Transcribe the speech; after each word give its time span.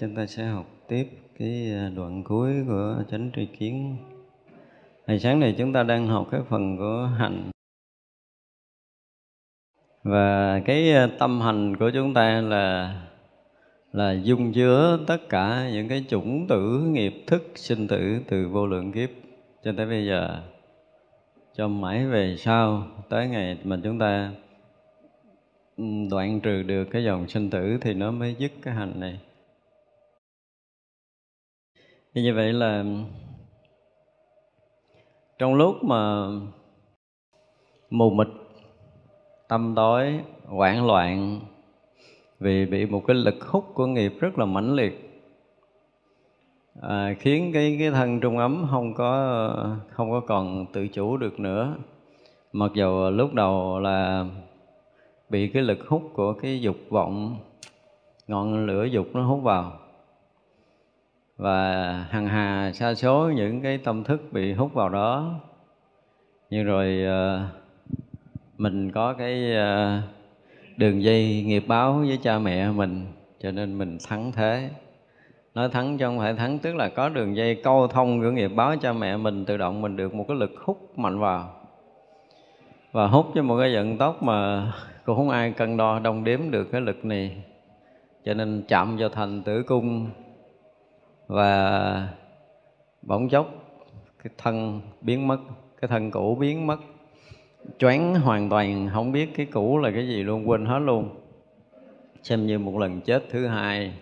chúng, 0.00 0.14
ta 0.14 0.26
sẽ 0.26 0.44
học 0.44 0.66
tiếp 0.88 1.08
cái 1.38 1.72
à, 1.72 1.90
đoạn 1.96 2.24
cuối 2.24 2.52
của 2.66 3.04
chánh 3.10 3.30
tri 3.36 3.46
kiến. 3.46 3.96
Hồi 5.06 5.18
sáng 5.18 5.40
này 5.40 5.54
chúng 5.58 5.72
ta 5.72 5.82
đang 5.82 6.06
học 6.06 6.28
cái 6.30 6.40
phần 6.48 6.76
của 6.76 7.10
hành. 7.18 7.50
Và 10.02 10.60
cái 10.64 10.92
à, 10.92 11.08
tâm 11.18 11.40
hành 11.40 11.76
của 11.76 11.90
chúng 11.94 12.14
ta 12.14 12.40
là 12.40 12.94
là 13.92 14.12
dung 14.12 14.52
chứa 14.52 14.98
tất 15.06 15.28
cả 15.28 15.70
những 15.72 15.88
cái 15.88 16.04
chủng 16.08 16.46
tử 16.48 16.80
nghiệp 16.90 17.14
thức 17.26 17.52
sinh 17.54 17.88
tử 17.88 18.20
từ 18.28 18.48
vô 18.48 18.66
lượng 18.66 18.92
kiếp 18.92 19.10
cho 19.64 19.72
tới 19.76 19.86
bây 19.86 20.06
giờ 20.06 20.42
cho 21.54 21.68
mãi 21.68 22.06
về 22.06 22.36
sau 22.38 22.86
tới 23.08 23.28
ngày 23.28 23.58
mà 23.64 23.80
chúng 23.84 23.98
ta 23.98 24.32
ừ, 25.76 25.84
đoạn 26.10 26.40
trừ 26.40 26.62
được 26.62 26.84
cái 26.84 27.04
dòng 27.04 27.28
sinh 27.28 27.50
tử 27.50 27.78
thì 27.80 27.94
nó 27.94 28.10
mới 28.10 28.36
dứt 28.38 28.52
cái 28.62 28.74
hành 28.74 29.00
này 29.00 29.20
thì 32.16 32.22
như 32.22 32.34
vậy 32.34 32.52
là 32.52 32.84
trong 35.38 35.54
lúc 35.54 35.84
mà 35.84 36.26
mù 37.90 38.10
mịt 38.10 38.28
tâm 39.48 39.72
tối 39.76 40.20
hoảng 40.46 40.86
loạn 40.86 41.40
vì 42.40 42.66
bị 42.66 42.86
một 42.86 43.02
cái 43.06 43.16
lực 43.16 43.44
hút 43.44 43.64
của 43.74 43.86
nghiệp 43.86 44.14
rất 44.20 44.38
là 44.38 44.44
mãnh 44.44 44.74
liệt 44.74 45.22
à, 46.82 47.14
khiến 47.18 47.50
cái 47.54 47.76
cái 47.78 47.90
thân 47.90 48.20
trung 48.20 48.38
ấm 48.38 48.66
không 48.70 48.94
có 48.94 49.76
không 49.90 50.10
có 50.10 50.20
còn 50.20 50.66
tự 50.72 50.88
chủ 50.88 51.16
được 51.16 51.40
nữa. 51.40 51.76
Mặc 52.52 52.70
dù 52.74 53.10
lúc 53.10 53.34
đầu 53.34 53.80
là 53.80 54.26
bị 55.28 55.48
cái 55.48 55.62
lực 55.62 55.88
hút 55.88 56.02
của 56.14 56.32
cái 56.32 56.60
dục 56.60 56.76
vọng 56.88 57.36
ngọn 58.28 58.66
lửa 58.66 58.84
dục 58.84 59.06
nó 59.12 59.26
hút 59.26 59.42
vào 59.42 59.85
và 61.36 61.92
hằng 62.10 62.26
hà 62.26 62.72
sa 62.74 62.94
số 62.94 63.30
những 63.36 63.60
cái 63.62 63.78
tâm 63.78 64.04
thức 64.04 64.32
bị 64.32 64.52
hút 64.52 64.74
vào 64.74 64.88
đó. 64.88 65.40
Nhưng 66.50 66.64
rồi 66.64 67.02
ờ, 67.06 67.46
mình 68.58 68.92
có 68.92 69.12
cái 69.12 69.54
ờ, 69.54 70.00
đường 70.76 71.02
dây 71.02 71.42
nghiệp 71.46 71.64
báo 71.66 71.92
với 71.92 72.18
cha 72.22 72.38
mẹ 72.38 72.70
mình, 72.70 73.06
cho 73.40 73.50
nên 73.50 73.78
mình 73.78 73.98
thắng 74.08 74.32
thế. 74.32 74.70
Nói 75.54 75.68
thắng 75.68 75.98
chứ 75.98 76.04
không 76.04 76.18
phải 76.18 76.34
thắng, 76.34 76.58
tức 76.58 76.74
là 76.74 76.88
có 76.88 77.08
đường 77.08 77.36
dây 77.36 77.54
câu 77.54 77.88
thông 77.88 78.20
của 78.20 78.30
nghiệp 78.30 78.48
báo 78.48 78.76
cha 78.76 78.92
mẹ 78.92 79.16
mình, 79.16 79.44
tự 79.44 79.56
động 79.56 79.80
mình 79.80 79.96
được 79.96 80.14
một 80.14 80.24
cái 80.28 80.36
lực 80.36 80.52
hút 80.64 80.98
mạnh 80.98 81.18
vào. 81.18 81.50
Và 82.92 83.06
hút 83.06 83.26
với 83.34 83.42
một 83.42 83.58
cái 83.60 83.74
vận 83.74 83.98
tốc 83.98 84.22
mà 84.22 84.72
cũng 85.04 85.16
không 85.16 85.30
ai 85.30 85.50
cân 85.50 85.76
đo, 85.76 85.98
đong 85.98 86.24
đếm 86.24 86.40
được 86.50 86.64
cái 86.72 86.80
lực 86.80 87.04
này. 87.04 87.36
Cho 88.24 88.34
nên 88.34 88.62
chạm 88.68 88.96
vào 88.96 89.08
thành 89.08 89.42
tử 89.42 89.62
cung 89.62 90.10
và 91.26 92.08
bỗng 93.02 93.28
chốc, 93.28 93.46
cái 94.22 94.32
thân 94.38 94.80
biến 95.00 95.28
mất, 95.28 95.38
cái 95.80 95.88
thân 95.88 96.10
cũ 96.10 96.34
biến 96.34 96.66
mất. 96.66 96.78
Choáng 97.78 98.14
hoàn 98.14 98.48
toàn, 98.48 98.90
không 98.92 99.12
biết 99.12 99.34
cái 99.36 99.46
cũ 99.46 99.78
là 99.78 99.90
cái 99.90 100.06
gì 100.06 100.22
luôn, 100.22 100.48
quên 100.48 100.66
hết 100.66 100.78
luôn. 100.78 101.08
Xem 102.22 102.46
như 102.46 102.58
một 102.58 102.78
lần 102.78 103.00
chết 103.00 103.24
thứ 103.30 103.46
hai. 103.46 103.92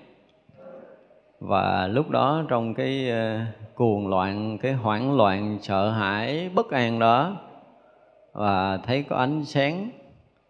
Và 1.41 1.87
lúc 1.87 2.11
đó 2.11 2.45
trong 2.49 2.75
cái 2.75 3.11
ờ, 3.11 3.41
cuồng 3.75 4.09
loạn, 4.09 4.59
cái 4.59 4.73
hoảng 4.73 5.17
loạn, 5.17 5.59
sợ 5.63 5.91
hãi, 5.91 6.51
bất 6.55 6.71
an 6.71 6.99
đó, 6.99 7.37
và 8.33 8.77
thấy 8.77 9.03
có 9.03 9.17
ánh 9.17 9.45
sáng, 9.45 9.91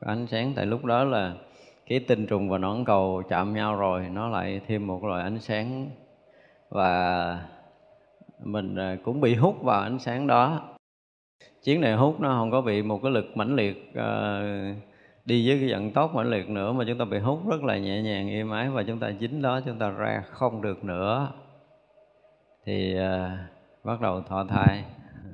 có 0.01 0.07
ánh 0.07 0.27
sáng 0.27 0.53
tại 0.57 0.67
lúc 0.67 0.85
đó 0.85 1.05
là 1.05 1.35
cái 1.87 2.01
tinh 2.01 2.27
trùng 2.27 2.49
và 2.49 2.59
nõn 2.59 2.85
cầu 2.85 3.23
chạm 3.29 3.55
nhau 3.55 3.77
rồi, 3.77 4.09
nó 4.13 4.29
lại 4.29 4.61
thêm 4.67 4.87
một 4.87 5.05
loại 5.05 5.23
ánh 5.23 5.39
sáng 5.39 5.91
và 6.75 7.41
mình 8.39 8.77
à, 8.77 8.97
cũng 9.05 9.21
bị 9.21 9.35
hút 9.35 9.63
vào 9.63 9.81
ánh 9.81 9.99
sáng 9.99 10.27
đó. 10.27 10.61
Chiến 11.63 11.81
này 11.81 11.95
hút 11.95 12.21
nó 12.21 12.29
không 12.29 12.51
có 12.51 12.61
bị 12.61 12.83
một 12.83 13.01
cái 13.03 13.13
lực 13.13 13.37
mãnh 13.37 13.55
liệt 13.55 13.95
ờ, 13.95 14.43
đi 15.25 15.49
với 15.49 15.59
cái 15.59 15.71
vận 15.71 15.91
tốc 15.91 16.15
mãnh 16.15 16.31
liệt 16.31 16.49
nữa, 16.49 16.73
mà 16.73 16.85
chúng 16.89 16.99
ta 16.99 17.05
bị 17.05 17.19
hút 17.19 17.49
rất 17.49 17.65
là 17.65 17.79
nhẹ 17.79 18.03
nhàng, 18.03 18.31
êm 18.31 18.51
ái 18.51 18.69
và 18.71 18.83
chúng 18.83 18.99
ta 18.99 19.13
dính 19.21 19.43
đó, 19.43 19.61
chúng 19.67 19.79
ta 19.79 19.89
ra 19.89 20.23
không 20.31 20.63
được 20.63 20.85
nữa. 20.85 21.33
Thì 22.65 22.97
ờ, 22.97 23.31
bắt 23.85 24.01
đầu 24.01 24.21
thọ 24.21 24.45
thai. 24.45 24.85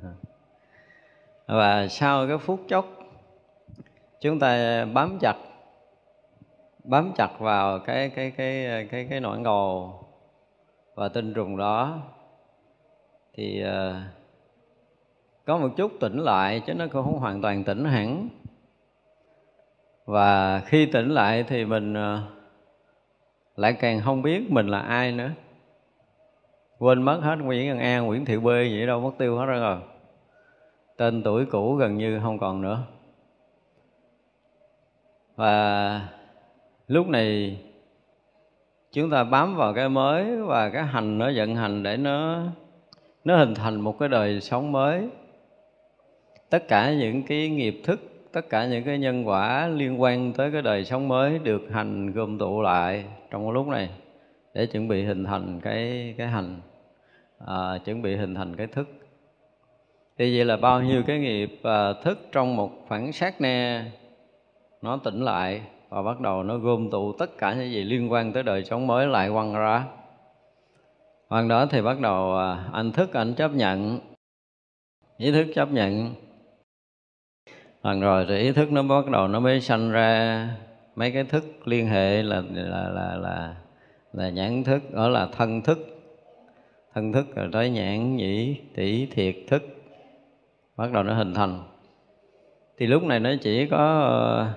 Và 1.46 1.88
sau 1.88 2.28
cái 2.28 2.38
phút 2.38 2.60
chốc, 2.68 2.86
chúng 4.20 4.38
ta 4.38 4.84
bám 4.84 5.18
chặt 5.20 5.36
bám 6.84 7.12
chặt 7.16 7.30
vào 7.38 7.78
cái 7.78 8.10
cái 8.10 8.30
cái 8.30 8.86
cái 8.90 9.06
cái 9.10 9.20
nỗi 9.20 9.38
ngầu 9.38 10.00
và 11.00 11.08
tinh 11.08 11.34
trùng 11.34 11.56
đó 11.56 11.98
thì 13.34 13.62
ờ, 13.62 14.00
có 15.44 15.58
một 15.58 15.68
chút 15.76 15.92
tỉnh 16.00 16.18
lại 16.18 16.62
chứ 16.66 16.74
nó 16.74 16.86
cũng 16.92 17.04
không 17.04 17.18
hoàn 17.18 17.42
toàn 17.42 17.64
tỉnh 17.64 17.84
hẳn. 17.84 18.28
Và 20.04 20.60
khi 20.60 20.86
tỉnh 20.86 21.08
lại 21.08 21.44
thì 21.48 21.64
mình 21.64 21.94
ờ, 21.94 22.22
lại 23.56 23.72
càng 23.72 24.00
không 24.00 24.22
biết 24.22 24.50
mình 24.50 24.66
là 24.66 24.80
ai 24.80 25.12
nữa. 25.12 25.30
Quên 26.78 27.02
mất 27.02 27.20
hết 27.22 27.36
Nguyễn 27.36 27.68
Văn 27.68 27.78
An, 27.78 28.06
Nguyễn 28.06 28.24
Thị 28.24 28.36
Bê 28.36 28.68
vậy 28.70 28.86
đâu 28.86 29.00
mất 29.00 29.12
tiêu 29.18 29.38
hết 29.38 29.46
rồi. 29.46 29.78
Tên 30.96 31.22
tuổi 31.22 31.46
cũ 31.46 31.74
gần 31.74 31.98
như 31.98 32.20
không 32.22 32.38
còn 32.38 32.60
nữa. 32.60 32.82
Và 35.36 36.08
lúc 36.88 37.06
này 37.06 37.58
chúng 38.92 39.10
ta 39.10 39.24
bám 39.24 39.56
vào 39.56 39.74
cái 39.74 39.88
mới 39.88 40.36
và 40.36 40.70
cái 40.70 40.84
hành 40.84 41.18
nó 41.18 41.30
vận 41.34 41.56
hành 41.56 41.82
để 41.82 41.96
nó 41.96 42.42
nó 43.24 43.36
hình 43.36 43.54
thành 43.54 43.80
một 43.80 43.98
cái 43.98 44.08
đời 44.08 44.40
sống 44.40 44.72
mới. 44.72 45.08
Tất 46.50 46.68
cả 46.68 46.92
những 46.92 47.22
cái 47.22 47.48
nghiệp 47.48 47.80
thức 47.84 48.00
tất 48.32 48.48
cả 48.48 48.66
những 48.66 48.84
cái 48.84 48.98
nhân 48.98 49.28
quả 49.28 49.66
liên 49.66 50.00
quan 50.00 50.32
tới 50.32 50.50
cái 50.52 50.62
đời 50.62 50.84
sống 50.84 51.08
mới 51.08 51.38
được 51.38 51.62
hành 51.72 52.12
gom 52.12 52.38
tụ 52.38 52.62
lại 52.62 53.04
trong 53.30 53.44
cái 53.44 53.52
lúc 53.54 53.68
này 53.68 53.90
để 54.54 54.66
chuẩn 54.66 54.88
bị 54.88 55.04
hình 55.04 55.24
thành 55.24 55.60
cái 55.60 56.14
cái 56.18 56.26
hành 56.26 56.60
à, 57.46 57.78
chuẩn 57.84 58.02
bị 58.02 58.16
hình 58.16 58.34
thành 58.34 58.56
cái 58.56 58.66
thức. 58.66 58.88
Thì 60.18 60.36
vậy 60.36 60.44
là 60.44 60.56
bao 60.56 60.82
nhiêu 60.82 61.02
cái 61.06 61.18
nghiệp 61.18 61.60
à, 61.62 61.92
thức 61.92 62.18
trong 62.32 62.56
một 62.56 62.70
khoảng 62.88 63.12
sát 63.12 63.40
na 63.40 63.84
nó 64.82 64.96
tỉnh 64.96 65.24
lại 65.24 65.62
và 65.90 66.02
bắt 66.02 66.20
đầu 66.20 66.42
nó 66.42 66.58
gom 66.58 66.90
tụ 66.90 67.12
tất 67.12 67.38
cả 67.38 67.54
những 67.54 67.70
gì 67.70 67.84
liên 67.84 68.12
quan 68.12 68.32
tới 68.32 68.42
đời 68.42 68.64
sống 68.64 68.86
mới 68.86 69.06
lại 69.06 69.30
quăng 69.30 69.54
ra. 69.54 69.84
Hoàng 71.28 71.48
đó 71.48 71.66
thì 71.66 71.82
bắt 71.82 72.00
đầu 72.00 72.36
à, 72.36 72.64
anh 72.72 72.92
thức, 72.92 73.12
anh 73.12 73.34
chấp 73.34 73.54
nhận. 73.54 74.00
Ý 75.16 75.32
thức 75.32 75.46
chấp 75.54 75.72
nhận. 75.72 76.14
Hoàng 77.82 78.00
rồi 78.00 78.26
thì 78.28 78.38
ý 78.38 78.52
thức 78.52 78.72
nó 78.72 78.82
bắt 78.82 79.10
đầu 79.10 79.28
nó 79.28 79.40
mới 79.40 79.60
sanh 79.60 79.90
ra 79.90 80.48
mấy 80.96 81.12
cái 81.12 81.24
thức 81.24 81.44
liên 81.64 81.86
hệ 81.86 82.22
là 82.22 82.42
là 82.52 82.88
là 82.88 83.16
là 83.16 83.56
là 84.12 84.30
nhãn 84.30 84.64
thức, 84.64 84.82
đó 84.94 85.08
là 85.08 85.26
thân 85.26 85.62
thức. 85.62 85.78
Thân 86.94 87.12
thức 87.12 87.26
rồi 87.36 87.48
tới 87.52 87.70
nhãn 87.70 88.16
nhĩ, 88.16 88.56
tỷ, 88.74 89.06
thiệt 89.06 89.36
thức. 89.48 89.62
Bắt 90.76 90.92
đầu 90.92 91.02
nó 91.02 91.14
hình 91.14 91.34
thành. 91.34 91.62
Thì 92.78 92.86
lúc 92.86 93.02
này 93.02 93.20
nó 93.20 93.30
chỉ 93.42 93.66
có 93.66 94.00
ờ, 94.00 94.52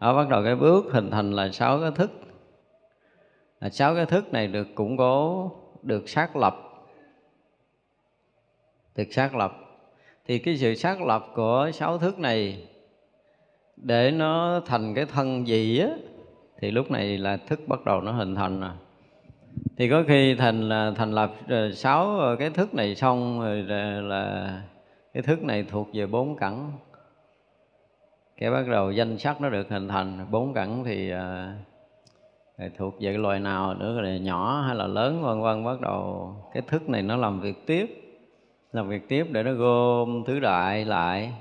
ở 0.00 0.14
bắt 0.14 0.28
đầu 0.28 0.44
cái 0.44 0.56
bước 0.56 0.84
hình 0.92 1.10
thành 1.10 1.32
là 1.32 1.50
sáu 1.50 1.80
cái 1.80 1.90
thức. 1.94 2.10
Là 3.60 3.70
sáu 3.70 3.94
cái 3.94 4.06
thức 4.06 4.32
này 4.32 4.46
được 4.46 4.74
củng 4.74 4.96
cố 4.96 5.50
được 5.82 6.08
xác 6.08 6.36
lập. 6.36 6.56
Được 8.96 9.12
xác 9.12 9.34
lập. 9.34 9.52
Thì 10.26 10.38
cái 10.38 10.56
sự 10.56 10.74
xác 10.74 11.02
lập 11.02 11.26
của 11.34 11.70
sáu 11.74 11.98
thức 11.98 12.18
này 12.18 12.68
để 13.76 14.10
nó 14.10 14.60
thành 14.66 14.94
cái 14.94 15.04
thân 15.04 15.46
gì 15.46 15.78
á 15.78 15.88
thì 16.60 16.70
lúc 16.70 16.90
này 16.90 17.18
là 17.18 17.36
thức 17.36 17.60
bắt 17.66 17.84
đầu 17.84 18.00
nó 18.00 18.12
hình 18.12 18.34
thành 18.34 18.60
rồi. 18.60 18.70
Thì 19.76 19.88
có 19.88 20.02
khi 20.08 20.34
thành 20.34 20.68
là 20.68 20.92
thành 20.96 21.12
lập 21.12 21.34
ờ, 21.48 21.72
sáu 21.72 22.18
cái 22.38 22.50
thức 22.50 22.74
này 22.74 22.94
xong 22.94 23.40
rồi 23.40 23.62
là, 23.62 24.00
là 24.00 24.62
cái 25.14 25.22
thức 25.22 25.42
này 25.42 25.64
thuộc 25.70 25.88
về 25.92 26.06
bốn 26.06 26.36
cẳng 26.36 26.72
cái 28.40 28.50
bắt 28.50 28.68
đầu 28.68 28.92
danh 28.92 29.18
sắc 29.18 29.40
nó 29.40 29.50
được 29.50 29.68
hình 29.68 29.88
thành 29.88 30.26
bốn 30.30 30.54
cẳng 30.54 30.84
thì 30.84 31.12
uh, 31.14 32.72
thuộc 32.78 32.94
về 33.00 33.10
cái 33.12 33.18
loài 33.18 33.40
nào 33.40 33.74
nữa 33.74 34.00
là 34.00 34.16
nhỏ 34.16 34.62
hay 34.66 34.76
là 34.76 34.86
lớn 34.86 35.22
vân 35.22 35.42
vân. 35.42 35.64
Bắt 35.64 35.80
đầu 35.80 36.28
cái 36.54 36.62
thức 36.62 36.88
này 36.88 37.02
nó 37.02 37.16
làm 37.16 37.40
việc 37.40 37.66
tiếp 37.66 37.86
làm 38.72 38.88
việc 38.88 39.08
tiếp 39.08 39.26
để 39.30 39.42
nó 39.42 39.52
gom 39.52 40.24
thứ 40.26 40.40
đại 40.40 40.84
lại 40.84 41.32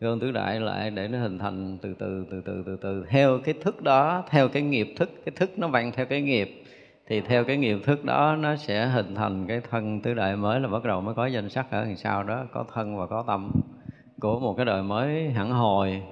gom 0.00 0.20
tứ 0.20 0.32
đại 0.32 0.60
lại 0.60 0.90
để 0.90 1.08
nó 1.08 1.18
hình 1.18 1.38
thành 1.38 1.78
từ 1.82 1.94
từ 1.98 2.26
từ 2.30 2.42
từ 2.44 2.62
từ 2.66 2.76
từ. 2.76 3.04
Theo 3.08 3.38
cái 3.44 3.54
thức 3.62 3.82
đó 3.82 4.24
theo 4.30 4.48
cái 4.48 4.62
nghiệp 4.62 4.94
thức 4.96 5.10
cái 5.24 5.32
thức 5.36 5.50
nó 5.58 5.68
vặn 5.68 5.92
theo 5.92 6.06
cái 6.06 6.22
nghiệp 6.22 6.64
thì 7.06 7.20
theo 7.20 7.44
cái 7.44 7.56
nghiệp 7.56 7.78
thức 7.84 8.04
đó 8.04 8.36
nó 8.36 8.56
sẽ 8.56 8.86
hình 8.86 9.14
thành 9.14 9.46
cái 9.46 9.60
thân 9.70 10.00
tứ 10.00 10.14
đại 10.14 10.36
mới 10.36 10.60
là 10.60 10.68
bắt 10.68 10.84
đầu 10.84 11.00
mới 11.00 11.14
có 11.14 11.26
danh 11.26 11.48
sắc 11.48 11.70
ở 11.70 11.84
đằng 11.84 11.96
sau 11.96 12.22
đó 12.22 12.44
có 12.52 12.64
thân 12.74 12.96
và 12.96 13.06
có 13.06 13.24
tâm 13.26 13.50
của 14.20 14.40
một 14.40 14.54
cái 14.56 14.66
đời 14.66 14.82
mới 14.82 15.30
hẳn 15.30 15.50
hồi 15.50 16.02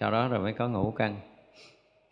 sau 0.00 0.10
đó 0.10 0.28
rồi 0.28 0.40
mới 0.40 0.52
có 0.52 0.68
ngũ 0.68 0.90
căn 0.90 1.16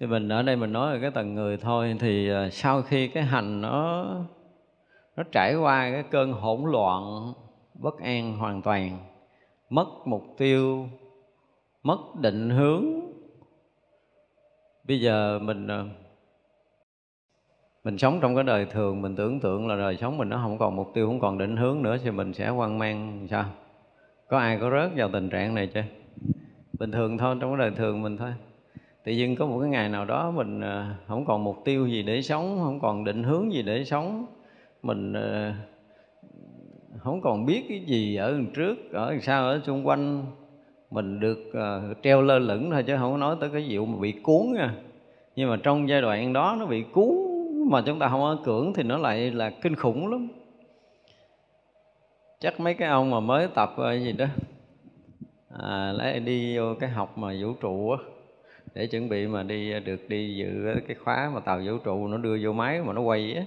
thì 0.01 0.07
mình, 0.07 0.29
ở 0.29 0.43
đây 0.43 0.57
mình 0.57 0.73
nói 0.73 0.95
về 0.95 1.01
cái 1.01 1.11
tầng 1.11 1.35
người 1.35 1.57
thôi 1.57 1.97
thì 2.01 2.31
à, 2.31 2.49
sau 2.51 2.83
khi 2.83 3.09
cái 3.09 3.23
hành 3.23 3.61
nó 3.61 4.07
nó 5.17 5.23
trải 5.33 5.55
qua 5.55 5.91
cái 5.91 6.03
cơn 6.11 6.33
hỗn 6.33 6.71
loạn, 6.73 7.33
bất 7.75 7.99
an 8.01 8.37
hoàn 8.37 8.63
toàn, 8.63 8.99
mất 9.71 9.87
mục 10.05 10.25
tiêu, 10.39 10.89
mất 11.83 11.99
định 12.21 12.51
hướng, 12.51 12.85
bây 14.85 15.01
giờ 15.01 15.39
mình 15.39 15.67
à, 15.67 15.85
mình 17.85 17.99
sống 17.99 18.19
trong 18.23 18.35
cái 18.35 18.45
đời 18.45 18.67
thường, 18.67 19.03
mình 19.03 19.17
tưởng 19.17 19.41
tượng 19.41 19.69
là 19.69 19.77
đời 19.77 19.97
sống 19.97 20.19
mình 20.19 20.29
nó 20.29 20.41
không 20.43 20.59
còn 20.59 20.77
mục 20.77 20.91
tiêu, 20.95 21.07
không 21.07 21.21
còn 21.21 21.39
định 21.39 21.57
hướng 21.57 21.83
nữa 21.83 21.97
thì 22.05 22.11
mình 22.11 22.33
sẽ 22.33 22.49
hoang 22.49 22.79
mang, 22.79 23.27
sao? 23.31 23.45
Có 24.29 24.39
ai 24.39 24.59
có 24.61 24.71
rớt 24.71 24.91
vào 24.97 25.09
tình 25.13 25.31
trạng 25.31 25.55
này 25.55 25.67
chưa? 25.75 25.83
Bình 26.79 26.93
thường 26.93 27.19
thôi 27.19 27.37
trong 27.41 27.51
cái 27.51 27.59
đời 27.59 27.71
thường 27.77 28.03
mình 28.03 28.17
thôi. 28.17 28.31
Tự 29.05 29.13
nhiên 29.13 29.37
có 29.37 29.47
một 29.47 29.61
cái 29.61 29.69
ngày 29.69 29.89
nào 29.89 30.05
đó 30.05 30.31
mình 30.31 30.61
ờ, 30.61 30.87
không 31.07 31.25
còn 31.25 31.45
mục 31.45 31.65
tiêu 31.65 31.87
gì 31.87 32.03
để 32.03 32.23
sống 32.23 32.59
không 32.63 32.81
còn 32.81 33.05
định 33.05 33.23
hướng 33.23 33.53
gì 33.53 33.63
để 33.63 33.85
sống. 33.85 34.27
Mình 34.83 35.13
ờ, 35.13 35.53
không 36.99 37.21
còn 37.21 37.47
biết 37.47 37.65
cái 37.69 37.81
gì 37.81 38.17
ở 38.17 38.33
đằng 38.33 38.47
trước 38.55 38.93
ở 38.93 39.11
đằng 39.11 39.21
sau 39.21 39.45
ở 39.45 39.61
xung 39.65 39.87
quanh. 39.87 40.25
Mình 40.91 41.21
được 41.21 41.39
uh, 41.49 41.97
treo 42.03 42.23
lơ 42.23 42.39
lửng 42.39 42.71
thôi 42.71 42.83
chứ 42.83 42.97
không 42.97 43.13
có 43.13 43.19
nói 43.19 43.37
tới 43.41 43.51
cái 43.53 43.67
vụ 43.71 43.87
mà 43.87 43.99
bị 44.01 44.13
cuốn 44.13 44.53
nha. 44.55 44.75
Nhưng 45.37 45.51
mà 45.51 45.57
trong 45.63 45.89
giai 45.89 46.01
đoạn 46.01 46.33
đó 46.33 46.57
nó 46.59 46.67
bị 46.67 46.85
cuốn 46.93 47.09
mà 47.71 47.83
chúng 47.87 47.99
ta 47.99 48.09
không 48.09 48.21
có 48.21 48.39
cưỡng 48.45 48.73
thì 48.75 48.83
nó 48.83 48.99
lại 48.99 49.31
là 49.31 49.51
kinh 49.51 49.77
khủng 49.77 50.11
lắm. 50.11 50.29
Chắc 52.41 52.61
mấy 52.61 52.75
cái 52.75 52.89
ông 52.89 53.11
mà 53.11 53.21
mới 53.21 53.49
tập 53.55 53.75
gì 54.05 54.13
đó 54.13 54.27
à, 55.49 55.93
lấy 55.93 56.21
đi 56.21 56.57
vô 56.57 56.75
cái 56.81 56.91
học 56.91 57.19
mà 57.19 57.35
vũ 57.41 57.53
trụ 57.61 57.91
á 57.91 57.99
để 58.75 58.87
chuẩn 58.87 59.09
bị 59.09 59.27
mà 59.27 59.43
đi 59.43 59.73
à, 59.73 59.79
được 59.79 60.09
đi 60.09 60.37
dự 60.37 60.81
cái 60.89 60.97
khóa 61.05 61.31
mà 61.35 61.41
tàu 61.41 61.61
vũ 61.67 61.79
trụ 61.85 62.09
nó 62.09 62.17
đưa 62.17 62.39
vô 62.43 62.53
máy 62.53 62.83
mà 62.83 62.93
nó 62.93 63.01
quay 63.01 63.35
á. 63.35 63.43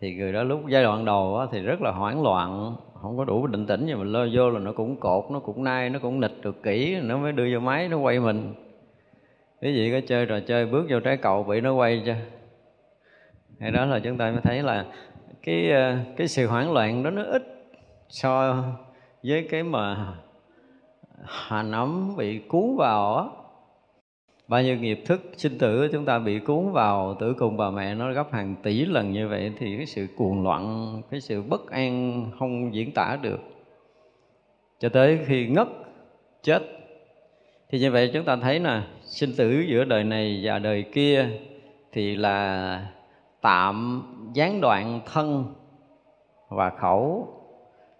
Thì 0.00 0.14
người 0.14 0.32
đó 0.32 0.42
lúc 0.42 0.60
giai 0.68 0.82
đoạn 0.82 1.04
đầu 1.04 1.38
á, 1.38 1.46
thì 1.52 1.62
rất 1.62 1.82
là 1.82 1.90
hoảng 1.90 2.22
loạn 2.22 2.76
không 3.02 3.16
có 3.16 3.24
đủ 3.24 3.46
định 3.46 3.66
tĩnh 3.66 3.86
nhưng 3.86 3.98
mà 3.98 4.04
lơ 4.04 4.28
vô 4.32 4.50
là 4.50 4.58
nó 4.58 4.72
cũng 4.72 4.96
cột 4.96 5.30
nó 5.30 5.40
cũng 5.40 5.64
nai 5.64 5.90
nó 5.90 5.98
cũng 5.98 6.20
nịch 6.20 6.42
được 6.42 6.62
kỹ 6.62 6.96
nó 7.02 7.18
mới 7.18 7.32
đưa 7.32 7.54
vô 7.54 7.60
máy 7.60 7.88
nó 7.88 7.98
quay 7.98 8.20
mình. 8.20 8.54
Cái 9.60 9.74
gì 9.74 9.92
có 9.92 10.06
chơi 10.06 10.26
trò 10.26 10.40
chơi 10.40 10.66
bước 10.66 10.86
vô 10.88 11.00
trái 11.00 11.16
cầu 11.16 11.42
bị 11.42 11.60
nó 11.60 11.74
quay 11.74 12.02
chưa 12.06 12.14
hay 13.60 13.70
đó 13.70 13.84
là 13.84 13.98
chúng 13.98 14.16
ta 14.16 14.30
mới 14.30 14.40
thấy 14.40 14.62
là 14.62 14.84
cái 15.42 15.70
à, 15.70 16.04
cái 16.16 16.28
sự 16.28 16.46
hoảng 16.46 16.72
loạn 16.72 17.02
đó 17.02 17.10
nó 17.10 17.22
ít 17.22 17.42
so 18.08 18.64
với 19.22 19.48
cái 19.50 19.62
mà 19.62 20.14
hà 21.24 21.64
ấm 21.72 22.16
bị 22.16 22.38
cuốn 22.38 22.76
vào 22.76 23.16
á. 23.16 23.24
Bao 24.48 24.62
nhiêu 24.62 24.76
nghiệp 24.76 25.02
thức, 25.06 25.20
sinh 25.36 25.58
tử 25.58 25.88
chúng 25.92 26.04
ta 26.04 26.18
bị 26.18 26.38
cuốn 26.38 26.72
vào, 26.72 27.14
tử 27.14 27.34
cùng 27.38 27.56
bà 27.56 27.70
mẹ 27.70 27.94
nó 27.94 28.12
gấp 28.12 28.32
hàng 28.32 28.54
tỷ 28.62 28.84
lần 28.84 29.12
như 29.12 29.28
vậy 29.28 29.52
thì 29.58 29.76
cái 29.76 29.86
sự 29.86 30.06
cuồng 30.16 30.42
loạn, 30.42 31.02
cái 31.10 31.20
sự 31.20 31.42
bất 31.42 31.70
an 31.70 32.24
không 32.38 32.74
diễn 32.74 32.92
tả 32.92 33.18
được. 33.22 33.40
Cho 34.78 34.88
tới 34.88 35.18
khi 35.26 35.46
ngất, 35.46 35.68
chết, 36.42 36.62
thì 37.70 37.78
như 37.78 37.90
vậy 37.90 38.10
chúng 38.14 38.24
ta 38.24 38.36
thấy 38.36 38.58
nè, 38.58 38.80
sinh 39.02 39.30
tử 39.36 39.64
giữa 39.68 39.84
đời 39.84 40.04
này 40.04 40.40
và 40.44 40.58
đời 40.58 40.82
kia 40.92 41.28
thì 41.92 42.16
là 42.16 42.86
tạm 43.40 44.02
gián 44.34 44.60
đoạn 44.60 45.00
thân 45.12 45.44
và 46.48 46.70
khẩu 46.70 47.28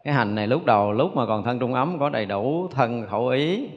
cái 0.09 0.15
hành 0.15 0.35
này 0.35 0.47
lúc 0.47 0.65
đầu, 0.65 0.93
lúc 0.93 1.17
mà 1.17 1.27
còn 1.27 1.45
thân 1.45 1.59
trung 1.59 1.75
ấm, 1.75 1.99
có 1.99 2.09
đầy 2.09 2.27
đủ 2.27 2.69
thân 2.69 3.07
khẩu 3.07 3.29
ý. 3.29 3.69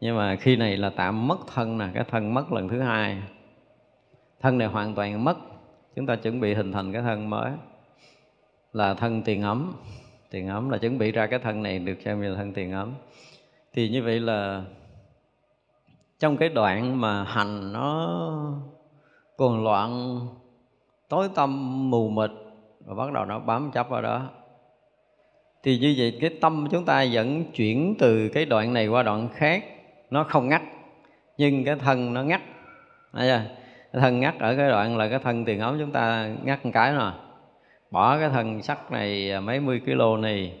Nhưng 0.00 0.16
mà 0.16 0.36
khi 0.36 0.56
này 0.56 0.76
là 0.76 0.90
tạm 0.90 1.28
mất 1.28 1.38
thân 1.54 1.78
nè, 1.78 1.88
cái 1.94 2.04
thân 2.10 2.34
mất 2.34 2.52
lần 2.52 2.68
thứ 2.68 2.80
hai. 2.80 3.22
Thân 4.40 4.58
này 4.58 4.68
hoàn 4.68 4.94
toàn 4.94 5.24
mất. 5.24 5.36
Chúng 5.96 6.06
ta 6.06 6.16
chuẩn 6.16 6.40
bị 6.40 6.54
hình 6.54 6.72
thành 6.72 6.92
cái 6.92 7.02
thân 7.02 7.30
mới. 7.30 7.50
Là 8.72 8.94
thân 8.94 9.22
tiền 9.22 9.42
ấm. 9.42 9.72
Tiền 10.30 10.48
ấm 10.48 10.70
là 10.70 10.78
chuẩn 10.78 10.98
bị 10.98 11.12
ra 11.12 11.26
cái 11.26 11.38
thân 11.38 11.62
này 11.62 11.78
được 11.78 12.00
xem 12.04 12.20
như 12.20 12.28
là 12.28 12.36
thân 12.36 12.52
tiền 12.52 12.72
ấm. 12.72 12.92
Thì 13.72 13.88
như 13.88 14.02
vậy 14.02 14.20
là 14.20 14.62
trong 16.18 16.36
cái 16.36 16.48
đoạn 16.48 17.00
mà 17.00 17.24
hành 17.24 17.72
nó 17.72 18.20
cuồng 19.36 19.64
loạn, 19.64 20.20
tối 21.08 21.28
tâm 21.34 21.90
mù 21.90 22.08
mịt, 22.08 22.30
và 22.84 22.94
bắt 22.94 23.12
đầu 23.12 23.24
nó 23.24 23.38
bám 23.38 23.70
chấp 23.70 23.88
vào 23.88 24.02
đó 24.02 24.28
thì 25.62 25.78
như 25.78 25.94
vậy 25.98 26.18
cái 26.20 26.30
tâm 26.40 26.68
chúng 26.70 26.84
ta 26.84 27.06
vẫn 27.12 27.44
chuyển 27.52 27.94
từ 27.98 28.28
cái 28.28 28.44
đoạn 28.44 28.72
này 28.72 28.86
qua 28.86 29.02
đoạn 29.02 29.28
khác. 29.34 29.64
Nó 30.10 30.24
không 30.24 30.48
ngắt, 30.48 30.62
nhưng 31.38 31.64
cái 31.64 31.76
thân 31.76 32.14
nó 32.14 32.22
ngắt. 32.22 32.40
Chưa? 33.12 33.40
cái 33.92 34.02
thân 34.02 34.20
ngắt 34.20 34.38
ở 34.38 34.56
cái 34.56 34.68
đoạn 34.68 34.96
là 34.96 35.08
cái 35.08 35.18
thân 35.18 35.44
tiền 35.44 35.60
ống 35.60 35.76
chúng 35.78 35.92
ta 35.92 36.28
ngắt 36.44 36.64
một 36.64 36.70
cái 36.74 36.94
rồi 36.94 37.12
bỏ 37.90 38.18
cái 38.18 38.28
thân 38.28 38.62
sắt 38.62 38.92
này 38.92 39.32
à, 39.32 39.40
mấy 39.40 39.60
mươi 39.60 39.80
kg 39.86 40.20
này. 40.20 40.52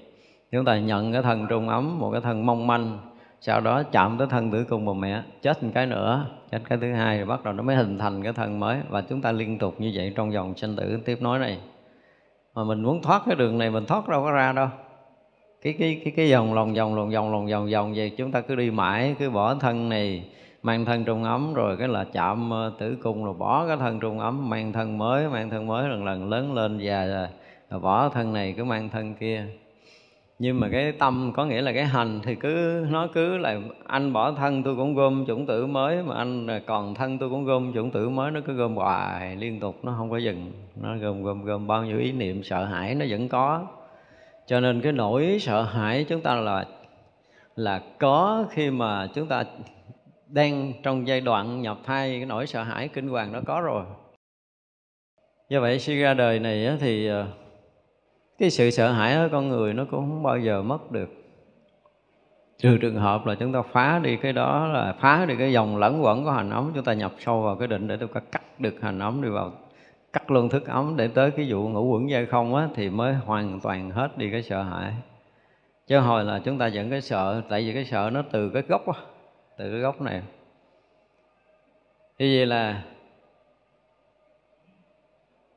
Chúng 0.52 0.64
ta 0.64 0.78
nhận 0.78 1.12
cái 1.12 1.22
thân 1.22 1.46
trung 1.48 1.68
ấm 1.68 1.98
một 1.98 2.10
cái 2.12 2.20
thân 2.20 2.46
mong 2.46 2.66
manh. 2.66 2.98
Sau 3.40 3.60
đó 3.60 3.82
chạm 3.82 4.18
tới 4.18 4.26
thân 4.30 4.50
tử 4.50 4.64
cung 4.64 4.86
bà 4.86 4.92
mẹ, 4.92 5.22
chết 5.42 5.62
một 5.62 5.70
cái 5.74 5.86
nữa. 5.86 6.26
Chết 6.50 6.60
cái 6.68 6.78
thứ 6.80 6.92
hai 6.92 7.16
rồi 7.16 7.26
bắt 7.26 7.44
đầu 7.44 7.54
nó 7.54 7.62
mới 7.62 7.76
hình 7.76 7.98
thành 7.98 8.22
cái 8.22 8.32
thân 8.32 8.60
mới. 8.60 8.78
Và 8.88 9.00
chúng 9.00 9.22
ta 9.22 9.32
liên 9.32 9.58
tục 9.58 9.74
như 9.78 9.92
vậy 9.94 10.12
trong 10.16 10.30
vòng 10.30 10.56
sinh 10.56 10.76
tử 10.76 10.98
tiếp 11.04 11.18
nối 11.22 11.38
này. 11.38 11.58
Mà 12.54 12.64
mình 12.64 12.82
muốn 12.82 13.02
thoát 13.02 13.22
cái 13.26 13.34
đường 13.34 13.58
này, 13.58 13.70
mình 13.70 13.86
thoát 13.86 14.08
đâu 14.08 14.22
có 14.22 14.30
ra 14.30 14.52
đâu 14.52 14.68
cái 15.62 15.72
cái 15.78 16.00
cái 16.04 16.12
cái 16.16 16.32
vòng 16.32 16.54
lòng 16.54 16.74
vòng 16.74 16.96
lòng 16.96 17.10
vòng 17.10 17.32
lòng 17.32 17.46
vòng 17.46 17.70
vòng 17.72 17.92
vậy 17.96 18.10
chúng 18.16 18.32
ta 18.32 18.40
cứ 18.40 18.54
đi 18.54 18.70
mãi 18.70 19.14
cứ 19.18 19.30
bỏ 19.30 19.54
thân 19.54 19.88
này 19.88 20.24
mang 20.62 20.84
thân 20.84 21.04
trung 21.04 21.24
ấm 21.24 21.54
rồi 21.54 21.76
cái 21.76 21.88
là 21.88 22.04
chạm 22.04 22.50
ờ, 22.50 22.72
tử 22.78 22.96
cung 23.02 23.24
rồi 23.24 23.34
bỏ 23.34 23.66
cái 23.66 23.76
thân 23.76 24.00
trung 24.00 24.18
ấm 24.18 24.50
mang 24.50 24.72
thân 24.72 24.98
mới 24.98 25.28
mang 25.28 25.50
thân 25.50 25.66
mới 25.66 25.88
lần 25.88 26.04
lần 26.04 26.28
lớn 26.28 26.54
lên 26.54 26.78
già 26.78 27.06
rồi, 27.06 27.26
rồi 27.70 27.80
bỏ 27.80 28.08
thân 28.08 28.32
này 28.32 28.54
cứ 28.56 28.64
mang 28.64 28.88
thân 28.88 29.14
kia. 29.14 29.44
Nhưng 30.38 30.60
mà 30.60 30.68
cái 30.72 30.92
tâm 30.92 31.32
có 31.36 31.44
nghĩa 31.44 31.60
là 31.60 31.72
cái 31.72 31.84
hành 31.84 32.20
thì 32.24 32.34
cứ 32.34 32.86
nó 32.90 33.06
cứ 33.14 33.38
là 33.38 33.60
anh 33.86 34.12
bỏ 34.12 34.32
thân 34.32 34.62
tôi 34.62 34.76
cũng 34.76 34.94
gom 34.94 35.24
chủng 35.26 35.46
tử 35.46 35.66
mới 35.66 36.02
mà 36.02 36.14
anh 36.14 36.48
còn 36.66 36.94
thân 36.94 37.18
tôi 37.18 37.30
cũng 37.30 37.44
gom 37.44 37.72
chủng 37.74 37.90
tử 37.90 38.08
mới 38.08 38.30
nó 38.30 38.40
cứ 38.46 38.52
gom 38.52 38.74
hoài 38.74 39.36
liên 39.36 39.60
tục 39.60 39.76
nó 39.82 39.94
không 39.98 40.10
có 40.10 40.16
dừng 40.16 40.52
nó 40.82 40.96
gom 40.96 41.22
gom 41.22 41.44
gom 41.44 41.66
bao 41.66 41.84
nhiêu 41.84 41.98
ý 41.98 42.12
niệm 42.12 42.42
sợ 42.42 42.64
hãi 42.64 42.94
nó 42.94 43.06
vẫn 43.08 43.28
có 43.28 43.66
cho 44.48 44.60
nên 44.60 44.80
cái 44.80 44.92
nỗi 44.92 45.38
sợ 45.40 45.62
hãi 45.62 46.06
chúng 46.08 46.20
ta 46.20 46.34
là 46.34 46.64
là 47.56 47.82
có 47.98 48.46
khi 48.50 48.70
mà 48.70 49.08
chúng 49.14 49.28
ta 49.28 49.44
đang 50.26 50.72
trong 50.82 51.06
giai 51.06 51.20
đoạn 51.20 51.62
nhập 51.62 51.78
thai, 51.84 52.10
cái 52.10 52.26
nỗi 52.26 52.46
sợ 52.46 52.62
hãi 52.62 52.88
kinh 52.88 53.08
hoàng 53.08 53.32
nó 53.32 53.40
có 53.46 53.60
rồi. 53.60 53.84
Do 55.48 55.60
vậy 55.60 55.78
suy 55.78 56.00
ra 56.00 56.14
đời 56.14 56.38
này 56.38 56.76
thì 56.80 57.06
ờ, 57.06 57.26
cái 58.38 58.50
sự 58.50 58.70
sợ 58.70 58.92
hãi 58.92 59.14
ở 59.14 59.28
con 59.32 59.48
người 59.48 59.74
nó 59.74 59.84
cũng 59.90 60.00
không 60.00 60.22
bao 60.22 60.38
giờ 60.38 60.62
mất 60.62 60.90
được. 60.92 61.10
Trừ 62.58 62.78
trường 62.78 62.96
hợp 62.96 63.26
là 63.26 63.34
chúng 63.34 63.52
ta 63.52 63.62
phá 63.62 63.98
đi 63.98 64.16
cái 64.16 64.32
đó 64.32 64.66
là 64.66 64.92
phá 65.00 65.24
đi 65.26 65.34
cái 65.38 65.52
dòng 65.52 65.76
lẫn 65.76 66.04
quẩn 66.04 66.24
của 66.24 66.30
hành 66.30 66.50
ấm 66.50 66.72
chúng 66.74 66.84
ta 66.84 66.92
nhập 66.92 67.12
sâu 67.18 67.42
vào 67.42 67.56
cái 67.56 67.68
định 67.68 67.88
để 67.88 67.96
chúng 68.00 68.12
ta 68.12 68.20
cắt 68.32 68.60
được 68.60 68.74
hành 68.80 68.98
ấm 68.98 69.22
đi 69.22 69.28
vào 69.28 69.52
cắt 70.12 70.30
luôn 70.30 70.48
thức 70.48 70.66
ấm 70.66 70.96
để 70.96 71.08
tới 71.08 71.30
cái 71.30 71.46
vụ 71.48 71.68
ngủ 71.68 71.92
quẩn 71.92 72.10
dây 72.10 72.26
không 72.26 72.54
á 72.54 72.68
thì 72.74 72.90
mới 72.90 73.14
hoàn 73.14 73.60
toàn 73.60 73.90
hết 73.90 74.18
đi 74.18 74.30
cái 74.30 74.42
sợ 74.42 74.62
hãi. 74.62 74.94
Chứ 75.86 75.98
hồi 75.98 76.24
là 76.24 76.40
chúng 76.44 76.58
ta 76.58 76.70
vẫn 76.74 76.90
cái 76.90 77.00
sợ 77.00 77.42
tại 77.48 77.62
vì 77.62 77.74
cái 77.74 77.84
sợ 77.84 78.10
nó 78.12 78.22
từ 78.32 78.50
cái 78.50 78.62
gốc 78.62 78.86
á 78.86 79.00
từ 79.56 79.70
cái 79.70 79.80
gốc 79.80 80.00
này. 80.00 80.22
Như 82.18 82.34
vậy 82.36 82.46
là 82.46 82.82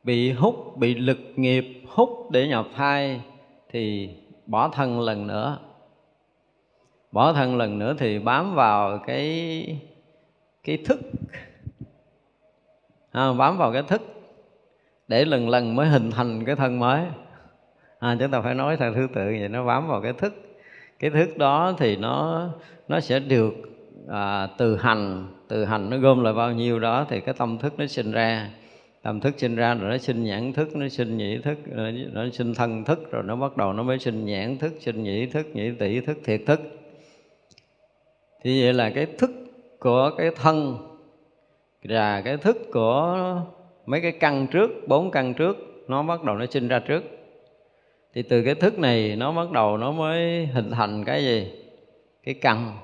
bị 0.03 0.31
hút 0.31 0.77
bị 0.77 0.95
lực 0.95 1.19
nghiệp 1.35 1.65
hút 1.87 2.31
để 2.31 2.47
nhập 2.47 2.67
thai 2.75 3.21
thì 3.69 4.09
bỏ 4.45 4.69
thân 4.69 4.99
lần 4.99 5.27
nữa. 5.27 5.59
Bỏ 7.11 7.33
thân 7.33 7.57
lần 7.57 7.79
nữa 7.79 7.95
thì 7.99 8.19
bám 8.19 8.55
vào 8.55 8.99
cái 9.07 9.79
cái 10.63 10.77
thức. 10.85 10.99
À, 13.11 13.33
bám 13.33 13.57
vào 13.57 13.73
cái 13.73 13.83
thức 13.83 14.01
để 15.11 15.25
lần 15.25 15.49
lần 15.49 15.75
mới 15.75 15.87
hình 15.87 16.11
thành 16.11 16.45
cái 16.45 16.55
thân 16.55 16.79
mới. 16.79 17.01
À, 17.99 18.15
chúng 18.19 18.31
ta 18.31 18.41
phải 18.41 18.55
nói 18.55 18.77
theo 18.77 18.93
thứ 18.93 19.07
tự 19.13 19.25
vậy 19.25 19.49
nó 19.49 19.65
bám 19.65 19.87
vào 19.87 20.01
cái 20.01 20.13
thức. 20.13 20.33
Cái 20.99 21.09
thức 21.09 21.37
đó 21.37 21.73
thì 21.77 21.95
nó 21.95 22.47
nó 22.87 22.99
sẽ 22.99 23.19
được 23.19 23.53
à, 24.07 24.47
từ 24.57 24.77
hành. 24.77 25.27
Từ 25.47 25.65
hành 25.65 25.89
nó 25.89 25.97
gom 25.97 26.23
lại 26.23 26.33
bao 26.33 26.51
nhiêu 26.51 26.79
đó 26.79 27.05
thì 27.09 27.21
cái 27.21 27.33
tâm 27.37 27.57
thức 27.57 27.73
nó 27.77 27.87
sinh 27.87 28.11
ra. 28.11 28.49
Tâm 29.01 29.19
thức 29.19 29.33
sinh 29.37 29.55
ra 29.55 29.73
rồi 29.73 29.91
nó 29.91 29.97
sinh 29.97 30.23
nhãn 30.23 30.53
thức 30.53 30.75
nó 30.75 30.87
sinh 30.87 31.17
nhĩ 31.17 31.37
thức 31.37 31.57
nó 32.13 32.29
sinh 32.33 32.53
thân 32.53 32.83
thức 32.83 33.11
rồi 33.11 33.23
nó 33.23 33.35
bắt 33.35 33.57
đầu 33.57 33.73
nó 33.73 33.83
mới 33.83 33.99
sinh 33.99 34.25
nhãn 34.25 34.57
thức 34.57 34.73
sinh 34.79 35.03
nhĩ 35.03 35.25
thức 35.25 35.47
nhĩ 35.53 35.71
tỷ 35.79 36.01
thức 36.01 36.17
thiệt 36.23 36.41
thức. 36.47 36.61
Thì 38.43 38.63
vậy 38.63 38.73
là 38.73 38.89
cái 38.89 39.05
thức 39.05 39.31
của 39.79 40.11
cái 40.17 40.31
thân 40.35 40.77
và 41.83 42.21
cái 42.21 42.37
thức 42.37 42.57
của 42.73 43.41
mấy 43.85 44.01
cái 44.01 44.11
căn 44.11 44.47
trước, 44.47 44.71
bốn 44.87 45.11
căn 45.11 45.33
trước, 45.33 45.57
nó 45.87 46.03
bắt 46.03 46.23
đầu 46.23 46.35
nó 46.35 46.45
sinh 46.45 46.67
ra 46.67 46.79
trước. 46.79 47.03
Thì 48.13 48.21
từ 48.21 48.43
cái 48.43 48.55
thức 48.55 48.79
này, 48.79 49.15
nó 49.15 49.31
bắt 49.31 49.51
đầu 49.51 49.77
nó 49.77 49.91
mới 49.91 50.45
hình 50.45 50.71
thành 50.71 51.03
cái 51.05 51.23
gì? 51.23 51.51
Cái 52.23 52.33
căn. 52.33 52.77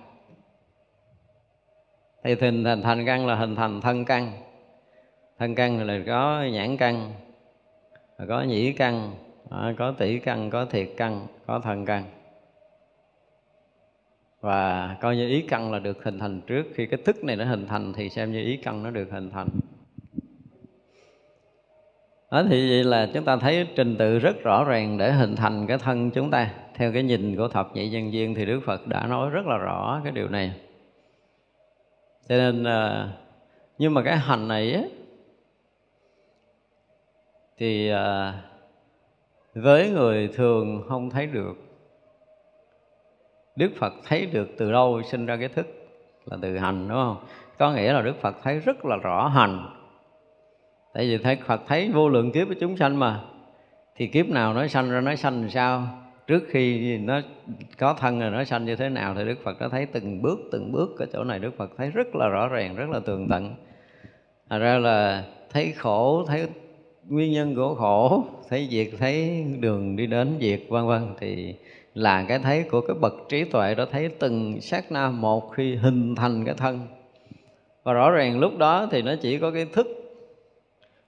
Thì 2.24 2.36
hình 2.42 2.64
thành 2.64 2.82
thành 2.82 3.06
căn 3.06 3.28
là 3.28 3.36
hình 3.36 3.56
thành 3.56 3.82
thân 3.82 4.06
căn. 4.06 4.32
Thân 5.40 5.56
căn 5.56 5.88
là 5.88 6.00
có 6.08 6.44
nhãn 6.52 6.78
căn 6.78 7.14
có 8.28 8.42
nhĩ 8.42 8.74
căn 8.74 9.16
à, 9.50 9.74
có 9.78 9.92
tỷ 9.92 10.20
căn, 10.20 10.50
có 10.50 10.66
thiệt 10.66 10.90
căn, 10.98 11.28
có 11.46 11.60
thân 11.60 11.86
căn. 11.86 12.04
Và 14.42 14.96
coi 15.02 15.16
như 15.16 15.28
ý 15.28 15.42
căn 15.42 15.72
là 15.72 15.80
được 15.80 16.04
hình 16.04 16.20
thành 16.20 16.42
trước. 16.48 16.64
Khi 16.74 16.86
cái 16.86 17.00
thức 17.06 17.24
này 17.24 17.36
nó 17.36 17.46
hình 17.46 17.68
thành 17.68 17.94
thì 17.94 18.10
xem 18.10 18.32
như 18.32 18.44
ý 18.44 18.58
căn 18.58 18.84
nó 18.84 18.92
được 18.92 19.12
hình 19.12 19.30
thành 19.30 19.48
đó 22.32 22.44
thì 22.50 22.70
vậy 22.70 22.84
là 22.84 23.10
chúng 23.14 23.26
ta 23.26 23.38
thấy 23.38 23.68
trình 23.76 23.96
tự 23.98 24.20
rất 24.20 24.44
rõ 24.44 24.64
ràng 24.64 24.98
để 24.98 25.12
hình 25.12 25.36
thành 25.36 25.68
cái 25.68 25.78
thân 25.78 26.12
chúng 26.12 26.32
ta 26.32 26.50
theo 26.76 26.94
cái 26.94 27.04
nhìn 27.04 27.36
của 27.36 27.48
thập 27.48 27.76
nhị 27.76 27.90
nhân 27.90 28.14
duyên 28.14 28.36
thì 28.36 28.46
đức 28.46 28.60
phật 28.66 28.88
đã 28.88 29.08
nói 29.08 29.30
rất 29.30 29.46
là 29.46 29.58
rõ 29.58 30.02
cái 30.04 30.12
điều 30.12 30.30
này 30.30 30.52
cho 32.30 32.38
nên 32.38 32.64
à, 32.64 33.10
nhưng 33.78 33.94
mà 33.94 34.04
cái 34.04 34.18
hành 34.18 34.48
này 34.48 34.74
ấy, 34.74 34.92
thì 37.58 37.90
à, 37.90 38.34
với 39.54 39.90
người 39.90 40.28
thường 40.28 40.84
không 40.88 41.10
thấy 41.10 41.28
được 41.28 41.68
Đức 43.58 43.72
Phật 43.76 43.94
thấy 44.04 44.26
được 44.26 44.50
từ 44.58 44.72
đâu 44.72 45.02
sinh 45.04 45.26
ra 45.26 45.38
cái 45.38 45.48
thức 45.48 45.68
là 46.26 46.38
từ 46.42 46.58
hành 46.58 46.88
đúng 46.88 46.98
không? 46.98 47.18
Có 47.60 47.72
nghĩa 47.72 47.94
là 47.94 48.02
Đức 48.02 48.16
Phật 48.22 48.36
thấy 48.44 48.60
rất 48.60 48.86
là 48.86 48.96
rõ 48.96 49.28
hành. 49.28 49.77
Tại 50.98 51.08
vì 51.08 51.18
thấy 51.18 51.38
Phật 51.46 51.62
thấy 51.68 51.90
vô 51.90 52.10
lượng 52.10 52.32
kiếp 52.32 52.48
của 52.48 52.54
chúng 52.60 52.78
sanh 52.78 53.00
mà. 53.00 53.20
Thì 53.96 54.08
kiếp 54.08 54.30
nào 54.30 54.54
nó 54.54 54.68
sanh 54.68 54.92
ra 54.92 55.02
nó 55.02 55.16
sanh 55.16 55.42
làm 55.42 55.50
sao? 55.50 55.88
Trước 56.28 56.44
khi 56.50 56.98
nó 56.98 57.22
có 57.78 57.94
thân 57.94 58.20
rồi 58.20 58.32
nó 58.32 58.44
sanh 58.44 58.66
như 58.66 58.76
thế 58.76 58.90
nào 58.90 59.16
thì 59.16 59.26
Đức 59.26 59.44
Phật 59.44 59.60
đã 59.60 59.68
thấy 59.70 59.86
từng 59.86 60.22
bước 60.22 60.40
từng 60.52 60.72
bước 60.72 61.00
ở 61.00 61.06
chỗ 61.14 61.24
này 61.24 61.40
Đức 61.40 61.58
Phật 61.58 61.72
thấy 61.78 61.90
rất 61.90 62.16
là 62.16 62.28
rõ 62.28 62.48
ràng, 62.48 62.76
rất 62.76 62.90
là 62.90 63.00
tường 63.00 63.28
tận. 63.30 63.56
Thật 64.50 64.58
ra 64.58 64.78
là 64.78 65.24
thấy 65.54 65.72
khổ, 65.72 66.26
thấy 66.28 66.48
nguyên 67.08 67.32
nhân 67.32 67.56
của 67.56 67.76
khổ, 67.76 68.24
thấy 68.50 68.68
diệt, 68.72 68.88
thấy 69.00 69.46
đường 69.60 69.96
đi 69.96 70.08
đến 70.08 70.38
diệt 70.40 70.62
vân 70.70 70.88
vân 70.88 71.08
thì 71.20 71.56
là 71.94 72.26
cái 72.28 72.40
thấy 72.40 72.64
của 72.64 72.82
cái 72.82 72.96
bậc 73.02 73.14
trí 73.30 73.44
tuệ 73.44 73.76
đó 73.76 73.86
thấy 73.92 74.10
từng 74.10 74.62
sát 74.62 74.92
na 74.92 75.10
một 75.10 75.52
khi 75.52 75.76
hình 75.76 76.16
thành 76.16 76.46
cái 76.46 76.56
thân 76.58 76.80
và 77.84 77.94
rõ 77.94 78.12
ràng 78.12 78.40
lúc 78.40 78.58
đó 78.58 78.88
thì 78.92 79.02
nó 79.02 79.16
chỉ 79.22 79.38
có 79.38 79.52
cái 79.52 79.66
thức 79.66 79.97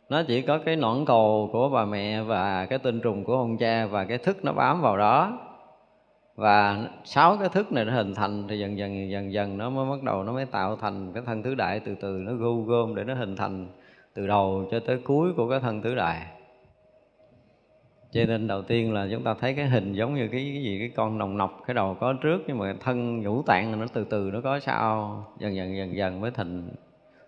nó 0.09 0.23
chỉ 0.23 0.41
có 0.41 0.57
cái 0.57 0.75
nõn 0.75 1.05
cầu 1.05 1.49
của 1.51 1.69
bà 1.69 1.85
mẹ 1.85 2.23
và 2.23 2.65
cái 2.65 2.79
tinh 2.79 2.99
trùng 2.99 3.23
của 3.23 3.35
ông 3.35 3.57
cha 3.57 3.85
và 3.85 4.05
cái 4.05 4.17
thức 4.17 4.45
nó 4.45 4.53
bám 4.53 4.81
vào 4.81 4.97
đó. 4.97 5.39
Và 6.35 6.87
sáu 7.03 7.37
cái 7.37 7.49
thức 7.49 7.71
này 7.71 7.85
nó 7.85 7.93
hình 7.93 8.15
thành 8.15 8.47
thì 8.47 8.59
dần 8.59 8.77
dần 8.77 9.09
dần 9.09 9.33
dần 9.33 9.57
nó 9.57 9.69
mới 9.69 9.89
bắt 9.89 10.03
đầu 10.03 10.23
nó 10.23 10.33
mới 10.33 10.45
tạo 10.45 10.75
thành 10.75 11.13
cái 11.13 11.23
thân 11.25 11.43
tứ 11.43 11.55
đại 11.55 11.79
từ 11.79 11.95
từ 11.95 12.21
nó 12.21 12.33
gom 12.33 12.65
gom 12.65 12.95
để 12.95 13.03
nó 13.03 13.13
hình 13.13 13.35
thành 13.35 13.67
từ 14.13 14.27
đầu 14.27 14.65
cho 14.71 14.79
tới 14.79 14.97
cuối 15.03 15.33
của 15.37 15.49
cái 15.49 15.59
thân 15.59 15.81
tứ 15.81 15.95
đại. 15.95 16.25
Cho 18.11 18.25
nên 18.27 18.47
đầu 18.47 18.61
tiên 18.61 18.93
là 18.93 19.07
chúng 19.11 19.23
ta 19.23 19.33
thấy 19.33 19.53
cái 19.53 19.67
hình 19.67 19.93
giống 19.93 20.15
như 20.15 20.27
cái, 20.27 20.51
cái 20.53 20.63
gì 20.63 20.79
cái 20.79 20.89
con 20.95 21.17
nồng 21.17 21.37
nọc 21.37 21.61
cái 21.67 21.73
đầu 21.73 21.97
có 21.99 22.13
trước 22.13 22.41
nhưng 22.47 22.57
mà 22.57 22.75
thân 22.79 23.21
ngũ 23.21 23.41
tạng 23.41 23.79
nó 23.79 23.85
từ 23.93 24.03
từ 24.03 24.29
nó 24.33 24.41
có 24.41 24.59
sau 24.59 25.23
dần 25.39 25.55
dần 25.55 25.77
dần 25.77 25.95
dần 25.95 26.21
mới 26.21 26.31
thành 26.31 26.69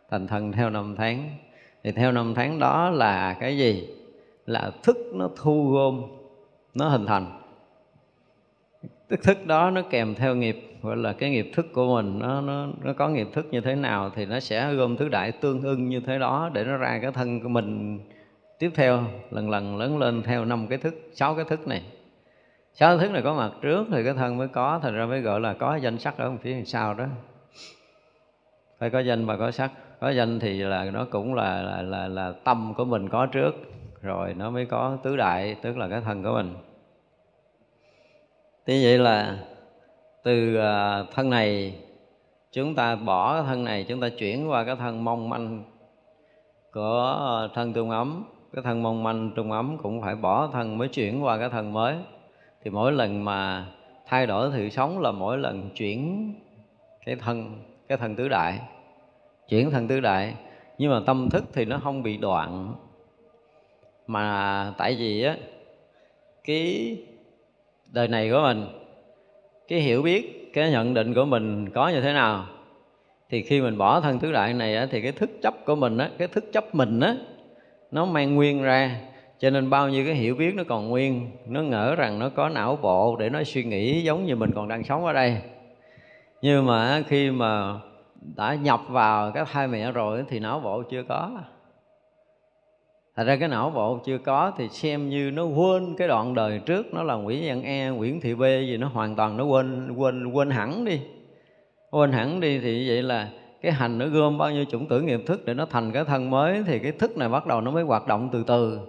thành 0.10 0.28
thân 0.28 0.52
theo 0.52 0.70
năm 0.70 0.96
tháng 0.98 1.30
thì 1.84 1.92
theo 1.92 2.12
năm 2.12 2.34
tháng 2.36 2.60
đó 2.60 2.90
là 2.90 3.34
cái 3.34 3.58
gì? 3.58 3.88
Là 4.46 4.72
thức 4.84 4.98
nó 5.14 5.30
thu 5.36 5.72
gom, 5.72 6.02
nó 6.74 6.88
hình 6.90 7.06
thành. 7.06 7.42
Tức 9.08 9.24
thức 9.24 9.46
đó 9.46 9.70
nó 9.70 9.82
kèm 9.90 10.16
theo 10.16 10.36
nghiệp, 10.36 10.78
gọi 10.82 10.98
là 10.98 11.14
cái 11.14 11.30
nghiệp 11.30 11.52
thức 11.54 11.66
của 11.74 11.96
mình, 11.96 12.20
nó 12.20 12.42
nó 12.42 12.68
nó 12.84 12.94
có 12.94 13.10
nghiệp 13.10 13.28
thức 13.34 13.48
như 13.52 13.62
thế 13.62 13.76
nào 13.76 14.12
thì 14.16 14.26
nó 14.26 14.40
sẽ 14.40 14.74
gom 14.74 14.98
thứ 14.98 15.10
đại 15.10 15.32
tương 15.32 15.62
ưng 15.62 15.90
như 15.90 16.00
thế 16.00 16.20
đó 16.20 16.50
để 16.54 16.64
nó 16.64 16.78
ra 16.78 17.00
cái 17.02 17.12
thân 17.12 17.42
của 17.42 17.50
mình 17.50 18.00
tiếp 18.60 18.72
theo, 18.76 19.04
lần 19.32 19.50
lần 19.50 19.78
lớn 19.78 19.98
lên 19.98 20.24
theo 20.24 20.46
năm 20.46 20.68
cái 20.68 20.78
thức, 20.78 20.94
sáu 21.14 21.36
cái 21.36 21.46
thức 21.46 21.68
này. 21.68 21.82
Sáu 22.74 22.98
thức 22.98 23.12
này 23.12 23.22
có 23.22 23.34
mặt 23.34 23.52
trước 23.62 23.88
thì 23.92 24.04
cái 24.04 24.14
thân 24.14 24.38
mới 24.38 24.48
có, 24.48 24.80
thành 24.84 24.96
ra 24.96 25.06
mới 25.06 25.22
gọi 25.22 25.40
là 25.40 25.54
có 25.54 25.76
danh 25.76 25.98
sắc 25.98 26.18
ở 26.18 26.32
phía 26.42 26.64
sau 26.66 26.94
đó. 26.94 27.06
Phải 28.80 28.90
có 28.90 29.00
danh 29.00 29.26
và 29.26 29.38
có 29.38 29.52
sắc 29.52 29.72
có 30.02 30.10
danh 30.10 30.40
thì 30.40 30.58
là 30.58 30.84
nó 30.84 31.06
cũng 31.12 31.34
là 31.34 31.62
là 31.62 31.82
là, 31.82 32.08
là 32.08 32.34
tâm 32.44 32.74
của 32.78 32.86
mình 32.86 33.10
có 33.10 33.26
trước. 33.26 33.52
Rồi 34.02 34.34
nó 34.34 34.50
mới 34.50 34.66
có 34.66 34.98
tứ 35.04 35.18
đại 35.18 35.56
tức 35.62 35.78
là 35.78 35.88
cái 35.88 36.02
thân 36.02 36.24
của 36.24 36.34
mình. 36.34 36.56
Thế 38.66 38.80
vậy 38.84 38.98
là 38.98 39.38
từ 40.24 40.56
à, 40.56 41.04
thân 41.14 41.30
này 41.30 41.76
chúng 42.52 42.76
ta 42.76 42.96
bỏ 42.96 43.34
cái 43.34 43.44
thân 43.48 43.64
này 43.64 43.86
chúng 43.90 44.00
ta 44.02 44.10
chuyển 44.10 44.50
qua 44.50 44.64
cái 44.64 44.76
thân 44.76 45.04
mong 45.04 45.30
manh 45.30 45.64
của 46.74 47.50
thân 47.54 47.74
tương 47.74 47.90
ấm. 47.90 48.24
Cái 48.54 48.64
thân 48.64 48.84
mong 48.84 49.04
manh 49.04 49.32
trung 49.36 49.52
ấm 49.52 49.78
cũng 49.84 50.02
phải 50.02 50.16
bỏ 50.16 50.48
thân 50.48 50.78
mới 50.78 50.88
chuyển 50.88 51.24
qua 51.24 51.38
cái 51.38 51.50
thân 51.50 51.74
mới. 51.74 51.96
Thì 52.64 52.72
mỗi 52.72 52.92
lần 52.92 53.26
mà 53.26 53.66
thay 54.08 54.28
đổi 54.28 54.52
sự 54.56 54.70
sống 54.70 55.00
là 55.00 55.12
mỗi 55.12 55.38
lần 55.38 55.70
chuyển 55.70 56.34
cái 57.06 57.16
thân 57.16 57.64
cái 57.88 57.98
thân 57.98 58.16
tứ 58.16 58.28
đại 58.28 58.60
chuyển 59.52 59.72
thân 59.72 59.88
tứ 59.88 60.00
đại. 60.00 60.34
Nhưng 60.78 60.92
mà 60.92 61.00
tâm 61.06 61.30
thức 61.30 61.44
thì 61.54 61.66
nó 61.66 61.80
không 61.84 62.04
bị 62.04 62.18
đoạn. 62.18 62.76
Mà 64.08 64.74
tại 64.78 64.96
vì 65.00 65.24
á 65.24 65.36
cái 66.44 66.98
đời 67.92 68.08
này 68.08 68.30
của 68.30 68.42
mình 68.42 68.68
cái 69.68 69.80
hiểu 69.80 70.02
biết 70.02 70.52
cái 70.54 70.72
nhận 70.72 70.94
định 70.94 71.14
của 71.14 71.26
mình 71.26 71.70
có 71.70 71.90
như 71.90 72.02
thế 72.02 72.14
nào 72.14 72.46
thì 73.30 73.42
khi 73.42 73.62
mình 73.62 73.78
bỏ 73.78 74.02
thân 74.02 74.20
tứ 74.20 74.32
đại 74.32 74.54
này 74.54 74.76
á, 74.76 74.88
thì 74.92 75.02
cái 75.02 75.12
thức 75.12 75.30
chấp 75.42 75.54
của 75.66 75.76
mình 75.76 75.98
á, 75.98 76.10
cái 76.18 76.28
thức 76.28 76.46
chấp 76.54 76.76
mình 76.76 77.00
á 77.00 77.16
nó 77.92 78.06
mang 78.06 78.36
nguyên 78.36 78.62
ra. 78.62 79.02
Cho 79.40 79.50
nên 79.50 79.70
bao 79.70 79.90
nhiêu 79.90 80.06
cái 80.06 80.16
hiểu 80.16 80.36
biết 80.36 80.56
nó 80.56 80.64
còn 80.64 80.90
nguyên 80.90 81.32
nó 81.48 81.62
ngỡ 81.62 81.96
rằng 81.96 82.20
nó 82.20 82.30
có 82.30 82.50
não 82.50 82.80
bộ 82.82 83.16
để 83.16 83.30
nó 83.30 83.44
suy 83.44 83.64
nghĩ 83.64 84.02
giống 84.02 84.26
như 84.26 84.36
mình 84.36 84.52
còn 84.56 84.68
đang 84.68 84.84
sống 84.84 85.06
ở 85.06 85.14
đây. 85.14 85.38
Nhưng 86.42 86.66
mà 86.66 87.04
khi 87.08 87.32
mà 87.32 87.80
đã 88.22 88.56
nhập 88.56 88.82
vào 88.90 89.32
cái 89.32 89.46
thai 89.52 89.68
mẹ 89.68 89.92
rồi 89.92 90.26
thì 90.30 90.40
não 90.40 90.60
bộ 90.60 90.84
chưa 90.84 91.04
có. 91.04 91.32
Thật 93.16 93.24
ra 93.24 93.36
cái 93.36 93.50
não 93.50 93.70
bộ 93.70 94.00
chưa 94.06 94.18
có 94.18 94.52
thì 94.58 94.70
xem 94.70 95.10
như 95.10 95.32
nó 95.32 95.44
quên 95.44 95.96
cái 95.98 96.08
đoạn 96.08 96.34
đời 96.34 96.60
trước 96.60 96.94
nó 96.94 97.04
là 97.04 97.16
Nguyễn 97.16 97.44
Văn 97.46 97.64
E, 97.64 97.90
Nguyễn 97.90 98.22
Thị 98.22 98.36
B 98.36 98.42
gì 98.42 98.78
nó 98.78 98.88
hoàn 98.88 99.16
toàn 99.16 99.38
nó 99.38 99.44
quên 99.44 99.92
quên 99.98 100.32
quên 100.32 100.50
hẳn 100.50 100.86
đi. 100.86 101.02
Quên 101.92 102.12
hẳn 102.12 102.40
đi 102.40 102.60
thì 102.60 102.90
vậy 102.90 103.04
là 103.04 103.30
cái 103.62 103.72
hành 103.72 103.98
nó 103.98 104.06
gom 104.06 104.38
bao 104.38 104.52
nhiêu 104.52 104.66
chủng 104.66 104.88
tử 104.88 105.02
nghiệp 105.02 105.20
thức 105.28 105.46
để 105.46 105.54
nó 105.54 105.66
thành 105.66 105.92
cái 105.92 106.06
thân 106.06 106.30
mới 106.30 106.64
thì 106.68 106.80
cái 106.80 106.92
thức 106.92 107.18
này 107.18 107.30
bắt 107.30 107.46
đầu 107.46 107.62
nó 107.62 107.72
mới 107.72 107.84
hoạt 107.84 108.08
động 108.08 108.30
từ 108.32 108.44
từ. 108.44 108.80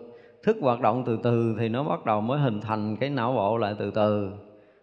Thức 0.44 0.56
hoạt 0.60 0.80
động 0.80 1.02
từ 1.06 1.18
từ 1.22 1.56
thì 1.58 1.68
nó 1.68 1.82
bắt 1.82 2.06
đầu 2.06 2.20
mới 2.20 2.38
hình 2.38 2.60
thành 2.60 2.96
cái 2.96 3.10
não 3.10 3.32
bộ 3.32 3.56
lại 3.56 3.74
từ 3.78 3.90
từ. 3.90 4.30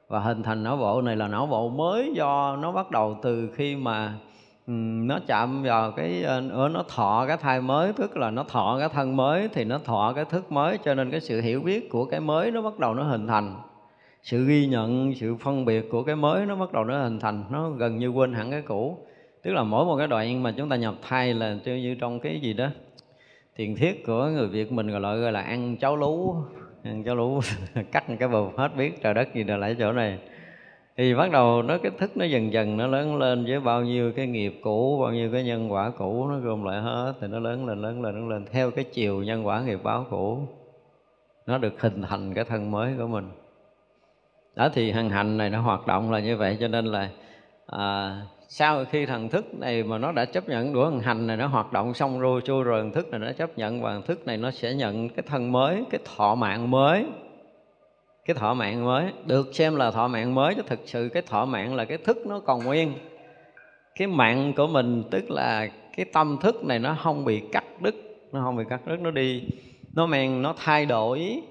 Và 0.07 0.19
hình 0.19 0.43
thành 0.43 0.63
não 0.63 0.77
bộ 0.77 1.01
này 1.01 1.15
là 1.15 1.27
não 1.27 1.45
bộ 1.45 1.69
mới 1.69 2.13
do 2.15 2.55
nó 2.55 2.71
bắt 2.71 2.91
đầu 2.91 3.17
từ 3.21 3.49
khi 3.55 3.75
mà 3.75 4.13
nó 5.07 5.19
chạm 5.27 5.63
vào 5.63 5.91
cái 5.91 6.23
ở 6.23 6.69
nó 6.71 6.83
thọ 6.95 7.25
cái 7.27 7.37
thai 7.37 7.61
mới, 7.61 7.93
tức 7.93 8.17
là 8.17 8.31
nó 8.31 8.43
thọ 8.43 8.75
cái 8.79 8.89
thân 8.89 9.15
mới 9.15 9.49
thì 9.53 9.63
nó 9.63 9.77
thọ 9.77 10.13
cái 10.15 10.25
thức 10.25 10.51
mới, 10.51 10.77
cho 10.77 10.93
nên 10.93 11.11
cái 11.11 11.19
sự 11.19 11.41
hiểu 11.41 11.61
biết 11.61 11.89
của 11.89 12.05
cái 12.05 12.19
mới 12.19 12.51
nó 12.51 12.61
bắt 12.61 12.79
đầu 12.79 12.93
nó 12.93 13.03
hình 13.03 13.27
thành. 13.27 13.55
Sự 14.23 14.45
ghi 14.45 14.67
nhận, 14.67 15.15
sự 15.15 15.35
phân 15.35 15.65
biệt 15.65 15.89
của 15.91 16.03
cái 16.03 16.15
mới 16.15 16.45
nó 16.45 16.55
bắt 16.55 16.73
đầu 16.73 16.83
nó 16.83 17.03
hình 17.03 17.19
thành, 17.19 17.43
nó 17.49 17.69
gần 17.69 17.97
như 17.97 18.09
quên 18.09 18.33
hẳn 18.33 18.51
cái 18.51 18.61
cũ. 18.61 18.97
Tức 19.43 19.51
là 19.51 19.63
mỗi 19.63 19.85
một 19.85 19.97
cái 19.97 20.07
đoạn 20.07 20.43
mà 20.43 20.53
chúng 20.57 20.69
ta 20.69 20.75
nhập 20.75 20.95
thai 21.01 21.33
là 21.33 21.57
như 21.65 21.95
trong 21.99 22.19
cái 22.19 22.39
gì 22.39 22.53
đó, 22.53 22.67
tiền 23.55 23.75
thiết 23.75 24.05
của 24.05 24.25
người 24.25 24.47
việt 24.47 24.71
mình 24.71 24.87
gọi 24.87 25.01
là 25.01 25.15
gọi 25.15 25.31
là 25.31 25.41
ăn 25.41 25.77
cháo 25.77 25.95
lú. 25.95 26.35
Ăn 26.83 27.03
cháo 27.03 27.15
lú, 27.15 27.41
cắt 27.91 28.05
cái 28.19 28.29
bầu, 28.29 28.53
hết 28.57 28.75
biết 28.77 29.01
trời 29.01 29.13
đất 29.13 29.33
gì 29.33 29.43
là 29.43 29.57
lại 29.57 29.75
chỗ 29.79 29.91
này 29.91 30.19
thì 30.99 31.13
bắt 31.13 31.31
đầu 31.31 31.61
nó 31.61 31.77
cái 31.77 31.91
thức 31.97 32.17
nó 32.17 32.25
dần 32.25 32.53
dần 32.53 32.77
nó 32.77 32.87
lớn 32.87 33.17
lên 33.17 33.45
với 33.45 33.59
bao 33.59 33.83
nhiêu 33.83 34.11
cái 34.15 34.27
nghiệp 34.27 34.59
cũ 34.63 34.99
bao 35.01 35.11
nhiêu 35.11 35.29
cái 35.31 35.43
nhân 35.43 35.71
quả 35.71 35.89
cũ 35.89 36.27
nó 36.27 36.39
gom 36.39 36.63
lại 36.63 36.81
hết 36.81 37.13
thì 37.21 37.27
nó 37.27 37.39
lớn 37.39 37.65
lên 37.65 37.81
lớn 37.81 38.01
lên 38.01 38.15
lớn 38.15 38.29
lên 38.29 38.45
theo 38.51 38.71
cái 38.71 38.83
chiều 38.83 39.23
nhân 39.23 39.47
quả 39.47 39.61
nghiệp 39.61 39.79
báo 39.83 40.05
cũ. 40.09 40.39
Nó 41.45 41.57
được 41.57 41.81
hình 41.81 42.01
thành 42.01 42.33
cái 42.33 42.43
thân 42.43 42.71
mới 42.71 42.93
của 42.97 43.07
mình. 43.07 43.29
Đó 44.55 44.69
thì 44.73 44.91
hằng 44.91 45.09
hành 45.09 45.37
này 45.37 45.49
nó 45.49 45.61
hoạt 45.61 45.87
động 45.87 46.11
là 46.11 46.19
như 46.19 46.37
vậy 46.37 46.57
cho 46.59 46.67
nên 46.67 46.85
là 46.85 47.09
à, 47.67 48.21
sau 48.47 48.85
khi 48.85 49.05
thần 49.05 49.29
thức 49.29 49.45
này 49.53 49.83
mà 49.83 49.97
nó 49.97 50.11
đã 50.11 50.25
chấp 50.25 50.49
nhận 50.49 50.73
đũa 50.73 50.89
hằng 50.89 50.99
hành 50.99 51.27
này 51.27 51.37
nó 51.37 51.47
hoạt 51.47 51.73
động 51.73 51.93
xong 51.93 52.19
rồi 52.19 52.41
chui 52.41 52.63
rồi 52.63 52.81
thần 52.81 52.91
thức 52.91 53.11
này 53.11 53.19
nó 53.19 53.31
chấp 53.31 53.57
nhận 53.57 53.81
và 53.81 53.91
thần 53.91 54.01
thức 54.01 54.27
này 54.27 54.37
nó 54.37 54.51
sẽ 54.51 54.73
nhận 54.73 55.09
cái 55.09 55.23
thân 55.27 55.51
mới 55.51 55.83
cái 55.89 56.01
thọ 56.15 56.35
mạng 56.35 56.71
mới 56.71 57.05
cái 58.29 58.35
thọ 58.35 58.53
mạng 58.53 58.85
mới. 58.85 59.11
Được 59.25 59.55
xem 59.55 59.75
là 59.75 59.91
thọ 59.91 60.07
mạng 60.07 60.35
mới 60.35 60.55
chứ 60.55 60.61
thực 60.67 60.79
sự 60.85 61.09
cái 61.13 61.21
thọ 61.21 61.45
mạng 61.45 61.75
là 61.75 61.85
cái 61.85 61.97
thức 61.97 62.17
nó 62.27 62.39
còn 62.39 62.63
nguyên. 62.63 62.93
Cái 63.95 64.07
mạng 64.07 64.53
của 64.57 64.67
mình 64.67 65.03
tức 65.11 65.31
là 65.31 65.67
cái 65.97 66.05
tâm 66.13 66.37
thức 66.41 66.63
này 66.63 66.79
nó 66.79 66.97
không 67.03 67.25
bị 67.25 67.41
cắt 67.51 67.65
đứt 67.81 67.95
nó 68.31 68.41
không 68.43 68.57
bị 68.57 68.63
cắt 68.69 68.87
đứt 68.87 68.99
nó 68.99 69.11
đi. 69.11 69.43
Nó 69.93 70.05
mang 70.05 70.41
nó 70.41 70.53
thay 70.57 70.85
đổi 70.85 71.41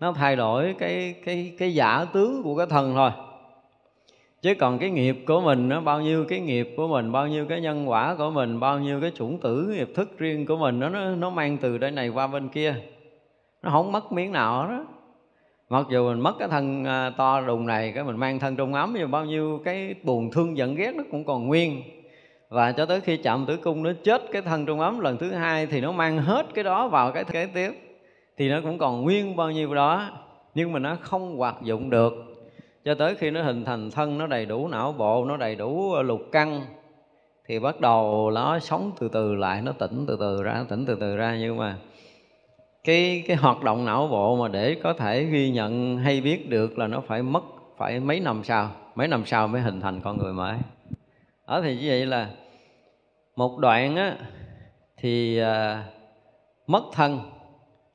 nó 0.00 0.12
thay 0.12 0.36
đổi 0.36 0.74
cái 0.78 1.14
cái 1.24 1.52
cái 1.58 1.74
giả 1.74 2.06
tướng 2.12 2.42
của 2.42 2.56
cái 2.56 2.66
thân 2.66 2.94
thôi. 2.94 3.10
Chứ 4.42 4.54
còn 4.54 4.78
cái 4.78 4.90
nghiệp 4.90 5.24
của 5.26 5.40
mình 5.40 5.68
nó 5.68 5.80
bao 5.80 6.00
nhiêu 6.00 6.24
cái 6.28 6.40
nghiệp 6.40 6.74
của 6.76 6.88
mình 6.88 7.12
bao 7.12 7.28
nhiêu 7.28 7.46
cái 7.48 7.60
nhân 7.60 7.88
quả 7.90 8.14
của 8.14 8.30
mình 8.30 8.60
bao 8.60 8.78
nhiêu 8.78 9.00
cái 9.00 9.12
chủng 9.14 9.40
tử 9.40 9.74
nghiệp 9.76 9.88
thức 9.94 10.18
riêng 10.18 10.46
của 10.46 10.56
mình 10.56 10.80
nó 10.80 10.88
nó, 10.88 11.10
nó 11.10 11.30
mang 11.30 11.58
từ 11.58 11.78
đây 11.78 11.90
này 11.90 12.08
qua 12.08 12.26
bên 12.26 12.48
kia. 12.48 12.74
Nó 13.62 13.70
không 13.70 13.92
mất 13.92 14.12
miếng 14.12 14.32
nào 14.32 14.68
đó 14.68 14.84
mặc 15.68 15.86
dù 15.90 16.08
mình 16.08 16.20
mất 16.20 16.32
cái 16.38 16.48
thân 16.48 16.84
à, 16.84 17.10
to 17.16 17.40
đùng 17.40 17.66
này, 17.66 17.92
cái 17.94 18.04
mình 18.04 18.16
mang 18.16 18.38
thân 18.38 18.56
trung 18.56 18.74
ấm, 18.74 18.94
nhưng 18.98 19.10
bao 19.10 19.24
nhiêu 19.24 19.60
cái 19.64 19.94
buồn 20.02 20.30
thương 20.30 20.56
giận 20.56 20.74
ghét 20.74 20.94
nó 20.94 21.02
cũng 21.10 21.24
còn 21.24 21.46
nguyên. 21.46 21.82
Và 22.48 22.72
cho 22.72 22.86
tới 22.86 23.00
khi 23.00 23.16
chạm 23.16 23.46
tử 23.46 23.56
cung 23.56 23.82
nó 23.82 23.90
chết 24.04 24.22
cái 24.32 24.42
thân 24.42 24.66
trung 24.66 24.80
ấm 24.80 25.00
lần 25.00 25.16
thứ 25.16 25.30
hai 25.30 25.66
thì 25.66 25.80
nó 25.80 25.92
mang 25.92 26.18
hết 26.18 26.46
cái 26.54 26.64
đó 26.64 26.88
vào 26.88 27.12
cái 27.12 27.24
kế 27.24 27.46
tiếp, 27.46 27.70
thì 28.36 28.48
nó 28.48 28.60
cũng 28.60 28.78
còn 28.78 29.02
nguyên 29.02 29.36
bao 29.36 29.50
nhiêu 29.50 29.74
đó, 29.74 30.10
nhưng 30.54 30.72
mà 30.72 30.78
nó 30.78 30.96
không 31.00 31.36
hoạt 31.36 31.62
dụng 31.62 31.90
được. 31.90 32.14
Cho 32.84 32.94
tới 32.94 33.14
khi 33.14 33.30
nó 33.30 33.42
hình 33.42 33.64
thành 33.64 33.90
thân, 33.90 34.18
nó 34.18 34.26
đầy 34.26 34.46
đủ 34.46 34.68
não 34.68 34.92
bộ, 34.92 35.24
nó 35.24 35.36
đầy 35.36 35.54
đủ 35.54 35.92
à, 35.92 36.02
lục 36.02 36.20
căn, 36.32 36.60
thì 37.48 37.58
bắt 37.58 37.80
đầu 37.80 38.30
nó 38.34 38.58
sống 38.58 38.90
từ 38.98 39.08
từ 39.08 39.34
lại, 39.34 39.62
nó 39.62 39.72
tỉnh 39.72 40.04
từ 40.08 40.16
từ 40.20 40.42
ra, 40.42 40.64
tỉnh 40.68 40.86
từ 40.86 40.96
từ 41.00 41.16
ra. 41.16 41.36
Nhưng 41.40 41.56
mà 41.56 41.76
cái 42.86 43.24
cái 43.26 43.36
hoạt 43.36 43.62
động 43.62 43.84
não 43.84 44.08
bộ 44.08 44.36
mà 44.36 44.48
để 44.48 44.76
có 44.82 44.92
thể 44.92 45.24
ghi 45.24 45.50
nhận 45.50 45.98
hay 45.98 46.20
biết 46.20 46.50
được 46.50 46.78
là 46.78 46.86
nó 46.86 47.00
phải 47.00 47.22
mất 47.22 47.44
phải 47.76 48.00
mấy 48.00 48.20
năm 48.20 48.44
sau 48.44 48.70
mấy 48.94 49.08
năm 49.08 49.26
sau 49.26 49.48
mới 49.48 49.60
hình 49.60 49.80
thành 49.80 50.00
con 50.00 50.18
người 50.18 50.32
mới 50.32 50.56
ở 51.44 51.62
thì 51.62 51.76
như 51.76 51.88
vậy 51.88 52.06
là 52.06 52.30
một 53.36 53.58
đoạn 53.58 53.96
á 53.96 54.16
thì 54.96 55.38
à, 55.38 55.84
mất 56.66 56.82
thân. 56.92 57.20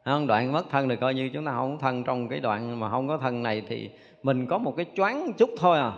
Không 0.05 0.27
đoạn 0.27 0.51
mất 0.51 0.69
thân 0.69 0.89
thì 0.89 0.95
coi 0.95 1.13
như 1.13 1.29
chúng 1.33 1.45
ta 1.45 1.51
không 1.51 1.79
thân 1.79 2.03
trong 2.03 2.27
cái 2.27 2.39
đoạn 2.39 2.79
mà 2.79 2.89
không 2.89 3.07
có 3.07 3.17
thân 3.17 3.43
này 3.43 3.63
thì 3.67 3.89
mình 4.23 4.47
có 4.47 4.57
một 4.57 4.73
cái 4.77 4.85
choáng 4.95 5.33
chút 5.37 5.49
thôi 5.59 5.79
à. 5.79 5.91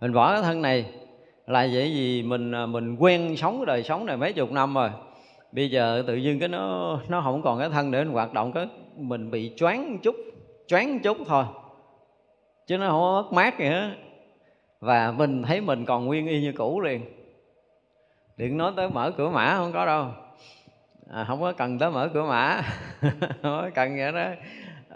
Mình 0.00 0.12
bỏ 0.12 0.32
cái 0.32 0.42
thân 0.42 0.62
này 0.62 0.86
là 1.46 1.68
vậy 1.72 1.92
vì 1.94 2.22
mình 2.22 2.52
à, 2.52 2.66
mình 2.66 2.96
quen 2.96 3.36
sống 3.36 3.56
cái 3.58 3.66
đời 3.66 3.82
sống 3.82 4.06
này 4.06 4.16
mấy 4.16 4.32
chục 4.32 4.52
năm 4.52 4.74
rồi 4.74 4.90
bây 5.56 5.70
giờ 5.70 6.04
tự 6.06 6.16
nhiên 6.16 6.38
cái 6.38 6.48
nó 6.48 6.98
nó 7.08 7.20
không 7.20 7.42
còn 7.42 7.58
cái 7.58 7.68
thân 7.70 7.90
để 7.90 8.04
mình 8.04 8.12
hoạt 8.12 8.32
động 8.32 8.52
cái 8.52 8.68
mình 8.96 9.30
bị 9.30 9.52
choáng 9.56 9.98
chút 10.02 10.16
choáng 10.66 10.98
chút 10.98 11.16
thôi. 11.26 11.44
Chứ 12.66 12.78
nó 12.78 12.88
không 12.88 13.00
có 13.00 13.22
mất 13.22 13.32
mát 13.32 13.58
gì 13.58 13.64
hết. 13.64 13.90
Và 14.80 15.12
mình 15.12 15.42
thấy 15.42 15.60
mình 15.60 15.84
còn 15.84 16.06
nguyên 16.06 16.26
y 16.26 16.40
như 16.40 16.52
cũ 16.52 16.80
liền. 16.80 17.00
Đừng 18.36 18.56
nói 18.56 18.72
tới 18.76 18.88
mở 18.88 19.12
cửa 19.16 19.28
mã 19.28 19.54
không 19.56 19.72
có 19.72 19.86
đâu. 19.86 20.06
À, 21.12 21.24
không 21.24 21.40
có 21.40 21.52
cần 21.52 21.78
tới 21.78 21.90
mở 21.90 22.10
cửa 22.14 22.24
mã. 22.24 22.62
Không 23.20 23.60
có 23.62 23.70
cần 23.74 23.96
vậy 23.96 24.12
đó. 24.12 24.28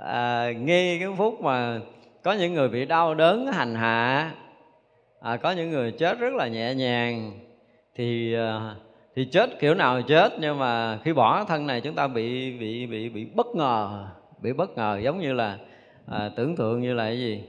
À, 0.04 0.52
nghe 0.52 0.98
cái 1.00 1.08
phút 1.16 1.40
mà 1.40 1.80
có 2.22 2.32
những 2.32 2.54
người 2.54 2.68
bị 2.68 2.84
đau 2.84 3.14
đớn 3.14 3.46
hành 3.46 3.74
hạ 3.74 4.32
à, 5.20 5.36
có 5.36 5.50
những 5.50 5.70
người 5.70 5.92
chết 5.92 6.18
rất 6.18 6.34
là 6.34 6.48
nhẹ 6.48 6.74
nhàng 6.74 7.32
thì 7.94 8.34
à, 8.34 8.74
thì 9.14 9.24
chết 9.24 9.58
kiểu 9.58 9.74
nào 9.74 10.02
chết 10.02 10.32
nhưng 10.40 10.58
mà 10.58 10.98
khi 11.04 11.12
bỏ 11.12 11.44
thân 11.44 11.66
này 11.66 11.80
chúng 11.80 11.94
ta 11.94 12.08
bị 12.08 12.58
bị 12.58 12.86
bị 12.86 13.08
bị 13.08 13.24
bất 13.24 13.46
ngờ 13.46 14.06
bị 14.42 14.52
bất 14.52 14.70
ngờ 14.76 15.00
giống 15.02 15.20
như 15.20 15.32
là 15.32 15.58
à, 16.06 16.30
tưởng 16.36 16.56
tượng 16.56 16.80
như 16.80 16.94
là 16.94 17.04
cái 17.04 17.18
gì? 17.18 17.44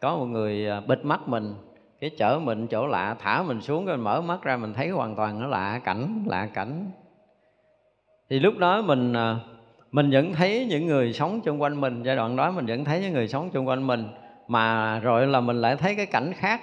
Có 0.00 0.16
một 0.16 0.24
người 0.24 0.68
à, 0.68 0.80
bịt 0.80 1.04
mắt 1.04 1.28
mình 1.28 1.54
cái 2.00 2.10
chở 2.18 2.40
mình 2.42 2.66
chỗ 2.66 2.86
lạ 2.86 3.16
thả 3.18 3.42
mình 3.42 3.60
xuống 3.60 3.86
rồi 3.86 3.96
mở 3.96 4.20
mắt 4.20 4.42
ra 4.42 4.56
mình 4.56 4.72
thấy 4.74 4.88
hoàn 4.88 5.16
toàn 5.16 5.40
nó 5.40 5.46
lạ 5.46 5.80
cảnh 5.84 6.24
lạ 6.26 6.48
cảnh. 6.54 6.90
Thì 8.30 8.38
lúc 8.38 8.58
đó 8.58 8.82
mình 8.82 9.12
à, 9.12 9.36
mình 9.90 10.10
vẫn 10.10 10.32
thấy 10.32 10.66
những 10.70 10.86
người 10.86 11.12
sống 11.12 11.40
xung 11.44 11.62
quanh 11.62 11.80
mình 11.80 12.02
giai 12.02 12.16
đoạn 12.16 12.36
đó 12.36 12.50
mình 12.50 12.66
vẫn 12.66 12.84
thấy 12.84 13.00
những 13.00 13.12
người 13.12 13.28
sống 13.28 13.50
xung 13.54 13.68
quanh 13.68 13.86
mình 13.86 14.08
mà 14.48 14.98
rồi 14.98 15.26
là 15.26 15.40
mình 15.40 15.60
lại 15.60 15.76
thấy 15.76 15.94
cái 15.94 16.06
cảnh 16.06 16.32
khác. 16.32 16.60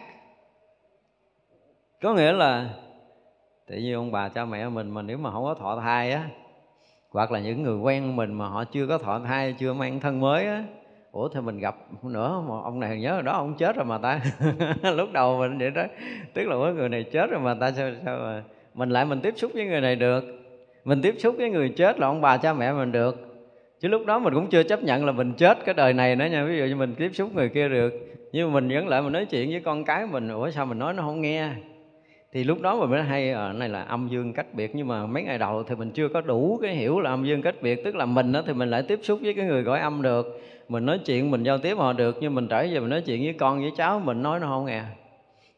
Có 2.02 2.14
nghĩa 2.14 2.32
là 2.32 2.70
tự 3.72 3.78
nhiên 3.78 3.94
ông 3.94 4.12
bà 4.12 4.30
cha 4.30 4.46
mẹ 4.46 4.70
mình 4.70 4.92
mà 4.92 5.02
nếu 5.02 5.18
mà 5.18 5.32
không 5.32 5.44
có 5.44 5.54
thọ 5.54 5.80
thai 5.80 6.12
á, 6.12 6.24
hoặc 7.10 7.32
là 7.32 7.40
những 7.40 7.64
người 7.64 7.78
quen 7.78 8.16
mình 8.16 8.34
mà 8.34 8.48
họ 8.48 8.64
chưa 8.64 8.88
có 8.88 8.98
thọ 8.98 9.20
thai, 9.20 9.56
chưa 9.60 9.74
mang 9.74 10.00
thân 10.00 10.20
mới 10.20 10.48
á, 10.48 10.64
ủa 11.12 11.28
thì 11.28 11.42
mình 11.42 11.60
gặp 11.60 11.76
nữa, 12.04 12.44
mà 12.50 12.56
ông 12.64 12.80
này 12.80 13.00
nhớ 13.00 13.14
rồi 13.14 13.24
đó, 13.24 13.32
ông 13.32 13.54
chết 13.58 13.76
rồi 13.76 13.86
mà 13.86 13.98
ta. 13.98 14.20
Lúc 14.96 15.10
đầu 15.14 15.38
mình 15.40 15.58
vậy 15.58 15.72
đó, 15.72 15.84
tức 16.34 16.44
là 16.48 16.56
người 16.56 16.90
này 16.90 17.04
chết 17.04 17.30
rồi 17.30 17.40
mà 17.40 17.54
ta 17.54 17.72
sao 17.72 17.92
sao 18.06 18.18
mà 18.18 18.44
mình 18.74 18.90
lại 18.90 19.06
mình 19.06 19.22
tiếp 19.22 19.34
xúc 19.38 19.52
với 19.54 19.66
người 19.66 19.82
này 19.82 19.96
được? 19.96 20.24
Mình 20.86 21.02
tiếp 21.02 21.16
xúc 21.20 21.36
với 21.38 21.50
người 21.50 21.70
chết 21.70 22.00
là 22.00 22.08
ông 22.08 22.22
bà 22.22 22.38
cha 22.38 22.54
mẹ 22.54 22.74
mình 22.74 22.92
được. 22.92 23.16
Chứ 23.80 23.88
lúc 23.88 24.06
đó 24.06 24.20
mình 24.20 24.34
cũng 24.34 24.48
chưa 24.48 24.64
chấp 24.64 24.84
nhận 24.84 25.06
là 25.06 25.12
mình 25.12 25.34
chết 25.34 25.58
cái 25.66 25.74
đời 25.74 25.94
này 25.94 26.16
nữa 26.16 26.26
nha, 26.26 26.46
ví 26.46 26.58
dụ 26.58 26.66
như 26.66 26.76
mình 26.76 26.96
tiếp 26.96 27.10
xúc 27.14 27.36
người 27.36 27.50
kia 27.50 27.70
được, 27.70 27.94
nhưng 28.32 28.48
mà 28.48 28.60
mình 28.60 28.76
vẫn 28.76 28.88
lại 28.88 29.02
mình 29.02 29.14
nói 29.14 29.26
chuyện 29.26 29.50
với 29.50 29.60
con 29.60 29.84
cái 29.86 30.06
mình, 30.06 30.30
ủa 30.30 30.50
sao 30.50 30.66
mình 30.66 30.80
nói 30.80 30.94
nó 30.94 31.04
không 31.04 31.22
nghe? 31.22 31.50
Thì 32.34 32.44
lúc 32.44 32.62
đó 32.62 32.76
mình 32.76 32.89
mới 32.89 33.04
hay 33.04 33.32
ở 33.32 33.50
à, 33.50 33.54
này 33.54 33.70
là 33.70 33.82
âm 33.82 34.08
dương 34.12 34.34
cách 34.34 34.54
biệt 34.54 34.76
nhưng 34.76 34.88
mà 34.88 35.06
mấy 35.06 35.24
ngày 35.24 35.38
đầu 35.38 35.63
thì 35.63 35.76
mình 35.76 35.91
chưa 35.91 36.08
có 36.08 36.22
đủ 36.22 36.60
cái 36.62 36.76
hiểu 36.76 37.00
là 37.00 37.10
âm 37.10 37.26
dương 37.26 37.41
cách 37.41 37.56
biệt 37.62 37.84
tức 37.84 37.96
là 37.96 38.06
mình 38.06 38.32
đó 38.32 38.41
thì 38.48 38.54
mình 38.54 38.70
lại 38.70 38.84
tiếp 38.84 39.00
xúc 39.04 39.20
với 39.24 39.34
cái 39.34 39.46
người 39.46 39.63
gọi 39.63 39.80
âm 39.80 40.02
được. 40.02 40.41
Mình 40.70 40.86
nói 40.86 41.00
chuyện 41.06 41.32
mình 41.32 41.44
giao 41.44 41.58
tiếp 41.58 41.78
họ 41.78 41.94
được 41.94 42.17
nhưng 42.22 42.36
mình 42.36 42.48
trở 42.48 42.67
về 42.72 42.80
mình 42.80 42.89
nói 42.89 43.02
chuyện 43.02 43.24
với 43.24 43.34
con 43.34 43.62
với 43.62 43.72
cháu 43.78 44.00
mình 44.00 44.22
nói 44.22 44.39
nó 44.39 44.48
không 44.48 44.65
nghe. 44.65 44.84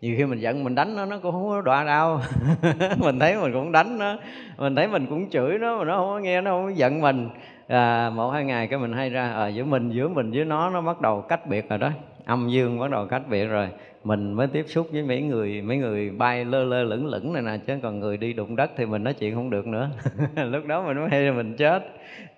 Nhiều 0.01 0.15
khi 0.17 0.25
mình 0.25 0.39
giận 0.39 0.63
mình 0.63 0.75
đánh 0.75 0.95
nó 0.95 1.05
nó 1.05 1.17
cũng 1.17 1.31
không 1.31 1.49
có 1.49 1.61
đọa 1.61 1.83
đau. 1.83 2.21
Mình 2.97 3.19
thấy 3.19 3.37
mình 3.37 3.53
cũng 3.53 3.71
đánh 3.71 3.97
nó 3.97 4.17
mình 4.57 4.75
thấy 4.75 4.87
mình 4.87 5.05
cũng 5.05 5.29
chửi 5.29 5.57
nó 5.57 5.77
mà 5.77 5.85
nó 5.85 5.97
không 5.97 6.07
có 6.07 6.19
nghe 6.19 6.41
nó 6.41 6.51
không 6.51 6.65
có 6.65 6.71
giận 6.75 7.01
mình. 7.01 7.29
À, 7.67 8.09
một 8.09 8.29
hai 8.29 8.43
ngày 8.43 8.67
cái 8.67 8.79
mình 8.79 8.93
hay 8.93 9.09
ra 9.09 9.33
à, 9.33 9.47
giữa 9.47 9.63
mình 9.63 9.91
giữa 9.91 10.07
mình 10.07 10.31
với 10.31 10.45
nó 10.45 10.69
nó 10.69 10.81
bắt 10.81 11.01
đầu 11.01 11.21
cách 11.21 11.47
biệt 11.47 11.69
rồi 11.69 11.79
đó. 11.79 11.89
Âm 12.25 12.49
dương 12.49 12.79
bắt 12.79 12.91
đầu 12.91 13.05
cách 13.05 13.21
biệt 13.29 13.45
rồi 13.45 13.67
mình 14.03 14.33
mới 14.33 14.47
tiếp 14.47 14.65
xúc 14.67 14.87
với 14.91 15.03
mấy 15.03 15.21
người 15.21 15.61
mấy 15.61 15.77
người 15.77 16.09
bay 16.09 16.45
lơ 16.45 16.63
lơ 16.63 16.83
lửng 16.83 17.05
lửng 17.05 17.33
này 17.33 17.41
nè, 17.41 17.57
chứ 17.67 17.73
còn 17.83 17.99
người 17.99 18.17
đi 18.17 18.33
đụng 18.33 18.55
đất 18.55 18.71
thì 18.75 18.85
mình 18.85 19.03
nói 19.03 19.13
chuyện 19.13 19.35
không 19.35 19.49
được 19.49 19.67
nữa. 19.67 19.89
Lúc 20.35 20.65
đó 20.65 20.83
mình 20.87 20.97
mới 20.97 21.09
hay 21.09 21.21
là 21.21 21.31
mình 21.31 21.55
chết. 21.55 21.83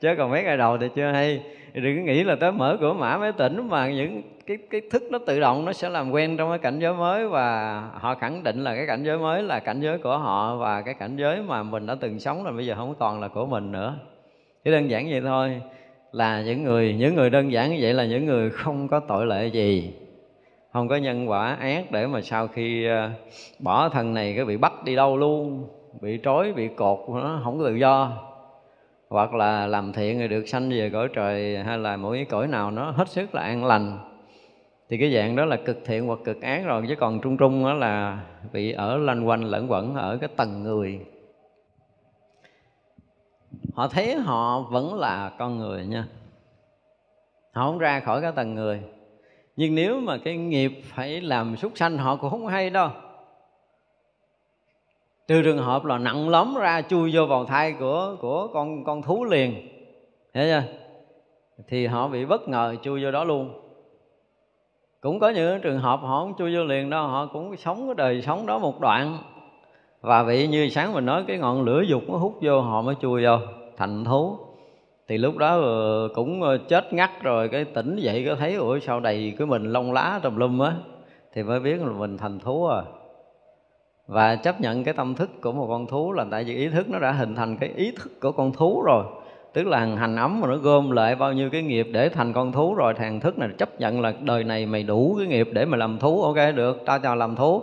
Chứ 0.01 0.09
còn 0.17 0.31
mấy 0.31 0.43
ngày 0.43 0.57
đầu 0.57 0.77
thì 0.77 0.87
chưa 0.95 1.11
hay. 1.11 1.41
Đừng 1.73 2.05
nghĩ 2.05 2.23
là 2.23 2.35
tới 2.35 2.51
mở 2.51 2.77
cửa 2.79 2.93
mã 2.93 3.17
mới 3.17 3.31
tỉnh 3.31 3.69
mà 3.69 3.89
những 3.89 4.21
cái 4.45 4.57
cái 4.69 4.81
thức 4.91 5.03
nó 5.11 5.19
tự 5.25 5.39
động 5.39 5.65
nó 5.65 5.73
sẽ 5.73 5.89
làm 5.89 6.11
quen 6.11 6.37
trong 6.37 6.49
cái 6.49 6.57
cảnh 6.57 6.79
giới 6.79 6.93
mới 6.93 7.27
và 7.27 7.79
họ 7.93 8.15
khẳng 8.15 8.43
định 8.43 8.63
là 8.63 8.75
cái 8.75 8.87
cảnh 8.87 9.03
giới 9.03 9.17
mới 9.17 9.43
là 9.43 9.59
cảnh 9.59 9.81
giới 9.81 9.97
của 9.97 10.17
họ 10.17 10.57
và 10.57 10.81
cái 10.81 10.93
cảnh 10.93 11.15
giới 11.15 11.41
mà 11.41 11.63
mình 11.63 11.85
đã 11.85 11.95
từng 11.95 12.19
sống 12.19 12.45
là 12.45 12.51
bây 12.51 12.65
giờ 12.65 12.75
không 12.75 12.95
còn 12.99 13.21
là 13.21 13.27
của 13.27 13.45
mình 13.45 13.71
nữa. 13.71 13.95
Chỉ 14.65 14.71
đơn 14.71 14.89
giản 14.89 15.07
vậy 15.09 15.21
thôi. 15.21 15.61
Là 16.11 16.41
những 16.41 16.63
người 16.63 16.93
những 16.93 17.15
người 17.15 17.29
đơn 17.29 17.51
giản 17.51 17.69
như 17.69 17.77
vậy 17.81 17.93
là 17.93 18.05
những 18.05 18.25
người 18.25 18.49
không 18.49 18.87
có 18.87 18.99
tội 18.99 19.25
lệ 19.25 19.47
gì 19.47 19.93
không 20.75 20.87
có 20.87 20.95
nhân 20.95 21.29
quả 21.29 21.53
ác 21.53 21.91
để 21.91 22.07
mà 22.07 22.21
sau 22.21 22.47
khi 22.47 22.85
ờ, 22.85 23.09
bỏ 23.59 23.89
thân 23.89 24.13
này 24.13 24.33
cái 24.35 24.45
bị 24.45 24.57
bắt 24.57 24.83
đi 24.83 24.95
đâu 24.95 25.17
luôn, 25.17 25.67
bị 26.01 26.19
trói, 26.23 26.53
bị 26.53 26.67
cột, 26.67 26.99
nó 27.09 27.41
không 27.43 27.59
có 27.59 27.65
tự 27.65 27.75
do. 27.75 28.11
Hoặc 29.09 29.33
là 29.33 29.67
làm 29.67 29.93
thiện 29.93 30.19
thì 30.19 30.27
được 30.27 30.47
sanh 30.47 30.69
về 30.69 30.89
cõi 30.89 31.07
trời, 31.13 31.57
hay 31.57 31.77
là 31.77 31.97
mỗi 31.97 32.17
cái 32.17 32.25
cõi 32.25 32.47
nào 32.47 32.71
nó 32.71 32.91
hết 32.91 33.09
sức 33.09 33.35
là 33.35 33.41
an 33.41 33.65
lành. 33.65 33.97
Thì 34.89 34.97
cái 34.97 35.13
dạng 35.13 35.35
đó 35.35 35.45
là 35.45 35.55
cực 35.55 35.77
thiện 35.85 36.07
hoặc 36.07 36.19
cực 36.23 36.41
ác 36.41 36.65
rồi, 36.65 36.85
chứ 36.89 36.95
còn 36.95 37.19
trung 37.19 37.37
trung 37.37 37.63
đó 37.63 37.73
là 37.73 38.23
bị 38.53 38.71
ở 38.71 38.97
lanh 38.97 39.27
quanh, 39.27 39.43
lẫn 39.43 39.71
quẩn 39.71 39.95
ở 39.95 40.17
cái 40.17 40.29
tầng 40.35 40.63
người. 40.63 40.99
Họ 43.73 43.87
thấy 43.87 44.15
họ 44.15 44.61
vẫn 44.61 44.93
là 44.93 45.31
con 45.39 45.57
người 45.57 45.85
nha, 45.85 46.07
họ 47.51 47.65
không 47.65 47.77
ra 47.77 47.99
khỏi 47.99 48.21
cái 48.21 48.31
tầng 48.31 48.55
người 48.55 48.81
nhưng 49.55 49.75
nếu 49.75 49.99
mà 49.99 50.17
cái 50.17 50.37
nghiệp 50.37 50.81
phải 50.83 51.21
làm 51.21 51.57
súc 51.57 51.71
sanh, 51.75 51.97
họ 51.97 52.15
cũng 52.15 52.29
không 52.29 52.47
hay 52.47 52.69
đâu. 52.69 52.89
Trừ 55.27 55.41
trường 55.43 55.57
hợp 55.57 55.85
là 55.85 55.97
nặng 55.97 56.29
lắm 56.29 56.55
ra, 56.59 56.81
chui 56.81 57.11
vô 57.13 57.25
vào 57.25 57.45
thai 57.45 57.73
của 57.79 58.15
của 58.21 58.47
con 58.53 58.83
con 58.83 59.01
thú 59.01 59.25
liền. 59.25 59.53
Hiểu 60.33 60.45
chưa? 60.45 60.63
Thì 61.67 61.87
họ 61.87 62.07
bị 62.07 62.25
bất 62.25 62.47
ngờ, 62.47 62.75
chui 62.81 63.03
vô 63.03 63.11
đó 63.11 63.23
luôn. 63.23 63.61
Cũng 65.01 65.19
có 65.19 65.29
những 65.29 65.61
trường 65.61 65.79
hợp 65.79 65.99
họ 66.01 66.19
không 66.19 66.33
chui 66.37 66.55
vô 66.55 66.63
liền 66.63 66.89
đâu, 66.89 67.07
họ 67.07 67.25
cũng 67.25 67.57
sống 67.57 67.87
cái 67.87 67.95
đời 67.95 68.21
sống 68.21 68.45
đó 68.45 68.59
một 68.59 68.79
đoạn. 68.79 69.17
Và 70.01 70.23
bị 70.23 70.47
như 70.47 70.69
sáng 70.69 70.93
mình 70.93 71.05
nói, 71.05 71.23
cái 71.27 71.37
ngọn 71.37 71.61
lửa 71.61 71.81
dục 71.81 72.03
nó 72.07 72.17
hút 72.17 72.37
vô, 72.41 72.61
họ 72.61 72.81
mới 72.81 72.95
chui 73.01 73.23
vô 73.23 73.37
thành 73.77 74.05
thú 74.05 74.37
thì 75.07 75.17
lúc 75.17 75.37
đó 75.37 75.61
ờ, 75.61 76.09
cũng 76.13 76.41
ờ, 76.41 76.57
chết 76.57 76.93
ngắt 76.93 77.23
rồi, 77.23 77.49
cái 77.49 77.65
tỉnh 77.65 77.95
dậy 77.95 78.25
có 78.27 78.35
thấy, 78.35 78.55
ủa, 78.55 78.79
sao 78.79 78.99
đầy 78.99 79.33
cái 79.37 79.47
mình 79.47 79.63
lông 79.63 79.93
lá 79.93 80.19
tùm 80.23 80.35
lum 80.35 80.59
á? 80.59 80.73
Thì 81.33 81.43
mới 81.43 81.59
biết 81.59 81.81
là 81.81 81.91
mình 81.91 82.17
thành 82.17 82.39
thú 82.39 82.67
à. 82.67 82.81
Và 84.07 84.35
chấp 84.35 84.61
nhận 84.61 84.83
cái 84.83 84.93
tâm 84.93 85.15
thức 85.15 85.29
của 85.41 85.51
một 85.51 85.67
con 85.69 85.87
thú 85.87 86.11
là 86.11 86.25
tại 86.31 86.43
vì 86.43 86.55
ý 86.55 86.69
thức 86.69 86.89
nó 86.89 86.99
đã 86.99 87.11
hình 87.11 87.35
thành 87.35 87.57
cái 87.57 87.69
ý 87.75 87.91
thức 87.91 88.21
của 88.21 88.31
con 88.31 88.51
thú 88.51 88.81
rồi. 88.81 89.05
Tức 89.53 89.67
là 89.67 89.79
hành 89.79 90.15
ấm 90.15 90.41
mà 90.41 90.47
nó 90.47 90.57
gom 90.57 90.91
lại 90.91 91.15
bao 91.15 91.33
nhiêu 91.33 91.49
cái 91.49 91.61
nghiệp 91.61 91.87
để 91.91 92.09
thành 92.09 92.33
con 92.33 92.51
thú 92.51 92.75
rồi 92.75 92.93
thằng 92.93 93.19
thức 93.19 93.39
này 93.39 93.49
chấp 93.57 93.79
nhận 93.79 94.01
là 94.01 94.13
đời 94.21 94.43
này 94.43 94.65
mày 94.65 94.83
đủ 94.83 95.15
cái 95.17 95.27
nghiệp 95.27 95.49
để 95.51 95.65
mà 95.65 95.77
làm 95.77 95.99
thú, 95.99 96.23
ok, 96.23 96.55
được, 96.55 96.81
tao 96.85 96.99
cho 96.99 97.15
làm 97.15 97.35
thú. 97.35 97.61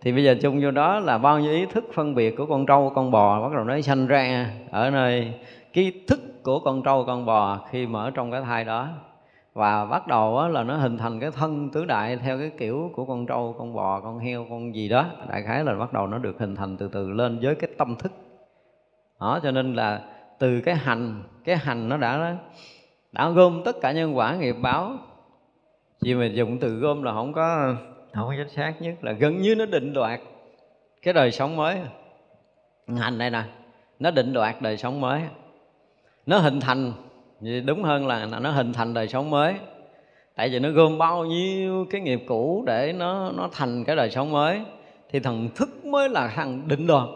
Thì 0.00 0.12
bây 0.12 0.24
giờ 0.24 0.36
chung 0.42 0.60
vô 0.62 0.70
đó 0.70 1.00
là 1.00 1.18
bao 1.18 1.38
nhiêu 1.40 1.52
ý 1.52 1.66
thức 1.66 1.84
phân 1.94 2.14
biệt 2.14 2.36
của 2.36 2.46
con 2.46 2.66
trâu, 2.66 2.92
con 2.94 3.10
bò 3.10 3.42
bắt 3.42 3.54
đầu 3.54 3.64
nó 3.64 3.80
sanh 3.80 4.06
ra 4.06 4.50
ở 4.70 4.90
nơi 4.90 5.32
cái 5.72 5.92
thức 6.08 6.20
của 6.46 6.60
con 6.60 6.82
trâu, 6.82 7.04
con 7.04 7.26
bò 7.26 7.58
khi 7.70 7.86
mở 7.86 8.10
trong 8.14 8.30
cái 8.30 8.40
thai 8.40 8.64
đó. 8.64 8.88
Và 9.54 9.86
bắt 9.86 10.06
đầu 10.06 10.48
là 10.48 10.62
nó 10.62 10.76
hình 10.76 10.98
thành 10.98 11.20
cái 11.20 11.30
thân 11.30 11.70
tứ 11.70 11.84
đại 11.84 12.16
theo 12.16 12.38
cái 12.38 12.50
kiểu 12.58 12.90
của 12.94 13.04
con 13.04 13.26
trâu, 13.26 13.54
con 13.58 13.74
bò, 13.74 14.00
con 14.00 14.18
heo, 14.18 14.46
con 14.50 14.74
gì 14.74 14.88
đó. 14.88 15.06
Đại 15.28 15.42
khái 15.42 15.64
là 15.64 15.74
bắt 15.74 15.92
đầu 15.92 16.06
nó 16.06 16.18
được 16.18 16.38
hình 16.38 16.56
thành 16.56 16.76
từ 16.76 16.88
từ 16.88 17.10
lên 17.10 17.38
với 17.42 17.54
cái 17.54 17.70
tâm 17.78 17.96
thức. 17.96 18.12
Đó, 19.20 19.40
cho 19.42 19.50
nên 19.50 19.74
là 19.74 20.02
từ 20.38 20.60
cái 20.60 20.74
hành 20.74 21.22
cái 21.44 21.56
hành 21.56 21.88
nó 21.88 21.96
đã 21.96 22.36
đã 23.12 23.30
gom 23.30 23.62
tất 23.64 23.76
cả 23.82 23.92
nhân 23.92 24.16
quả 24.16 24.36
nghiệp 24.36 24.56
báo. 24.62 24.92
Chỉ 26.00 26.14
mà 26.14 26.26
dùng 26.26 26.58
từ 26.58 26.74
gom 26.78 27.02
là 27.02 27.12
không 27.12 27.32
có 27.32 27.74
không 28.12 28.28
có 28.28 28.34
chính 28.38 28.48
xác 28.48 28.74
nhất, 28.80 28.94
là 29.04 29.12
gần 29.12 29.40
như 29.40 29.54
nó 29.54 29.66
định 29.66 29.92
đoạt 29.92 30.20
cái 31.02 31.14
đời 31.14 31.30
sống 31.30 31.56
mới. 31.56 31.80
Hành 32.96 33.18
đây 33.18 33.30
nè, 33.30 33.42
nó 33.98 34.10
định 34.10 34.32
đoạt 34.32 34.62
đời 34.62 34.76
sống 34.76 35.00
mới 35.00 35.22
nó 36.26 36.38
hình 36.38 36.60
thành 36.60 36.92
đúng 37.64 37.82
hơn 37.82 38.06
là 38.06 38.26
nó 38.26 38.50
hình 38.50 38.72
thành 38.72 38.94
đời 38.94 39.08
sống 39.08 39.30
mới. 39.30 39.54
Tại 40.34 40.48
vì 40.48 40.58
nó 40.58 40.70
gom 40.70 40.98
bao 40.98 41.24
nhiêu 41.24 41.86
cái 41.90 42.00
nghiệp 42.00 42.22
cũ 42.26 42.64
để 42.66 42.92
nó 42.92 43.32
nó 43.36 43.48
thành 43.52 43.84
cái 43.84 43.96
đời 43.96 44.10
sống 44.10 44.32
mới. 44.32 44.60
Thì 45.10 45.20
thần 45.20 45.48
thức 45.54 45.84
mới 45.84 46.08
là 46.08 46.28
thằng 46.28 46.68
định 46.68 46.86
đoạt 46.86 47.08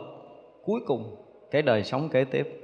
cuối 0.64 0.80
cùng 0.86 1.16
cái 1.50 1.62
đời 1.62 1.84
sống 1.84 2.08
kế 2.08 2.24
tiếp. 2.24 2.56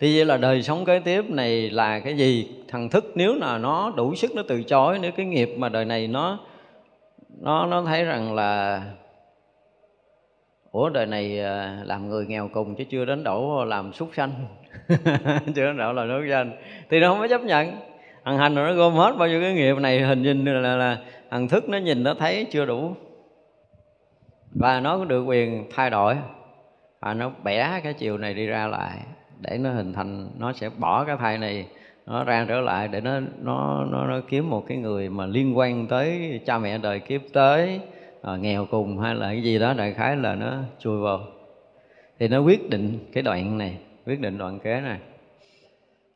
Thì 0.00 0.16
vậy 0.16 0.24
là 0.24 0.36
đời 0.36 0.62
sống 0.62 0.84
kế 0.84 0.98
tiếp 0.98 1.30
này 1.30 1.70
là 1.70 2.00
cái 2.00 2.16
gì? 2.16 2.48
Thằng 2.68 2.88
thức 2.88 3.12
nếu 3.14 3.34
là 3.34 3.58
nó 3.58 3.92
đủ 3.96 4.14
sức, 4.14 4.34
nó 4.34 4.42
từ 4.48 4.62
chối, 4.62 4.98
nếu 5.02 5.12
cái 5.12 5.26
nghiệp 5.26 5.54
mà 5.56 5.68
đời 5.68 5.84
này 5.84 6.08
nó 6.08 6.38
nó 7.40 7.66
nó 7.66 7.82
thấy 7.82 8.04
rằng 8.04 8.34
là, 8.34 8.82
ủa, 10.70 10.88
đời 10.88 11.06
này 11.06 11.40
à, 11.40 11.82
làm 11.84 12.08
người 12.08 12.26
nghèo 12.26 12.48
cùng 12.52 12.74
chứ 12.74 12.84
chưa 12.90 13.04
đến 13.04 13.24
đổ 13.24 13.64
làm 13.64 13.92
súc 13.92 14.08
sanh. 14.14 14.32
chưa 15.54 15.72
đạo 15.72 15.92
độ 15.92 15.92
là 15.92 16.04
nước 16.04 16.26
danh. 16.30 16.52
Thì 16.90 17.00
nó 17.00 17.08
không 17.08 17.18
có 17.18 17.28
chấp 17.28 17.42
nhận. 17.42 17.76
Thằng 18.24 18.38
hành 18.38 18.54
nó 18.54 18.72
gom 18.72 18.92
hết 18.92 19.14
bao 19.18 19.28
nhiêu 19.28 19.40
cái 19.40 19.54
nghiệp. 19.54 19.78
Này 19.78 20.00
hình 20.00 20.22
như 20.22 20.52
là, 20.52 20.60
là, 20.60 20.76
là 20.76 20.98
thằng 21.30 21.48
thức 21.48 21.68
nó 21.68 21.78
nhìn 21.78 22.02
nó 22.02 22.14
thấy 22.14 22.46
chưa 22.50 22.64
đủ. 22.64 22.94
Và 24.54 24.80
nó 24.80 24.98
có 24.98 25.04
được 25.04 25.22
quyền 25.22 25.64
thay 25.74 25.90
đổi. 25.90 26.16
Và 27.00 27.14
nó 27.14 27.30
bẻ 27.44 27.80
cái 27.84 27.92
chiều 27.92 28.18
này 28.18 28.34
đi 28.34 28.46
ra 28.46 28.66
lại. 28.66 28.98
Để 29.40 29.58
nó 29.58 29.70
hình 29.70 29.92
thành 29.92 30.28
nó 30.38 30.52
sẽ 30.52 30.70
bỏ 30.78 31.04
cái 31.04 31.16
thai 31.16 31.38
này 31.38 31.66
nó 32.06 32.24
ra 32.24 32.46
trở 32.48 32.60
lại 32.60 32.88
để 32.88 33.00
nó 33.00 33.20
nó 33.42 33.84
nó, 33.84 34.06
nó 34.06 34.20
kiếm 34.28 34.50
một 34.50 34.64
cái 34.68 34.78
người 34.78 35.08
mà 35.08 35.26
liên 35.26 35.58
quan 35.58 35.86
tới 35.86 36.40
cha 36.46 36.58
mẹ 36.58 36.78
đời 36.78 37.00
kiếp 37.00 37.20
tới. 37.32 37.80
À, 38.22 38.36
nghèo 38.36 38.66
cùng 38.70 38.98
hay 38.98 39.14
là 39.14 39.26
cái 39.26 39.42
gì 39.42 39.58
đó 39.58 39.74
đại 39.76 39.92
khái 39.92 40.16
là 40.16 40.34
nó 40.34 40.52
chui 40.78 41.00
vào. 41.00 41.20
Thì 42.18 42.28
nó 42.28 42.38
quyết 42.38 42.70
định 42.70 42.98
cái 43.12 43.22
đoạn 43.22 43.58
này 43.58 43.76
quyết 44.06 44.20
định 44.20 44.38
đoạn 44.38 44.58
kế 44.58 44.80
này. 44.80 44.98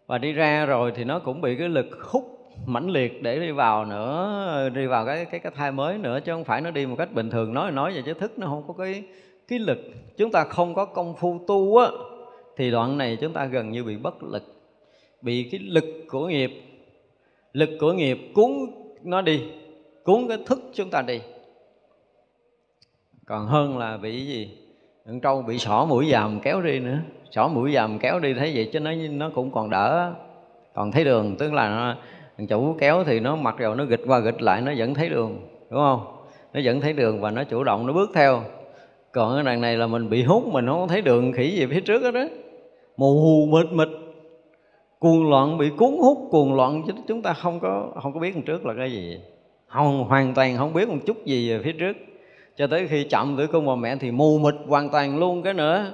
Và 0.06 0.18
đi 0.18 0.32
ra 0.32 0.66
rồi 0.66 0.92
thì 0.94 1.04
nó 1.04 1.18
cũng 1.18 1.40
bị 1.40 1.56
cái 1.56 1.68
lực 1.68 1.86
hút 2.02 2.24
mãnh 2.66 2.90
liệt 2.90 3.22
để 3.22 3.40
đi 3.40 3.50
vào 3.50 3.84
nữa, 3.84 4.68
đi 4.74 4.86
vào 4.86 5.06
cái 5.06 5.24
cái 5.24 5.40
cái 5.40 5.52
thai 5.56 5.72
mới 5.72 5.98
nữa, 5.98 6.20
chứ 6.24 6.32
không 6.32 6.44
phải 6.44 6.60
nó 6.60 6.70
đi 6.70 6.86
một 6.86 6.96
cách 6.98 7.12
bình 7.12 7.30
thường, 7.30 7.54
nói 7.54 7.70
nói 7.70 7.92
về 7.92 8.02
chứ 8.06 8.14
thức 8.14 8.38
nó 8.38 8.46
không 8.46 8.64
có 8.68 8.74
cái 8.84 9.04
cái 9.48 9.58
lực. 9.58 9.78
Chúng 10.16 10.32
ta 10.32 10.44
không 10.44 10.74
có 10.74 10.84
công 10.84 11.14
phu 11.16 11.40
tu 11.46 11.76
á, 11.76 11.86
thì 12.56 12.70
đoạn 12.70 12.98
này 12.98 13.18
chúng 13.20 13.32
ta 13.32 13.44
gần 13.44 13.70
như 13.70 13.84
bị 13.84 13.96
bất 13.96 14.22
lực, 14.22 14.42
bị 15.22 15.48
cái 15.52 15.60
lực 15.60 15.84
của 16.08 16.26
nghiệp, 16.26 16.50
lực 17.52 17.70
của 17.80 17.92
nghiệp 17.92 18.18
cuốn 18.34 18.50
nó 19.02 19.22
đi, 19.22 19.42
cuốn 20.04 20.28
cái 20.28 20.38
thức 20.46 20.60
chúng 20.74 20.90
ta 20.90 21.02
đi. 21.02 21.20
Còn 23.26 23.46
hơn 23.46 23.78
là 23.78 23.96
bị 23.96 24.26
gì? 24.26 24.58
Con 25.06 25.20
trâu 25.20 25.42
bị 25.42 25.58
xỏ 25.58 25.86
mũi 25.88 26.08
dòm 26.10 26.40
kéo 26.40 26.60
đi 26.60 26.78
nữa 26.78 26.98
xỏ 27.30 27.48
mũi 27.48 27.72
dầm 27.72 27.98
kéo 27.98 28.18
đi 28.20 28.34
thấy 28.34 28.52
vậy 28.54 28.70
chứ 28.72 28.80
nó 28.80 28.90
nó 29.10 29.30
cũng 29.34 29.50
còn 29.50 29.70
đỡ. 29.70 30.12
Còn 30.74 30.92
thấy 30.92 31.04
đường 31.04 31.36
tức 31.38 31.52
là 31.52 31.68
nó, 31.68 31.94
thằng 32.38 32.46
chủ 32.46 32.76
kéo 32.80 33.04
thì 33.04 33.20
nó 33.20 33.36
mặc 33.36 33.54
rồi 33.58 33.76
nó 33.76 33.84
gịch 33.84 34.02
qua 34.06 34.18
gịch 34.18 34.42
lại 34.42 34.60
nó 34.60 34.72
vẫn 34.76 34.94
thấy 34.94 35.08
đường 35.08 35.40
đúng 35.70 35.80
không? 35.80 36.00
Nó 36.52 36.60
vẫn 36.64 36.80
thấy 36.80 36.92
đường 36.92 37.20
và 37.20 37.30
nó 37.30 37.44
chủ 37.44 37.64
động 37.64 37.86
nó 37.86 37.92
bước 37.92 38.10
theo. 38.14 38.42
Còn 39.12 39.34
cái 39.34 39.44
đằng 39.44 39.60
này 39.60 39.76
là 39.76 39.86
mình 39.86 40.10
bị 40.10 40.22
hút 40.22 40.46
mình 40.46 40.66
không 40.66 40.88
thấy 40.88 41.02
đường 41.02 41.32
khỉ 41.32 41.50
gì 41.50 41.66
phía 41.66 41.80
trước 41.80 42.02
đó 42.02 42.10
đó 42.10 42.24
mù 42.96 43.46
mịt 43.46 43.72
mịt. 43.72 43.88
Cuồng 44.98 45.30
loạn 45.30 45.58
bị 45.58 45.70
cuốn 45.76 45.90
hút 45.98 46.18
cuồng 46.30 46.54
loạn 46.54 46.82
chứ 46.86 46.92
chúng 47.08 47.22
ta 47.22 47.32
không 47.32 47.60
có 47.60 47.88
không 48.02 48.12
có 48.12 48.20
biết 48.20 48.34
đằng 48.34 48.44
trước 48.44 48.66
là 48.66 48.74
cái 48.78 48.92
gì. 48.92 49.20
Không 49.66 50.04
hoàn 50.04 50.34
toàn 50.34 50.56
không 50.56 50.72
biết 50.72 50.88
một 50.88 50.98
chút 51.06 51.24
gì 51.24 51.50
về 51.50 51.62
phía 51.64 51.72
trước. 51.72 51.96
Cho 52.56 52.66
tới 52.66 52.88
khi 52.88 53.04
chậm 53.04 53.36
tử 53.36 53.46
cung 53.46 53.66
bà 53.66 53.74
mẹ 53.74 53.96
thì 53.96 54.10
mù 54.10 54.38
mịt 54.38 54.54
hoàn 54.66 54.88
toàn 54.88 55.18
luôn 55.18 55.42
cái 55.42 55.54
nữa 55.54 55.86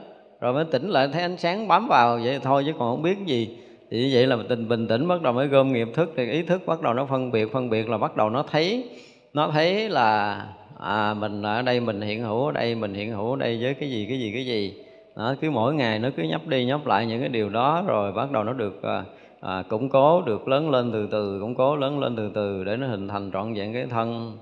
rồi 0.45 0.53
mới 0.53 0.65
tỉnh 0.65 0.89
lại 0.89 1.09
thấy 1.13 1.23
ánh 1.23 1.37
sáng 1.37 1.69
bám 1.69 1.89
vào 1.89 2.19
vậy 2.25 2.39
thôi 2.43 2.63
chứ 2.67 2.73
còn 2.79 2.91
không 2.91 3.03
biết 3.03 3.17
gì. 3.27 3.57
Thì 3.91 3.99
như 3.99 4.11
vậy 4.13 4.27
là 4.27 4.37
tình 4.49 4.69
bình 4.69 4.89
tĩnh 4.89 5.09
bắt 5.09 5.23
đầu 5.23 5.33
mới 5.33 5.47
gom 5.47 5.73
nghiệp 5.73 5.89
thức 5.95 6.13
thì 6.17 6.31
ý 6.31 6.43
thức 6.43 6.67
bắt 6.67 6.83
đầu 6.83 6.95
nó 6.95 7.07
phân 7.07 7.31
biệt 7.31 7.53
phân 7.53 7.71
biệt 7.71 7.89
là 7.89 7.99
bắt 7.99 8.17
đầu 8.17 8.31
nó 8.31 8.43
thấy. 8.43 8.89
Nó 9.33 9.51
thấy 9.53 9.89
là 9.89 10.41
à 10.81 11.15
mình 11.15 11.43
ở 11.43 11.63
đây 11.63 11.81
mình 11.81 12.01
hiện 12.01 12.23
hữu 12.23 12.47
ở 12.47 12.53
đây 12.53 12.75
mình 12.75 12.95
hiện 12.95 13.13
hữu 13.13 13.31
ở 13.31 13.37
đây 13.37 13.59
với 13.63 13.75
cái 13.75 13.91
gì 13.91 14.07
cái 14.09 14.19
gì 14.19 14.33
cái 14.33 14.47
gì. 14.47 14.75
Đó, 15.17 15.35
cứ 15.41 15.51
mỗi 15.51 15.75
ngày 15.75 15.99
nó 15.99 16.09
cứ 16.17 16.23
nhấp 16.23 16.47
đi 16.47 16.65
nhấp 16.65 16.87
lại 16.87 17.07
những 17.07 17.21
cái 17.21 17.29
điều 17.29 17.49
đó 17.49 17.85
rồi 17.87 18.13
bắt 18.13 18.31
đầu 18.33 18.45
nó 18.45 18.53
được 18.53 18.83
à, 18.83 19.05
à, 19.41 19.63
củng 19.69 19.89
cố 19.89 20.23
được 20.23 20.49
lớn 20.49 20.71
lên 20.71 20.93
từ 20.93 21.09
từ 21.11 21.41
củng 21.41 21.55
cố 21.55 21.77
lớn 21.77 21.99
lên 21.99 22.17
từ 22.17 22.31
từ 22.35 22.65
để 22.65 22.77
nó 22.77 22.87
hình 22.87 23.09
thành 23.09 23.31
trọn 23.33 23.55
vẹn 23.55 23.73
cái 23.73 23.87
thân. 23.91 24.39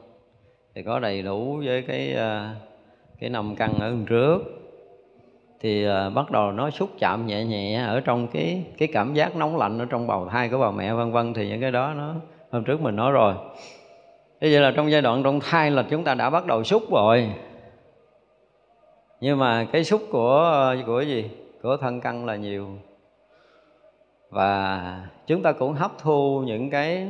Thì 0.75 0.83
có 0.83 0.99
đầy 0.99 1.23
đủ 1.23 1.63
với 1.67 1.83
cái 1.83 2.15
à, 2.15 2.55
cái 3.21 3.31
năm 3.31 3.57
căn 3.57 3.75
ở 3.81 3.93
trước 4.09 4.62
thì 5.63 5.89
uh, 5.89 6.15
bắt 6.15 6.31
đầu 6.31 6.53
nó 6.53 6.71
xúc 6.71 6.91
chạm 6.99 7.27
nhẹ 7.27 7.45
nhẹ 7.45 7.83
ở 7.87 8.01
trong 8.01 8.29
cái 8.29 8.65
cái 8.79 8.89
cảm 8.93 9.15
giác 9.15 9.37
nóng 9.37 9.57
lạnh 9.57 9.79
ở 9.79 9.85
trong 9.91 10.07
bào 10.07 10.29
thai 10.29 10.49
của 10.49 10.59
bà 10.59 10.71
mẹ 10.71 10.95
vân 10.95 11.13
vân. 11.13 11.35
Thì 11.35 11.49
những 11.49 11.61
cái 11.61 11.71
đó 11.71 11.95
nó 11.97 12.15
hôm 12.51 12.65
trước 12.65 12.81
mình 12.81 12.97
nói 12.97 13.13
rồi. 13.13 13.35
Thế 14.41 14.53
vậy 14.53 14.61
là 14.61 14.73
trong 14.77 14.91
giai 14.91 15.03
đoạn 15.03 15.23
trong 15.23 15.41
thai 15.41 15.71
là 15.71 15.85
chúng 15.91 16.05
ta 16.05 16.15
đã 16.15 16.31
bắt 16.31 16.47
đầu 16.47 16.65
xúc 16.65 16.83
rồi. 16.91 17.35
Nhưng 19.21 19.39
mà 19.39 19.67
cái 19.73 19.85
xúc 19.85 20.03
của 20.11 20.75
của 20.87 21.01
gì? 21.01 21.31
Của 21.63 21.77
thân 21.77 22.01
căn 22.01 22.27
là 22.27 22.37
nhiều. 22.37 22.69
Và 24.31 25.09
chúng 25.27 25.43
ta 25.43 25.53
cũng 25.53 25.73
hấp 25.73 25.91
thu 25.99 26.43
những 26.47 26.71
cái 26.71 27.09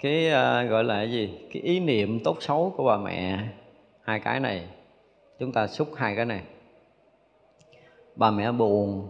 cái 0.00 0.26
uh, 0.26 0.70
gọi 0.70 0.84
là 0.84 0.94
cái 0.94 1.10
gì? 1.10 1.38
Cái 1.52 1.62
ý 1.62 1.80
niệm 1.80 2.20
tốt 2.24 2.36
xấu 2.40 2.74
của 2.76 2.84
bà 2.84 2.96
mẹ. 2.96 3.38
Hai 4.04 4.20
cái 4.20 4.40
này. 4.40 4.64
Chúng 5.38 5.52
ta 5.52 5.66
xúc 5.66 5.88
hai 5.96 6.16
cái 6.16 6.24
này 6.24 6.40
bà 8.16 8.30
mẹ 8.30 8.52
buồn. 8.52 9.08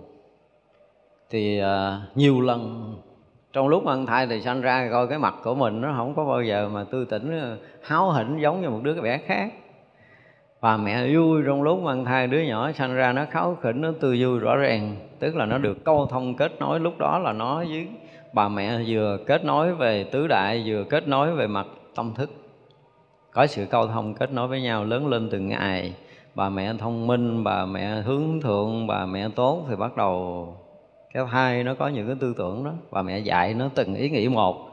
Thì 1.31 1.63
uh, 1.63 2.17
nhiều 2.17 2.41
lần 2.41 2.95
trong 3.53 3.69
lúc 3.69 3.85
mang 3.85 4.07
thai 4.07 4.27
thì 4.27 4.41
sanh 4.41 4.61
ra 4.61 4.89
coi 4.93 5.07
cái 5.07 5.19
mặt 5.19 5.35
của 5.43 5.55
mình 5.55 5.81
nó 5.81 5.95
không 5.97 6.15
có 6.15 6.25
bao 6.25 6.43
giờ 6.43 6.69
mà 6.69 6.85
tư 6.85 7.05
tỉnh 7.05 7.41
à, 7.41 7.57
háo 7.83 8.11
hỉnh 8.11 8.39
giống 8.41 8.63
như 8.63 8.71
một 8.71 8.81
đứa 8.83 9.01
bé 9.01 9.19
khác. 9.19 9.53
Và 10.61 10.77
mẹ 10.77 11.15
vui 11.15 11.43
trong 11.47 11.63
lúc 11.63 11.83
mang 11.83 12.05
thai 12.05 12.27
đứa 12.27 12.41
nhỏ 12.41 12.73
sanh 12.73 12.95
ra 12.95 13.13
nó 13.13 13.25
kháo 13.31 13.57
khỉnh 13.63 13.81
nó 13.81 13.93
tươi 14.01 14.23
vui 14.23 14.39
rõ 14.39 14.57
ràng. 14.57 14.97
Tức 15.19 15.37
là 15.37 15.47
nó 15.47 15.59
được 15.59 15.85
câu 15.85 16.07
thông 16.07 16.35
kết 16.35 16.53
nối 16.61 16.81
lúc 16.81 16.99
đó 16.99 17.19
là 17.19 17.33
nó 17.33 17.57
với 17.57 17.89
bà 18.33 18.49
mẹ 18.49 18.79
vừa 18.87 19.19
kết 19.27 19.45
nối 19.45 19.75
về 19.75 20.05
tứ 20.05 20.27
đại 20.27 20.63
vừa 20.67 20.85
kết 20.85 21.09
nối 21.09 21.33
về 21.33 21.47
mặt 21.47 21.67
tâm 21.95 22.15
thức. 22.15 22.31
Có 23.31 23.47
sự 23.47 23.67
câu 23.71 23.87
thông 23.87 24.15
kết 24.15 24.33
nối 24.33 24.49
với 24.49 24.63
nhau 24.63 24.85
lớn 24.85 25.07
lên 25.07 25.29
từng 25.31 25.49
ngày 25.49 25.95
bà 26.35 26.49
mẹ 26.49 26.73
thông 26.79 27.07
minh, 27.07 27.45
bà 27.45 27.67
mẹ 27.67 28.01
hướng 28.01 28.41
thượng, 28.41 28.87
bà 28.87 29.07
mẹ 29.07 29.29
tốt 29.29 29.65
thì 29.69 29.77
bắt 29.77 29.97
đầu 29.97 30.47
cái 31.15 31.25
thai 31.31 31.65
nó 31.65 31.75
có 31.75 31.89
những 31.89 32.07
cái 32.07 32.17
tư 32.21 32.35
tưởng 32.39 32.65
đó. 32.65 32.73
Bà 32.91 33.03
mẹ 33.03 33.19
dạy 33.19 33.55
nó 33.55 33.69
từng 33.75 33.95
ý 33.95 34.11
nghĩ 34.11 34.29
một 34.29 34.69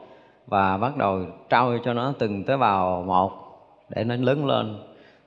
và 0.46 0.76
bắt 0.76 0.96
đầu 0.96 1.20
trao 1.48 1.78
cho 1.84 1.92
nó 1.94 2.12
từng 2.18 2.44
tế 2.44 2.56
bào 2.56 3.04
một 3.06 3.32
để 3.88 4.04
nó 4.04 4.16
lớn 4.16 4.46
lên. 4.46 4.78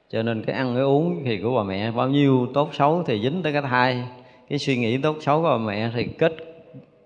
Cho 0.09 0.23
nên 0.23 0.43
cái 0.43 0.55
ăn, 0.55 0.73
cái 0.75 0.83
uống 0.83 1.21
thì 1.23 1.37
của 1.37 1.55
bà 1.55 1.63
mẹ 1.63 1.91
bao 1.91 2.09
nhiêu 2.09 2.47
tốt 2.53 2.69
xấu 2.73 3.03
thì 3.03 3.21
dính 3.21 3.43
tới 3.43 3.53
cái 3.53 3.61
thai 3.61 4.03
cái 4.49 4.59
suy 4.59 4.77
nghĩ 4.77 4.97
tốt 4.97 5.15
xấu 5.19 5.41
của 5.41 5.49
bà 5.49 5.57
mẹ 5.57 5.91
thì 5.95 6.03
kết 6.03 6.35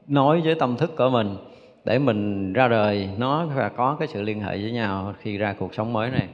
nối 0.07 0.41
với 0.41 0.55
tâm 0.55 0.75
thức 0.77 0.97
của 0.97 1.09
mình 1.09 1.35
để 1.85 1.99
mình 1.99 2.53
ra 2.53 2.67
đời. 2.67 3.09
Nó 3.17 3.45
và 3.45 3.69
có 3.69 3.95
cái 3.99 4.07
sự 4.07 4.21
liên 4.21 4.41
hệ 4.41 4.57
với 4.57 4.71
nhau 4.71 5.13
khi 5.19 5.37
ra 5.37 5.55
cuộc 5.59 5.73
sống 5.73 5.93
mới 5.93 6.11
này. 6.11 6.27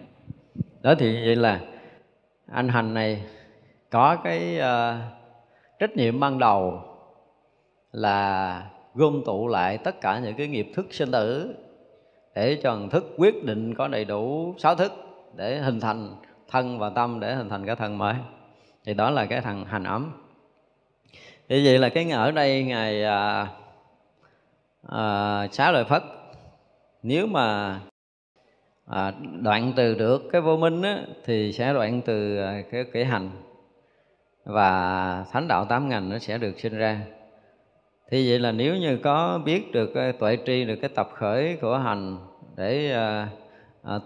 Đó 0.81 0.95
thì 0.99 1.13
vậy 1.25 1.35
là 1.35 1.59
anh 2.51 2.69
hành 2.69 2.93
này 2.93 3.23
có 3.89 4.17
cái 4.23 4.59
uh, 4.59 5.01
trách 5.79 5.97
nhiệm 5.97 6.19
ban 6.19 6.39
đầu 6.39 6.81
là 7.91 8.69
gom 8.93 9.21
tụ 9.25 9.47
lại 9.47 9.77
tất 9.77 10.01
cả 10.01 10.19
những 10.19 10.35
cái 10.35 10.47
nghiệp 10.47 10.71
thức 10.75 10.93
sinh 10.93 11.11
tử 11.11 11.55
để 12.35 12.59
cho 12.63 12.69
thần 12.69 12.89
thức 12.89 13.13
quyết 13.17 13.43
định 13.43 13.75
có 13.75 13.87
đầy 13.87 14.05
đủ 14.05 14.53
sáu 14.57 14.75
thức 14.75 14.93
để 15.35 15.59
hình 15.59 15.79
thành 15.79 16.15
thân 16.49 16.79
và 16.79 16.89
tâm 16.89 17.19
để 17.19 17.35
hình 17.35 17.49
thành 17.49 17.65
cái 17.65 17.75
thân 17.75 17.97
mới. 17.97 18.15
Thì 18.85 18.93
đó 18.93 19.09
là 19.09 19.25
cái 19.25 19.41
thằng 19.41 19.65
hành 19.65 19.83
ấm. 19.83 20.11
Thì 21.49 21.65
vậy 21.65 21.79
là 21.79 21.89
cái 21.89 22.11
ở 22.11 22.31
đây 22.31 22.63
ngài 22.63 23.03
à, 23.03 23.47
ờ, 24.81 24.97
à, 24.97 25.41
ờ, 25.41 25.47
xá 25.51 25.71
lợi 25.71 25.83
phất 25.83 26.03
nếu 27.03 27.27
mà 27.27 27.79
à, 28.85 29.13
đoạn 29.41 29.73
từ 29.75 29.95
được 29.95 30.29
cái 30.31 30.41
vô 30.41 30.57
minh 30.57 30.81
á, 30.81 30.99
thì 31.25 31.51
sẽ 31.51 31.73
đoạn 31.73 32.01
từ 32.05 32.37
à, 32.37 32.61
cái 32.71 32.83
cái 32.93 33.05
hành. 33.05 33.29
Và 34.45 35.25
thánh 35.31 35.47
đạo 35.47 35.65
tám 35.65 35.89
ngành 35.89 36.09
nó 36.09 36.19
sẽ 36.19 36.37
được 36.37 36.59
sinh 36.59 36.77
ra. 36.77 37.01
Thì 38.11 38.29
vậy 38.29 38.39
là 38.39 38.51
nếu 38.51 38.75
như 38.75 38.97
có 38.97 39.41
biết 39.45 39.71
được 39.71 39.91
cái 39.93 40.13
tuệ 40.13 40.37
tri 40.45 40.65
được 40.65 40.75
cái 40.75 40.89
tập 40.95 41.09
khởi 41.13 41.57
của 41.61 41.77
hành 41.77 42.17
để 42.55 42.91
à, 42.91 43.27
à, 43.83 43.99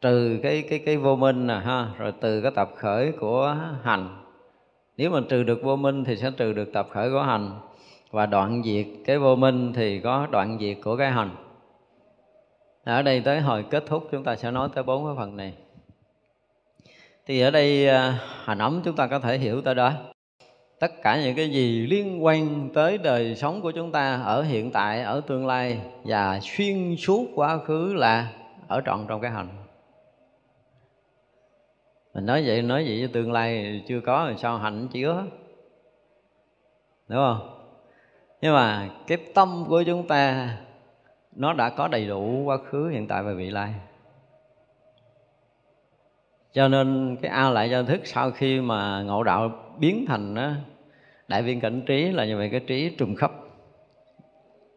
trừ 0.00 0.38
cái 0.42 0.62
cái 0.70 0.78
cái 0.78 0.96
vô 0.96 1.16
minh 1.16 1.46
nè 1.46 1.54
ha 1.54 1.88
rồi 1.98 2.12
từ 2.20 2.40
cái 2.40 2.52
tập 2.54 2.70
khởi 2.76 3.12
của 3.12 3.56
hành. 3.82 4.24
Nếu 4.96 5.10
mà 5.10 5.20
trừ 5.28 5.42
được 5.42 5.62
vô 5.62 5.76
minh 5.76 6.04
thì 6.04 6.16
sẽ 6.16 6.30
trừ 6.36 6.52
được 6.52 6.72
tập 6.72 6.88
khởi 6.90 7.10
của 7.10 7.22
hành. 7.22 7.60
Và 8.10 8.26
đoạn 8.26 8.62
diệt 8.64 8.86
cái 9.06 9.18
vô 9.18 9.36
minh 9.36 9.72
thì 9.72 10.00
có 10.00 10.26
đoạn 10.30 10.58
diệt 10.60 10.76
của 10.84 10.96
cái 10.96 11.10
hành 11.10 11.30
ở 12.88 13.02
đây 13.02 13.20
tới 13.20 13.40
hồi 13.40 13.64
kết 13.70 13.84
thúc 13.86 14.08
chúng 14.10 14.24
ta 14.24 14.36
sẽ 14.36 14.50
nói 14.50 14.68
tới 14.74 14.84
bốn 14.84 15.04
cái 15.04 15.14
phần 15.16 15.36
này. 15.36 15.54
Thì 17.26 17.40
ở 17.40 17.50
đây 17.50 17.88
à, 17.88 18.18
hành 18.44 18.58
ấm 18.58 18.80
chúng 18.84 18.96
ta 18.96 19.06
có 19.06 19.18
thể 19.18 19.38
hiểu 19.38 19.62
tới 19.62 19.74
đó. 19.74 19.92
Tất 20.78 21.02
cả 21.02 21.20
những 21.22 21.36
cái 21.36 21.50
gì 21.50 21.86
liên 21.86 22.24
quan 22.24 22.68
tới 22.74 22.98
đời 22.98 23.34
sống 23.34 23.60
của 23.60 23.70
chúng 23.70 23.92
ta 23.92 24.22
ở 24.22 24.42
hiện 24.42 24.70
tại, 24.70 25.02
ở 25.02 25.20
tương 25.26 25.46
lai 25.46 25.80
và 26.04 26.40
xuyên 26.42 26.96
suốt 26.96 27.26
quá 27.34 27.58
khứ 27.58 27.94
là 27.94 28.32
ở 28.68 28.82
trọn 28.86 29.04
trong 29.08 29.20
cái 29.20 29.30
hành 29.30 29.48
mình 32.14 32.26
nói 32.26 32.42
vậy 32.46 32.62
nói 32.62 32.84
vậy 32.84 32.98
với 32.98 33.08
tương 33.08 33.32
lai 33.32 33.82
chưa 33.88 34.00
có 34.00 34.26
thì 34.30 34.34
sao 34.38 34.58
hạnh 34.58 34.88
chứa 34.92 35.24
đúng 37.08 37.18
không? 37.18 37.68
Nhưng 38.40 38.54
mà 38.54 38.90
cái 39.06 39.18
tâm 39.34 39.64
của 39.68 39.82
chúng 39.86 40.08
ta 40.08 40.48
nó 41.38 41.52
đã 41.52 41.70
có 41.70 41.88
đầy 41.88 42.06
đủ 42.06 42.42
quá 42.44 42.56
khứ 42.56 42.88
hiện 42.88 43.08
tại 43.08 43.22
và 43.22 43.32
vị 43.32 43.50
lai. 43.50 43.74
Cho 46.52 46.68
nên 46.68 47.16
cái 47.22 47.30
a 47.30 47.50
lại 47.50 47.68
cho 47.70 47.82
thức 47.82 48.00
sau 48.04 48.30
khi 48.30 48.60
mà 48.60 49.02
ngộ 49.02 49.22
đạo 49.22 49.52
biến 49.78 50.04
thành 50.08 50.34
đó, 50.34 50.50
đại 51.28 51.42
viên 51.42 51.60
cảnh 51.60 51.82
trí 51.86 52.12
là 52.12 52.24
như 52.24 52.36
vậy 52.36 52.48
cái 52.50 52.60
trí 52.60 52.90
trùng 52.90 53.14
khắp 53.14 53.32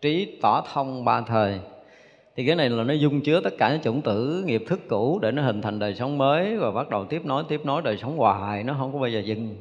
trí 0.01 0.39
tỏ 0.41 0.63
thông 0.73 1.05
ba 1.05 1.21
thời. 1.21 1.59
Thì 2.35 2.45
cái 2.45 2.55
này 2.55 2.69
là 2.69 2.83
nó 2.83 2.93
dung 2.93 3.21
chứa 3.21 3.41
tất 3.41 3.53
cả 3.57 3.71
những 3.71 3.81
chủng 3.81 4.01
tử 4.01 4.43
nghiệp 4.45 4.63
thức 4.67 4.79
cũ 4.89 5.19
để 5.21 5.31
nó 5.31 5.41
hình 5.41 5.61
thành 5.61 5.79
đời 5.79 5.95
sống 5.95 6.17
mới 6.17 6.57
và 6.57 6.71
bắt 6.71 6.89
đầu 6.89 7.05
tiếp 7.05 7.25
nối 7.25 7.43
tiếp 7.47 7.61
nối 7.63 7.81
đời 7.81 7.97
sống 7.97 8.17
hoài 8.17 8.63
nó 8.63 8.75
không 8.79 8.93
có 8.93 8.99
bao 8.99 9.09
giờ 9.09 9.19
dừng. 9.19 9.55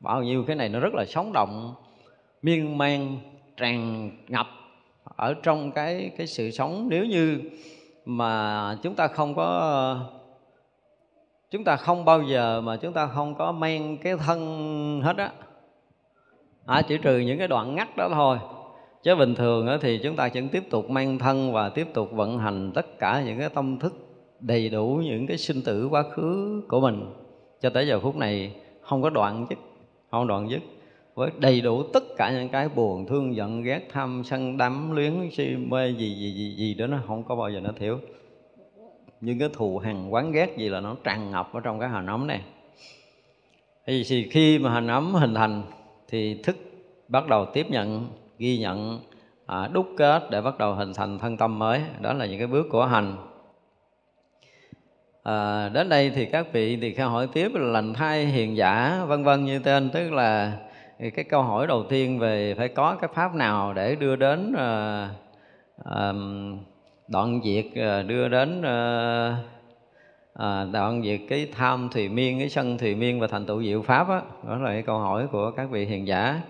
Bao 0.00 0.22
nhiêu 0.22 0.44
cái 0.46 0.56
này 0.56 0.68
nó 0.68 0.80
rất 0.80 0.94
là 0.94 1.04
sống 1.04 1.32
động 1.32 1.74
miên 2.42 2.78
man 2.78 3.16
tràn 3.56 4.10
ngập 4.28 4.46
ở 5.16 5.34
trong 5.34 5.72
cái 5.72 6.10
cái 6.16 6.26
sự 6.26 6.50
sống. 6.50 6.86
Nếu 6.90 7.04
như 7.04 7.40
mà 8.04 8.78
chúng 8.82 8.94
ta 8.94 9.08
không 9.08 9.34
có 9.34 9.98
chúng 11.50 11.64
ta 11.64 11.76
không 11.76 12.04
bao 12.04 12.22
giờ 12.22 12.60
mà 12.60 12.76
chúng 12.76 12.92
ta 12.92 13.06
không 13.06 13.34
có 13.34 13.52
men 13.52 13.96
cái 13.96 14.16
thân 14.16 15.00
hết 15.04 15.16
á 15.16 15.32
à, 16.66 16.82
chỉ 16.88 16.98
trừ 16.98 17.18
những 17.18 17.38
cái 17.38 17.48
đoạn 17.48 17.74
ngắt 17.74 17.96
đó 17.96 18.08
thôi. 18.12 18.38
Chứ 19.02 19.16
bình 19.16 19.34
thường 19.34 19.78
thì 19.80 20.00
chúng 20.02 20.16
ta 20.16 20.28
vẫn 20.34 20.48
tiếp 20.48 20.70
tục 20.70 20.90
mang 20.90 21.18
thân 21.18 21.52
và 21.52 21.68
tiếp 21.68 21.86
tục 21.94 22.08
vận 22.12 22.38
hành 22.38 22.72
tất 22.74 22.98
cả 22.98 23.22
những 23.26 23.38
cái 23.38 23.48
tâm 23.48 23.78
thức 23.78 23.94
đầy 24.40 24.68
đủ 24.68 25.00
những 25.04 25.26
cái 25.26 25.38
sinh 25.38 25.62
tử 25.62 25.88
quá 25.90 26.02
khứ 26.02 26.62
của 26.68 26.80
mình. 26.80 27.06
Cho 27.60 27.70
tới 27.70 27.86
giờ 27.86 28.00
phút 28.00 28.16
này 28.16 28.54
không 28.80 29.02
có 29.02 29.10
đoạn 29.10 29.46
dứt 29.50 29.58
không 30.10 30.26
đoạn 30.26 30.50
dứt 30.50 30.60
với 31.14 31.30
đầy 31.38 31.60
đủ 31.60 31.82
tất 31.82 32.04
cả 32.16 32.30
những 32.32 32.48
cái 32.48 32.68
buồn 32.68 33.06
thương 33.06 33.36
giận 33.36 33.62
ghét 33.62 33.80
tham 33.92 34.22
sân 34.24 34.56
đắm 34.56 34.92
luyến 34.92 35.30
si 35.32 35.56
mê 35.56 35.88
gì 35.88 36.14
gì 36.14 36.32
gì 36.32 36.54
gì 36.56 36.74
đó 36.74 36.86
nó 36.86 36.98
không 37.06 37.24
có 37.24 37.36
bao 37.36 37.50
giờ 37.50 37.60
nó 37.60 37.70
thiếu. 37.78 37.98
Những 39.20 39.38
cái 39.38 39.48
thù 39.52 39.78
hằn 39.78 40.08
quán 40.08 40.32
ghét 40.32 40.56
gì 40.56 40.68
là 40.68 40.80
nó 40.80 40.96
tràn 41.04 41.30
ngập 41.30 41.52
ở 41.52 41.60
trong 41.60 41.80
cái 41.80 41.88
hành 41.88 42.06
ấm 42.06 42.26
này. 42.26 42.40
Thì 43.86 44.28
khi 44.30 44.58
mà 44.58 44.70
hành 44.70 44.86
ấm 44.86 45.14
hình 45.14 45.34
thành 45.34 45.62
thì 46.08 46.42
thức 46.42 46.56
bắt 47.08 47.28
đầu 47.28 47.46
tiếp 47.46 47.66
nhận 47.70 48.08
ghi 48.38 48.58
nhận 48.58 49.00
à, 49.46 49.68
đúc 49.72 49.86
kết 49.96 50.22
để 50.30 50.40
bắt 50.40 50.58
đầu 50.58 50.74
hình 50.74 50.92
thành 50.94 51.18
thân 51.18 51.36
tâm 51.36 51.58
mới. 51.58 51.80
Đó 52.00 52.12
là 52.12 52.26
những 52.26 52.38
cái 52.38 52.46
bước 52.46 52.66
của 52.70 52.86
hành. 52.86 53.16
À, 55.22 55.68
đến 55.68 55.88
đây 55.88 56.10
thì 56.10 56.26
các 56.26 56.52
vị 56.52 56.76
thì 56.76 56.94
khai 56.94 57.06
hỏi 57.06 57.28
tiếp 57.32 57.50
là 57.54 57.66
lành 57.66 57.94
thai 57.94 58.26
hiền 58.26 58.56
giả 58.56 59.04
vân 59.08 59.24
vân 59.24 59.44
như 59.44 59.58
tên 59.58 59.90
tức 59.90 60.12
là 60.12 60.58
cái 60.98 61.24
câu 61.24 61.42
hỏi 61.42 61.66
đầu 61.66 61.84
tiên 61.88 62.18
về 62.18 62.54
phải 62.54 62.68
có 62.68 62.96
cái 63.00 63.10
pháp 63.14 63.34
nào 63.34 63.72
để 63.74 63.94
đưa 63.94 64.16
đến 64.16 64.52
uh, 64.52 65.10
uh, 65.80 66.14
đoạn 67.08 67.40
diệt 67.44 67.64
uh, 67.66 68.06
đưa 68.06 68.28
đến 68.28 68.58
uh, 68.58 69.34
uh, 70.32 70.72
đoạn 70.72 71.02
diệt 71.04 71.20
cái 71.28 71.48
tham 71.56 71.88
thùy 71.92 72.08
miên 72.08 72.38
cái 72.38 72.48
sân 72.48 72.78
thùy 72.78 72.94
miên 72.94 73.20
và 73.20 73.26
thành 73.26 73.46
tựu 73.46 73.62
diệu 73.62 73.82
pháp 73.82 74.08
đó, 74.08 74.22
đó 74.48 74.56
là 74.56 74.70
cái 74.70 74.82
câu 74.82 74.98
hỏi 74.98 75.26
của 75.32 75.50
các 75.50 75.70
vị 75.70 75.84
hiền 75.84 76.06
giả. 76.06 76.40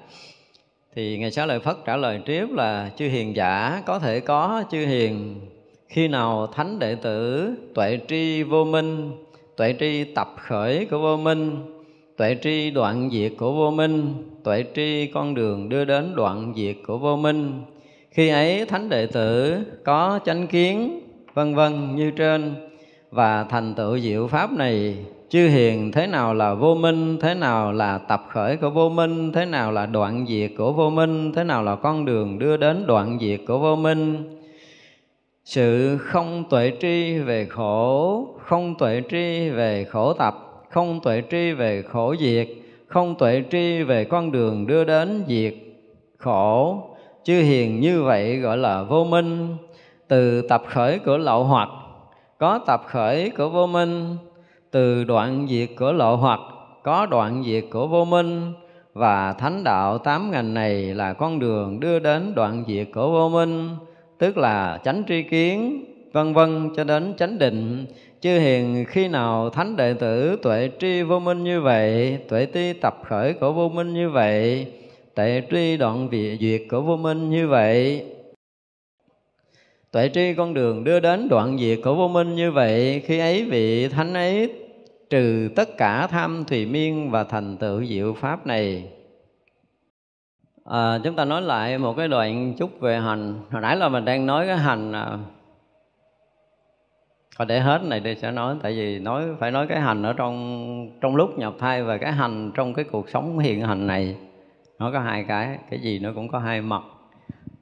Thì 0.94 1.18
ngài 1.18 1.30
xá 1.30 1.46
lợi 1.46 1.60
phất 1.60 1.76
trả 1.84 1.96
lời 1.96 2.20
tiếp 2.26 2.46
là 2.50 2.90
chư 2.96 3.08
hiền 3.08 3.36
giả 3.36 3.82
có 3.86 3.98
thể 3.98 4.20
có 4.20 4.64
chư 4.70 4.86
hiền 4.86 5.40
khi 5.88 6.08
nào 6.08 6.46
thánh 6.46 6.78
đệ 6.78 6.94
tử 6.94 7.50
tuệ 7.74 7.98
tri 8.08 8.42
vô 8.42 8.64
minh 8.64 9.12
tuệ 9.56 9.74
tri 9.80 10.04
tập 10.04 10.28
khởi 10.38 10.86
của 10.90 10.98
vô 10.98 11.16
minh 11.16 11.73
tuệ 12.16 12.36
tri 12.42 12.70
đoạn 12.70 13.10
diệt 13.12 13.32
của 13.38 13.52
vô 13.52 13.70
minh, 13.70 14.14
tuệ 14.44 14.64
tri 14.74 15.06
con 15.06 15.34
đường 15.34 15.68
đưa 15.68 15.84
đến 15.84 16.14
đoạn 16.16 16.52
diệt 16.56 16.76
của 16.86 16.98
vô 16.98 17.16
minh. 17.16 17.62
Khi 18.10 18.28
ấy 18.28 18.66
thánh 18.66 18.88
đệ 18.88 19.06
tử 19.06 19.56
có 19.84 20.20
chánh 20.24 20.46
kiến, 20.46 21.00
vân 21.34 21.54
vân 21.54 21.96
như 21.96 22.10
trên, 22.10 22.54
và 23.10 23.44
thành 23.44 23.74
tựu 23.74 23.98
diệu 23.98 24.26
pháp 24.26 24.52
này, 24.52 24.96
chư 25.28 25.48
hiền 25.48 25.92
thế 25.92 26.06
nào 26.06 26.34
là 26.34 26.54
vô 26.54 26.74
minh, 26.74 27.18
thế 27.20 27.34
nào 27.34 27.72
là 27.72 27.98
tập 27.98 28.24
khởi 28.28 28.56
của 28.56 28.70
vô 28.70 28.88
minh, 28.88 29.32
thế 29.32 29.44
nào 29.44 29.72
là 29.72 29.86
đoạn 29.86 30.26
diệt 30.28 30.50
của 30.58 30.72
vô 30.72 30.90
minh, 30.90 31.32
thế 31.32 31.44
nào 31.44 31.62
là 31.62 31.76
con 31.76 32.04
đường 32.04 32.38
đưa 32.38 32.56
đến 32.56 32.86
đoạn 32.86 33.18
diệt 33.20 33.40
của 33.46 33.58
vô 33.58 33.76
minh. 33.76 34.38
Sự 35.44 35.98
không 35.98 36.44
tuệ 36.50 36.72
tri 36.80 37.18
về 37.18 37.46
khổ, 37.50 38.26
không 38.40 38.74
tuệ 38.78 39.02
tri 39.10 39.50
về 39.50 39.84
khổ 39.84 40.12
tập 40.12 40.53
không 40.74 41.00
tuệ 41.00 41.22
tri 41.30 41.52
về 41.52 41.82
khổ 41.82 42.14
diệt, 42.20 42.48
không 42.86 43.14
tuệ 43.14 43.42
tri 43.50 43.82
về 43.82 44.04
con 44.04 44.32
đường 44.32 44.66
đưa 44.66 44.84
đến 44.84 45.24
diệt 45.28 45.54
khổ. 46.18 46.78
Chư 47.24 47.40
hiền 47.40 47.80
như 47.80 48.02
vậy 48.02 48.36
gọi 48.36 48.56
là 48.56 48.82
vô 48.82 49.04
minh. 49.04 49.56
Từ 50.08 50.42
tập 50.48 50.62
khởi 50.68 50.98
của 50.98 51.16
lậu 51.16 51.44
hoặc, 51.44 51.68
có 52.38 52.60
tập 52.66 52.82
khởi 52.86 53.30
của 53.30 53.48
vô 53.48 53.66
minh. 53.66 54.16
Từ 54.70 55.04
đoạn 55.04 55.46
diệt 55.50 55.68
của 55.78 55.92
lộ 55.92 56.16
hoặc, 56.16 56.40
có 56.82 57.06
đoạn 57.06 57.42
diệt 57.46 57.64
của 57.70 57.86
vô 57.86 58.04
minh. 58.04 58.52
Và 58.92 59.32
thánh 59.32 59.64
đạo 59.64 59.98
tám 59.98 60.30
ngành 60.30 60.54
này 60.54 60.72
là 60.94 61.12
con 61.12 61.38
đường 61.38 61.80
đưa 61.80 61.98
đến 61.98 62.34
đoạn 62.34 62.64
diệt 62.66 62.88
của 62.94 63.10
vô 63.10 63.28
minh, 63.28 63.68
tức 64.18 64.36
là 64.36 64.78
chánh 64.84 65.02
tri 65.08 65.22
kiến, 65.22 65.84
vân 66.12 66.34
vân 66.34 66.70
cho 66.76 66.84
đến 66.84 67.14
chánh 67.18 67.38
định 67.38 67.86
chư 68.24 68.38
hiền 68.38 68.84
khi 68.88 69.08
nào 69.08 69.50
thánh 69.50 69.76
đệ 69.76 69.94
tử 69.94 70.36
tuệ 70.42 70.70
tri 70.78 71.02
vô 71.02 71.18
minh 71.18 71.44
như 71.44 71.60
vậy 71.60 72.18
tuệ 72.28 72.46
ti 72.46 72.72
tập 72.72 72.96
khởi 73.04 73.32
của 73.32 73.52
vô 73.52 73.68
minh 73.68 73.94
như 73.94 74.10
vậy 74.10 74.66
tuệ 75.14 75.42
tri 75.50 75.76
đoạn 75.76 76.08
vị 76.08 76.38
duyệt 76.40 76.62
của 76.70 76.80
vô 76.80 76.96
minh 76.96 77.30
như 77.30 77.48
vậy. 77.48 78.06
Tuệ 79.90 80.10
tri 80.14 80.34
con 80.34 80.54
đường 80.54 80.84
đưa 80.84 81.00
đến 81.00 81.28
đoạn 81.28 81.58
diệt 81.58 81.78
của 81.84 81.94
vô 81.94 82.08
minh 82.08 82.34
như 82.34 82.52
vậy 82.52 83.02
khi 83.06 83.18
ấy 83.18 83.44
vị 83.44 83.88
thánh 83.88 84.14
ấy 84.14 84.52
trừ 85.10 85.48
tất 85.56 85.76
cả 85.76 86.06
tham 86.06 86.44
thùy 86.44 86.66
miên 86.66 87.10
và 87.10 87.24
thành 87.24 87.56
tựu 87.56 87.84
diệu 87.84 88.14
pháp 88.14 88.46
này. 88.46 88.84
À, 90.64 90.98
chúng 91.04 91.16
ta 91.16 91.24
nói 91.24 91.42
lại 91.42 91.78
một 91.78 91.94
cái 91.96 92.08
đoạn 92.08 92.54
chút 92.58 92.80
về 92.80 92.98
hành. 92.98 93.34
Hồi 93.50 93.62
nãy 93.62 93.76
là 93.76 93.88
mình 93.88 94.04
đang 94.04 94.26
nói 94.26 94.46
cái 94.46 94.56
hành 94.56 94.92
à, 94.92 95.18
Thôi 97.38 97.46
để 97.46 97.60
hết 97.60 97.82
này 97.82 98.00
đi 98.00 98.14
sẽ 98.14 98.30
nói 98.30 98.56
tại 98.62 98.72
vì 98.72 98.98
nói 98.98 99.24
phải 99.40 99.50
nói 99.50 99.66
cái 99.66 99.80
hành 99.80 100.02
ở 100.02 100.12
trong 100.12 100.98
trong 101.00 101.16
lúc 101.16 101.38
nhập 101.38 101.54
thai 101.58 101.82
và 101.82 101.98
cái 101.98 102.12
hành 102.12 102.52
trong 102.54 102.74
cái 102.74 102.84
cuộc 102.84 103.08
sống 103.08 103.38
hiện 103.38 103.60
hành 103.60 103.86
này 103.86 104.16
nó 104.78 104.92
có 104.92 105.00
hai 105.00 105.24
cái 105.24 105.58
cái 105.70 105.80
gì 105.80 105.98
nó 105.98 106.10
cũng 106.14 106.28
có 106.28 106.38
hai 106.38 106.60
mặt. 106.60 106.82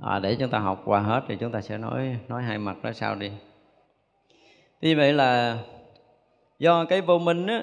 À, 0.00 0.18
để 0.18 0.34
chúng 0.34 0.50
ta 0.50 0.58
học 0.58 0.82
qua 0.84 1.00
hết 1.00 1.22
thì 1.28 1.36
chúng 1.36 1.52
ta 1.52 1.60
sẽ 1.60 1.78
nói 1.78 2.16
nói 2.28 2.42
hai 2.42 2.58
mặt 2.58 2.76
đó 2.82 2.92
sau 2.92 3.14
đi. 3.14 3.30
Như 4.80 4.96
vậy 4.96 5.12
là 5.12 5.58
do 6.58 6.84
cái 6.84 7.00
vô 7.00 7.18
minh 7.18 7.46
á 7.46 7.62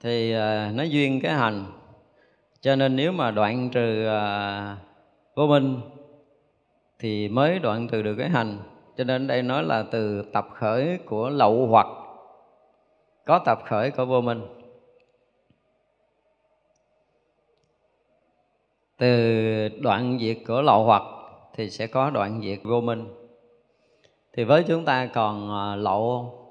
thì 0.00 0.32
à, 0.32 0.70
nó 0.74 0.82
duyên 0.82 1.20
cái 1.20 1.32
hành. 1.32 1.64
Cho 2.60 2.76
nên 2.76 2.96
nếu 2.96 3.12
mà 3.12 3.30
đoạn 3.30 3.70
trừ 3.70 4.06
à, 4.06 4.76
vô 5.34 5.46
minh 5.46 5.80
thì 6.98 7.28
mới 7.28 7.58
đoạn 7.58 7.88
trừ 7.88 8.02
được 8.02 8.14
cái 8.18 8.28
hành 8.28 8.58
cho 8.96 9.04
nên 9.04 9.26
đây 9.26 9.42
nói 9.42 9.62
là 9.62 9.84
từ 9.90 10.22
tập 10.32 10.48
khởi 10.54 10.98
của 11.06 11.30
lậu 11.30 11.66
hoặc. 11.66 11.86
Có 13.24 13.38
tập 13.38 13.58
khởi 13.64 13.90
của 13.90 14.04
vô 14.04 14.20
minh. 14.20 14.42
Từ 18.98 19.68
đoạn 19.68 20.18
diệt 20.20 20.36
của 20.46 20.62
lậu 20.62 20.84
hoặc 20.84 21.02
thì 21.54 21.70
sẽ 21.70 21.86
có 21.86 22.10
đoạn 22.10 22.40
diệt 22.44 22.58
vô 22.64 22.80
minh. 22.80 23.04
Thì 24.32 24.44
với 24.44 24.64
chúng 24.68 24.84
ta 24.84 25.06
còn 25.06 25.50
à, 25.50 25.76
lậu 25.76 26.44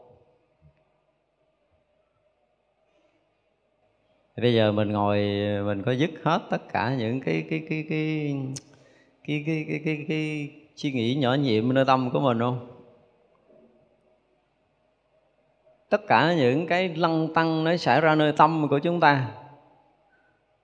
lậu 4.36 4.42
bây 4.42 4.54
giờ 4.54 4.72
mình 4.72 4.92
ngồi 4.92 5.18
mình 5.66 5.84
có 5.86 5.92
dứt 5.92 6.12
hết 6.24 6.42
tất 6.50 6.74
cả 6.74 6.96
những 6.96 7.22
cái 7.22 7.46
cái 7.50 7.66
cái 7.70 7.86
cái 7.90 8.36
cái 9.24 9.44
cái 9.48 9.66
cái 9.68 9.82
cái, 9.86 10.06
cái, 10.08 10.63
suy 10.76 10.92
nghĩ 10.92 11.16
nhỏ 11.16 11.34
nhiệm 11.34 11.74
nơi 11.74 11.86
tâm 11.86 12.10
của 12.12 12.20
mình 12.20 12.40
không? 12.40 12.68
Tất 15.90 16.02
cả 16.08 16.34
những 16.38 16.68
cái 16.68 16.90
lăng 16.96 17.34
tăng 17.34 17.64
nó 17.64 17.78
xảy 17.78 18.02
ra 18.02 18.16
nơi 18.16 18.32
tâm 18.32 18.68
của 18.70 18.80
chúng 18.80 19.00
ta, 19.00 19.28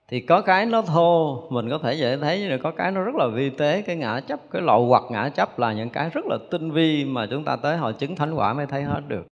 thì 0.08 0.19
có 0.19 0.41
cái 0.41 0.65
nó 0.65 0.82
thô, 0.82 1.43
mình 1.50 1.69
có 1.69 1.78
thể 1.78 1.93
dễ 1.93 2.17
thấy 2.17 2.45
nhưng 2.50 2.60
có 2.62 2.72
cái 2.72 2.91
nó 2.91 3.02
rất 3.02 3.15
là 3.15 3.28
vi 3.28 3.50
tế. 3.50 3.82
Cái 3.82 3.95
ngã 3.95 4.19
chấp, 4.19 4.39
cái 4.52 4.62
lậu 4.62 4.86
hoặc 4.86 5.04
ngã 5.10 5.30
chấp 5.30 5.60
là 5.60 5.74
những 5.74 5.89
cái 5.89 6.10
rất 6.10 6.26
là 6.26 6.38
tinh 6.52 6.72
vi 6.72 7.06
mà 7.06 7.28
chúng 7.32 7.43
ta 7.43 7.56
tới 7.56 7.78
hồi 7.78 7.93
chứng 7.93 8.15
thánh 8.15 8.34
quả 8.34 8.54
mới 8.54 8.65
thấy 8.65 8.84
hết 8.84 9.02
được. 9.08 9.28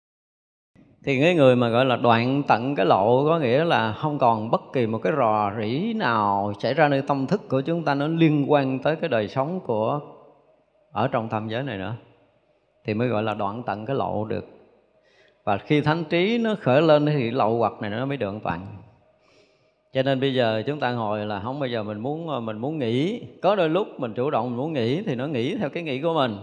Thì 1.05 1.21
cái 1.21 1.35
người 1.35 1.55
mà 1.55 1.69
gọi 1.69 1.85
là 1.85 1.95
đoạn 1.95 2.43
tận 2.47 2.75
cái 2.75 2.85
lộ 2.85 3.25
có 3.25 3.39
nghĩa 3.39 3.63
là 3.63 3.93
không 3.93 4.19
còn 4.19 4.51
bất 4.51 4.61
kỳ 4.73 4.87
một 4.87 4.99
cái 5.03 5.13
rò 5.17 5.51
rỉ 5.59 5.93
nào 5.93 6.53
xảy 6.59 6.73
ra 6.73 6.87
nơi 6.87 7.01
tâm 7.07 7.27
thức 7.27 7.49
của 7.49 7.61
chúng 7.61 7.83
ta 7.83 7.93
nó 7.93 8.07
liên 8.07 8.51
quan 8.51 8.79
tới 8.79 8.95
cái 8.95 9.09
đời 9.09 9.27
sống 9.27 9.59
của 9.59 9.99
ở 10.93 11.07
trong 11.07 11.29
tam 11.29 11.47
giới 11.47 11.63
này 11.63 11.77
nữa, 11.77 11.95
thì 12.85 12.93
mới 12.93 13.07
gọi 13.07 13.23
là 13.23 13.33
đoạn 13.33 13.63
tận 13.65 13.85
cái 13.85 13.95
lộ 13.95 14.25
được. 14.25 14.45
Và 15.43 15.57
khi 15.57 15.81
thánh 15.81 16.03
trí 16.09 16.37
nó 16.37 16.55
khởi 16.61 16.81
lên 16.81 17.05
thì 17.05 17.31
lậu 17.31 17.57
hoặc 17.57 17.73
này 17.81 17.89
nó 17.89 18.05
mới 18.05 18.17
được 18.17 18.33
tận 18.43 18.59
cho 19.93 20.03
nên 20.03 20.19
bây 20.19 20.33
giờ 20.33 20.63
chúng 20.65 20.79
ta 20.79 20.91
ngồi 20.91 21.25
là 21.25 21.39
không 21.39 21.59
bao 21.59 21.67
giờ 21.67 21.83
mình 21.83 21.99
muốn 21.99 22.29
ờ, 22.29 22.39
mình 22.39 22.57
muốn 22.57 22.79
nghỉ. 22.79 23.21
Có 23.41 23.55
đôi 23.55 23.69
lúc 23.69 23.87
mình 23.99 24.13
chủ 24.13 24.29
động 24.29 24.49
mình 24.49 24.57
muốn 24.57 24.73
nghỉ 24.73 25.01
thì 25.01 25.15
nó 25.15 25.27
nghỉ 25.27 25.55
theo 25.55 25.69
cái 25.69 25.83
nghĩ 25.83 26.01
của 26.01 26.13
mình. 26.13 26.37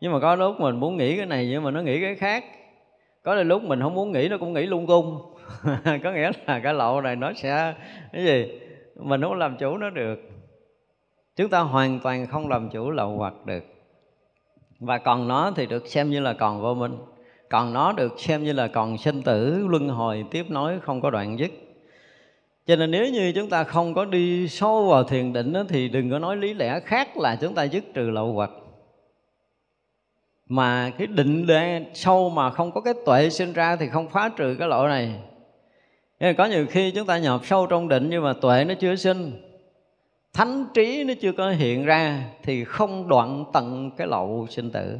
Nhưng 0.00 0.12
mà 0.12 0.20
có 0.20 0.36
lúc 0.36 0.60
mình 0.60 0.80
muốn 0.80 0.96
nghĩ 0.96 1.16
cái 1.16 1.26
này 1.26 1.48
nhưng 1.50 1.62
mà 1.62 1.70
nó 1.70 1.80
nghĩ 1.80 2.00
cái 2.00 2.14
khác. 2.14 2.44
Có 3.22 3.34
đôi 3.34 3.44
lúc 3.44 3.62
mình 3.62 3.80
không 3.80 3.94
muốn 3.94 4.12
nghĩ 4.12 4.28
nó 4.28 4.38
cũng 4.38 4.52
nghĩ 4.52 4.66
lung 4.66 4.86
tung. 4.86 5.18
Có 6.02 6.12
nghĩa 6.12 6.30
là 6.46 6.60
cái 6.60 6.74
lậu 6.74 7.00
này 7.00 7.16
nó 7.16 7.32
sẽ, 7.32 7.74
cái 8.12 8.24
gì? 8.24 8.48
Mình 8.96 9.22
không 9.22 9.34
làm 9.34 9.56
chủ 9.56 9.76
nó 9.76 9.90
được 9.90 10.29
chúng 11.40 11.50
ta 11.50 11.60
hoàn 11.60 12.00
toàn 12.00 12.26
không 12.26 12.48
làm 12.48 12.68
chủ 12.70 12.90
lậu 12.90 13.16
hoặc 13.16 13.34
được. 13.46 13.64
Và 14.80 14.98
còn 14.98 15.28
nó 15.28 15.52
thì 15.56 15.66
được 15.66 15.86
xem 15.86 16.10
như 16.10 16.20
là 16.20 16.32
còn 16.32 16.62
vô 16.62 16.74
minh. 16.74 16.96
Còn 17.48 17.72
nó 17.72 17.92
được 17.92 18.20
xem 18.20 18.44
như 18.44 18.52
là 18.52 18.68
còn 18.68 18.98
sinh 18.98 19.22
tử 19.22 19.66
luân 19.68 19.88
hồi 19.88 20.24
tiếp 20.30 20.46
nối 20.48 20.80
không 20.80 21.00
có 21.00 21.10
đoạn 21.10 21.38
dứt. 21.38 21.50
Cho 22.66 22.76
nên 22.76 22.90
nếu 22.90 23.10
như 23.12 23.32
chúng 23.34 23.48
ta 23.48 23.64
không 23.64 23.94
có 23.94 24.04
đi 24.04 24.48
sâu 24.48 24.86
vào 24.86 25.04
thiền 25.04 25.32
định 25.32 25.52
đó, 25.52 25.62
thì 25.68 25.88
đừng 25.88 26.10
có 26.10 26.18
nói 26.18 26.36
lý 26.36 26.54
lẽ 26.54 26.80
khác 26.80 27.16
là 27.16 27.36
chúng 27.36 27.54
ta 27.54 27.62
dứt 27.62 27.84
trừ 27.94 28.10
lậu 28.10 28.32
hoặc. 28.32 28.50
Mà 30.48 30.90
cái 30.98 31.06
định 31.06 31.46
đề 31.46 31.86
sâu 31.94 32.30
mà 32.30 32.50
không 32.50 32.72
có 32.72 32.80
cái 32.80 32.94
tuệ 33.06 33.30
sinh 33.30 33.52
ra 33.52 33.76
thì 33.76 33.88
không 33.88 34.08
phá 34.08 34.30
trừ 34.36 34.56
cái 34.58 34.68
lỗi 34.68 34.88
này. 34.88 35.14
Nên 36.20 36.36
có 36.36 36.46
nhiều 36.46 36.66
khi 36.70 36.90
chúng 36.90 37.06
ta 37.06 37.18
nhập 37.18 37.40
sâu 37.44 37.66
trong 37.66 37.88
định 37.88 38.10
nhưng 38.10 38.24
mà 38.24 38.32
tuệ 38.32 38.64
nó 38.64 38.74
chưa 38.74 38.96
sinh 38.96 39.49
thánh 40.32 40.66
trí 40.74 41.04
nó 41.04 41.14
chưa 41.20 41.32
có 41.32 41.50
hiện 41.50 41.84
ra 41.84 42.24
thì 42.42 42.64
không 42.64 43.08
đoạn 43.08 43.44
tận 43.52 43.90
cái 43.96 44.06
lậu 44.06 44.46
sinh 44.50 44.70
tử. 44.70 44.98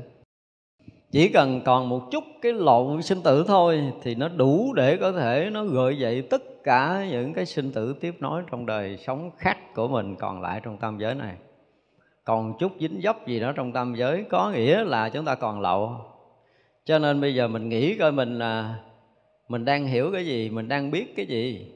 Chỉ 1.10 1.28
cần 1.28 1.60
còn 1.64 1.88
một 1.88 2.10
chút 2.10 2.24
cái 2.42 2.52
lậu 2.52 3.00
sinh 3.00 3.22
tử 3.22 3.44
thôi 3.48 3.92
thì 4.02 4.14
nó 4.14 4.28
đủ 4.28 4.72
để 4.74 4.96
có 4.96 5.12
thể 5.12 5.50
nó 5.52 5.64
gợi 5.64 5.98
dậy 5.98 6.22
tất 6.22 6.42
cả 6.64 7.06
những 7.10 7.34
cái 7.34 7.46
sinh 7.46 7.72
tử 7.72 7.94
tiếp 8.00 8.14
nối 8.20 8.42
trong 8.50 8.66
đời 8.66 8.96
sống 8.96 9.30
khác 9.38 9.74
của 9.74 9.88
mình 9.88 10.16
còn 10.16 10.42
lại 10.42 10.60
trong 10.64 10.76
tam 10.76 10.98
giới 10.98 11.14
này. 11.14 11.34
Còn 12.24 12.58
chút 12.58 12.72
dính 12.80 13.00
dấp 13.02 13.26
gì 13.26 13.40
đó 13.40 13.52
trong 13.52 13.72
tam 13.72 13.94
giới 13.94 14.24
có 14.30 14.50
nghĩa 14.50 14.84
là 14.84 15.08
chúng 15.08 15.24
ta 15.24 15.34
còn 15.34 15.60
lậu 15.60 15.96
cho 16.84 16.98
nên 16.98 17.20
bây 17.20 17.34
giờ 17.34 17.48
mình 17.48 17.68
nghĩ 17.68 17.94
coi 17.94 18.12
mình 18.12 18.38
là, 18.38 18.74
mình 19.48 19.64
đang 19.64 19.86
hiểu 19.86 20.10
cái 20.12 20.26
gì, 20.26 20.50
mình 20.50 20.68
đang 20.68 20.90
biết 20.90 21.16
cái 21.16 21.26
gì 21.26 21.66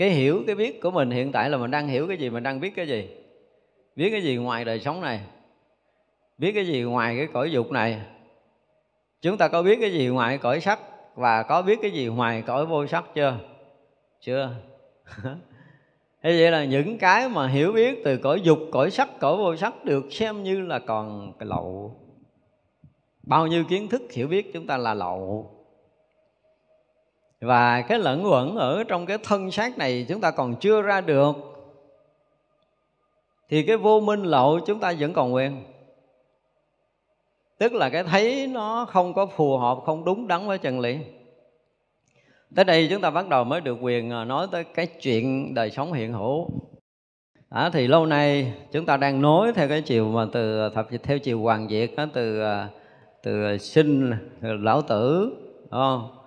cái 0.00 0.10
hiểu, 0.10 0.42
cái 0.46 0.56
biết 0.56 0.80
của 0.80 0.90
mình 0.90 1.10
hiện 1.10 1.32
tại 1.32 1.50
là 1.50 1.58
mình 1.58 1.70
đang 1.70 1.88
hiểu 1.88 2.08
cái 2.08 2.16
gì, 2.16 2.30
mình 2.30 2.42
đang 2.42 2.60
biết 2.60 2.72
cái 2.76 2.88
gì? 2.88 3.08
Biết 3.96 4.10
cái 4.10 4.22
gì 4.22 4.36
ngoài 4.36 4.64
đời 4.64 4.80
sống 4.80 5.00
này? 5.00 5.20
Biết 6.38 6.52
cái 6.52 6.66
gì 6.66 6.82
ngoài 6.82 7.16
cái 7.16 7.26
cõi 7.26 7.52
dục 7.52 7.70
này? 7.70 8.00
Chúng 9.22 9.36
ta 9.36 9.48
có 9.48 9.62
biết 9.62 9.78
cái 9.80 9.92
gì 9.92 10.06
ngoài 10.06 10.38
cõi 10.38 10.60
sắc? 10.60 10.80
Và 11.14 11.42
có 11.42 11.62
biết 11.62 11.78
cái 11.82 11.90
gì 11.90 12.06
ngoài 12.06 12.42
cõi 12.46 12.66
vô 12.66 12.86
sắc 12.86 13.04
chưa? 13.14 13.38
Chưa. 14.20 14.54
Thế 16.22 16.40
vậy 16.40 16.50
là 16.50 16.64
những 16.64 16.98
cái 16.98 17.28
mà 17.28 17.48
hiểu 17.48 17.72
biết 17.72 18.04
từ 18.04 18.16
cõi 18.16 18.40
dục, 18.40 18.58
cõi 18.72 18.90
sắc, 18.90 19.08
cõi 19.20 19.36
vô 19.36 19.56
sắc 19.56 19.84
được 19.84 20.12
xem 20.12 20.42
như 20.42 20.60
là 20.60 20.78
còn 20.78 21.32
cái 21.38 21.46
lậu. 21.46 21.96
Bao 23.22 23.46
nhiêu 23.46 23.64
kiến 23.68 23.88
thức 23.88 24.02
hiểu 24.12 24.28
biết 24.28 24.52
chúng 24.52 24.66
ta 24.66 24.76
là 24.76 24.94
lậu 24.94 25.50
và 27.40 27.82
cái 27.82 27.98
lẫn 27.98 28.24
quẩn 28.24 28.56
ở 28.56 28.84
trong 28.84 29.06
cái 29.06 29.18
thân 29.22 29.50
xác 29.50 29.78
này 29.78 30.06
chúng 30.08 30.20
ta 30.20 30.30
còn 30.30 30.54
chưa 30.56 30.82
ra 30.82 31.00
được 31.00 31.36
thì 33.48 33.62
cái 33.62 33.76
vô 33.76 34.00
minh 34.00 34.22
lậu 34.22 34.60
chúng 34.66 34.80
ta 34.80 34.94
vẫn 34.98 35.12
còn 35.12 35.34
quen 35.34 35.62
tức 37.60 37.72
là 37.72 37.88
cái 37.88 38.04
thấy 38.04 38.46
nó 38.46 38.84
không 38.84 39.14
có 39.14 39.26
phù 39.26 39.58
hợp 39.58 39.78
không 39.84 40.04
đúng 40.04 40.28
đắn 40.28 40.46
với 40.46 40.58
chân 40.58 40.80
lý. 40.80 40.98
Tới 42.54 42.64
đây 42.64 42.88
chúng 42.90 43.00
ta 43.00 43.10
bắt 43.10 43.28
đầu 43.28 43.44
mới 43.44 43.60
được 43.60 43.78
quyền 43.80 44.10
à, 44.10 44.24
nói 44.24 44.46
tới 44.50 44.64
cái 44.64 44.86
chuyện 44.86 45.54
đời 45.54 45.70
sống 45.70 45.92
hiện 45.92 46.12
hữu. 46.12 46.50
À, 47.48 47.70
thì 47.72 47.86
lâu 47.86 48.06
nay 48.06 48.52
chúng 48.72 48.86
ta 48.86 48.96
đang 48.96 49.22
nối 49.22 49.52
theo 49.52 49.68
cái 49.68 49.82
chiều 49.82 50.08
mà 50.08 50.26
từ 50.32 50.60
à, 50.60 50.68
thập 50.74 50.88
theo 51.02 51.18
chiều 51.18 51.40
hoàng 51.40 51.68
diệt 51.68 51.90
đó, 51.96 52.06
từ 52.12 52.40
à, 52.40 52.68
từ 53.22 53.58
sinh 53.58 54.12
lão 54.40 54.82
tử 54.82 55.32
không? 55.70 56.19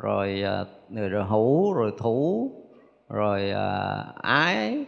Rồi 0.00 0.42
à, 0.42 0.64
người 0.88 1.08
rồi 1.08 1.24
hữu 1.24 1.72
rồi 1.72 1.92
thủ 1.98 2.50
rồi 3.08 3.50
à, 3.50 4.04
ái 4.22 4.84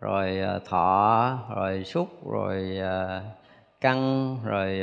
rồi 0.00 0.40
à, 0.40 0.58
thọ 0.68 1.38
rồi 1.56 1.84
xúc 1.84 2.08
rồi 2.30 2.78
căn 3.80 4.36
rồi 4.44 4.82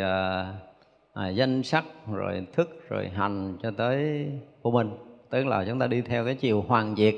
à, 1.13 1.29
danh 1.29 1.63
sắc 1.63 1.85
rồi 2.11 2.47
thức 2.53 2.89
rồi 2.89 3.09
hành 3.09 3.57
cho 3.63 3.71
tới 3.77 4.27
vô 4.61 4.71
minh. 4.71 4.91
Tức 5.29 5.45
là 5.45 5.65
chúng 5.67 5.79
ta 5.79 5.87
đi 5.87 6.01
theo 6.01 6.25
cái 6.25 6.35
chiều 6.35 6.63
hoàn 6.67 6.95
diệt 6.95 7.15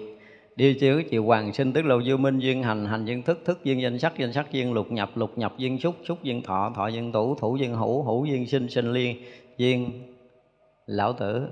đi 0.56 0.74
theo 0.82 0.96
cái 0.96 1.06
chiều 1.10 1.26
hoàng 1.26 1.54
sinh 1.54 1.74
tức 1.74 1.86
là 1.86 1.96
vô 2.06 2.18
minh 2.18 2.40
duyên 2.40 2.64
hành 2.64 2.86
hành 2.86 3.06
duyên 3.06 3.22
thức 3.24 3.42
thức 3.46 3.64
duyên 3.64 3.82
danh 3.82 4.00
sắc 4.00 4.18
danh 4.18 4.34
sắc 4.34 4.52
duyên 4.52 4.74
lục 4.74 4.92
nhập 4.92 5.10
lục 5.16 5.38
nhập 5.38 5.54
duyên 5.58 5.80
xúc 5.80 5.96
xúc 6.08 6.24
duyên 6.24 6.42
thọ 6.42 6.72
thọ 6.76 6.88
duyên 6.88 7.12
thủ 7.12 7.36
thủ 7.36 7.56
duyên 7.56 7.76
hữu 7.76 8.04
hữu 8.04 8.26
duyên 8.26 8.48
sinh 8.48 8.70
sinh 8.70 8.94
liên 8.94 9.18
duyên 9.58 9.92
lão 10.86 11.14
tử 11.14 11.48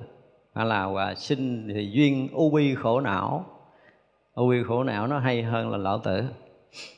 hay 0.54 0.66
là 0.66 0.88
và 0.88 1.16
sinh 1.16 1.68
thì 1.74 1.90
duyên 1.92 2.30
u 2.34 2.50
bi 2.50 2.76
khổ 2.76 3.00
não. 3.00 3.46
U 4.34 4.50
bi 4.50 4.64
khổ 4.68 4.84
não 4.84 5.08
nó 5.08 5.20
hay 5.20 5.44
hơn 5.44 5.72
là 5.72 5.78
lão 5.78 6.00
tử. 6.00 6.24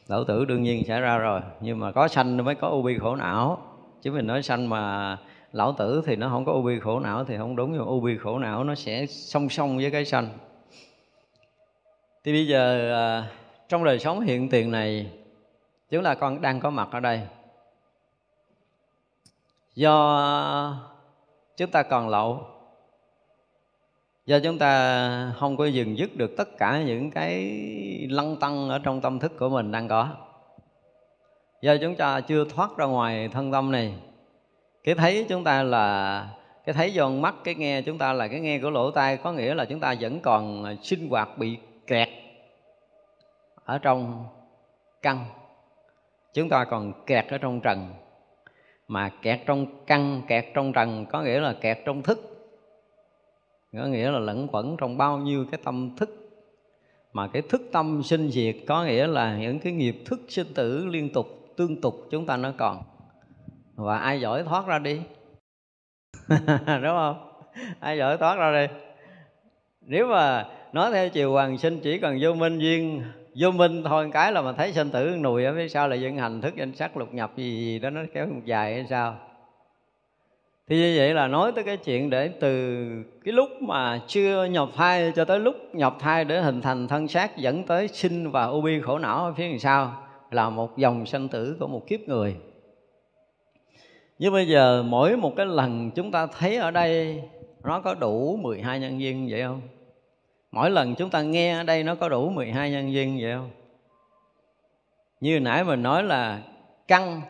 Lão 0.08 0.24
tử 0.24 0.46
đương 0.46 0.64
nhiên 0.64 0.84
sẽ 0.88 1.00
ra 1.00 1.18
rồi 1.18 1.42
nhưng 1.62 1.80
mà 1.80 1.92
có 1.92 2.08
sanh 2.08 2.46
mới 2.46 2.56
có 2.56 2.68
u 2.68 2.82
bi 2.82 2.98
khổ 2.98 3.16
não. 3.16 3.58
Chứ 4.02 4.12
mình 4.12 4.28
nói 4.28 4.44
sanh 4.44 4.70
mà 4.70 5.18
lão 5.54 5.74
tử 5.74 6.04
thì 6.06 6.16
nó 6.16 6.30
không 6.30 6.46
có 6.46 6.52
u 6.52 6.62
bi 6.62 6.80
khổ 6.80 7.00
não 7.00 7.24
thì 7.26 7.38
không 7.38 7.56
đúng 7.56 7.74
nhưng 7.74 7.86
u 7.86 8.00
bi 8.00 8.18
khổ 8.18 8.40
não 8.40 8.64
nó 8.64 8.76
sẽ 8.76 9.06
song 9.06 9.50
song 9.50 9.78
với 9.78 9.92
cái 9.92 10.06
sanh. 10.06 10.30
Thì 12.24 12.32
bây 12.32 12.48
giờ 12.48 12.94
à, 12.94 13.32
trong 13.70 13.84
đời 13.84 14.00
sống 14.00 14.20
hiện 14.20 14.50
tiền 14.50 14.72
này 14.72 15.12
chúng 15.90 16.04
ta 16.04 16.16
con 16.16 16.42
đang 16.42 16.60
có 16.60 16.70
mặt 16.70 16.88
ở 16.92 17.00
đây. 17.00 17.22
Do 19.76 20.78
chúng 21.58 21.72
ta 21.72 21.84
còn 21.84 22.10
lậu 22.10 22.55
do 24.26 24.40
chúng 24.40 24.60
ta 24.60 25.34
không 25.38 25.58
có 25.58 25.66
dừng 25.66 25.98
dứt 25.98 26.16
được 26.16 26.38
tất 26.38 26.58
cả 26.58 26.82
những 26.82 27.12
cái 27.12 27.58
lăng 28.10 28.36
tăng 28.36 28.70
ở 28.70 28.80
trong 28.80 29.02
tâm 29.02 29.20
thức 29.20 29.34
của 29.40 29.50
mình 29.50 29.72
đang 29.72 29.88
có. 29.88 30.10
Do 31.62 31.78
chúng 31.82 31.96
ta 31.96 32.22
chưa 32.22 32.46
thoát 32.46 32.78
ra 32.78 32.86
ngoài 32.86 33.28
thân 33.28 33.52
tâm 33.52 33.72
này, 33.72 33.94
cái 34.84 34.96
thấy 34.96 35.26
chúng 35.30 35.44
ta 35.44 35.64
là, 35.64 36.28
cái 36.66 36.74
thấy 36.74 36.94
do 36.94 37.10
mắt, 37.10 37.36
cái 37.44 37.56
nghe 37.56 37.82
chúng 37.82 37.98
ta 37.98 38.14
là, 38.14 38.28
cái 38.28 38.40
nghe 38.40 38.60
của 38.60 38.70
lỗ 38.70 38.92
tai, 38.92 39.18
có 39.18 39.32
nghĩa 39.32 39.54
là 39.54 39.66
chúng 39.66 39.80
ta 39.80 39.96
vẫn 40.00 40.20
còn 40.20 40.66
sinh 40.82 41.10
hoạt 41.10 41.38
bị 41.38 41.58
kẹt 41.88 42.10
ở 43.66 43.78
trong 43.78 44.26
căn. 45.02 45.26
Chúng 46.34 46.50
ta 46.50 46.66
còn 46.66 47.06
kẹt 47.06 47.28
ở 47.28 47.38
trong 47.38 47.62
trần. 47.62 47.94
Mà 48.88 49.12
kẹt 49.22 49.40
trong 49.46 49.86
căn, 49.86 50.22
kẹt 50.28 50.46
trong 50.54 50.74
trần 50.74 51.06
có 51.06 51.22
nghĩa 51.22 51.40
là 51.40 51.54
kẹt 51.62 51.78
trong 51.86 52.02
thức 52.02 52.35
có 53.78 53.86
nghĩa 53.86 54.12
là 54.12 54.20
lẫn 54.20 54.48
quẩn 54.52 54.78
trong 54.78 54.98
bao 54.98 55.18
nhiêu 55.18 55.46
cái 55.52 55.60
tâm 55.64 55.96
thức. 55.98 56.10
Mà 57.14 57.28
cái 57.28 57.42
thức 57.42 57.62
tâm 57.72 58.04
sinh 58.04 58.32
diệt 58.32 58.56
có 58.68 58.84
nghĩa 58.84 59.08
là 59.08 59.38
những 59.38 59.60
cái 59.60 59.74
nghiệp 59.74 60.04
thức 60.06 60.22
sinh 60.28 60.54
tử 60.56 60.86
liên 60.86 61.10
tục, 61.14 61.54
tương 61.58 61.82
tục 61.82 61.96
chúng 62.12 62.26
ta 62.26 62.38
nó 62.38 62.52
còn. 62.58 62.84
Và 63.76 63.98
ai 63.98 64.22
giỏi 64.22 64.44
thoát 64.44 64.68
ra 64.68 64.80
đi? 64.80 65.02
Đúng 66.68 66.96
không? 66.98 67.42
Ai 67.80 67.98
giỏi 67.98 68.18
thoát 68.18 68.36
ra 68.36 68.68
đi? 68.68 68.74
Nếu 69.82 70.08
mà 70.08 70.46
nói 70.74 70.92
theo 70.92 71.10
chiều 71.10 71.32
hoàng 71.32 71.58
sinh 71.58 71.80
chỉ 71.80 72.00
cần 72.00 72.18
vô 72.22 72.34
minh 72.34 72.60
duyên, 72.60 73.04
vô 73.36 73.52
minh 73.52 73.84
thôi 73.84 74.10
cái 74.14 74.32
là 74.32 74.42
mà 74.42 74.54
thấy 74.54 74.74
sinh 74.74 74.90
tử 74.90 75.18
nùi 75.22 75.46
ở 75.46 75.54
phía 75.56 75.68
sau 75.68 75.88
là 75.88 75.96
dân 75.96 76.18
hành 76.18 76.42
thức 76.42 76.56
danh 76.56 76.76
sắc 76.76 76.98
lục 76.98 77.14
nhập 77.14 77.32
gì 77.36 77.58
gì 77.58 77.80
đó, 77.80 77.90
nó 77.90 78.02
kéo 78.14 78.26
một 78.28 78.42
dài 78.46 78.74
hay 78.74 78.86
sao? 78.90 79.18
Thì 80.68 80.78
như 80.78 80.94
vậy 80.98 81.14
là 81.14 81.28
nói 81.28 81.52
tới 81.52 81.64
cái 81.64 81.78
chuyện 81.78 82.10
để 82.10 82.28
từ 82.28 82.86
cái 83.24 83.34
lúc 83.34 83.50
mà 83.62 84.02
chưa 84.08 84.46
nhập 84.46 84.70
thai 84.76 85.12
cho 85.16 85.26
tới 85.26 85.40
lúc 85.40 85.56
nhập 85.74 85.96
thai 86.00 86.26
để 86.26 86.42
hình 86.42 86.62
thành 86.62 86.88
thân 86.88 87.08
xác 87.08 87.38
dẫn 87.38 87.64
tới 87.64 87.88
sinh 87.88 88.32
và 88.32 88.46
u 88.46 88.62
bi 88.62 88.82
khổ 88.82 89.00
não 89.00 89.26
ở 89.26 89.34
phía 89.34 89.50
đằng 89.50 89.60
sau 89.60 90.04
là 90.32 90.50
một 90.50 90.78
dòng 90.78 91.06
sanh 91.06 91.28
tử 91.28 91.58
của 91.60 91.68
một 91.68 91.88
kiếp 91.88 92.00
người 92.00 92.36
như 94.20 94.32
bây 94.32 94.48
giờ 94.48 94.84
mỗi 94.84 95.18
một 95.18 95.34
cái 95.38 95.46
lần 95.46 95.92
chúng 95.92 96.12
ta 96.12 96.28
thấy 96.28 96.58
ở 96.58 96.72
đây, 96.72 97.24
nó 97.64 97.82
có 97.82 97.94
đủ 97.94 98.38
12 98.42 98.80
nhân 98.80 98.98
viên 98.98 99.28
vậy 99.30 99.42
không? 99.44 99.62
Mỗi 100.52 100.70
lần 100.70 100.96
chúng 100.96 101.10
ta 101.10 101.22
nghe 101.22 101.58
ở 101.58 101.64
đây 101.64 101.84
nó 101.84 101.96
có 101.96 102.10
đủ 102.10 102.30
12 102.30 102.72
nhân 102.72 102.94
viên 102.94 103.20
vậy 103.22 103.32
không? 103.34 103.50
Như 105.20 105.40
nãy 105.40 105.64
mình 105.64 105.84
nói 105.84 106.04
là 106.04 106.42
căn, 106.88 107.22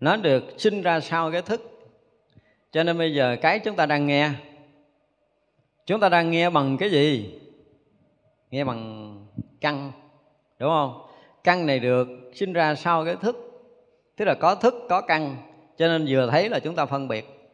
nó 0.00 0.16
được 0.16 0.44
sinh 0.56 0.82
ra 0.82 1.00
sau 1.00 1.32
cái 1.32 1.42
thức 1.42 1.77
cho 2.78 2.84
nên 2.84 2.98
bây 2.98 3.14
giờ 3.14 3.36
cái 3.40 3.58
chúng 3.58 3.76
ta 3.76 3.86
đang 3.86 4.06
nghe, 4.06 4.30
chúng 5.86 6.00
ta 6.00 6.08
đang 6.08 6.30
nghe 6.30 6.50
bằng 6.50 6.76
cái 6.76 6.90
gì? 6.90 7.38
Nghe 8.50 8.64
bằng 8.64 9.14
căn, 9.60 9.92
đúng 10.58 10.70
không? 10.70 11.02
Căn 11.44 11.66
này 11.66 11.78
được 11.78 12.08
sinh 12.34 12.52
ra 12.52 12.74
sau 12.74 13.04
cái 13.04 13.16
thức, 13.16 13.36
tức 14.16 14.24
là 14.24 14.34
có 14.34 14.54
thức, 14.54 14.74
có 14.88 15.00
căn. 15.00 15.36
Cho 15.76 15.88
nên 15.88 16.06
vừa 16.08 16.30
thấy 16.30 16.48
là 16.48 16.60
chúng 16.60 16.74
ta 16.74 16.86
phân 16.86 17.08
biệt. 17.08 17.50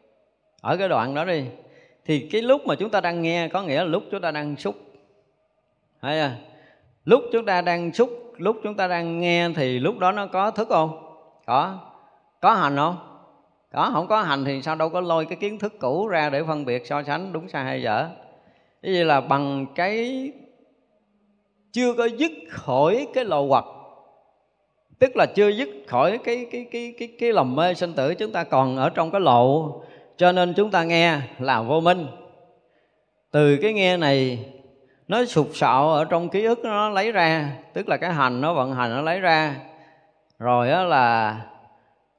Ở 0.61 0.77
cái 0.77 0.89
đoạn 0.89 1.15
đó 1.15 1.25
đi, 1.25 1.45
thì 2.05 2.29
cái 2.31 2.41
lúc 2.41 2.61
mà 2.67 2.75
chúng 2.75 2.89
ta 2.89 3.01
đang 3.01 3.21
nghe 3.21 3.47
có 3.47 3.61
nghĩa 3.61 3.77
là 3.77 3.83
lúc 3.83 4.03
chúng 4.11 4.21
ta 4.21 4.31
đang 4.31 4.55
xúc. 4.55 4.75
Hay 6.01 6.19
à 6.19 6.37
lúc 7.05 7.23
chúng 7.31 7.45
ta 7.45 7.61
đang 7.61 7.93
xúc, 7.93 8.33
lúc 8.37 8.57
chúng 8.63 8.75
ta 8.75 8.87
đang 8.87 9.19
nghe 9.19 9.49
thì 9.55 9.79
lúc 9.79 9.97
đó 9.99 10.11
nó 10.11 10.27
có 10.27 10.51
thức 10.51 10.67
không? 10.69 11.17
Có. 11.45 11.79
Có 12.41 12.53
hành 12.53 12.75
không? 12.75 13.14
Đó, 13.75 13.89
không 13.93 14.07
có 14.07 14.21
hành 14.21 14.45
thì 14.45 14.61
sao 14.61 14.75
đâu 14.75 14.89
có 14.89 15.01
lôi 15.01 15.25
cái 15.25 15.35
kiến 15.35 15.59
thức 15.59 15.79
cũ 15.79 16.07
ra 16.07 16.29
để 16.29 16.43
phân 16.43 16.65
biệt 16.65 16.87
so 16.87 17.03
sánh 17.03 17.33
đúng 17.33 17.49
sai 17.49 17.63
hay 17.63 17.81
dở. 17.81 18.07
Cái 18.81 18.93
gì 18.93 19.03
là 19.03 19.21
bằng 19.21 19.65
cái 19.75 20.31
chưa 21.71 21.93
có 21.93 22.05
dứt 22.05 22.31
khỏi 22.49 23.07
cái 23.13 23.25
lò 23.25 23.41
hoặc 23.41 23.65
tức 24.99 25.15
là 25.15 25.25
chưa 25.25 25.49
dứt 25.49 25.69
khỏi 25.87 26.19
cái 26.23 26.47
cái 26.51 26.67
cái 26.71 26.93
cái 26.99 27.09
cái 27.19 27.33
lầm 27.33 27.55
mê 27.55 27.73
sinh 27.73 27.93
tử 27.93 28.15
chúng 28.15 28.31
ta 28.31 28.43
còn 28.43 28.77
ở 28.77 28.89
trong 28.89 29.11
cái 29.11 29.21
lộ 29.21 29.71
cho 30.17 30.31
nên 30.31 30.53
chúng 30.53 30.71
ta 30.71 30.83
nghe 30.83 31.19
là 31.39 31.61
vô 31.61 31.79
minh. 31.79 32.07
Từ 33.31 33.57
cái 33.61 33.73
nghe 33.73 33.97
này, 33.97 34.45
nó 35.07 35.25
sụp 35.25 35.47
sạo 35.53 35.93
ở 35.93 36.05
trong 36.05 36.29
ký 36.29 36.43
ức 36.45 36.59
nó 36.63 36.89
lấy 36.89 37.11
ra. 37.11 37.51
Tức 37.73 37.89
là 37.89 37.97
cái 37.97 38.13
hành 38.13 38.41
nó 38.41 38.53
vận 38.53 38.73
hành 38.73 38.95
nó 38.95 39.01
lấy 39.01 39.19
ra. 39.19 39.55
Rồi 40.39 40.69
đó 40.69 40.83
là 40.83 41.37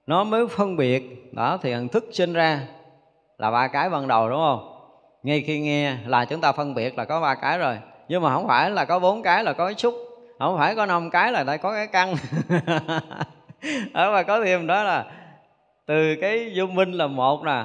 nó 0.07 0.24
mới 0.24 0.46
phân 0.48 0.76
biệt 0.76 1.32
đó 1.34 1.59
thì 1.62 1.70
nhận 1.70 1.88
thức 1.88 2.04
sinh 2.12 2.32
ra 2.32 2.61
là 3.38 3.50
ba 3.50 3.68
cái 3.68 3.90
ban 3.90 4.09
đầu 4.09 4.28
đúng 4.28 4.38
không? 4.38 4.72
Ngay 5.22 5.40
khi 5.46 5.61
nghe 5.61 5.96
là 6.07 6.24
chúng 6.24 6.40
ta 6.40 6.52
phân 6.52 6.74
biệt 6.74 6.98
là 6.98 7.04
có 7.04 7.20
ba 7.20 7.34
cái 7.34 7.59
rồi. 7.59 7.78
Nhưng 8.09 8.22
mà 8.22 8.34
không 8.34 8.48
phải 8.48 8.70
là 8.70 8.84
có 8.84 8.98
bốn 8.98 9.22
cái 9.22 9.44
là 9.44 9.52
có 9.52 9.66
cái 9.66 9.74
xúc. 9.74 9.94
Không 10.38 10.59
phải 10.59 10.74
có 10.74 10.86
năm 10.86 11.11
cái 11.11 11.32
là 11.32 11.44
đã 11.44 11.57
có 11.57 11.72
cái 11.72 11.86
căn. 11.86 12.14
Ở 13.92 14.12
mà 14.12 14.22
có 14.22 14.44
thêm 14.44 14.66
đó 14.66 14.82
là 14.82 15.04
từ 15.86 16.16
cái 16.20 16.52
vô 16.57 16.66
minh 16.66 16.92
là 16.92 17.07
một 17.07 17.44
nè. 17.44 17.64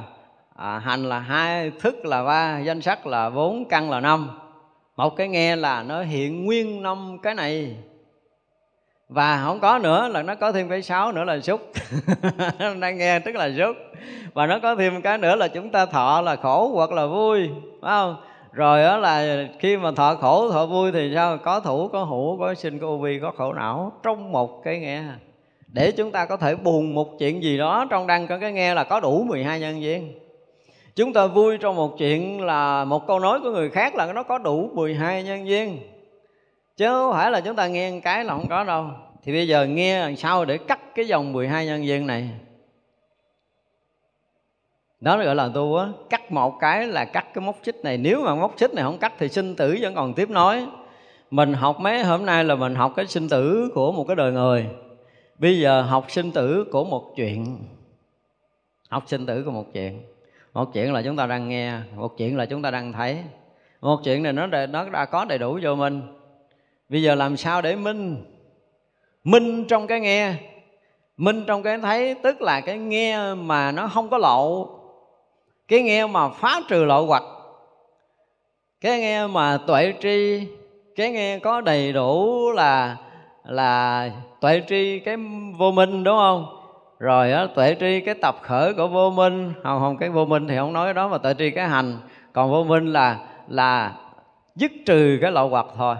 À, 0.55 0.79
hành 0.79 1.09
là 1.09 1.19
hai 1.19 1.71
thức 1.81 2.05
là 2.05 2.23
ba 2.23 2.59
danh 2.59 2.81
sắc 2.81 3.07
là 3.07 3.29
bốn 3.29 3.65
căn 3.65 3.89
là 3.89 3.99
năm. 3.99 4.29
Một 4.95 5.15
cái 5.15 5.27
nghe 5.27 5.55
là 5.55 5.83
nó 5.83 6.01
hiện 6.01 6.45
nguyên 6.45 6.83
năm 6.83 7.17
cái 7.23 7.35
này 7.35 7.75
và 9.11 9.41
không 9.45 9.59
có 9.59 9.77
nữa 9.77 10.07
là 10.07 10.23
nó 10.23 10.35
có 10.35 10.51
thêm 10.51 10.69
cái 10.69 10.81
sáu 10.81 11.11
nữa 11.11 11.23
là 11.23 11.39
xúc 11.39 11.71
đang 12.79 12.97
nghe 12.97 13.19
tức 13.19 13.35
là 13.35 13.49
xúc 13.57 13.75
và 14.33 14.47
nó 14.47 14.59
có 14.59 14.75
thêm 14.75 15.01
cái 15.01 15.17
nữa 15.17 15.35
là 15.35 15.47
chúng 15.47 15.69
ta 15.69 15.85
thọ 15.85 16.21
là 16.21 16.35
khổ 16.35 16.71
hoặc 16.73 16.91
là 16.91 17.05
vui, 17.05 17.49
phải 17.81 17.91
không? 17.91 18.15
Rồi 18.51 18.83
đó 18.83 18.97
là 18.97 19.47
khi 19.59 19.77
mà 19.77 19.91
thọ 19.91 20.15
khổ, 20.15 20.51
thọ 20.51 20.65
vui 20.65 20.91
thì 20.91 21.11
sao? 21.15 21.37
Có 21.37 21.59
thủ, 21.59 21.87
có 21.87 22.03
hữu, 22.03 22.37
có 22.39 22.53
sinh, 22.53 22.79
có 22.79 22.97
vi 22.97 23.19
có 23.19 23.31
khổ 23.37 23.53
não. 23.53 23.91
Trong 24.03 24.31
một 24.31 24.63
cái 24.63 24.79
nghe. 24.79 25.03
Để 25.67 25.91
chúng 25.91 26.11
ta 26.11 26.25
có 26.25 26.37
thể 26.37 26.55
buồn 26.55 26.95
một 26.95 27.19
chuyện 27.19 27.43
gì 27.43 27.57
đó 27.57 27.85
trong 27.89 28.07
đăng 28.07 28.27
có 28.27 28.37
cái 28.37 28.51
nghe 28.51 28.73
là 28.73 28.83
có 28.83 28.99
đủ 28.99 29.23
12 29.23 29.59
nhân 29.59 29.79
viên. 29.79 30.19
Chúng 30.95 31.13
ta 31.13 31.27
vui 31.27 31.57
trong 31.57 31.75
một 31.75 31.97
chuyện 31.97 32.41
là 32.41 32.85
một 32.85 33.07
câu 33.07 33.19
nói 33.19 33.39
của 33.43 33.51
người 33.51 33.69
khác 33.69 33.95
là 33.95 34.13
nó 34.13 34.23
có 34.23 34.37
đủ 34.37 34.69
12 34.73 35.23
nhân 35.23 35.45
viên 35.45 35.79
chứ 36.77 36.87
không 36.87 37.13
phải 37.13 37.31
là 37.31 37.41
chúng 37.41 37.55
ta 37.55 37.67
nghe 37.67 37.91
một 37.91 37.99
cái 38.03 38.25
là 38.25 38.33
không 38.33 38.47
có 38.49 38.63
đâu. 38.63 38.87
Thì 39.23 39.31
bây 39.31 39.47
giờ 39.47 39.65
nghe 39.65 39.99
làm 39.99 40.15
sao 40.15 40.45
để 40.45 40.57
cắt 40.57 40.79
cái 40.95 41.07
dòng 41.07 41.33
12 41.33 41.65
nhân 41.65 41.85
duyên 41.85 42.07
này. 42.07 42.29
Đó 44.99 45.17
gọi 45.17 45.35
là 45.35 45.49
tu 45.53 45.75
á. 45.75 45.87
Cắt 46.09 46.31
một 46.31 46.59
cái 46.59 46.87
là 46.87 47.05
cắt 47.05 47.25
cái 47.33 47.41
móc 47.41 47.55
xích 47.63 47.75
này. 47.83 47.97
Nếu 47.97 48.21
mà 48.21 48.35
móc 48.35 48.53
xích 48.57 48.73
này 48.73 48.83
không 48.83 48.97
cắt 48.97 49.13
thì 49.19 49.29
sinh 49.29 49.55
tử 49.55 49.77
vẫn 49.81 49.95
còn 49.95 50.13
tiếp 50.13 50.29
nối. 50.29 50.65
Mình 51.31 51.53
học 51.53 51.79
mấy 51.79 52.03
hôm 52.03 52.25
nay 52.25 52.43
là 52.43 52.55
mình 52.55 52.75
học 52.75 52.93
cái 52.95 53.07
sinh 53.07 53.29
tử 53.29 53.71
của 53.75 53.91
một 53.91 54.03
cái 54.07 54.15
đời 54.15 54.31
người. 54.31 54.65
Bây 55.37 55.59
giờ 55.59 55.81
học 55.81 56.05
sinh 56.11 56.31
tử 56.31 56.65
của 56.71 56.83
một 56.83 57.13
chuyện. 57.15 57.57
Học 58.89 59.03
sinh 59.07 59.25
tử 59.25 59.43
của 59.43 59.51
một 59.51 59.65
chuyện. 59.73 60.01
Một 60.53 60.73
chuyện 60.73 60.93
là 60.93 61.01
chúng 61.01 61.17
ta 61.17 61.25
đang 61.25 61.49
nghe, 61.49 61.73
một 61.95 62.17
chuyện 62.17 62.37
là 62.37 62.45
chúng 62.45 62.61
ta 62.61 62.71
đang 62.71 62.93
thấy. 62.93 63.17
Một 63.81 63.99
chuyện 64.03 64.23
này 64.23 64.33
nó 64.33 64.47
nó 64.47 64.89
đã 64.89 65.05
có 65.05 65.25
đầy 65.25 65.37
đủ 65.37 65.59
vô 65.63 65.75
minh 65.75 66.01
bây 66.91 67.01
giờ 67.01 67.15
làm 67.15 67.37
sao 67.37 67.61
để 67.61 67.75
minh? 67.75 68.23
Minh 69.23 69.65
trong 69.67 69.87
cái 69.87 69.99
nghe. 69.99 70.33
Minh 71.17 71.43
trong 71.47 71.63
cái 71.63 71.77
thấy, 71.77 72.15
tức 72.23 72.41
là 72.41 72.61
cái 72.61 72.77
nghe 72.77 73.33
mà 73.33 73.71
nó 73.71 73.87
không 73.87 74.09
có 74.09 74.17
lộ. 74.17 74.69
Cái 75.67 75.81
nghe 75.81 76.07
mà 76.07 76.29
phá 76.29 76.61
trừ 76.69 76.85
lộ 76.85 77.05
hoặc 77.05 77.23
cái 78.81 78.99
nghe 78.99 79.27
mà 79.27 79.57
tuệ 79.67 79.93
tri, 80.01 80.47
cái 80.95 81.11
nghe 81.11 81.39
có 81.39 81.61
đầy 81.61 81.93
đủ 81.93 82.51
là 82.51 82.97
là 83.45 84.11
tuệ 84.41 84.61
tri 84.67 84.99
cái 84.99 85.17
vô 85.57 85.71
minh, 85.71 86.03
đúng 86.03 86.17
không? 86.17 86.45
Rồi 86.99 87.31
á, 87.31 87.47
tuệ 87.55 87.75
tri 87.79 88.01
cái 88.01 88.15
tập 88.15 88.35
khởi 88.41 88.73
của 88.73 88.87
vô 88.87 89.09
minh. 89.09 89.53
Không 89.63 89.79
không, 89.79 89.97
cái 89.97 90.09
vô 90.09 90.25
minh 90.25 90.47
thì 90.47 90.57
không 90.57 90.73
nói 90.73 90.93
đó, 90.93 91.07
mà 91.07 91.17
tuệ 91.17 91.33
tri 91.37 91.51
cái 91.51 91.67
hành. 91.67 91.97
Còn 92.33 92.51
vô 92.51 92.63
minh 92.63 92.85
là 92.93 93.19
là 93.47 93.93
dứt 94.55 94.71
trừ 94.85 95.17
cái 95.21 95.31
lậu 95.31 95.49
hoặc 95.49 95.65
thôi 95.77 95.95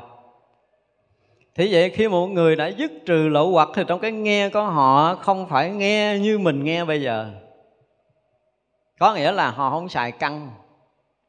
thì 1.56 1.74
vậy 1.74 1.90
khi 1.90 2.08
một 2.08 2.28
người 2.28 2.56
đã 2.56 2.68
dứt 2.68 2.92
trừ 3.06 3.28
lậu 3.28 3.52
hoặc 3.52 3.70
thì 3.76 3.84
trong 3.88 4.00
cái 4.00 4.12
nghe 4.12 4.50
của 4.50 4.64
họ 4.64 5.16
không 5.16 5.48
phải 5.50 5.70
nghe 5.70 6.20
như 6.20 6.40
mình 6.40 6.64
nghe 6.64 6.86
bây 6.86 7.02
giờ. 7.02 7.32
Có 9.00 9.14
nghĩa 9.16 9.32
là 9.32 9.52
họ 9.52 9.70
không 9.70 9.90
xài 9.90 10.12
căng 10.12 10.50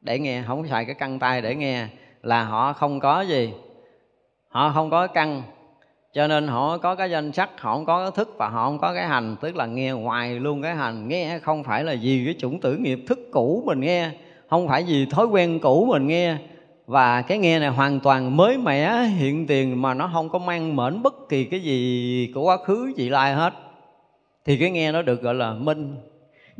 để 0.00 0.18
nghe, 0.18 0.42
không 0.46 0.68
xài 0.68 0.84
cái 0.84 0.94
căng 0.94 1.18
tay 1.18 1.42
để 1.42 1.54
nghe 1.54 1.86
là 2.22 2.44
họ 2.44 2.72
không 2.72 3.00
có 3.00 3.20
gì. 3.20 3.52
Họ 4.48 4.72
không 4.74 4.90
có 4.90 5.06
căng, 5.06 5.42
cho 6.12 6.26
nên 6.26 6.48
họ 6.48 6.78
có 6.78 6.94
cái 6.94 7.10
danh 7.10 7.32
sắc, 7.32 7.60
họ 7.60 7.74
không 7.74 7.84
có 7.84 8.02
cái 8.02 8.10
thức 8.14 8.34
và 8.38 8.48
họ 8.48 8.64
không 8.64 8.78
có 8.78 8.94
cái 8.94 9.06
hành, 9.06 9.36
tức 9.40 9.56
là 9.56 9.66
nghe 9.66 9.92
ngoài 9.92 10.34
luôn 10.34 10.62
cái 10.62 10.74
hành. 10.74 11.08
Nghe 11.08 11.38
không 11.38 11.64
phải 11.64 11.84
là 11.84 11.94
vì 12.02 12.22
cái 12.24 12.34
chủng 12.38 12.60
tử 12.60 12.76
nghiệp 12.76 12.98
thức 13.08 13.18
cũ 13.32 13.62
mình 13.66 13.80
nghe, 13.80 14.10
không 14.50 14.68
phải 14.68 14.84
vì 14.86 15.06
thói 15.06 15.26
quen 15.26 15.58
cũ 15.60 15.86
mình 15.90 16.06
nghe 16.06 16.36
và 16.86 17.22
cái 17.22 17.38
nghe 17.38 17.58
này 17.58 17.68
hoàn 17.68 18.00
toàn 18.00 18.36
mới 18.36 18.58
mẻ, 18.58 19.02
hiện 19.02 19.46
tiền 19.46 19.82
mà 19.82 19.94
nó 19.94 20.10
không 20.12 20.28
có 20.28 20.38
mang 20.38 20.76
mệnh 20.76 21.02
bất 21.02 21.28
kỳ 21.28 21.44
cái 21.44 21.60
gì 21.60 22.32
của 22.34 22.42
quá 22.42 22.56
khứ, 22.56 22.92
vị 22.96 23.08
lai 23.08 23.34
hết. 23.34 23.54
Thì 24.44 24.56
cái 24.56 24.70
nghe 24.70 24.92
nó 24.92 25.02
được 25.02 25.22
gọi 25.22 25.34
là 25.34 25.52
minh. 25.52 25.96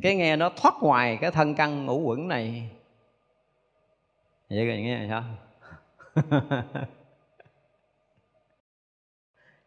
Cái 0.02 0.14
nghe 0.14 0.36
nó 0.36 0.50
thoát 0.56 0.74
ngoài 0.80 1.18
cái 1.20 1.30
thân 1.30 1.54
căn 1.54 1.86
ngũ 1.86 1.98
quẩn 2.00 2.28
này. 2.28 2.68
Vậy 4.50 4.66
rồi 4.66 4.76
nghe 4.76 5.06
sao? 5.08 5.24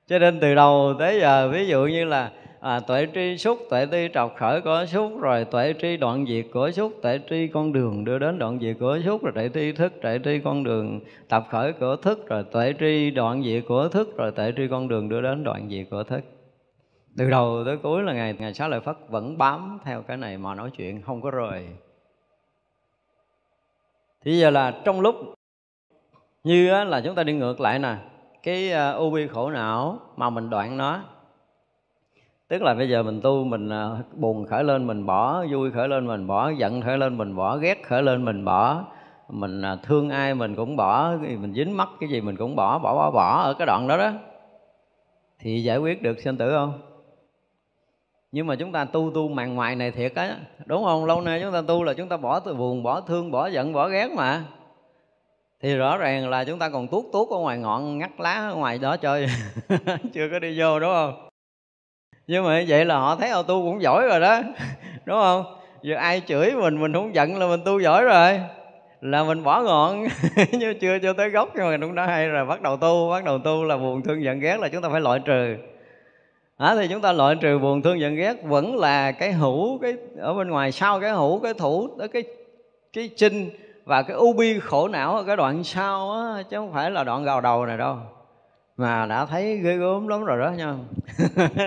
Cho 0.08 0.20
nên 0.20 0.40
từ 0.40 0.56
đầu 0.56 0.96
tới 1.00 1.20
giờ, 1.20 1.50
ví 1.50 1.68
dụ 1.68 1.86
như 1.86 2.06
là 2.06 2.32
à, 2.66 2.80
tuệ 2.80 3.08
tri 3.14 3.38
xúc 3.38 3.60
tuệ 3.70 3.88
tri 3.92 4.08
trọc 4.14 4.36
khởi 4.38 4.62
của 4.62 4.86
xúc 4.88 5.12
rồi 5.22 5.46
tuệ 5.46 5.74
tri 5.82 5.98
đoạn 5.98 6.26
diệt 6.26 6.46
của 6.54 6.72
xúc 6.72 6.94
tuệ 7.02 7.20
tri 7.30 7.48
con 7.48 7.74
đường 7.74 8.06
đưa 8.06 8.20
đến 8.20 8.40
đoạn 8.40 8.60
diệt 8.62 8.78
của 8.80 9.00
xúc 9.06 9.24
rồi 9.24 9.32
tuệ 9.36 9.50
tri 9.54 9.72
thức 9.72 9.94
tuệ 10.02 10.20
tri 10.24 10.40
con 10.40 10.64
đường 10.64 11.00
tập 11.30 11.48
khởi 11.52 11.74
của 11.74 11.96
thức 11.96 12.28
rồi 12.28 12.44
tuệ 12.44 12.74
tri 12.80 13.12
đoạn 13.12 13.44
diệt 13.44 13.64
của 13.68 13.88
thức 13.88 14.18
rồi 14.18 14.32
tuệ 14.32 14.54
tri 14.58 14.68
con 14.68 14.88
đường 14.88 15.10
đưa 15.10 15.22
đến 15.22 15.44
đoạn 15.44 15.70
diệt 15.70 15.88
của 15.92 16.04
thức. 16.04 16.22
Từ 17.18 17.30
đầu 17.30 17.64
tới 17.66 17.78
cuối 17.78 18.04
là 18.04 18.14
ngày 18.14 18.36
ngày 18.40 18.54
sáu 18.54 18.70
lợi 18.70 18.80
phất 18.80 18.96
vẫn 19.10 19.38
bám 19.38 19.80
theo 19.84 20.02
cái 20.02 20.18
này 20.18 20.38
mà 20.38 20.56
nói 20.56 20.70
chuyện 20.78 21.02
không 21.02 21.22
có 21.22 21.32
rời. 21.32 21.68
Thì 24.24 24.40
giờ 24.40 24.50
là 24.50 24.82
trong 24.86 25.02
lúc 25.02 25.16
như 26.44 26.84
là 26.84 27.02
chúng 27.02 27.16
ta 27.16 27.24
đi 27.24 27.34
ngược 27.34 27.62
lại 27.62 27.80
nè. 27.80 27.96
Cái 28.44 28.66
ubi 28.68 28.98
u 28.98 29.10
bi 29.10 29.28
khổ 29.28 29.50
não 29.50 30.00
mà 30.16 30.30
mình 30.30 30.50
đoạn 30.50 30.78
nó 30.78 31.02
tức 32.48 32.62
là 32.62 32.74
bây 32.74 32.90
giờ 32.90 33.04
mình 33.04 33.22
tu, 33.22 33.44
mình 33.44 33.70
à, 33.70 33.90
buồn 34.16 34.46
khởi 34.46 34.64
lên 34.64 34.88
mình 34.88 35.06
bỏ, 35.06 35.46
vui 35.52 35.72
khởi 35.72 35.88
lên 35.88 36.08
mình 36.08 36.28
bỏ, 36.28 36.50
giận 36.50 36.82
khởi 36.82 36.98
lên 36.98 37.18
mình 37.18 37.36
bỏ, 37.36 37.58
ghét 37.58 37.84
khởi 37.84 38.04
lên 38.04 38.26
mình 38.26 38.46
bỏ. 38.46 38.86
Mình 39.30 39.62
à, 39.62 39.76
thương 39.84 40.10
ai 40.10 40.36
mình 40.36 40.56
cũng 40.56 40.76
bỏ 40.76 41.12
mình 41.20 41.54
dính 41.54 41.78
mắc 41.78 41.90
cái 42.00 42.10
gì 42.10 42.22
mình 42.22 42.36
cũng 42.36 42.56
bỏ 42.56 42.80
bỏ 42.80 42.96
bỏ 42.96 43.12
bỏ 43.12 43.42
ở 43.42 43.54
cái 43.54 43.66
đoạn 43.66 43.88
đó 43.88 43.98
đó. 43.98 44.12
Thì 45.40 45.64
giải 45.64 45.78
quyết 45.78 46.02
được 46.02 46.20
sinh 46.20 46.38
tử 46.38 46.52
không? 46.52 46.74
Nhưng 48.32 48.48
mà 48.48 48.56
chúng 48.56 48.72
ta 48.72 48.86
tu 48.86 49.12
tu 49.16 49.28
màn 49.28 49.56
ngoài 49.56 49.76
này 49.76 49.92
thiệt 49.92 50.16
á, 50.16 50.38
đúng 50.66 50.84
không? 50.84 51.06
Lâu 51.06 51.22
nay 51.22 51.40
chúng 51.44 51.54
ta 51.54 51.62
tu 51.68 51.84
là 51.84 51.94
chúng 51.94 52.10
ta 52.10 52.18
bỏ 52.18 52.40
từ 52.40 52.56
buồn, 52.56 52.84
bỏ 52.84 53.02
thương, 53.02 53.32
bỏ 53.32 53.48
giận, 53.48 53.74
bỏ 53.74 53.90
ghét 53.90 54.10
mà. 54.16 54.44
Thì 55.62 55.76
rõ 55.76 55.98
ràng 55.98 56.30
là 56.30 56.44
chúng 56.44 56.60
ta 56.60 56.70
còn 56.70 56.88
tuốt 56.88 57.04
tuốt 57.14 57.30
ở 57.30 57.38
ngoài 57.38 57.58
ngọn 57.58 57.98
ngắt 57.98 58.12
lá 58.20 58.50
ở 58.50 58.56
ngoài 58.56 58.78
đó 58.78 58.98
chơi. 58.98 59.28
Chưa 60.14 60.30
có 60.32 60.40
đi 60.40 60.60
vô, 60.60 60.80
đúng 60.80 60.90
không? 60.94 61.25
Nhưng 62.28 62.44
mà 62.44 62.64
vậy 62.68 62.86
là 62.86 62.98
họ 62.98 63.16
thấy 63.16 63.30
ô 63.30 63.44
tu 63.44 63.64
cũng 63.64 63.82
giỏi 63.82 64.08
rồi 64.08 64.20
đó 64.20 64.42
đúng 65.06 65.18
không? 65.18 65.44
Giờ 65.82 65.96
ai 65.96 66.22
chửi 66.28 66.52
mình 66.52 66.82
mình 66.82 66.94
không 66.94 67.16
giận 67.16 67.40
là 67.40 67.48
mình 67.48 67.60
tu 67.66 67.80
giỏi 67.80 68.04
rồi. 68.04 68.42
Là 69.02 69.24
mình 69.24 69.44
bỏ 69.44 69.62
ngọn 69.62 70.08
nhưng 70.52 70.80
chưa 70.80 71.00
chưa 71.00 71.14
tới 71.14 71.30
gốc 71.30 71.50
nhưng 71.56 71.66
mà 71.66 71.78
cũng 71.82 71.96
đã 71.96 72.06
hay 72.06 72.28
rồi 72.28 72.46
bắt 72.46 72.62
đầu 72.62 72.78
tu 72.78 73.10
bắt 73.10 73.24
đầu 73.24 73.40
tu 73.40 73.64
là 73.64 73.78
buồn 73.78 74.02
thương 74.02 74.24
giận 74.24 74.40
ghét 74.40 74.60
là 74.60 74.70
chúng 74.70 74.82
ta 74.82 74.90
phải 74.90 75.02
loại 75.02 75.20
trừ. 75.26 75.56
À, 76.58 76.76
thì 76.76 76.88
chúng 76.88 77.02
ta 77.02 77.12
loại 77.12 77.36
trừ 77.42 77.60
buồn 77.60 77.82
thương 77.82 78.00
giận 78.00 78.16
ghét 78.16 78.44
vẫn 78.44 78.76
là 78.76 79.12
cái 79.12 79.32
hữu 79.32 79.78
cái 79.78 79.94
ở 80.18 80.34
bên 80.34 80.50
ngoài 80.50 80.72
sau 80.72 81.00
cái 81.00 81.12
hữu 81.12 81.40
cái 81.40 81.54
thủ 81.54 81.90
tới 82.00 82.08
cái 82.08 82.24
cái 82.94 83.10
chinh 83.16 83.50
và 83.86 84.02
cái 84.02 84.18
u 84.18 84.34
bi 84.34 84.60
khổ 84.60 84.88
não 84.88 85.16
ở 85.16 85.24
cái 85.24 85.36
đoạn 85.36 85.64
sau 85.64 86.12
á 86.12 86.44
chứ 86.50 86.58
không 86.58 86.74
phải 86.74 86.92
là 86.92 87.04
đoạn 87.04 87.24
gào 87.24 87.42
đầu 87.42 87.66
này 87.66 87.78
đâu 87.78 87.98
mà 88.78 89.06
đã 89.06 89.26
thấy 89.26 89.58
ghê 89.58 89.78
gớm 89.78 90.08
lắm 90.08 90.24
rồi 90.26 90.40
đó 90.40 90.52
nha. 90.52 90.76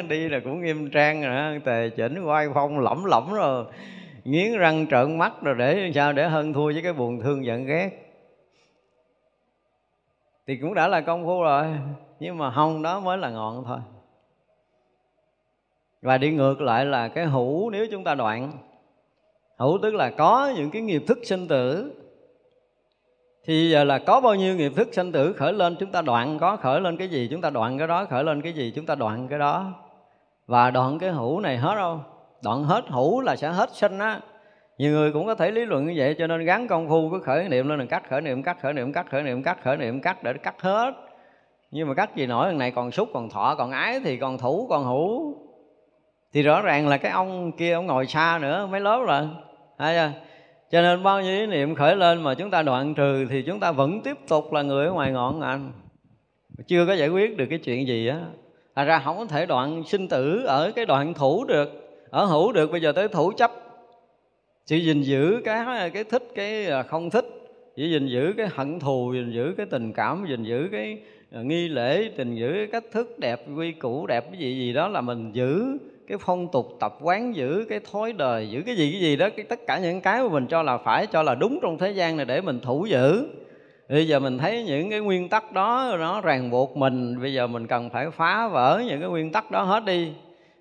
Đi 0.08 0.28
là 0.28 0.40
cũng 0.44 0.60
nghiêm 0.60 0.90
trang 0.90 1.22
rồi 1.22 1.34
đó 1.34 1.58
tề 1.64 1.90
chỉnh 1.96 2.24
quay 2.24 2.48
phong 2.54 2.78
lỏng 2.80 3.06
lỏng 3.06 3.34
rồi. 3.34 3.64
Nghiến 4.24 4.58
răng 4.58 4.86
trợn 4.90 5.18
mắt 5.18 5.32
rồi 5.42 5.54
để 5.58 5.92
sao 5.94 6.12
để 6.12 6.28
hơn 6.28 6.52
thua 6.52 6.72
với 6.72 6.82
cái 6.82 6.92
buồn 6.92 7.20
thương 7.20 7.44
giận 7.44 7.66
ghét. 7.66 8.08
Thì 10.46 10.56
cũng 10.56 10.74
đã 10.74 10.88
là 10.88 11.00
công 11.00 11.24
phu 11.24 11.42
rồi, 11.42 11.66
nhưng 12.20 12.38
mà 12.38 12.50
hông 12.50 12.82
đó 12.82 13.00
mới 13.00 13.18
là 13.18 13.30
ngọn 13.30 13.64
thôi. 13.66 13.78
Và 16.02 16.18
đi 16.18 16.30
ngược 16.30 16.60
lại 16.60 16.84
là 16.84 17.08
cái 17.08 17.26
hữu, 17.26 17.70
nếu 17.70 17.86
chúng 17.90 18.04
ta 18.04 18.14
đoạn. 18.14 18.52
Hữu 19.56 19.78
tức 19.82 19.94
là 19.94 20.10
có 20.10 20.52
những 20.56 20.70
cái 20.70 20.82
nghiệp 20.82 21.02
thức 21.06 21.18
sinh 21.22 21.48
tử 21.48 21.92
thì 23.48 23.70
giờ 23.70 23.84
là 23.84 23.98
có 23.98 24.20
bao 24.20 24.34
nhiêu 24.34 24.56
nghiệp 24.56 24.72
thức 24.76 24.88
sanh 24.92 25.12
tử 25.12 25.32
khởi 25.32 25.52
lên 25.52 25.76
chúng 25.80 25.92
ta 25.92 26.02
đoạn 26.02 26.38
có 26.38 26.56
khởi 26.56 26.80
lên 26.80 26.96
cái 26.96 27.08
gì, 27.08 27.28
chúng 27.30 27.40
ta 27.40 27.50
đoạn 27.50 27.78
cái 27.78 27.86
đó, 27.86 28.04
khởi 28.04 28.24
lên 28.24 28.42
cái 28.42 28.52
gì, 28.52 28.72
chúng 28.76 28.86
ta 28.86 28.94
đoạn 28.94 29.28
cái 29.28 29.38
đó. 29.38 29.72
Và 30.46 30.70
đoạn 30.70 30.98
cái 30.98 31.10
hữu 31.10 31.40
này 31.40 31.56
hết 31.56 31.74
đâu? 31.76 32.00
Đoạn 32.42 32.64
hết 32.64 32.84
hữu 32.88 33.20
là 33.20 33.36
sẽ 33.36 33.48
hết 33.48 33.70
sinh 33.70 33.98
á. 33.98 34.20
Nhiều 34.78 34.92
người 34.92 35.12
cũng 35.12 35.26
có 35.26 35.34
thể 35.34 35.50
lý 35.50 35.64
luận 35.64 35.86
như 35.86 35.94
vậy, 35.96 36.14
cho 36.18 36.26
nên 36.26 36.44
gắn 36.44 36.68
công 36.68 36.88
phu 36.88 37.10
cứ 37.10 37.20
khởi 37.24 37.48
niệm 37.48 37.68
lên 37.68 37.78
là 37.78 37.84
cắt 37.84 38.08
khởi 38.08 38.20
niệm, 38.20 38.42
cắt 38.42 38.56
khởi 38.62 38.72
niệm, 38.72 38.92
cắt 38.92 39.06
khởi 39.10 39.22
niệm, 39.22 39.42
cắt 39.42 39.58
khởi 39.62 39.76
niệm, 39.76 40.00
cắt 40.00 40.22
để 40.22 40.32
cắt 40.32 40.62
hết. 40.62 40.94
Nhưng 41.70 41.88
mà 41.88 41.94
cắt 41.94 42.16
gì 42.16 42.26
nổi 42.26 42.46
lần 42.46 42.58
này 42.58 42.70
còn 42.70 42.90
xúc 42.90 43.08
còn 43.14 43.30
thọ, 43.30 43.54
còn 43.58 43.70
ái 43.70 44.00
thì 44.04 44.16
còn 44.16 44.38
thủ, 44.38 44.66
còn 44.70 44.84
hữu. 44.84 45.34
Thì 46.32 46.42
rõ 46.42 46.62
ràng 46.62 46.88
là 46.88 46.96
cái 46.96 47.12
ông 47.12 47.52
kia, 47.52 47.72
ông 47.72 47.86
ngồi 47.86 48.06
xa 48.06 48.38
nữa, 48.42 48.66
mấy 48.70 48.80
lớp 48.80 49.04
rồi. 49.06 49.28
Hay 49.78 49.94
chưa? 49.96 50.27
Cho 50.70 50.82
nên 50.82 51.02
bao 51.02 51.22
nhiêu 51.22 51.40
ý 51.40 51.46
niệm 51.46 51.74
khởi 51.74 51.96
lên 51.96 52.22
mà 52.22 52.34
chúng 52.34 52.50
ta 52.50 52.62
đoạn 52.62 52.94
trừ 52.94 53.26
thì 53.30 53.42
chúng 53.42 53.60
ta 53.60 53.72
vẫn 53.72 54.00
tiếp 54.00 54.16
tục 54.28 54.52
là 54.52 54.62
người 54.62 54.86
ở 54.86 54.92
ngoài 54.92 55.12
ngọn 55.12 55.40
anh 55.40 55.72
chưa 56.66 56.86
có 56.86 56.92
giải 56.92 57.08
quyết 57.08 57.36
được 57.36 57.46
cái 57.50 57.58
chuyện 57.58 57.86
gì 57.86 58.06
á. 58.06 58.20
Thật 58.76 58.84
ra 58.84 58.98
không 58.98 59.18
có 59.18 59.24
thể 59.24 59.46
đoạn 59.46 59.82
sinh 59.86 60.08
tử 60.08 60.44
ở 60.46 60.72
cái 60.76 60.86
đoạn 60.86 61.14
thủ 61.14 61.44
được. 61.44 61.68
Ở 62.10 62.24
hữu 62.24 62.52
được 62.52 62.72
bây 62.72 62.80
giờ 62.80 62.92
tới 62.92 63.08
thủ 63.08 63.32
chấp. 63.36 63.52
Chỉ 64.66 64.80
gìn 64.80 65.02
giữ 65.02 65.40
cái 65.44 65.90
cái 65.90 66.04
thích 66.04 66.28
cái 66.34 66.66
à, 66.66 66.82
không 66.82 67.10
thích. 67.10 67.24
Chỉ 67.76 67.90
gìn 67.90 68.06
giữ 68.06 68.32
cái 68.36 68.48
hận 68.54 68.80
thù, 68.80 69.12
gìn 69.14 69.30
giữ 69.30 69.54
cái 69.56 69.66
tình 69.66 69.92
cảm, 69.92 70.26
gìn 70.28 70.44
giữ 70.44 70.68
cái 70.72 70.98
à, 71.32 71.42
nghi 71.42 71.68
lễ, 71.68 72.10
tình 72.16 72.34
giữ 72.34 72.52
cái 72.52 72.66
cách 72.66 72.84
thức 72.92 73.18
đẹp, 73.18 73.40
quy 73.56 73.72
củ 73.72 74.06
đẹp 74.06 74.24
cái 74.30 74.40
gì 74.40 74.56
gì 74.58 74.72
đó 74.72 74.88
là 74.88 75.00
mình 75.00 75.30
giữ 75.32 75.78
cái 76.08 76.18
phong 76.20 76.48
tục 76.48 76.76
tập 76.80 76.96
quán 77.00 77.36
giữ 77.36 77.66
cái 77.68 77.80
thói 77.92 78.12
đời, 78.12 78.50
giữ 78.50 78.62
cái 78.66 78.76
gì 78.76 78.92
cái 78.92 79.00
gì 79.00 79.16
đó, 79.16 79.28
cái 79.36 79.46
tất 79.48 79.60
cả 79.66 79.78
những 79.78 80.00
cái 80.00 80.22
mà 80.22 80.28
mình 80.28 80.46
cho 80.46 80.62
là 80.62 80.78
phải, 80.78 81.06
cho 81.06 81.22
là 81.22 81.34
đúng 81.34 81.58
trong 81.62 81.78
thế 81.78 81.90
gian 81.90 82.16
này 82.16 82.26
để 82.26 82.40
mình 82.40 82.60
thủ 82.60 82.86
giữ. 82.86 83.28
Bây 83.88 84.08
giờ 84.08 84.18
mình 84.18 84.38
thấy 84.38 84.64
những 84.64 84.90
cái 84.90 85.00
nguyên 85.00 85.28
tắc 85.28 85.52
đó, 85.52 85.96
nó 85.98 86.20
ràng 86.20 86.50
buộc 86.50 86.76
mình, 86.76 87.20
bây 87.20 87.34
giờ 87.34 87.46
mình 87.46 87.66
cần 87.66 87.90
phải 87.90 88.10
phá 88.10 88.48
vỡ 88.48 88.82
những 88.86 89.00
cái 89.00 89.08
nguyên 89.08 89.32
tắc 89.32 89.50
đó 89.50 89.62
hết 89.62 89.84
đi. 89.84 90.12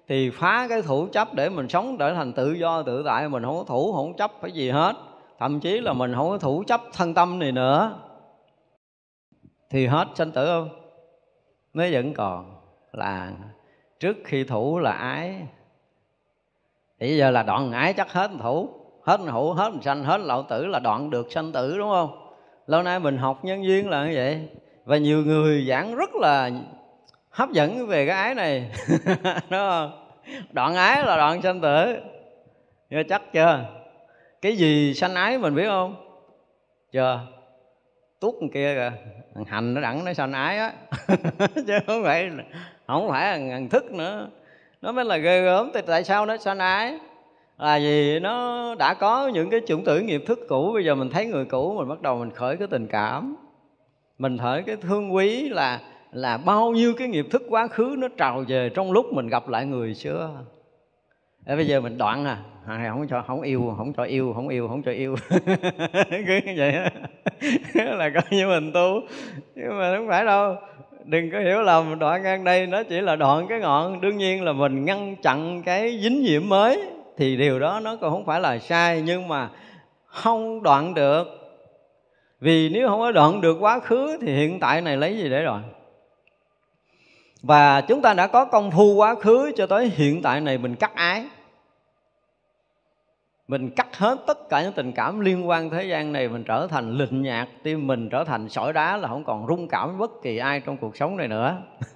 Thì 0.07 0.29
phá 0.29 0.67
cái 0.69 0.81
thủ 0.81 1.07
chấp 1.11 1.33
để 1.33 1.49
mình 1.49 1.69
sống 1.69 1.97
trở 1.99 2.13
thành 2.13 2.33
tự 2.33 2.53
do, 2.53 2.81
tự 2.81 3.03
tại, 3.05 3.29
mình 3.29 3.43
không 3.43 3.57
có 3.57 3.63
thủ, 3.63 3.93
không 3.93 4.13
chấp 4.13 4.31
phải 4.41 4.51
gì 4.51 4.69
hết. 4.69 4.95
Thậm 5.39 5.59
chí 5.59 5.79
là 5.79 5.93
mình 5.93 6.13
không 6.15 6.29
có 6.29 6.37
thủ 6.37 6.63
chấp 6.67 6.81
thân 6.93 7.13
tâm 7.13 7.39
này 7.39 7.51
nữa. 7.51 7.95
Thì 9.69 9.85
hết 9.85 10.07
sanh 10.15 10.31
tử 10.31 10.45
không? 10.45 10.69
Nó 11.73 11.83
vẫn 11.91 12.13
còn 12.13 12.55
là 12.91 13.31
trước 13.99 14.17
khi 14.25 14.43
thủ 14.43 14.79
là 14.79 14.91
ái. 14.91 15.35
Thì 16.99 17.17
giờ 17.17 17.31
là 17.31 17.43
đoạn 17.43 17.71
ái 17.71 17.93
chắc 17.93 18.11
hết 18.11 18.31
thủ. 18.41 18.69
Hết 19.03 19.19
hữu, 19.19 19.53
hết 19.53 19.71
sanh, 19.81 20.03
hết 20.03 20.17
lậu 20.17 20.43
tử 20.43 20.65
là 20.65 20.79
đoạn 20.79 21.09
được 21.09 21.31
sanh 21.31 21.51
tử, 21.51 21.77
đúng 21.77 21.89
không? 21.89 22.33
Lâu 22.67 22.83
nay 22.83 22.99
mình 22.99 23.17
học 23.17 23.45
nhân 23.45 23.65
duyên 23.65 23.89
là 23.89 24.05
như 24.05 24.11
vậy. 24.15 24.49
Và 24.85 24.97
nhiều 24.97 25.23
người 25.23 25.65
giảng 25.69 25.95
rất 25.95 26.15
là 26.15 26.49
hấp 27.29 27.51
dẫn 27.51 27.87
về 27.87 28.05
cái 28.07 28.17
ái 28.17 28.35
này. 28.35 28.71
Đúng 29.25 29.59
không? 29.69 30.07
Đoạn 30.51 30.75
ái 30.75 31.03
là 31.03 31.17
đoạn 31.17 31.41
sanh 31.41 31.61
tử. 31.61 31.95
Nghe 32.89 33.03
chắc 33.03 33.21
chưa? 33.33 33.65
Cái 34.41 34.57
gì 34.57 34.93
sanh 34.93 35.15
ái 35.15 35.37
mình 35.37 35.55
biết 35.55 35.67
không? 35.67 35.95
Chưa? 36.91 37.19
Tuốt 38.19 38.33
kia 38.53 38.75
kìa. 38.75 38.91
Thằng 39.35 39.45
hành 39.45 39.73
nó 39.73 39.81
đẳng 39.81 40.05
nó 40.05 40.13
sanh 40.13 40.33
ái 40.33 40.57
á. 40.57 40.73
Chứ 41.67 41.79
không 41.87 42.03
phải 42.03 42.29
không 42.87 43.09
phải 43.09 43.31
là 43.31 43.37
ngàn 43.37 43.69
thức 43.69 43.91
nữa. 43.91 44.29
Nó 44.81 44.91
mới 44.91 45.05
là 45.05 45.17
ghê 45.17 45.41
gớm. 45.41 45.71
Thì 45.73 45.81
tại 45.87 46.03
sao 46.03 46.25
nó 46.25 46.37
sanh 46.37 46.59
ái? 46.59 46.99
Là 47.57 47.79
vì 47.79 48.19
nó 48.19 48.75
đã 48.75 48.93
có 48.93 49.27
những 49.27 49.49
cái 49.49 49.61
chủng 49.67 49.83
tử 49.83 49.99
nghiệp 49.99 50.23
thức 50.27 50.39
cũ. 50.49 50.71
Bây 50.73 50.85
giờ 50.85 50.95
mình 50.95 51.09
thấy 51.09 51.25
người 51.25 51.45
cũ, 51.45 51.75
mình 51.77 51.87
bắt 51.87 52.01
đầu 52.01 52.17
mình 52.17 52.31
khởi 52.31 52.57
cái 52.57 52.67
tình 52.67 52.87
cảm. 52.87 53.35
Mình 54.17 54.37
khởi 54.37 54.63
cái 54.63 54.75
thương 54.75 55.15
quý 55.15 55.49
là 55.49 55.79
là 56.11 56.37
bao 56.37 56.71
nhiêu 56.71 56.93
cái 56.97 57.07
nghiệp 57.07 57.27
thức 57.31 57.43
quá 57.49 57.67
khứ 57.67 57.95
nó 57.97 58.07
trào 58.17 58.43
về 58.47 58.69
trong 58.75 58.91
lúc 58.91 59.13
mình 59.13 59.27
gặp 59.27 59.49
lại 59.49 59.65
người 59.65 59.93
xưa. 59.93 60.31
Để 61.45 61.55
bây 61.55 61.67
giờ 61.67 61.81
mình 61.81 61.97
đoạn 61.97 62.25
à. 62.25 62.37
à 62.67 62.89
không 62.91 63.07
cho, 63.07 63.23
không 63.27 63.41
yêu, 63.41 63.73
không 63.77 63.93
cho 63.93 64.03
yêu, 64.03 64.33
không 64.35 64.47
yêu, 64.47 64.67
không 64.67 64.83
cho 64.83 64.91
yêu. 64.91 65.15
Cứ 66.09 66.39
như 66.45 66.53
vậy 66.57 66.73
là 67.95 68.09
coi 68.09 68.23
như 68.31 68.47
mình 68.47 68.71
tu. 68.73 69.01
Nhưng 69.55 69.79
mà 69.79 69.95
không 69.95 70.07
phải 70.07 70.25
đâu 70.25 70.55
đừng 71.07 71.31
có 71.31 71.39
hiểu 71.39 71.61
lầm, 71.61 71.99
đoạn 71.99 72.23
ngang 72.23 72.43
đây 72.43 72.67
nó 72.67 72.83
chỉ 72.83 73.01
là 73.01 73.15
đoạn 73.15 73.47
cái 73.47 73.59
ngọn. 73.59 74.01
Đương 74.01 74.17
nhiên 74.17 74.43
là 74.43 74.53
mình 74.53 74.85
ngăn 74.85 75.15
chặn 75.15 75.63
cái 75.63 75.99
dính 76.03 76.23
nhiễm 76.23 76.49
mới 76.49 76.81
thì 77.17 77.37
điều 77.37 77.59
đó 77.59 77.79
nó 77.83 77.95
còn 77.95 78.11
không 78.11 78.25
phải 78.25 78.39
là 78.41 78.59
sai, 78.59 79.01
nhưng 79.01 79.27
mà 79.27 79.49
không 80.05 80.63
đoạn 80.63 80.93
được. 80.93 81.27
Vì 82.39 82.69
nếu 82.69 82.87
không 82.87 82.99
có 82.99 83.11
đoạn 83.11 83.41
được 83.41 83.57
quá 83.59 83.79
khứ 83.79 84.17
thì 84.21 84.35
hiện 84.35 84.59
tại 84.59 84.81
này 84.81 84.97
lấy 84.97 85.17
gì 85.17 85.29
để 85.29 85.43
đoạn? 85.43 85.63
Và 87.41 87.81
chúng 87.81 88.01
ta 88.01 88.13
đã 88.13 88.27
có 88.27 88.45
công 88.45 88.71
phu 88.71 88.93
quá 88.93 89.15
khứ 89.15 89.51
cho 89.55 89.67
tới 89.67 89.91
hiện 89.95 90.21
tại 90.21 90.41
này 90.41 90.57
mình 90.57 90.75
cắt 90.75 90.95
ái 90.95 91.25
mình 93.47 93.69
cắt 93.69 93.97
hết 93.97 94.17
tất 94.27 94.49
cả 94.49 94.63
những 94.63 94.73
tình 94.73 94.91
cảm 94.91 95.19
liên 95.19 95.49
quan 95.49 95.69
thế 95.69 95.83
gian 95.83 96.11
này 96.11 96.29
mình 96.29 96.43
trở 96.43 96.67
thành 96.67 96.91
lịnh 96.91 97.21
nhạc 97.21 97.47
tim 97.63 97.87
mình 97.87 98.09
trở 98.09 98.23
thành 98.23 98.49
sỏi 98.49 98.73
đá 98.73 98.97
là 98.97 99.07
không 99.07 99.23
còn 99.23 99.47
rung 99.47 99.67
cảm 99.67 99.87
với 99.87 99.97
bất 99.97 100.21
kỳ 100.23 100.37
ai 100.37 100.59
trong 100.59 100.77
cuộc 100.77 100.97
sống 100.97 101.17
này 101.17 101.27
nữa. 101.27 101.57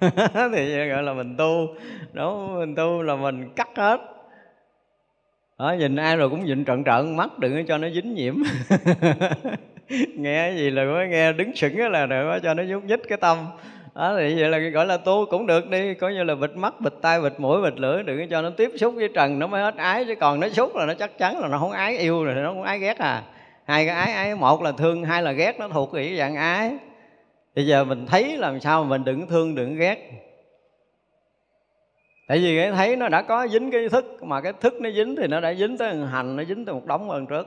Thì 0.52 0.88
gọi 0.88 1.02
là 1.02 1.12
mình 1.12 1.36
tu. 1.36 1.66
Đúng 2.12 2.58
mình 2.58 2.74
tu 2.74 3.02
là 3.02 3.16
mình 3.16 3.50
cắt 3.56 3.68
hết. 3.76 4.00
Đó, 5.58 5.74
nhìn 5.78 5.96
ai 5.96 6.16
rồi 6.16 6.30
cũng 6.30 6.44
nhìn 6.44 6.64
trợn 6.64 6.84
trợn 6.84 7.16
mắt 7.16 7.38
đừng 7.38 7.52
có 7.52 7.62
cho 7.68 7.78
nó 7.78 7.88
dính 7.90 8.14
nhiễm. 8.14 8.34
Nghe 10.16 10.48
cái 10.48 10.56
gì 10.56 10.70
là 10.70 10.84
có 10.84 11.04
nghe 11.10 11.32
đứng 11.32 11.56
sững 11.56 11.78
là 11.78 12.06
đừng 12.06 12.30
có 12.30 12.38
cho 12.42 12.54
nó 12.54 12.62
nhúc 12.62 12.84
nhích 12.84 13.00
cái 13.08 13.18
tâm 13.18 13.36
đó, 13.94 14.14
thì 14.18 14.40
vậy 14.40 14.48
là 14.50 14.58
gọi 14.58 14.86
là 14.86 14.96
tu 14.96 15.26
cũng 15.30 15.46
được 15.46 15.68
đi. 15.70 15.94
Có 15.94 16.08
như 16.08 16.22
là 16.22 16.34
bịt 16.34 16.50
mắt, 16.56 16.80
bịt 16.80 16.92
tay 17.02 17.20
bịt 17.20 17.32
mũi, 17.38 17.62
bịt 17.62 17.80
lưỡi, 17.80 18.02
đừng 18.02 18.28
cho 18.28 18.42
nó 18.42 18.50
tiếp 18.50 18.70
xúc 18.76 18.94
với 18.94 19.08
trần. 19.14 19.38
Nó 19.38 19.46
mới 19.46 19.62
hết 19.62 19.76
ái, 19.76 20.04
chứ 20.04 20.14
còn 20.14 20.40
nó 20.40 20.48
xúc 20.48 20.76
là 20.76 20.86
nó 20.86 20.94
chắc 20.94 21.18
chắn 21.18 21.40
là 21.40 21.48
nó 21.48 21.58
không 21.58 21.70
ái 21.70 21.98
yêu 21.98 22.24
rồi 22.24 22.34
nó 22.34 22.48
không 22.48 22.62
ái 22.62 22.78
ghét 22.78 22.98
à. 22.98 23.22
Hai 23.64 23.86
cái 23.86 23.96
ái 23.96 24.12
ái 24.12 24.34
một 24.34 24.62
là 24.62 24.72
thương, 24.72 25.04
hai 25.04 25.22
là 25.22 25.32
ghét. 25.32 25.58
Nó 25.58 25.68
thuộc 25.68 25.90
cái 25.92 26.16
dạng 26.18 26.36
ái. 26.36 26.72
Bây 27.54 27.66
giờ 27.66 27.84
mình 27.84 28.06
thấy 28.06 28.36
làm 28.36 28.60
sao 28.60 28.84
mà 28.84 28.90
mình 28.90 29.04
đừng 29.04 29.26
thương, 29.26 29.54
đừng 29.54 29.76
ghét. 29.76 30.10
Tại 32.28 32.38
vì 32.38 32.56
cái 32.56 32.72
thấy 32.72 32.96
nó 32.96 33.08
đã 33.08 33.22
có 33.22 33.48
dính 33.48 33.70
cái 33.70 33.88
thức, 33.88 34.22
mà 34.22 34.40
cái 34.40 34.52
thức 34.60 34.74
nó 34.80 34.90
dính 34.90 35.16
thì 35.16 35.26
nó 35.26 35.40
đã 35.40 35.54
dính 35.54 35.78
tới 35.78 35.96
hành, 35.96 36.36
nó 36.36 36.44
dính 36.44 36.64
tới 36.64 36.74
một 36.74 36.86
đống 36.86 37.10
lần 37.10 37.26
trước. 37.26 37.46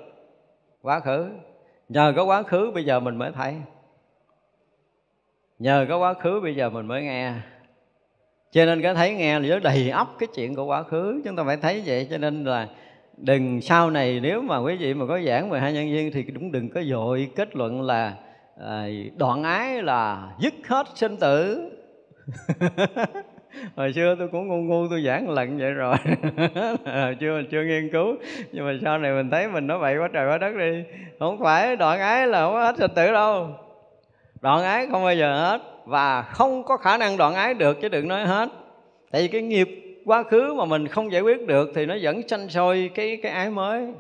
Quá 0.82 1.00
khứ. 1.00 1.30
Nhờ 1.90 2.14
có 2.16 2.24
quá 2.24 2.44
khứ, 2.44 2.72
bây 2.74 2.84
giờ 2.84 3.00
mình 3.00 3.16
mới 3.16 3.32
thấy 3.32 3.56
nhờ 5.60 5.86
có 5.90 5.98
quá 5.98 6.14
khứ 6.14 6.40
bây 6.44 6.56
giờ 6.56 6.70
mình 6.70 6.86
mới 6.86 7.04
nghe. 7.04 7.34
Cho 8.52 8.66
nên 8.66 8.82
cái 8.82 8.94
thấy 8.94 9.14
nghe 9.14 9.40
là 9.40 9.60
đầy 9.60 9.90
ấp 9.90 10.08
cái 10.20 10.28
chuyện 10.36 10.56
của 10.56 10.66
quá 10.66 10.84
khứ. 10.84 11.22
Chúng 11.26 11.36
ta 11.36 11.44
phải 11.44 11.58
thấy 11.58 11.84
vậy 11.86 12.08
cho 12.12 12.18
nên 12.18 12.44
là 12.44 12.68
đừng 13.18 13.62
sau 13.62 13.90
này 13.90 14.20
nếu 14.24 14.42
mà 14.42 14.58
quý 14.58 14.76
vị 14.76 14.94
mà 14.94 15.06
có 15.06 15.20
giảng 15.22 15.50
về 15.50 15.60
hai 15.60 15.74
nhân 15.74 15.90
duyên 15.90 16.12
thì 16.14 16.24
cũng 16.24 16.52
đừng 16.52 16.70
có 16.70 16.82
dội 16.84 17.30
kết 17.36 17.56
luận 17.56 17.82
là 17.82 18.14
à, 18.62 18.88
đoạn 19.18 19.44
ái 19.44 19.84
là 19.84 20.30
dứt 20.40 20.54
hết 20.68 20.88
sinh 20.96 21.18
tử. 21.18 21.70
Hồi 23.76 23.94
xưa 23.94 24.16
tôi 24.20 24.28
cũng 24.28 24.48
ngu 24.48 24.58
ngu 24.58 24.88
tôi 24.90 25.02
giảng 25.02 25.30
lận 25.30 25.50
lần 25.50 25.58
vậy 25.58 25.72
rồi. 25.72 25.96
Chưa 27.20 27.42
chưa 27.52 27.64
nghiên 27.64 27.90
cứu 27.92 28.16
nhưng 28.52 28.66
mà 28.66 28.74
sau 28.84 28.98
này 28.98 29.12
mình 29.12 29.30
thấy 29.30 29.48
mình 29.48 29.68
nói 29.68 29.80
vậy 29.80 29.98
quá 29.98 30.10
trời 30.14 30.30
quá 30.30 30.38
đất 30.38 30.56
đi. 30.58 30.84
Không 31.20 31.40
phải 31.40 31.76
đoạn 31.76 32.00
ái 32.00 32.28
là 32.28 32.46
không 32.46 32.54
có 32.54 32.64
hết 32.66 32.78
sinh 32.78 32.92
tử 32.96 33.12
đâu 33.12 33.50
đoạn 34.46 34.64
ái 34.64 34.88
không 34.92 35.04
bao 35.04 35.16
giờ 35.16 35.42
hết 35.42 35.62
và 35.86 36.22
không 36.22 36.64
có 36.64 36.78
khả 36.78 36.98
năng 36.98 37.18
đoạn 37.18 37.34
ái 37.36 37.54
được, 37.54 37.82
chứ 37.82 37.90
đừng 37.90 38.08
nói 38.08 38.26
hết. 38.26 38.50
Tại 39.12 39.22
vì 39.22 39.28
cái 39.28 39.42
nghiệp 39.42 39.70
quá 40.06 40.24
khứ 40.24 40.54
mà 40.54 40.66
mình 40.66 40.88
không 40.88 41.12
giải 41.12 41.22
quyết 41.22 41.48
được 41.48 41.72
thì 41.76 41.86
nó 41.86 41.96
vẫn 42.02 42.28
sanh 42.28 42.50
sôi 42.50 42.92
cái 42.96 43.20
cái 43.24 43.32
ái 43.32 43.50
mới. 43.50 43.94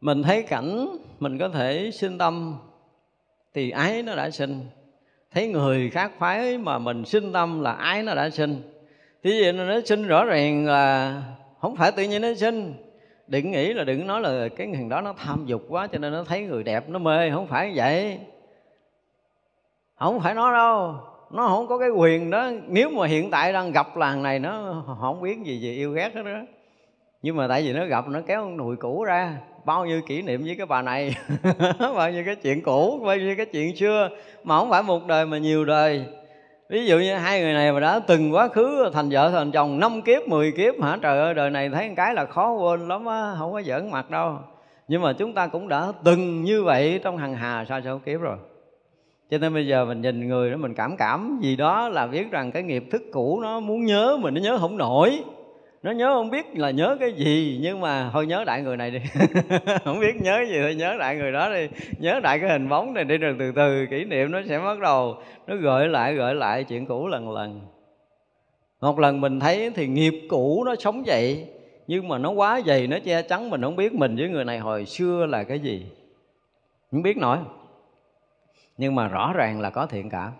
Mình 0.00 0.22
thấy 0.22 0.42
cảnh 0.42 0.88
mình 1.18 1.38
có 1.38 1.48
thể 1.48 1.90
sinh 1.92 2.18
tâm, 2.18 2.56
thì 3.54 3.70
ái 3.70 4.02
nó 4.02 4.16
đã 4.16 4.30
sinh. 4.30 4.60
Thấy 5.34 5.48
người 5.48 5.90
khác 5.90 6.12
phái 6.18 6.58
mà 6.58 6.78
mình 6.78 7.04
sinh 7.04 7.32
tâm 7.32 7.60
là 7.60 7.72
ái 7.72 8.02
nó 8.02 8.14
đã 8.14 8.30
sinh. 8.30 8.62
Thế 9.24 9.40
vậy 9.42 9.52
nó 9.52 9.80
sinh 9.84 10.06
rõ 10.06 10.24
ràng 10.24 10.66
là 10.66 11.22
không 11.60 11.76
phải 11.76 11.92
tự 11.92 12.02
nhiên 12.02 12.22
nó 12.22 12.34
sinh 12.34 12.74
đừng 13.30 13.50
nghĩ 13.50 13.72
là 13.72 13.84
đừng 13.84 14.06
nói 14.06 14.20
là 14.20 14.48
cái 14.48 14.70
thằng 14.74 14.88
đó 14.88 15.00
nó 15.00 15.12
tham 15.12 15.46
dục 15.46 15.62
quá 15.68 15.86
cho 15.86 15.98
nên 15.98 16.12
nó 16.12 16.24
thấy 16.24 16.42
người 16.42 16.62
đẹp 16.62 16.88
nó 16.88 16.98
mê, 16.98 17.30
không 17.30 17.46
phải 17.46 17.72
vậy. 17.74 18.18
Không 19.98 20.20
phải 20.20 20.34
nó 20.34 20.52
đâu, 20.52 20.94
nó 21.30 21.48
không 21.48 21.66
có 21.66 21.78
cái 21.78 21.90
quyền 21.90 22.30
đó. 22.30 22.50
Nếu 22.68 22.90
mà 22.90 23.06
hiện 23.06 23.30
tại 23.30 23.52
đang 23.52 23.72
gặp 23.72 23.96
làng 23.96 24.22
này 24.22 24.38
nó 24.38 24.84
không 25.00 25.22
biết 25.22 25.38
gì 25.44 25.60
về 25.64 25.70
yêu 25.70 25.92
ghét 25.92 26.14
hết 26.14 26.22
đó 26.22 26.40
nhưng 27.22 27.36
mà 27.36 27.48
tại 27.48 27.62
vì 27.62 27.72
nó 27.72 27.84
gặp 27.84 28.08
nó 28.08 28.20
kéo 28.26 28.50
nùi 28.50 28.76
cũ 28.76 29.04
ra, 29.04 29.36
bao 29.64 29.86
nhiêu 29.86 30.00
kỷ 30.06 30.22
niệm 30.22 30.44
với 30.44 30.54
cái 30.56 30.66
bà 30.66 30.82
này, 30.82 31.14
bao 31.94 32.10
nhiêu 32.10 32.22
cái 32.26 32.36
chuyện 32.36 32.62
cũ, 32.62 33.00
bao 33.04 33.16
nhiêu 33.16 33.34
cái 33.36 33.46
chuyện 33.46 33.76
xưa, 33.76 34.08
mà 34.44 34.58
không 34.58 34.70
phải 34.70 34.82
một 34.82 35.06
đời 35.06 35.26
mà 35.26 35.38
nhiều 35.38 35.64
đời 35.64 36.04
ví 36.70 36.86
dụ 36.86 36.98
như 36.98 37.14
hai 37.14 37.40
người 37.40 37.52
này 37.52 37.72
mà 37.72 37.80
đã 37.80 38.00
từng 38.06 38.34
quá 38.34 38.48
khứ 38.48 38.90
thành 38.92 39.08
vợ 39.10 39.30
thành 39.30 39.50
chồng, 39.50 39.80
năm 39.80 40.02
kiếp 40.02 40.28
10 40.28 40.52
kiếp, 40.52 40.82
hả? 40.82 40.98
Trời 41.02 41.18
ơi, 41.18 41.34
đời 41.34 41.50
này 41.50 41.70
thấy 41.70 41.92
cái 41.96 42.14
là 42.14 42.24
khó 42.24 42.52
quên 42.52 42.88
lắm 42.88 43.06
á, 43.06 43.34
không 43.38 43.52
có 43.52 43.62
giỡn 43.62 43.90
mặt 43.90 44.10
đâu. 44.10 44.38
Nhưng 44.88 45.02
mà 45.02 45.12
chúng 45.12 45.34
ta 45.34 45.46
cũng 45.46 45.68
đã 45.68 45.92
từng 46.04 46.42
như 46.42 46.62
vậy 46.64 47.00
trong 47.04 47.16
hằng 47.16 47.34
hà 47.34 47.64
sa 47.68 47.80
số 47.84 47.98
kiếp 47.98 48.20
rồi. 48.20 48.36
Cho 49.30 49.38
nên 49.38 49.54
bây 49.54 49.66
giờ 49.66 49.84
mình 49.84 50.00
nhìn 50.00 50.28
người 50.28 50.50
đó, 50.50 50.56
mình 50.56 50.74
cảm 50.74 50.96
cảm 50.96 51.38
gì 51.42 51.56
đó 51.56 51.88
là 51.88 52.06
biết 52.06 52.30
rằng 52.30 52.52
cái 52.52 52.62
nghiệp 52.62 52.84
thức 52.90 53.02
cũ 53.12 53.40
nó 53.42 53.60
muốn 53.60 53.84
nhớ, 53.84 54.18
mình 54.20 54.34
nó 54.34 54.40
nhớ 54.40 54.58
không 54.60 54.76
nổi 54.76 55.22
nó 55.82 55.90
nhớ 55.90 56.12
không 56.14 56.30
biết 56.30 56.46
là 56.56 56.70
nhớ 56.70 56.96
cái 57.00 57.12
gì, 57.12 57.58
nhưng 57.62 57.80
mà 57.80 58.10
thôi 58.12 58.26
nhớ 58.26 58.44
đại 58.44 58.62
người 58.62 58.76
này 58.76 58.90
đi. 58.90 58.98
Không 59.84 60.00
biết 60.00 60.22
nhớ 60.22 60.44
gì, 60.48 60.58
thôi 60.62 60.74
nhớ 60.74 60.96
đại 60.98 61.16
người 61.16 61.32
đó 61.32 61.50
đi. 61.54 61.68
Nhớ 61.98 62.20
đại 62.22 62.38
cái 62.38 62.50
hình 62.50 62.68
bóng 62.68 62.94
này 62.94 63.04
đi 63.04 63.18
rồi 63.18 63.36
từ 63.38 63.52
từ 63.52 63.86
kỷ 63.90 64.04
niệm 64.04 64.30
nó 64.30 64.40
sẽ 64.48 64.58
bắt 64.58 64.78
đầu. 64.78 65.16
Nó 65.46 65.56
gợi 65.56 65.88
lại 65.88 66.14
gợi 66.14 66.34
lại 66.34 66.64
chuyện 66.64 66.86
cũ 66.86 67.08
lần 67.08 67.30
lần. 67.30 67.60
Một 68.80 68.98
lần 68.98 69.20
mình 69.20 69.40
thấy 69.40 69.70
thì 69.70 69.86
nghiệp 69.86 70.14
cũ 70.28 70.64
nó 70.64 70.74
sống 70.78 71.06
dậy, 71.06 71.46
nhưng 71.86 72.08
mà 72.08 72.18
nó 72.18 72.30
quá 72.30 72.60
dày, 72.66 72.86
nó 72.86 72.98
che 73.04 73.22
chắn 73.22 73.50
mình 73.50 73.62
không 73.62 73.76
biết 73.76 73.94
mình 73.94 74.16
với 74.16 74.28
người 74.28 74.44
này 74.44 74.58
hồi 74.58 74.86
xưa 74.86 75.26
là 75.26 75.44
cái 75.44 75.58
gì. 75.58 75.86
Không 76.90 77.02
biết 77.02 77.16
nổi. 77.16 77.38
Nhưng 78.76 78.94
mà 78.94 79.08
rõ 79.08 79.32
ràng 79.32 79.60
là 79.60 79.70
có 79.70 79.86
thiện 79.86 80.10
cảm. 80.10 80.32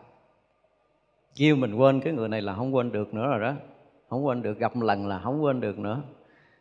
Kêu 1.37 1.57
mình 1.57 1.75
quên 1.75 2.01
cái 2.01 2.13
người 2.13 2.29
này 2.29 2.43
là 2.43 2.55
không 2.55 2.75
quên 2.75 2.93
được 2.93 3.15
nữa 3.15 3.27
rồi 3.27 3.41
đó 3.41 3.55
không 4.11 4.27
quên 4.27 4.43
được 4.43 4.59
gặp 4.59 4.77
một 4.77 4.85
lần 4.85 5.09
là 5.09 5.21
không 5.25 5.45
quên 5.45 5.61
được 5.61 5.79
nữa. 5.79 6.03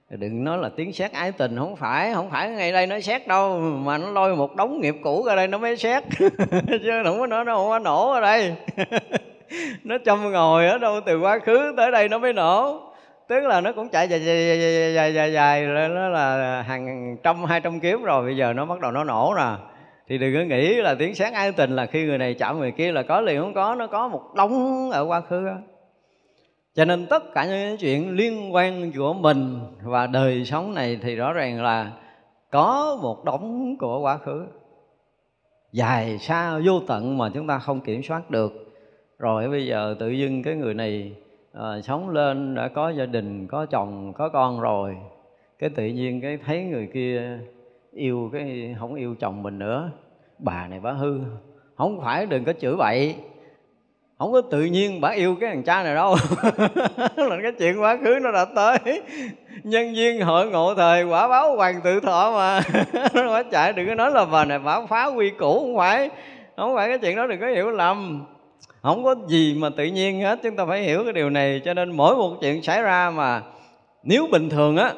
Đừng 0.10 0.44
nói 0.44 0.58
là 0.58 0.70
tiếng 0.76 0.94
xét 0.94 1.12
ái 1.12 1.32
tình 1.32 1.58
không 1.58 1.76
phải 1.76 2.14
không 2.14 2.30
phải 2.30 2.50
ngay 2.50 2.72
đây 2.72 2.88
nó 2.88 3.00
xét 3.00 3.28
đâu 3.28 3.60
mà 3.60 3.98
nó 3.98 4.12
lôi 4.12 4.36
một 4.36 4.56
đống 4.56 4.82
nghiệp 4.82 4.96
cũ 5.04 5.24
ra 5.28 5.36
đây 5.36 5.48
nó 5.48 5.58
mới 5.58 5.78
xét 5.78 6.04
chứ 6.68 6.92
không 7.06 7.20
có 7.20 7.28
nó 7.28 7.44
nó 7.44 7.56
không 7.56 7.70
có 7.70 7.80
nổ 7.80 8.12
ở 8.12 8.22
đây. 8.22 8.56
Nó 9.84 9.98
châm 10.06 10.32
ngồi 10.32 10.68
ở 10.68 10.78
đâu 10.78 11.00
từ 11.06 11.20
quá 11.20 11.40
khứ 11.40 11.74
tới 11.78 11.92
đây 11.92 12.10
nó 12.10 12.18
mới 12.18 12.34
nổ. 12.34 12.82
Tức 13.28 13.40
là 13.40 13.62
nó 13.62 13.72
cũng 13.72 13.90
chạy 13.90 14.08
dài 14.08 14.26
dài 14.26 14.60
dài 14.60 14.94
dài 14.94 15.14
dài, 15.14 15.32
dài 15.32 15.66
nó 15.90 16.10
là 16.10 16.62
hàng 16.62 17.18
trăm 17.24 17.44
hai 17.44 17.62
trăm 17.62 17.80
kiếm 17.80 18.04
rồi 18.04 18.26
bây 18.26 18.38
giờ 18.38 18.54
nó 18.54 18.66
bắt 18.66 18.80
đầu 18.80 18.92
nó 18.92 19.04
nổ 19.04 19.34
nè. 19.38 19.56
Thì 20.08 20.18
đừng 20.18 20.34
có 20.36 20.56
nghĩ 20.56 20.76
là 20.76 20.96
tiếng 21.00 21.16
sáng 21.16 21.34
ái 21.34 21.52
tình 21.52 21.76
là 21.76 21.86
khi 21.86 22.06
người 22.06 22.18
này 22.18 22.34
chạm 22.34 22.60
người 22.60 22.72
kia 22.72 22.92
là 22.92 23.04
có 23.04 23.22
liền 23.22 23.42
không 23.42 23.54
có 23.54 23.76
nó 23.76 23.88
có 23.88 24.08
một 24.08 24.22
đống 24.36 24.90
ở 24.92 25.06
quá 25.06 25.22
khứ 25.22 25.46
đó 25.46 25.56
cho 26.80 26.86
nên 26.86 27.06
tất 27.06 27.34
cả 27.34 27.46
những 27.46 27.78
chuyện 27.78 28.16
liên 28.16 28.54
quan 28.54 28.92
của 28.98 29.14
mình 29.14 29.60
và 29.84 30.08
đời 30.08 30.46
sống 30.46 30.74
này 30.74 31.00
thì 31.02 31.16
rõ 31.16 31.34
ràng 31.34 31.64
là 31.64 31.92
có 32.52 32.98
một 33.02 33.26
đống 33.26 33.76
của 33.80 34.00
quá 34.00 34.18
khứ. 34.18 34.46
Dài 35.72 36.18
xa 36.18 36.60
vô 36.66 36.80
tận 36.88 37.18
mà 37.18 37.30
chúng 37.34 37.48
ta 37.48 37.60
không 37.60 37.82
kiểm 37.82 38.04
soát 38.04 38.30
được. 38.32 38.54
Rồi 39.18 39.50
bây 39.50 39.66
giờ 39.66 39.96
tự 40.00 40.10
dưng 40.10 40.44
cái 40.44 40.56
người 40.56 40.74
này 40.74 41.14
à, 41.54 41.82
sống 41.84 42.10
lên 42.10 42.56
đã 42.56 42.68
có 42.68 42.90
gia 42.90 43.06
đình 43.06 43.48
có 43.48 43.66
chồng 43.66 44.14
có 44.14 44.30
con 44.30 44.62
rồi. 44.62 44.98
Cái 45.60 45.70
tự 45.70 45.86
nhiên 45.86 46.22
cái 46.22 46.38
thấy 46.46 46.64
người 46.64 46.90
kia 46.94 47.40
yêu 47.94 48.30
cái 48.34 48.76
không 48.80 48.96
yêu 48.96 49.16
chồng 49.20 49.44
mình 49.44 49.60
nữa. 49.60 49.92
Bà 50.38 50.68
này 50.68 50.80
bà 50.80 50.92
hư. 50.92 51.20
Không 51.76 52.02
phải 52.02 52.26
đừng 52.26 52.44
có 52.44 52.54
chửi 52.54 52.76
bậy 52.76 53.16
không 54.20 54.32
có 54.32 54.42
tự 54.42 54.62
nhiên 54.64 55.02
bà 55.02 55.10
yêu 55.10 55.36
cái 55.40 55.50
thằng 55.50 55.64
cha 55.64 55.84
này 55.84 55.96
đâu. 55.96 56.16
Là 57.16 57.38
cái 57.44 57.52
chuyện 57.60 57.82
quá 57.82 57.98
khứ 58.04 58.20
nó 58.22 58.32
đã 58.32 58.46
tới. 58.46 59.02
Nhân 59.64 59.96
duyên 59.96 60.22
hội 60.22 60.48
ngộ 60.48 60.76
thời, 60.76 61.04
quả 61.04 61.28
báo 61.28 61.56
hoàng 61.56 61.82
tự 61.84 62.00
thọ 62.00 62.32
mà. 62.32 62.62
Nó 63.14 63.34
phải 63.34 63.44
chạy 63.52 63.74
đừng 63.74 63.88
có 63.88 63.96
nói 63.96 64.12
là 64.12 64.26
bà 64.26 64.46
này 64.46 64.60
bà 64.60 64.86
phá 64.86 65.06
quy 65.06 65.30
củ 65.30 65.60
không 65.60 65.78
phải. 65.78 66.10
Không 66.58 66.76
phải 66.76 66.88
cái 66.88 66.98
chuyện 66.98 67.16
đó, 67.16 67.28
đừng 67.28 67.40
có 67.40 67.48
hiểu 67.48 67.70
lầm. 67.70 68.26
Không 68.82 69.04
có 69.04 69.16
gì 69.28 69.56
mà 69.58 69.70
tự 69.78 69.86
nhiên 69.86 70.22
hết, 70.22 70.40
chúng 70.44 70.56
ta 70.56 70.66
phải 70.66 70.84
hiểu 70.84 71.04
cái 71.04 71.14
điều 71.14 71.30
này. 71.30 71.62
Cho 71.66 71.74
nên 71.74 71.98
mỗi 71.98 72.16
một 72.16 72.38
chuyện 72.42 72.64
xảy 72.64 72.82
ra 72.82 73.10
mà 73.10 73.42
nếu 74.04 74.28
bình 74.32 74.50
thường 74.50 74.78
á, 74.78 74.94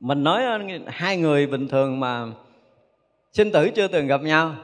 mình 0.00 0.24
nói, 0.24 0.42
hai 0.86 1.16
người 1.16 1.46
bình 1.46 1.68
thường 1.68 2.00
mà 2.00 2.26
sinh 3.32 3.52
tử 3.52 3.70
chưa 3.70 3.88
từng 3.88 4.06
gặp 4.06 4.20
nhau 4.20 4.54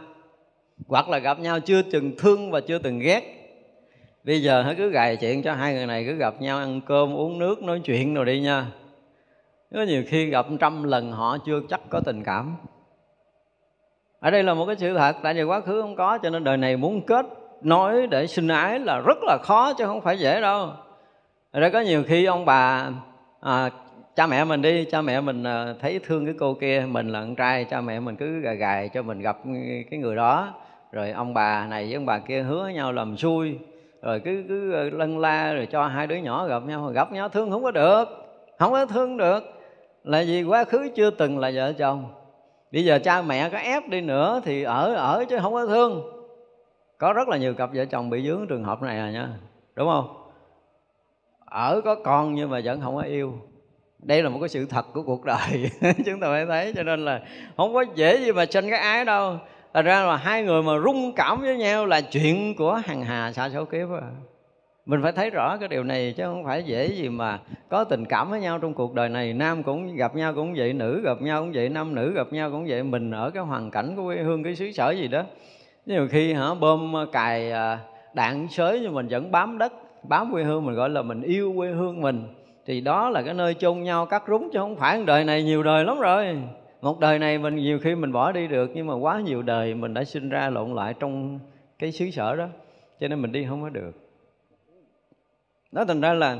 hoặc 0.86 1.08
là 1.08 1.18
gặp 1.18 1.38
nhau 1.38 1.60
chưa 1.60 1.82
từng 1.82 2.12
thương 2.18 2.50
và 2.50 2.60
chưa 2.60 2.78
từng 2.78 2.98
ghét. 2.98 3.22
Bây 4.24 4.42
giờ 4.42 4.62
hãy 4.62 4.74
cứ 4.74 4.90
gài 4.90 5.16
chuyện 5.16 5.42
cho 5.42 5.54
hai 5.54 5.74
người 5.74 5.86
này 5.86 6.04
cứ 6.04 6.14
gặp 6.14 6.34
nhau 6.40 6.58
ăn 6.58 6.80
cơm 6.86 7.14
uống 7.14 7.38
nước 7.38 7.62
nói 7.62 7.80
chuyện 7.84 8.14
rồi 8.14 8.24
đi 8.24 8.40
nha. 8.40 8.66
Có 9.74 9.82
nhiều 9.82 10.02
khi 10.08 10.26
gặp 10.26 10.46
trăm 10.60 10.82
lần 10.82 11.12
họ 11.12 11.38
chưa 11.46 11.60
chắc 11.70 11.80
có 11.90 12.00
tình 12.00 12.22
cảm. 12.24 12.56
Ở 14.20 14.30
đây 14.30 14.42
là 14.42 14.54
một 14.54 14.66
cái 14.66 14.76
sự 14.76 14.94
thật 14.94 15.16
tại 15.22 15.34
vì 15.34 15.42
quá 15.42 15.60
khứ 15.60 15.82
không 15.82 15.96
có 15.96 16.18
cho 16.18 16.30
nên 16.30 16.44
đời 16.44 16.56
này 16.56 16.76
muốn 16.76 17.00
kết 17.06 17.26
nói 17.62 18.06
để 18.06 18.26
sinh 18.26 18.48
ái 18.48 18.78
là 18.78 18.98
rất 19.06 19.18
là 19.22 19.38
khó 19.42 19.72
chứ 19.72 19.84
không 19.84 20.00
phải 20.00 20.18
dễ 20.18 20.40
đâu. 20.40 20.70
Ở 21.50 21.60
đây 21.60 21.70
có 21.70 21.80
nhiều 21.80 22.02
khi 22.06 22.24
ông 22.24 22.44
bà 22.44 22.90
à, 23.40 23.70
cha 24.16 24.26
mẹ 24.26 24.44
mình 24.44 24.62
đi 24.62 24.84
cha 24.84 25.02
mẹ 25.02 25.20
mình 25.20 25.44
à, 25.44 25.74
thấy 25.80 26.00
thương 26.04 26.24
cái 26.26 26.34
cô 26.38 26.54
kia 26.54 26.86
mình 26.88 27.08
là 27.08 27.20
con 27.20 27.34
trai 27.34 27.64
cha 27.64 27.80
mẹ 27.80 28.00
mình 28.00 28.16
cứ 28.16 28.40
gài 28.40 28.56
gài 28.56 28.88
cho 28.88 29.02
mình 29.02 29.20
gặp 29.20 29.38
cái 29.90 30.00
người 30.00 30.16
đó 30.16 30.54
rồi 30.94 31.10
ông 31.10 31.34
bà 31.34 31.66
này 31.66 31.84
với 31.84 31.94
ông 31.94 32.06
bà 32.06 32.18
kia 32.18 32.42
hứa 32.42 32.68
nhau 32.68 32.92
làm 32.92 33.16
xui. 33.16 33.58
Rồi 34.02 34.20
cứ 34.20 34.44
cứ 34.48 34.72
ờ, 34.72 34.90
lân 34.90 35.18
la 35.18 35.52
rồi 35.52 35.66
cho 35.66 35.86
hai 35.86 36.06
đứa 36.06 36.16
nhỏ 36.16 36.46
gặp 36.46 36.62
nhau 36.66 36.86
gặp 36.86 37.12
nhau 37.12 37.28
thương 37.28 37.50
không 37.50 37.62
có 37.62 37.70
được, 37.70 38.04
không 38.58 38.72
có 38.72 38.86
thương 38.86 39.16
được. 39.16 39.40
Là 40.04 40.24
vì 40.26 40.42
quá 40.42 40.64
khứ 40.64 40.88
chưa 40.94 41.10
từng 41.10 41.38
là 41.38 41.50
vợ 41.54 41.72
chồng. 41.72 42.04
Bây 42.72 42.84
giờ 42.84 42.98
cha 43.04 43.22
mẹ 43.22 43.48
có 43.48 43.58
ép 43.58 43.88
đi 43.88 44.00
nữa 44.00 44.40
thì 44.44 44.62
ở 44.62 44.94
ở 44.94 45.24
chứ 45.28 45.38
không 45.42 45.52
có 45.52 45.66
thương. 45.66 46.02
Có 46.98 47.12
rất 47.12 47.28
là 47.28 47.36
nhiều 47.36 47.54
cặp 47.54 47.70
vợ 47.74 47.84
chồng 47.84 48.10
bị 48.10 48.26
dướng 48.26 48.46
trường 48.48 48.64
hợp 48.64 48.82
này 48.82 48.98
à 48.98 49.10
nha, 49.10 49.28
đúng 49.74 49.88
không? 49.88 50.30
Ở 51.44 51.80
có 51.84 51.94
con 51.94 52.34
nhưng 52.34 52.50
mà 52.50 52.60
vẫn 52.64 52.80
không 52.80 52.96
có 52.96 53.02
yêu. 53.02 53.32
Đây 53.98 54.22
là 54.22 54.28
một 54.28 54.38
cái 54.40 54.48
sự 54.48 54.66
thật 54.66 54.86
của 54.92 55.02
cuộc 55.02 55.24
đời, 55.24 55.70
chúng 56.06 56.20
ta 56.20 56.26
phải 56.26 56.46
thấy. 56.46 56.72
Cho 56.76 56.82
nên 56.82 57.04
là 57.04 57.20
không 57.56 57.74
có 57.74 57.84
dễ 57.94 58.16
gì 58.16 58.32
mà 58.32 58.46
sinh 58.46 58.70
cái 58.70 58.78
ái 58.78 59.04
đâu. 59.04 59.38
Thật 59.74 59.82
ra 59.82 60.02
là 60.02 60.16
hai 60.16 60.42
người 60.42 60.62
mà 60.62 60.72
rung 60.84 61.12
cảm 61.16 61.40
với 61.40 61.56
nhau 61.56 61.86
là 61.86 62.00
chuyện 62.00 62.54
của 62.56 62.80
hằng 62.84 63.02
hà 63.02 63.32
xa 63.32 63.50
số 63.50 63.64
kiếp 63.64 63.88
à. 63.90 64.08
Mình 64.86 65.02
phải 65.02 65.12
thấy 65.12 65.30
rõ 65.30 65.56
cái 65.56 65.68
điều 65.68 65.84
này 65.84 66.14
chứ 66.16 66.22
không 66.24 66.44
phải 66.44 66.62
dễ 66.62 66.86
gì 66.86 67.08
mà 67.08 67.38
có 67.68 67.84
tình 67.84 68.04
cảm 68.04 68.30
với 68.30 68.40
nhau 68.40 68.58
trong 68.58 68.74
cuộc 68.74 68.94
đời 68.94 69.08
này. 69.08 69.32
Nam 69.32 69.62
cũng 69.62 69.96
gặp 69.96 70.16
nhau 70.16 70.32
cũng 70.34 70.54
vậy, 70.56 70.72
nữ 70.72 71.00
gặp 71.04 71.22
nhau 71.22 71.42
cũng 71.42 71.52
vậy, 71.54 71.68
nam 71.68 71.94
nữ 71.94 72.12
gặp 72.14 72.26
nhau 72.32 72.50
cũng 72.50 72.66
vậy. 72.68 72.82
Mình 72.82 73.10
ở 73.10 73.30
cái 73.30 73.42
hoàn 73.42 73.70
cảnh 73.70 73.96
của 73.96 74.04
quê 74.04 74.16
hương, 74.16 74.42
cái 74.42 74.56
xứ 74.56 74.70
sở 74.72 74.90
gì 74.90 75.08
đó. 75.08 75.22
Nhiều 75.86 76.08
khi 76.10 76.32
hả 76.32 76.54
bơm 76.60 76.94
cài 77.12 77.50
à, 77.50 77.78
đạn 78.14 78.48
sới 78.50 78.80
nhưng 78.80 78.94
mình 78.94 79.08
vẫn 79.08 79.30
bám 79.30 79.58
đất 79.58 79.72
bám 80.08 80.32
quê 80.32 80.44
hương 80.44 80.66
mình 80.66 80.74
gọi 80.74 80.90
là 80.90 81.02
mình 81.02 81.22
yêu 81.22 81.52
quê 81.56 81.68
hương 81.68 82.00
mình. 82.00 82.24
Thì 82.66 82.80
đó 82.80 83.10
là 83.10 83.22
cái 83.22 83.34
nơi 83.34 83.54
chôn 83.54 83.82
nhau 83.82 84.06
cắt 84.06 84.22
rúng 84.28 84.50
chứ 84.52 84.58
không 84.58 84.76
phải 84.76 85.02
đời 85.04 85.24
này 85.24 85.42
nhiều 85.42 85.62
đời 85.62 85.84
lắm 85.84 86.00
rồi 86.00 86.36
một 86.84 87.00
đời 87.00 87.18
này 87.18 87.38
mình 87.38 87.56
nhiều 87.56 87.78
khi 87.78 87.94
mình 87.94 88.12
bỏ 88.12 88.32
đi 88.32 88.46
được, 88.46 88.70
nhưng 88.74 88.86
mà 88.86 88.94
quá 88.94 89.20
nhiều 89.20 89.42
đời 89.42 89.74
mình 89.74 89.94
đã 89.94 90.04
sinh 90.04 90.28
ra 90.28 90.50
lộn 90.50 90.74
lại 90.74 90.94
trong 91.00 91.38
cái 91.78 91.92
xứ 91.92 92.10
sở 92.10 92.36
đó, 92.36 92.48
cho 93.00 93.08
nên 93.08 93.22
mình 93.22 93.32
đi 93.32 93.46
không 93.48 93.62
có 93.62 93.68
được. 93.68 93.92
Nó 95.72 95.84
thành 95.84 96.00
ra 96.00 96.12
là, 96.12 96.38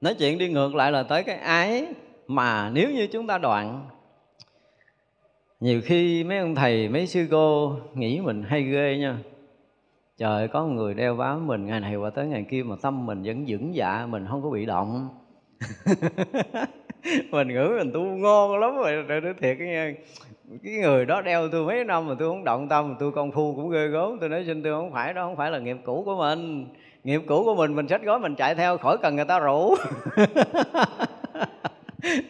nói 0.00 0.14
chuyện 0.18 0.38
đi 0.38 0.48
ngược 0.48 0.74
lại 0.74 0.92
là 0.92 1.02
tới 1.02 1.24
cái 1.24 1.36
ái 1.36 1.86
mà 2.26 2.70
nếu 2.70 2.90
như 2.90 3.06
chúng 3.06 3.26
ta 3.26 3.38
đoạn, 3.38 3.88
nhiều 5.60 5.80
khi 5.84 6.24
mấy 6.24 6.38
ông 6.38 6.54
thầy, 6.54 6.88
mấy 6.88 7.06
sư 7.06 7.26
cô 7.30 7.76
nghĩ 7.94 8.20
mình 8.20 8.42
hay 8.42 8.62
ghê 8.62 8.96
nha. 9.00 9.18
Trời 10.16 10.48
có 10.48 10.66
người 10.66 10.94
đeo 10.94 11.16
bám 11.16 11.46
mình, 11.46 11.66
ngày 11.66 11.80
này 11.80 11.96
qua 11.96 12.10
tới 12.10 12.26
ngày 12.26 12.46
kia 12.50 12.62
mà 12.62 12.76
tâm 12.82 13.06
mình 13.06 13.22
vẫn 13.22 13.44
vững 13.48 13.74
dạ 13.74 14.06
mình 14.06 14.26
không 14.28 14.42
có 14.42 14.50
bị 14.50 14.66
động. 14.66 15.08
mình 17.30 17.48
ngửi 17.48 17.68
mình 17.68 17.92
tu 17.92 18.00
ngon 18.00 18.60
lắm 18.60 18.76
rồi 18.76 19.02
rồi 19.02 19.20
nói 19.20 19.34
thiệt 19.40 19.56
cái 19.58 19.94
cái 20.64 20.74
người 20.74 21.06
đó 21.06 21.22
đeo 21.22 21.48
tôi 21.48 21.66
mấy 21.66 21.84
năm 21.84 22.06
mà 22.06 22.14
tôi 22.18 22.28
không 22.28 22.44
động 22.44 22.68
tâm, 22.68 22.88
mà 22.88 22.94
tôi 23.00 23.12
công 23.12 23.32
phu 23.32 23.54
cũng 23.56 23.70
ghê 23.70 23.86
gớm. 23.86 24.18
Tôi 24.20 24.28
nói 24.28 24.44
xin 24.46 24.62
tôi 24.62 24.72
không 24.72 24.92
phải 24.92 25.14
đó, 25.14 25.22
không 25.22 25.36
phải 25.36 25.50
là 25.50 25.58
nghiệp 25.58 25.76
cũ 25.84 26.02
của 26.06 26.16
mình. 26.16 26.66
Nghiệp 27.04 27.20
cũ 27.26 27.44
của 27.44 27.54
mình 27.54 27.76
mình 27.76 27.88
xách 27.88 28.02
gói 28.02 28.18
mình 28.18 28.34
chạy 28.34 28.54
theo 28.54 28.78
khỏi 28.78 28.96
cần 29.02 29.16
người 29.16 29.24
ta 29.24 29.38
rủ. 29.38 29.74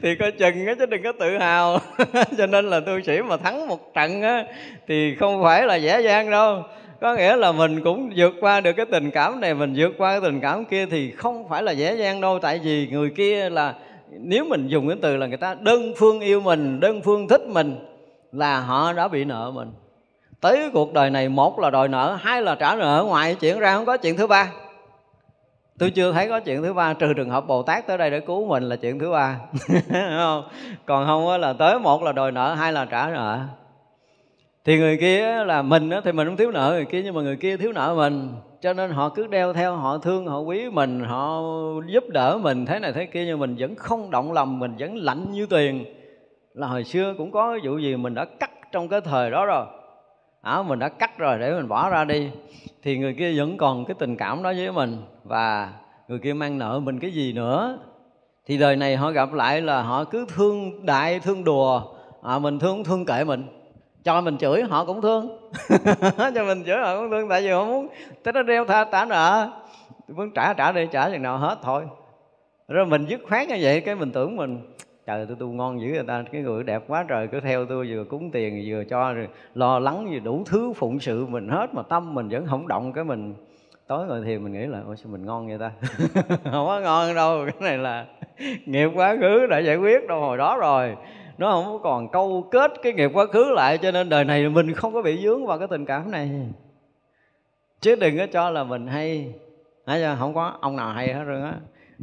Thì 0.03 0.15
coi 0.15 0.33
chừng 0.33 0.67
á, 0.67 0.75
chứ 0.79 0.87
đừng 0.87 1.03
có 1.03 1.13
tự 1.21 1.39
hào. 1.39 1.79
Cho 2.39 2.47
nên 2.47 2.71
là 2.71 2.81
tu 2.81 3.01
sĩ 3.01 3.23
mà 3.23 3.37
thắng 3.37 3.69
một 3.69 3.95
trận 3.95 4.23
á, 4.23 4.45
thì 4.89 5.15
không 5.15 5.43
phải 5.43 5.67
là 5.67 5.77
dễ 5.77 6.01
dàng 6.01 6.31
đâu. 6.31 6.63
Có 7.01 7.15
nghĩa 7.15 7.37
là 7.37 7.53
mình 7.53 7.81
cũng 7.85 8.11
vượt 8.17 8.35
qua 8.41 8.61
được 8.61 8.73
cái 8.73 8.87
tình 8.87 9.11
cảm 9.11 9.41
này, 9.41 9.55
mình 9.55 9.75
vượt 9.77 9.93
qua 9.99 10.11
cái 10.11 10.21
tình 10.21 10.41
cảm 10.41 10.65
kia 10.65 10.87
thì 10.87 11.11
không 11.11 11.49
phải 11.49 11.63
là 11.63 11.73
dễ 11.73 11.95
dàng 11.95 12.21
đâu. 12.21 12.39
Tại 12.39 12.61
vì 12.65 12.89
người 12.93 13.11
kia 13.11 13.51
là 13.51 13.75
nếu 14.21 14.45
mình 14.45 14.69
dùng 14.69 14.89
cái 14.89 14.97
từ 15.03 15.17
là 15.17 15.27
người 15.27 15.37
ta 15.37 15.55
đơn 15.55 15.93
phương 15.97 16.21
yêu 16.21 16.41
mình, 16.41 16.81
đơn 16.81 17.01
phương 17.03 17.29
thích 17.29 17.43
mình 17.47 17.77
là 18.33 18.61
họ 18.61 18.93
đã 18.93 19.09
bị 19.09 19.25
nợ 19.25 19.51
mình. 19.55 19.73
Tới 20.41 20.71
cuộc 20.73 20.93
đời 20.93 21.11
này, 21.11 21.29
một 21.29 21.59
là 21.59 21.71
đòi 21.71 21.89
nợ, 21.89 22.19
hai 22.21 22.43
là 22.43 22.55
trả 22.55 22.77
nợ. 22.77 23.05
Ngoài 23.09 23.35
chuyện 23.35 23.59
ra 23.59 23.75
không 23.75 23.87
có 23.87 23.97
chuyện 23.97 24.17
thứ 24.17 24.27
ba. 24.27 24.53
Tôi 25.79 25.91
chưa 25.91 26.13
thấy 26.13 26.29
có 26.29 26.41
chuyện 26.41 26.63
thứ 26.63 26.73
ba, 26.73 26.95
trừ 26.95 27.13
trường 27.17 27.31
hợp 27.31 27.47
bồ 27.47 27.63
tát 27.63 27.87
tới 27.87 27.99
đây 27.99 28.11
để 28.11 28.21
cứu 28.21 28.47
mình 28.47 28.63
là 28.63 28.77
chuyện 28.77 28.99
thứ 28.99 29.11
ba. 29.11 29.37
Không, 30.17 30.45
còn 30.87 31.07
không 31.07 31.41
là 31.41 31.53
tới 31.53 31.79
một 31.79 32.03
là 32.03 32.13
đòi 32.13 32.33
nợ, 32.33 32.55
hai 32.55 32.73
là 32.73 32.85
trả 32.85 33.11
nợ. 33.11 33.41
Thì 34.65 34.79
người 34.79 34.97
kia 34.97 35.45
là 35.45 35.63
mình 35.63 35.91
thì 36.05 36.13
mình 36.13 36.27
không 36.27 36.37
thiếu 36.37 36.51
nợ 36.51 36.71
người 36.73 36.85
kia, 36.85 37.03
nhưng 37.05 37.15
mà 37.15 37.21
người 37.21 37.37
kia 37.37 37.57
thiếu 37.57 37.73
nợ 37.73 37.95
mình 37.97 38.29
cho 38.63 38.73
nên 38.73 38.91
họ 38.91 39.09
cứ 39.09 39.27
đeo 39.27 39.53
theo 39.53 39.77
họ 39.77 39.99
thương 39.99 40.27
họ 40.27 40.39
quý 40.39 40.69
mình 40.71 41.01
họ 41.01 41.41
giúp 41.87 42.05
đỡ 42.09 42.39
mình 42.43 42.67
thế 42.67 42.79
này 42.79 42.93
thế 42.93 43.07
kia 43.07 43.25
nhưng 43.27 43.39
mình 43.39 43.57
vẫn 43.59 43.75
không 43.75 44.11
động 44.11 44.33
lòng 44.33 44.59
mình 44.59 44.75
vẫn 44.79 44.97
lạnh 44.97 45.33
như 45.33 45.47
tiền 45.47 45.85
là 46.55 46.67
hồi 46.67 46.85
xưa 46.85 47.15
cũng 47.19 47.31
có 47.31 47.59
vụ 47.65 47.79
gì 47.79 47.97
mình 47.97 48.15
đã 48.15 48.25
cắt 48.25 48.51
trong 48.73 48.89
cái 48.89 49.01
thời 49.01 49.31
đó 49.31 49.47
rồi. 49.47 49.67
À, 50.43 50.63
mình 50.63 50.79
đã 50.79 50.89
cắt 50.89 51.19
rồi 51.19 51.39
để 51.39 51.53
mình 51.55 51.69
bỏ 51.69 51.91
ra 51.91 52.05
đi. 52.05 52.31
Thì 52.83 52.99
người 52.99 53.15
kia 53.19 53.39
vẫn 53.39 53.57
còn 53.57 53.85
cái 53.85 53.95
tình 53.99 54.17
cảm 54.17 54.43
đó 54.43 54.53
với 54.57 54.73
mình 54.73 54.99
và 55.25 55.73
người 56.09 56.19
kia 56.19 56.33
mang 56.33 56.59
nợ 56.59 56.81
mình 56.81 57.01
cái 57.01 57.11
gì 57.11 57.33
nữa. 57.33 57.79
Thì 58.47 58.59
đời 58.59 58.77
này 58.77 58.97
họ 58.97 59.11
gặp 59.11 59.33
lại 59.33 59.61
là 59.61 59.83
họ 59.83 60.05
cứ 60.05 60.27
thương 60.35 60.87
đại 60.87 61.21
thương 61.21 61.45
đùa. 61.45 61.83
À, 62.23 62.39
mình 62.39 62.59
thương 62.59 62.85
thương 62.85 63.05
kệ 63.05 63.25
mình 63.25 63.62
cho 64.05 64.21
mình 64.21 64.39
chửi, 64.39 64.63
họ 64.63 64.85
cũng 64.85 65.03
thương. 65.03 65.51
Cho 66.35 66.45
mình 66.45 66.65
chửi, 66.67 66.79
họ 66.79 66.97
cũng 66.97 67.11
thương, 67.11 67.29
tại 67.29 67.43
vì 67.43 67.51
họ 67.51 67.65
muốn 67.65 67.89
tới 68.23 68.33
nó 68.33 68.43
đeo 68.43 68.65
tha 68.65 68.85
trả 68.93 69.05
nợ. 69.05 69.51
Muốn 70.09 70.31
trả 70.35 70.53
trả 70.53 70.73
đi, 70.73 70.87
trả 70.93 71.11
chừng 71.11 71.23
nào 71.23 71.39
hết 71.39 71.59
thôi. 71.63 71.83
Rồi 72.69 72.87
mình 72.87 73.07
dứt 73.07 73.21
khoát 73.29 73.49
như 73.49 73.57
vậy, 73.61 73.81
cái 73.81 73.95
mình 73.95 74.11
tưởng 74.13 74.37
mình, 74.37 74.61
trời 75.07 75.27
tôi 75.27 75.37
tu 75.41 75.47
ngon 75.47 75.81
dữ 75.81 75.87
người 75.87 76.05
ta, 76.07 76.25
cái 76.33 76.43
người 76.43 76.65
đẹp 76.65 76.83
quá 76.89 77.05
trời, 77.09 77.27
cứ 77.27 77.41
theo 77.41 77.67
tôi, 77.67 77.87
vừa 77.91 78.05
cúng 78.05 78.31
tiền, 78.31 78.65
vừa 78.67 78.85
cho, 78.85 79.13
rồi 79.13 79.29
lo 79.55 79.79
lắng 79.79 80.09
gì 80.11 80.21
đủ 80.21 80.43
thứ 80.47 80.73
phụng 80.77 81.01
sự 81.01 81.27
mình 81.27 81.49
hết, 81.49 81.75
mà 81.75 81.83
tâm 81.83 82.15
mình 82.15 82.29
vẫn 82.29 82.47
không 82.47 82.69
động, 82.69 82.93
cái 82.93 83.05
mình 83.05 83.35
tối 83.87 84.07
ngồi 84.07 84.23
thiền 84.25 84.45
mình 84.45 84.53
nghĩ 84.53 84.67
là, 84.67 84.83
ôi, 84.87 84.97
sao 84.97 85.13
mình 85.13 85.27
ngon 85.27 85.49
vậy 85.49 85.59
ta? 85.59 85.71
Không 86.45 86.67
có 86.67 86.81
ngon 86.83 87.15
đâu, 87.15 87.45
cái 87.47 87.55
này 87.61 87.79
là 87.79 88.07
nghiệp 88.67 88.89
quá 88.95 89.17
khứ 89.21 89.47
đã 89.47 89.59
giải 89.59 89.77
quyết 89.77 90.09
đâu, 90.09 90.21
hồi 90.21 90.37
đó 90.39 90.57
rồi 90.57 90.97
nó 91.39 91.51
không 91.51 91.83
còn 91.83 92.09
câu 92.09 92.49
kết 92.51 92.73
cái 92.83 92.93
nghiệp 92.93 93.11
quá 93.15 93.27
khứ 93.27 93.53
lại, 93.55 93.79
cho 93.79 93.91
nên 93.91 94.09
đời 94.09 94.25
này 94.25 94.49
mình 94.49 94.75
không 94.75 94.95
có 94.95 95.03
bị 95.03 95.23
dướng 95.23 95.47
vào 95.47 95.59
cái 95.59 95.69
tình 95.71 95.85
cảm 95.85 96.11
này. 96.11 96.31
Chứ 97.81 97.97
đừng 97.97 98.19
có 98.19 98.27
cho 98.27 98.51
là 98.51 98.65
mình 98.65 98.87
hay. 98.87 99.33
Không 100.19 100.35
có 100.35 100.53
ông 100.61 100.77
nào 100.77 100.93
hay 100.93 101.15
hết 101.15 101.25
rồi 101.25 101.43
á. 101.43 101.55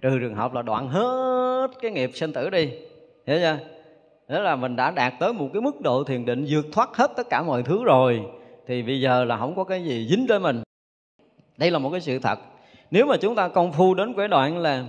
Trừ 0.02 0.20
trường 0.20 0.36
hợp 0.36 0.54
là 0.54 0.62
đoạn 0.62 0.90
hết 0.90 1.68
cái 1.82 1.92
nghiệp 1.92 2.12
sinh 2.14 2.34
tử 2.34 2.50
đi. 2.50 2.72
Hiểu 3.28 3.38
chưa? 3.40 3.58
Đó 4.28 4.40
là 4.40 4.56
mình 4.56 4.76
đã 4.76 4.92
đạt 4.92 5.14
tới 5.20 5.34
một 5.34 5.50
cái 5.54 5.62
mức 5.62 5.82
độ 5.82 6.04
thiền 6.04 6.26
định 6.26 6.46
vượt 6.50 6.66
thoát 6.72 6.90
hết 6.96 7.12
tất 7.18 7.30
cả 7.30 7.42
mọi 7.42 7.64
thứ 7.64 7.84
rồi, 7.84 8.22
thì 8.68 8.84
bây 8.84 9.02
giờ 9.02 9.24
là 9.24 9.38
không 9.38 9.56
có 9.56 9.64
cái 9.64 9.84
gì 9.84 10.08
dính 10.10 10.26
tới 10.30 10.40
mình. 10.40 10.64
Đây 11.58 11.72
là 11.72 11.80
một 11.80 11.90
cái 11.90 12.02
sự 12.02 12.20
thật. 12.20 12.40
Nếu 12.92 13.06
mà 13.06 13.18
chúng 13.18 13.36
ta 13.36 13.48
công 13.48 13.72
phu 13.72 13.94
đến 13.94 14.14
cái 14.18 14.28
đoạn 14.28 14.58
là 14.58 14.86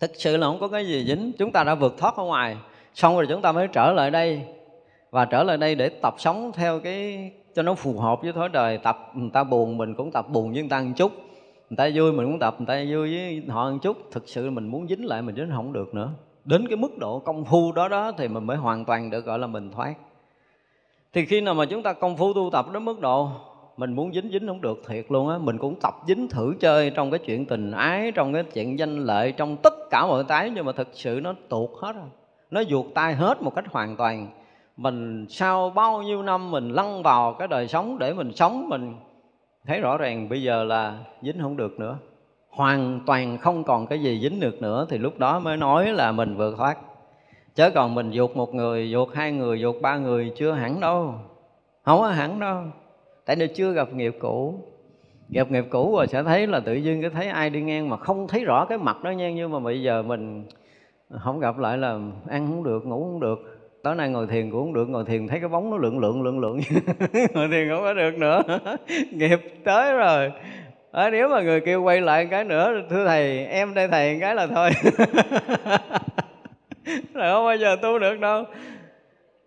thực 0.00 0.10
sự 0.14 0.36
là 0.36 0.46
không 0.46 0.60
có 0.60 0.68
cái 0.68 0.86
gì 0.86 1.04
dính, 1.08 1.32
chúng 1.38 1.52
ta 1.52 1.64
đã 1.64 1.74
vượt 1.74 1.94
thoát 1.98 2.16
ở 2.16 2.24
ngoài 2.24 2.56
xong 2.94 3.14
rồi 3.14 3.26
chúng 3.28 3.42
ta 3.42 3.52
mới 3.52 3.68
trở 3.68 3.92
lại 3.92 4.10
đây. 4.10 4.42
Và 5.10 5.24
trở 5.24 5.42
lại 5.42 5.56
đây 5.56 5.74
để 5.74 5.88
tập 5.88 6.14
sống 6.18 6.52
theo 6.54 6.80
cái, 6.80 7.30
cho 7.54 7.62
nó 7.62 7.74
phù 7.74 7.98
hợp 7.98 8.22
với 8.22 8.32
thói 8.32 8.48
đời. 8.48 8.78
Tập, 8.78 9.10
người 9.14 9.30
ta 9.32 9.44
buồn 9.44 9.78
mình 9.78 9.94
cũng 9.94 10.10
tập 10.10 10.26
buồn 10.28 10.52
với 10.52 10.60
người 10.60 10.70
ta 10.70 10.80
một 10.80 10.92
chút. 10.96 11.12
Người 11.70 11.76
ta 11.76 11.90
vui 11.94 12.12
mình 12.12 12.26
cũng 12.26 12.38
tập, 12.38 12.54
người 12.58 12.66
ta 12.66 12.92
vui 12.92 13.14
với 13.14 13.42
họ 13.48 13.70
một 13.70 13.78
chút. 13.82 13.96
Thực 14.10 14.28
sự 14.28 14.50
mình 14.50 14.68
muốn 14.68 14.88
dính 14.88 15.06
lại 15.06 15.22
mình 15.22 15.36
dính 15.36 15.50
không 15.54 15.72
được 15.72 15.94
nữa. 15.94 16.10
Đến 16.44 16.68
cái 16.68 16.76
mức 16.76 16.98
độ 16.98 17.18
công 17.18 17.44
phu 17.44 17.72
đó 17.72 17.88
đó 17.88 18.12
thì 18.18 18.28
mình 18.28 18.44
mới 18.44 18.56
hoàn 18.56 18.84
toàn 18.84 19.10
được 19.10 19.24
gọi 19.24 19.38
là 19.38 19.46
mình 19.46 19.70
thoát. 19.70 19.94
Thì 21.12 21.24
khi 21.24 21.40
nào 21.40 21.54
mà 21.54 21.64
chúng 21.66 21.82
ta 21.82 21.92
công 21.92 22.16
phu 22.16 22.32
tu 22.32 22.50
tập 22.52 22.66
đến 22.72 22.84
mức 22.84 23.00
độ 23.00 23.28
mình 23.80 23.92
muốn 23.92 24.12
dính 24.12 24.30
dính 24.32 24.46
không 24.46 24.60
được, 24.60 24.82
thiệt 24.88 25.06
luôn 25.08 25.28
á, 25.28 25.38
mình 25.38 25.58
cũng 25.58 25.74
tập 25.80 25.94
dính 26.06 26.28
thử 26.28 26.54
chơi 26.60 26.90
trong 26.90 27.10
cái 27.10 27.18
chuyện 27.18 27.46
tình 27.46 27.70
ái, 27.70 28.12
trong 28.12 28.32
cái 28.32 28.42
chuyện 28.42 28.78
danh 28.78 28.98
lợi, 28.98 29.32
trong 29.32 29.56
tất 29.56 29.74
cả 29.90 30.06
mọi 30.06 30.24
cái 30.24 30.50
nhưng 30.50 30.64
mà 30.64 30.72
thực 30.72 30.88
sự 30.92 31.20
nó 31.22 31.34
tuột 31.48 31.70
hết 31.80 31.92
rồi 31.92 32.06
nó 32.50 32.62
ruột 32.64 32.86
tay 32.94 33.14
hết 33.14 33.42
một 33.42 33.54
cách 33.54 33.64
hoàn 33.70 33.96
toàn. 33.96 34.28
Mình 34.76 35.26
sau 35.28 35.70
bao 35.70 36.02
nhiêu 36.02 36.22
năm 36.22 36.50
mình 36.50 36.68
lăn 36.68 37.02
vào 37.02 37.34
cái 37.34 37.48
đời 37.48 37.68
sống 37.68 37.98
để 37.98 38.12
mình 38.12 38.32
sống, 38.32 38.68
mình 38.68 38.94
thấy 39.66 39.80
rõ 39.80 39.96
ràng 39.96 40.28
bây 40.28 40.42
giờ 40.42 40.64
là 40.64 40.98
dính 41.22 41.40
không 41.40 41.56
được 41.56 41.80
nữa. 41.80 41.98
Hoàn 42.50 43.00
toàn 43.06 43.38
không 43.38 43.64
còn 43.64 43.86
cái 43.86 44.02
gì 44.02 44.20
dính 44.20 44.40
được 44.40 44.62
nữa, 44.62 44.86
thì 44.90 44.98
lúc 44.98 45.18
đó 45.18 45.38
mới 45.38 45.56
nói 45.56 45.92
là 45.92 46.12
mình 46.12 46.36
vượt 46.36 46.54
thoát. 46.56 46.78
Chứ 47.54 47.70
còn 47.74 47.94
mình 47.94 48.10
dục 48.10 48.36
một 48.36 48.54
người 48.54 48.90
dục 48.90 49.08
hai 49.14 49.32
người 49.32 49.60
dục 49.60 49.76
ba 49.82 49.96
người, 49.96 50.32
chưa 50.36 50.52
hẳn 50.52 50.80
đâu. 50.80 51.14
Không 51.84 52.00
có 52.00 52.08
hẳn 52.08 52.40
đâu. 52.40 52.62
Tại 53.26 53.36
vì 53.36 53.46
chưa 53.46 53.72
gặp 53.72 53.92
nghiệp 53.92 54.16
cũ. 54.20 54.54
Gặp 55.28 55.50
nghiệp 55.50 55.64
cũ 55.70 55.96
rồi 55.96 56.06
sẽ 56.06 56.22
thấy 56.22 56.46
là 56.46 56.60
tự 56.60 56.74
nhiên 56.74 57.00
cái 57.00 57.10
thấy 57.10 57.26
ai 57.26 57.50
đi 57.50 57.62
ngang 57.62 57.88
mà 57.88 57.96
không 57.96 58.28
thấy 58.28 58.44
rõ 58.44 58.64
cái 58.64 58.78
mặt 58.78 59.02
đó 59.02 59.10
nha. 59.10 59.30
Nhưng 59.30 59.52
mà 59.52 59.58
bây 59.58 59.82
giờ 59.82 60.02
mình 60.02 60.44
không 61.18 61.40
gặp 61.40 61.58
lại 61.58 61.78
là 61.78 61.98
ăn 62.28 62.46
không 62.46 62.64
được 62.64 62.86
ngủ 62.86 63.04
không 63.04 63.20
được. 63.20 63.38
Tối 63.82 63.94
nay 63.94 64.08
ngồi 64.08 64.26
thiền 64.26 64.50
cũng 64.50 64.60
không 64.60 64.72
được 64.72 64.88
ngồi 64.88 65.04
thiền 65.04 65.28
thấy 65.28 65.40
cái 65.40 65.48
bóng 65.48 65.70
nó 65.70 65.76
lượn 65.76 65.98
lượn 65.98 66.22
lượn 66.22 66.40
lượn. 66.40 66.60
Ngồi 67.34 67.48
thiền 67.48 67.68
không 67.68 67.82
có 67.82 67.94
được 67.94 68.18
nữa. 68.18 68.42
Nghiệp 69.12 69.40
tới 69.64 69.92
rồi. 69.92 70.32
À, 70.92 71.10
nếu 71.10 71.28
mà 71.28 71.40
người 71.40 71.60
kêu 71.60 71.82
quay 71.82 72.00
lại 72.00 72.26
cái 72.30 72.44
nữa 72.44 72.82
thưa 72.90 73.06
thầy 73.06 73.46
em 73.46 73.74
đây 73.74 73.88
thầy 73.88 74.18
cái 74.20 74.34
là 74.34 74.46
thôi. 74.46 74.70
Là 77.14 77.32
không 77.32 77.44
bao 77.44 77.56
giờ 77.56 77.76
tu 77.82 77.98
được 77.98 78.20
đâu. 78.20 78.44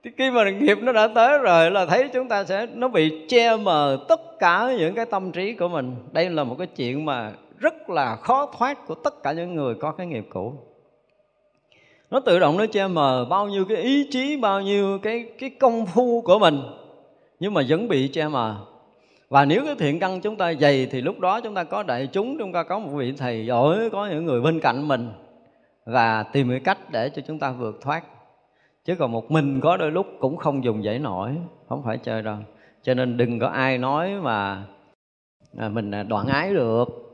Thì 0.04 0.12
khi 0.18 0.32
mà 0.32 0.50
nghiệp 0.50 0.78
nó 0.82 0.92
đã 0.92 1.08
tới 1.16 1.40
rồi 1.40 1.72
là 1.72 1.86
thấy 1.86 2.10
chúng 2.14 2.28
ta 2.28 2.44
sẽ 2.44 2.68
nó 2.74 2.88
bị 2.88 3.26
che 3.30 3.56
mờ 3.56 4.06
tất 4.10 4.40
cả 4.40 4.70
những 4.78 4.96
cái 4.96 5.06
tâm 5.06 5.32
trí 5.32 5.54
của 5.54 5.68
mình. 5.68 5.96
Đây 6.12 6.30
là 6.30 6.44
một 6.44 6.56
cái 6.58 6.68
chuyện 6.68 7.06
mà 7.06 7.32
rất 7.60 7.90
là 7.90 8.16
khó 8.16 8.52
thoát 8.58 8.88
của 8.88 8.96
tất 8.96 9.24
cả 9.24 9.32
những 9.32 9.56
người 9.56 9.76
có 9.76 9.92
cái 9.92 10.08
nghiệp 10.08 10.26
cũ 10.30 10.54
nó 12.14 12.20
tự 12.20 12.40
động 12.40 12.58
nó 12.58 12.66
che 12.66 12.88
mờ 12.88 13.26
bao 13.30 13.48
nhiêu 13.48 13.66
cái 13.66 13.78
ý 13.78 14.08
chí, 14.12 14.38
bao 14.38 14.62
nhiêu 14.62 15.00
cái 15.00 15.26
cái 15.40 15.50
công 15.50 15.86
phu 15.86 16.22
của 16.22 16.40
mình, 16.40 16.62
nhưng 17.40 17.54
mà 17.54 17.62
vẫn 17.68 17.88
bị 17.88 18.08
che 18.08 18.28
mờ. 18.28 18.66
Và 19.30 19.46
nếu 19.46 19.66
cái 19.66 19.76
thiện 19.80 20.00
căn 20.00 20.22
chúng 20.22 20.36
ta 20.36 20.54
dày 20.54 20.86
thì 20.86 21.02
lúc 21.02 21.20
đó 21.20 21.42
chúng 21.42 21.54
ta 21.54 21.64
có 21.64 21.84
đại 21.84 22.08
chúng 22.08 22.38
chúng 22.40 22.52
ta 22.52 22.64
có 22.64 22.80
một 22.80 22.90
vị 22.96 23.14
thầy 23.18 23.46
giỏi, 23.46 23.90
có 23.92 24.08
những 24.08 24.26
người 24.26 24.42
bên 24.42 24.60
cạnh 24.60 24.88
mình 24.88 25.10
và 25.86 26.24
tìm 26.24 26.50
cái 26.50 26.60
cách 26.60 26.78
để 26.92 27.10
cho 27.10 27.22
chúng 27.28 27.40
ta 27.40 27.52
vượt 27.52 27.82
thoát. 27.82 28.04
Chứ 28.86 28.96
còn 28.96 29.12
một 29.12 29.32
mình 29.32 29.62
có 29.62 29.78
đôi 29.78 29.92
lúc 29.92 30.08
cũng 30.20 30.38
không 30.38 30.64
dùng 30.64 30.84
dãy 30.84 31.00
nổi, 31.00 31.32
không 31.70 31.84
phải 31.86 31.98
chơi 31.98 32.22
đâu. 32.22 32.38
Cho 32.84 32.94
nên 32.94 33.18
đừng 33.18 33.40
có 33.40 33.48
ai 33.48 33.78
nói 33.78 34.12
mà 34.22 34.64
à, 35.58 35.70
mình 35.70 35.92
à, 35.92 36.04
đoạn 36.04 36.28
ái 36.28 36.54
được. 36.54 37.14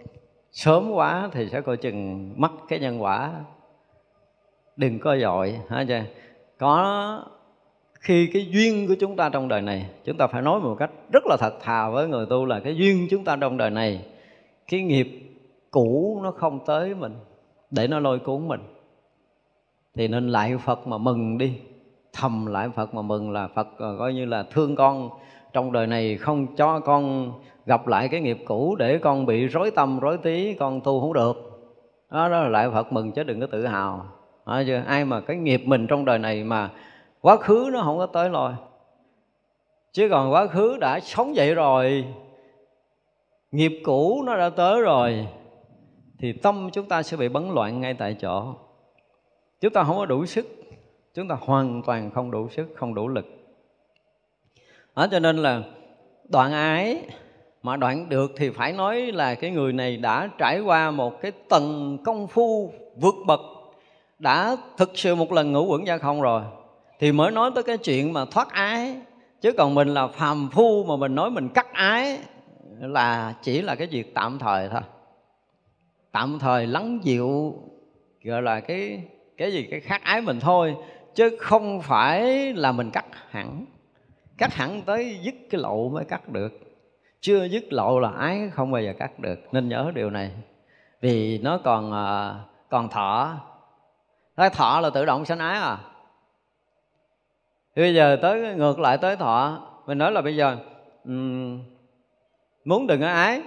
Sớm 0.51 0.91
quá 0.91 1.29
thì 1.31 1.47
sẽ 1.49 1.61
coi 1.61 1.77
chừng 1.77 2.33
mất 2.37 2.51
cái 2.67 2.79
nhân 2.79 3.01
quả 3.01 3.31
đừng 4.79 4.99
có 4.99 5.17
dội 5.17 5.59
hả 5.69 5.85
chưa 5.87 6.03
có 6.59 7.23
khi 7.99 8.29
cái 8.33 8.47
duyên 8.51 8.87
của 8.87 8.95
chúng 8.99 9.15
ta 9.15 9.29
trong 9.29 9.47
đời 9.47 9.61
này 9.61 9.89
chúng 10.05 10.17
ta 10.17 10.27
phải 10.27 10.41
nói 10.41 10.59
một 10.59 10.75
cách 10.79 10.91
rất 11.11 11.23
là 11.25 11.37
thật 11.39 11.53
thà 11.61 11.89
với 11.89 12.07
người 12.07 12.25
tu 12.29 12.45
là 12.45 12.59
cái 12.59 12.75
duyên 12.75 13.07
chúng 13.09 13.23
ta 13.23 13.35
trong 13.35 13.57
đời 13.57 13.69
này 13.69 14.05
cái 14.67 14.81
nghiệp 14.81 15.07
cũ 15.71 16.19
nó 16.23 16.31
không 16.31 16.59
tới 16.65 16.95
mình 16.95 17.13
để 17.71 17.87
nó 17.87 17.99
lôi 17.99 18.19
cuốn 18.19 18.47
mình. 18.47 18.61
Thì 19.95 20.07
nên 20.07 20.29
lại 20.29 20.57
phật 20.57 20.87
mà 20.87 20.97
mừng 20.97 21.37
đi. 21.37 21.59
Thầm 22.13 22.45
lại 22.45 22.69
phật 22.75 22.93
mà 22.93 23.01
mừng 23.01 23.31
là 23.31 23.47
phật 23.47 23.67
ờ, 23.77 23.95
coi 23.99 24.13
như 24.13 24.25
là 24.25 24.43
thương 24.43 24.75
con. 24.75 25.09
Trong 25.53 25.71
đời 25.71 25.87
này 25.87 26.17
không 26.17 26.55
cho 26.55 26.79
con 26.79 27.31
gặp 27.65 27.87
lại 27.87 28.07
cái 28.07 28.21
nghiệp 28.21 28.37
cũ 28.45 28.75
để 28.75 28.97
con 28.97 29.25
bị 29.25 29.47
rối 29.47 29.71
tâm 29.71 29.99
rối 29.99 30.17
tí 30.17 30.53
con 30.53 30.81
tu 30.81 31.01
không 31.01 31.13
được. 31.13 31.33
Đó, 32.11 32.29
đó 32.29 32.39
là 32.41 32.49
lại 32.49 32.69
phật 32.73 32.93
mừng 32.93 33.11
chứ 33.11 33.23
đừng 33.23 33.39
có 33.39 33.47
tự 33.47 33.65
hào 33.65 34.05
đó 34.49 34.63
chưa? 34.67 34.83
ai 34.87 35.05
mà 35.05 35.21
cái 35.21 35.37
nghiệp 35.37 35.61
mình 35.65 35.87
trong 35.87 36.05
đời 36.05 36.19
này 36.19 36.43
mà 36.43 36.69
quá 37.21 37.37
khứ 37.37 37.69
nó 37.73 37.81
không 37.81 37.97
có 37.97 38.05
tới 38.05 38.29
lôi 38.29 38.53
chứ 39.93 40.09
còn 40.09 40.31
quá 40.31 40.47
khứ 40.47 40.77
đã 40.77 40.99
sống 40.99 41.33
vậy 41.35 41.55
rồi, 41.55 42.05
nghiệp 43.51 43.81
cũ 43.83 44.23
nó 44.25 44.37
đã 44.37 44.49
tới 44.49 44.81
rồi, 44.81 45.27
thì 46.19 46.33
tâm 46.33 46.69
chúng 46.73 46.85
ta 46.85 47.03
sẽ 47.03 47.17
bị 47.17 47.29
bấn 47.29 47.49
loạn 47.49 47.81
ngay 47.81 47.93
tại 47.93 48.13
chỗ. 48.21 48.55
Chúng 49.61 49.73
ta 49.73 49.83
không 49.83 49.97
có 49.97 50.05
đủ 50.05 50.25
sức, 50.25 50.47
chúng 51.13 51.27
ta 51.27 51.35
hoàn 51.39 51.81
toàn 51.85 52.11
không 52.11 52.31
đủ 52.31 52.49
sức, 52.49 52.73
không 52.75 52.93
đủ 52.93 53.07
lực. 53.07 53.25
Đó 54.95 55.07
cho 55.11 55.19
nên 55.19 55.37
là 55.37 55.63
đoạn 56.29 56.51
ái 56.51 57.03
mà 57.63 57.77
đoạn 57.77 58.09
được 58.09 58.31
thì 58.35 58.49
phải 58.49 58.73
nói 58.73 59.01
là 59.01 59.35
cái 59.35 59.51
người 59.51 59.73
này 59.73 59.97
đã 59.97 60.29
trải 60.37 60.59
qua 60.59 60.91
một 60.91 61.21
cái 61.21 61.31
tầng 61.49 61.97
công 62.03 62.27
phu 62.27 62.73
vượt 62.95 63.15
bậc 63.27 63.39
đã 64.19 64.57
thực 64.77 64.91
sự 64.95 65.15
một 65.15 65.31
lần 65.31 65.51
ngủ 65.51 65.65
quẩn 65.65 65.85
ra 65.85 65.97
không 65.97 66.21
rồi, 66.21 66.43
thì 66.99 67.11
mới 67.11 67.31
nói 67.31 67.51
tới 67.55 67.63
cái 67.63 67.77
chuyện 67.77 68.13
mà 68.13 68.25
thoát 68.25 68.49
ái. 68.49 68.95
Chứ 69.41 69.51
còn 69.51 69.75
mình 69.75 69.87
là 69.87 70.07
phàm 70.07 70.49
phu 70.51 70.83
mà 70.83 70.95
mình 70.95 71.15
nói 71.15 71.29
mình 71.29 71.49
cắt 71.49 71.73
ái 71.73 72.19
là 72.79 73.33
chỉ 73.41 73.61
là 73.61 73.75
cái 73.75 73.87
việc 73.87 74.13
tạm 74.13 74.39
thời 74.39 74.69
thôi. 74.69 74.81
Tạm 76.11 76.39
thời 76.39 76.67
lắng 76.67 76.99
dịu, 77.03 77.55
gọi 78.23 78.41
là 78.41 78.59
cái 78.59 79.03
cái 79.37 79.51
gì, 79.51 79.67
cái 79.71 79.79
khát 79.79 80.03
ái 80.03 80.21
mình 80.21 80.39
thôi, 80.39 80.75
chứ 81.15 81.37
không 81.39 81.81
phải 81.81 82.53
là 82.53 82.71
mình 82.71 82.91
cắt 82.91 83.05
hẳn. 83.29 83.65
Cắt 84.37 84.53
hẳn 84.53 84.81
tới 84.81 85.19
dứt 85.21 85.35
cái 85.49 85.61
lộ 85.61 85.89
mới 85.89 86.05
cắt 86.05 86.29
được. 86.29 86.51
Chưa 87.21 87.43
dứt 87.43 87.73
lộ 87.73 87.99
là 87.99 88.11
ái 88.11 88.49
không 88.53 88.71
bao 88.71 88.81
giờ 88.81 88.93
cắt 88.99 89.19
được. 89.19 89.39
Nên 89.51 89.69
nhớ 89.69 89.91
điều 89.95 90.09
này. 90.09 90.31
Vì 91.01 91.37
nó 91.37 91.57
còn 91.57 91.93
à, 91.93 92.35
còn 92.69 92.89
thọ 92.89 93.37
cái 94.39 94.49
thọ 94.49 94.79
là 94.79 94.89
tự 94.89 95.05
động 95.05 95.25
sanh 95.25 95.39
ái 95.39 95.59
à? 95.59 95.77
Thì 97.75 97.81
bây 97.81 97.95
giờ 97.95 98.17
tới 98.21 98.55
ngược 98.55 98.79
lại 98.79 98.97
tới 98.97 99.15
thọ 99.15 99.61
mình 99.85 99.97
nói 99.97 100.11
là 100.11 100.21
bây 100.21 100.35
giờ 100.35 100.57
um, 101.05 101.59
muốn 102.65 102.87
đừng 102.87 103.01
có 103.01 103.07
ái 103.07 103.41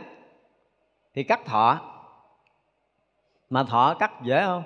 thì 1.14 1.22
cắt 1.22 1.44
thọ. 1.44 1.80
Mà 3.50 3.64
thọ 3.64 3.94
cắt 3.94 4.12
dễ 4.22 4.42
không? 4.44 4.62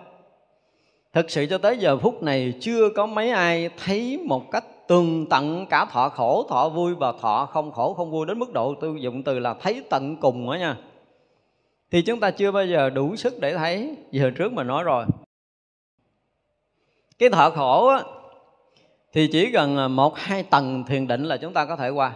Thực 1.12 1.30
sự 1.30 1.46
cho 1.50 1.58
tới 1.58 1.78
giờ 1.78 1.98
phút 1.98 2.22
này 2.22 2.54
chưa 2.60 2.90
có 2.96 3.06
mấy 3.06 3.30
ai 3.30 3.70
thấy 3.84 4.22
một 4.26 4.50
cách 4.50 4.64
tường 4.88 5.26
tận 5.30 5.66
cả 5.66 5.84
thọ 5.84 6.08
khổ 6.08 6.46
thọ 6.48 6.68
vui 6.68 6.94
và 6.94 7.12
thọ 7.20 7.46
không 7.46 7.72
khổ 7.72 7.94
không 7.94 8.10
vui 8.10 8.26
đến 8.26 8.38
mức 8.38 8.52
độ 8.52 8.74
tôi 8.80 9.00
dùng 9.00 9.22
từ 9.22 9.38
là 9.38 9.54
thấy 9.54 9.82
tận 9.90 10.16
cùng 10.16 10.50
đó 10.50 10.54
nha. 10.54 10.76
Thì 11.90 12.02
chúng 12.02 12.20
ta 12.20 12.30
chưa 12.30 12.52
bao 12.52 12.66
giờ 12.66 12.90
đủ 12.90 13.16
sức 13.16 13.34
để 13.40 13.56
thấy 13.56 13.96
vì 14.12 14.20
hồi 14.20 14.30
trước 14.30 14.52
mà 14.52 14.62
nói 14.62 14.84
rồi 14.84 15.04
cái 17.18 17.30
thọ 17.30 17.50
khổ 17.50 17.86
á, 17.86 18.02
thì 19.12 19.28
chỉ 19.32 19.52
cần 19.52 19.76
à, 19.76 19.88
một 19.88 20.18
hai 20.18 20.42
tầng 20.42 20.84
thiền 20.84 21.06
định 21.06 21.24
là 21.24 21.36
chúng 21.36 21.52
ta 21.52 21.64
có 21.64 21.76
thể 21.76 21.88
qua. 21.88 22.12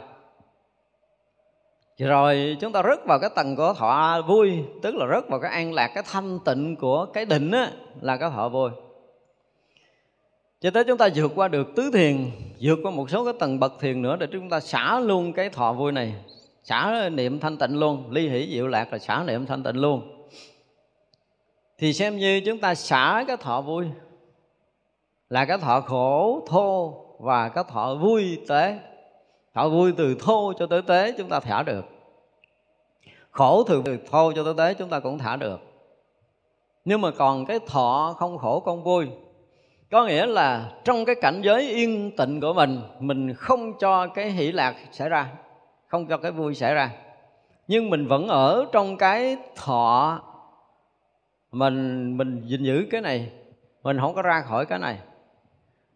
Rồi 1.99 2.57
chúng 2.61 2.73
ta 2.73 2.83
rớt 2.83 3.07
vào 3.07 3.19
cái 3.19 3.31
tầng 3.35 3.57
của 3.57 3.75
thọ 3.79 4.23
vui 4.27 4.65
tức 4.83 4.95
là 4.95 5.07
rớt 5.15 5.29
vào 5.29 5.41
cái 5.41 5.51
an 5.51 5.73
lạc 5.73 5.89
cái 5.95 6.03
thanh 6.07 6.39
tịnh 6.45 6.77
của 6.77 7.07
cái 7.07 7.25
định 7.25 7.51
á, 7.51 7.71
là 8.01 8.17
cái 8.17 8.31
thọ 8.31 8.49
vui. 8.49 8.71
Cho 10.61 10.71
tới 10.71 10.85
chúng 10.85 10.99
ta 10.99 11.09
vượt 11.15 11.33
qua 11.35 11.49
được 11.49 11.69
tứ 11.77 11.91
thiền 11.93 12.31
vượt 12.61 12.79
qua 12.83 12.91
một 12.91 13.11
số 13.11 13.25
cái 13.25 13.35
tầng 13.39 13.61
bậc 13.61 13.73
thiền 13.81 14.03
nữa 14.03 14.17
để 14.17 14.27
chúng 14.33 14.51
ta 14.51 14.61
xả 14.61 15.01
luôn 15.01 15.33
cái 15.33 15.49
thọ 15.49 15.73
vui 15.73 15.93
này 15.93 16.15
xả 16.65 17.09
niệm 17.13 17.41
thanh 17.41 17.57
tịnh 17.57 17.79
luôn 17.79 18.11
ly 18.11 18.29
hỷ 18.29 18.55
diệu 18.55 18.67
lạc 18.67 18.93
là 18.93 18.99
xả 18.99 19.25
niệm 19.27 19.47
thanh 19.47 19.63
tịnh 19.63 19.77
luôn. 19.77 20.27
Thì 21.79 21.93
xem 21.93 22.17
như 22.17 22.41
chúng 22.47 22.59
ta 22.59 22.75
xả 22.75 23.25
cái 23.27 23.37
thọ 23.37 23.61
vui 23.61 23.87
là 25.31 25.45
cái 25.45 25.59
thọ 25.59 25.81
khổ 25.81 26.43
thô 26.49 26.95
và 27.19 27.49
cái 27.49 27.65
thọ 27.69 27.95
vui 27.95 28.41
tế. 28.49 28.79
Thọ 29.55 29.69
vui 29.69 29.93
từ 29.97 30.17
thô 30.21 30.53
cho 30.59 30.67
tới 30.67 30.83
tế 30.83 31.13
chúng 31.19 31.29
ta 31.29 31.41
thả 31.41 31.63
được. 31.63 31.85
Khổ 33.31 33.65
từ 33.69 33.83
từ 33.85 33.99
thô 34.11 34.33
cho 34.33 34.45
tới 34.45 34.55
tế 34.59 34.75
chúng 34.75 34.89
ta 34.89 35.01
cũng 35.01 35.19
thả 35.19 35.37
được. 35.37 35.61
Nhưng 36.85 37.01
mà 37.01 37.11
còn 37.11 37.47
cái 37.47 37.61
thọ 37.67 38.15
không 38.19 38.39
khổ 38.39 38.61
không 38.61 38.85
vui, 38.85 39.09
có 39.91 40.05
nghĩa 40.05 40.27
là 40.27 40.73
trong 40.85 41.05
cái 41.05 41.15
cảnh 41.21 41.41
giới 41.45 41.71
yên 41.71 42.17
tịnh 42.17 42.41
của 42.41 42.53
mình 42.53 42.81
mình 42.99 43.35
không 43.35 43.79
cho 43.79 44.07
cái 44.07 44.31
hỷ 44.31 44.53
lạc 44.53 44.77
xảy 44.93 45.09
ra, 45.09 45.33
không 45.87 46.07
cho 46.07 46.17
cái 46.17 46.31
vui 46.31 46.55
xảy 46.55 46.75
ra. 46.75 46.91
Nhưng 47.69 47.91
mình 47.91 48.07
vẫn 48.07 48.29
ở 48.29 48.67
trong 48.73 48.97
cái 48.97 49.37
thọ 49.57 50.21
mình 51.53 52.17
mình 52.17 52.43
gìn 52.47 52.63
giữ 52.63 52.87
cái 52.91 53.01
này, 53.01 53.33
mình 53.83 53.99
không 54.01 54.15
có 54.15 54.23
ra 54.23 54.41
khỏi 54.41 54.67
cái 54.67 54.79
này 54.79 54.99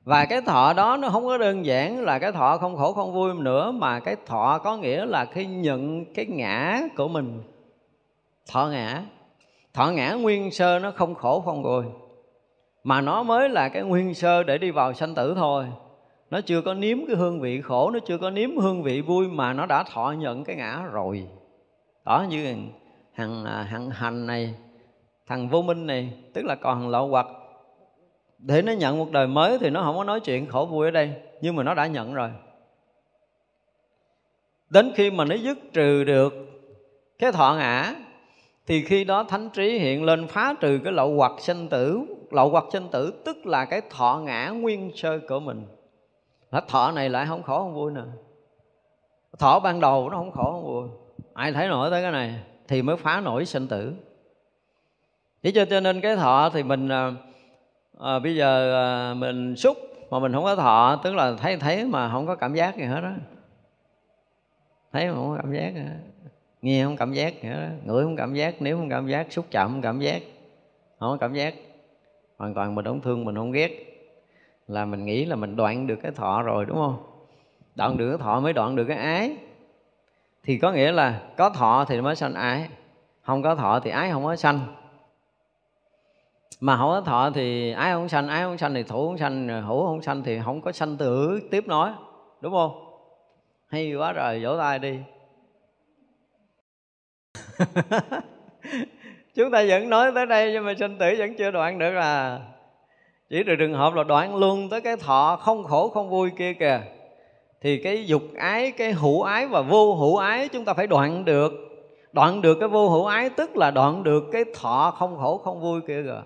và 0.04 0.24
cái 0.24 0.40
thọ 0.40 0.72
đó 0.72 0.96
nó 0.96 1.08
không 1.08 1.26
có 1.26 1.38
đơn 1.38 1.66
giản 1.66 2.00
là 2.00 2.18
cái 2.18 2.32
thọ 2.32 2.58
không 2.58 2.76
khổ 2.76 2.92
không 2.92 3.12
vui 3.12 3.34
nữa, 3.34 3.70
mà 3.70 4.00
cái 4.00 4.16
thọ 4.26 4.58
có 4.58 4.76
nghĩa 4.76 5.06
là 5.06 5.24
khi 5.24 5.46
nhận 5.46 6.04
cái 6.14 6.26
ngã 6.26 6.80
của 6.96 7.08
mình. 7.08 7.42
Thọ 8.50 8.66
ngã. 8.66 9.02
Thọ 9.74 9.90
ngã 9.90 10.12
nguyên 10.12 10.50
sơ 10.50 10.78
nó 10.78 10.90
không 10.90 11.14
khổ 11.14 11.40
không 11.40 11.62
vui, 11.62 11.84
mà 12.84 13.00
nó 13.00 13.22
mới 13.22 13.48
là 13.48 13.68
cái 13.68 13.82
nguyên 13.82 14.14
sơ 14.14 14.42
để 14.42 14.58
đi 14.58 14.70
vào 14.70 14.92
sanh 14.92 15.14
tử 15.14 15.34
thôi. 15.36 15.66
Nó 16.30 16.40
chưa 16.40 16.60
có 16.60 16.74
nếm 16.74 16.98
cái 17.06 17.16
hương 17.16 17.40
vị 17.40 17.60
khổ, 17.60 17.90
nó 17.90 17.98
chưa 18.06 18.18
có 18.18 18.30
nếm 18.30 18.56
hương 18.56 18.82
vị 18.82 19.00
vui 19.00 19.28
mà 19.28 19.52
nó 19.52 19.66
đã 19.66 19.82
thọ 19.82 20.14
nhận 20.18 20.44
cái 20.44 20.56
ngã 20.56 20.82
rồi. 20.92 21.26
Đó, 22.04 22.26
như 22.28 22.56
thằng 23.16 23.44
à, 23.44 23.66
hằng 23.70 23.90
hành 23.90 24.26
này, 24.26 24.54
thằng 25.26 25.48
vô 25.48 25.62
minh 25.62 25.86
này, 25.86 26.12
tức 26.34 26.44
là 26.44 26.54
còn 26.54 26.88
lậu 26.88 27.08
hoặc 27.08 27.26
để 28.46 28.62
nó 28.62 28.72
nhận 28.72 28.98
một 28.98 29.10
đời 29.10 29.26
mới 29.26 29.58
thì 29.58 29.70
nó 29.70 29.82
không 29.82 29.96
có 29.96 30.04
nói 30.04 30.20
chuyện 30.20 30.46
khổ 30.46 30.66
vui 30.66 30.86
ở 30.86 30.90
đây, 30.90 31.12
nhưng 31.40 31.56
mà 31.56 31.62
nó 31.62 31.74
đã 31.74 31.86
nhận 31.86 32.14
rồi. 32.14 32.30
Đến 34.70 34.92
khi 34.94 35.10
mà 35.10 35.24
nó 35.24 35.34
dứt 35.34 35.58
trừ 35.72 36.04
được 36.04 36.34
cái 37.18 37.32
thọ 37.32 37.54
ngã, 37.58 37.94
thì 38.66 38.84
khi 38.84 39.04
đó 39.04 39.24
thánh 39.24 39.50
trí 39.50 39.78
hiện 39.78 40.04
lên 40.04 40.26
phá 40.26 40.54
trừ 40.60 40.80
cái 40.84 40.92
lậu 40.92 41.14
hoặc 41.14 41.32
sinh 41.38 41.68
tử. 41.68 42.00
Lậu 42.30 42.50
hoặc 42.50 42.64
sinh 42.72 42.88
tử 42.92 43.22
tức 43.24 43.46
là 43.46 43.64
cái 43.64 43.80
thọ 43.90 44.20
ngã 44.24 44.48
nguyên 44.48 44.92
sơ 44.94 45.18
của 45.28 45.40
mình. 45.40 45.66
Là 46.50 46.60
thọ 46.60 46.90
này 46.90 47.08
lại 47.08 47.26
không 47.28 47.42
khổ 47.42 47.58
không 47.58 47.74
vui 47.74 47.92
nè. 47.92 48.00
Thọ 49.38 49.60
ban 49.60 49.80
đầu 49.80 50.10
nó 50.10 50.16
không 50.16 50.32
khổ 50.32 50.52
không 50.52 50.64
vui. 50.64 50.88
Ai 51.34 51.52
thấy 51.52 51.68
nổi 51.68 51.90
tới 51.90 52.02
cái 52.02 52.12
này 52.12 52.34
thì 52.68 52.82
mới 52.82 52.96
phá 52.96 53.20
nổi 53.20 53.44
sinh 53.44 53.68
tử. 53.68 53.92
Chỉ 55.42 55.52
cho 55.52 55.64
cho 55.64 55.80
nên 55.80 56.00
cái 56.00 56.16
thọ 56.16 56.50
thì 56.50 56.62
mình 56.62 56.88
à, 56.88 57.12
à, 58.00 58.18
bây 58.18 58.36
giờ 58.36 58.74
à, 58.84 59.14
mình 59.14 59.56
xúc 59.56 59.76
mà 60.10 60.18
mình 60.18 60.32
không 60.32 60.44
có 60.44 60.56
thọ 60.56 61.00
tức 61.04 61.14
là 61.14 61.34
thấy 61.38 61.56
thấy 61.56 61.84
mà 61.84 62.10
không 62.10 62.26
có 62.26 62.34
cảm 62.34 62.54
giác 62.54 62.76
gì 62.76 62.84
hết 62.84 63.00
đó 63.00 63.10
thấy 64.92 65.08
mà 65.08 65.14
không 65.14 65.30
có 65.30 65.36
cảm 65.42 65.52
giác 65.52 65.74
nữa 65.74 65.90
nghe 66.64 66.84
không 66.84 66.96
cảm 66.96 67.12
giác 67.12 67.44
nữa 67.44 67.70
ngửi 67.84 68.04
không 68.04 68.16
cảm 68.16 68.34
giác 68.34 68.54
nếu 68.60 68.76
không 68.76 68.88
cảm 68.88 69.08
giác 69.08 69.26
xúc 69.32 69.46
chạm 69.50 69.68
không 69.70 69.82
cảm 69.82 70.00
giác. 70.00 70.22
Không 70.98 71.10
có 71.10 71.16
cảm 71.16 71.34
giác. 71.34 71.54
Hoàn 72.38 72.54
toàn 72.54 72.74
mình 72.74 72.84
không 72.84 73.00
thương 73.00 73.24
mình 73.24 73.36
không 73.36 73.52
ghét. 73.52 73.70
Là 74.68 74.84
mình 74.84 75.04
nghĩ 75.04 75.24
là 75.24 75.36
mình 75.36 75.56
đoạn 75.56 75.86
được 75.86 75.98
cái 76.02 76.12
thọ 76.12 76.42
rồi 76.42 76.64
đúng 76.64 76.76
không? 76.76 76.96
Đoạn 77.74 77.96
được 77.96 78.08
cái 78.08 78.18
thọ 78.18 78.40
mới 78.40 78.52
đoạn 78.52 78.76
được 78.76 78.84
cái 78.84 78.96
ái. 78.96 79.36
Thì 80.42 80.58
có 80.58 80.72
nghĩa 80.72 80.92
là 80.92 81.20
có 81.36 81.50
thọ 81.50 81.84
thì 81.88 82.00
mới 82.00 82.16
sanh 82.16 82.34
ái. 82.34 82.68
Không 83.22 83.42
có 83.42 83.54
thọ 83.54 83.80
thì 83.80 83.90
ái 83.90 84.10
không 84.10 84.24
có 84.24 84.36
sanh 84.36 84.60
mà 86.60 86.76
không 86.76 86.88
có 86.90 87.00
thọ 87.00 87.30
thì 87.34 87.72
ái 87.72 87.92
không 87.92 88.08
sanh 88.08 88.28
ái 88.28 88.42
không 88.42 88.58
sanh 88.58 88.74
thì 88.74 88.82
thủ 88.82 89.06
không 89.06 89.18
sanh 89.18 89.62
hữu 89.66 89.86
không 89.86 90.02
sanh 90.02 90.22
thì 90.22 90.38
không 90.44 90.60
có 90.60 90.72
sanh 90.72 90.96
tử 90.96 91.40
tiếp 91.50 91.66
nói 91.66 91.92
đúng 92.40 92.52
không? 92.52 92.84
Hay 93.66 93.94
quá 93.94 94.12
rồi, 94.12 94.44
vỗ 94.44 94.56
tay 94.58 94.78
đi. 94.78 94.98
Chúng 99.34 99.50
ta 99.50 99.64
vẫn 99.68 99.90
nói 99.90 100.12
tới 100.14 100.26
đây 100.26 100.52
nhưng 100.52 100.64
mà 100.64 100.74
sinh 100.78 100.98
tử 100.98 101.14
vẫn 101.18 101.34
chưa 101.38 101.50
đoạn 101.50 101.78
được 101.78 101.90
là 101.90 102.40
chỉ 103.30 103.42
được 103.42 103.54
trường 103.58 103.74
hợp 103.74 103.94
là 103.94 104.04
đoạn 104.04 104.36
luôn 104.36 104.68
tới 104.68 104.80
cái 104.80 104.96
thọ 104.96 105.36
không 105.36 105.64
khổ 105.64 105.88
không 105.88 106.10
vui 106.10 106.30
kia 106.38 106.52
kìa. 106.52 106.80
Thì 107.60 107.82
cái 107.82 108.06
dục 108.06 108.22
ái, 108.36 108.70
cái 108.70 108.92
hữu 108.92 109.22
ái 109.22 109.46
và 109.46 109.62
vô 109.62 109.94
hữu 109.94 110.16
ái 110.16 110.48
chúng 110.48 110.64
ta 110.64 110.74
phải 110.74 110.86
đoạn 110.86 111.24
được. 111.24 111.52
Đoạn 112.12 112.42
được 112.42 112.56
cái 112.60 112.68
vô 112.68 112.88
hữu 112.88 113.04
ái 113.04 113.30
tức 113.30 113.56
là 113.56 113.70
đoạn 113.70 114.02
được 114.02 114.24
cái 114.32 114.44
thọ 114.54 114.94
không 114.98 115.16
khổ 115.16 115.38
không 115.38 115.60
vui 115.60 115.80
kia 115.80 116.02
rồi 116.02 116.22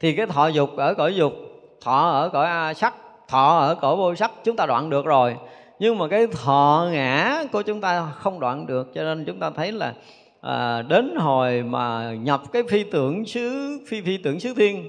thì 0.00 0.12
cái 0.12 0.26
thọ 0.26 0.48
dục 0.48 0.76
ở 0.76 0.94
cõi 0.94 1.14
dục 1.14 1.32
thọ 1.80 2.08
ở 2.08 2.28
cõi 2.28 2.74
sắc 2.74 2.94
thọ 3.28 3.58
ở 3.58 3.74
cõi 3.74 3.96
vô 3.96 4.14
sắc 4.14 4.30
chúng 4.44 4.56
ta 4.56 4.66
đoạn 4.66 4.90
được 4.90 5.06
rồi. 5.06 5.36
Nhưng 5.78 5.98
mà 5.98 6.08
cái 6.08 6.26
thọ 6.26 6.88
ngã 6.92 7.44
của 7.52 7.62
chúng 7.62 7.80
ta 7.80 8.12
không 8.18 8.40
đoạn 8.40 8.66
được 8.66 8.94
cho 8.94 9.02
nên 9.02 9.24
chúng 9.24 9.38
ta 9.38 9.50
thấy 9.50 9.72
là 9.72 9.94
à, 10.40 10.82
đến 10.82 11.14
hồi 11.16 11.62
mà 11.62 12.12
nhập 12.12 12.42
cái 12.52 12.62
phi 12.68 12.84
tưởng 12.84 13.24
xứ 13.24 13.78
phi 13.88 14.02
phi 14.02 14.16
tưởng 14.16 14.40
xứ 14.40 14.54
thiên 14.54 14.88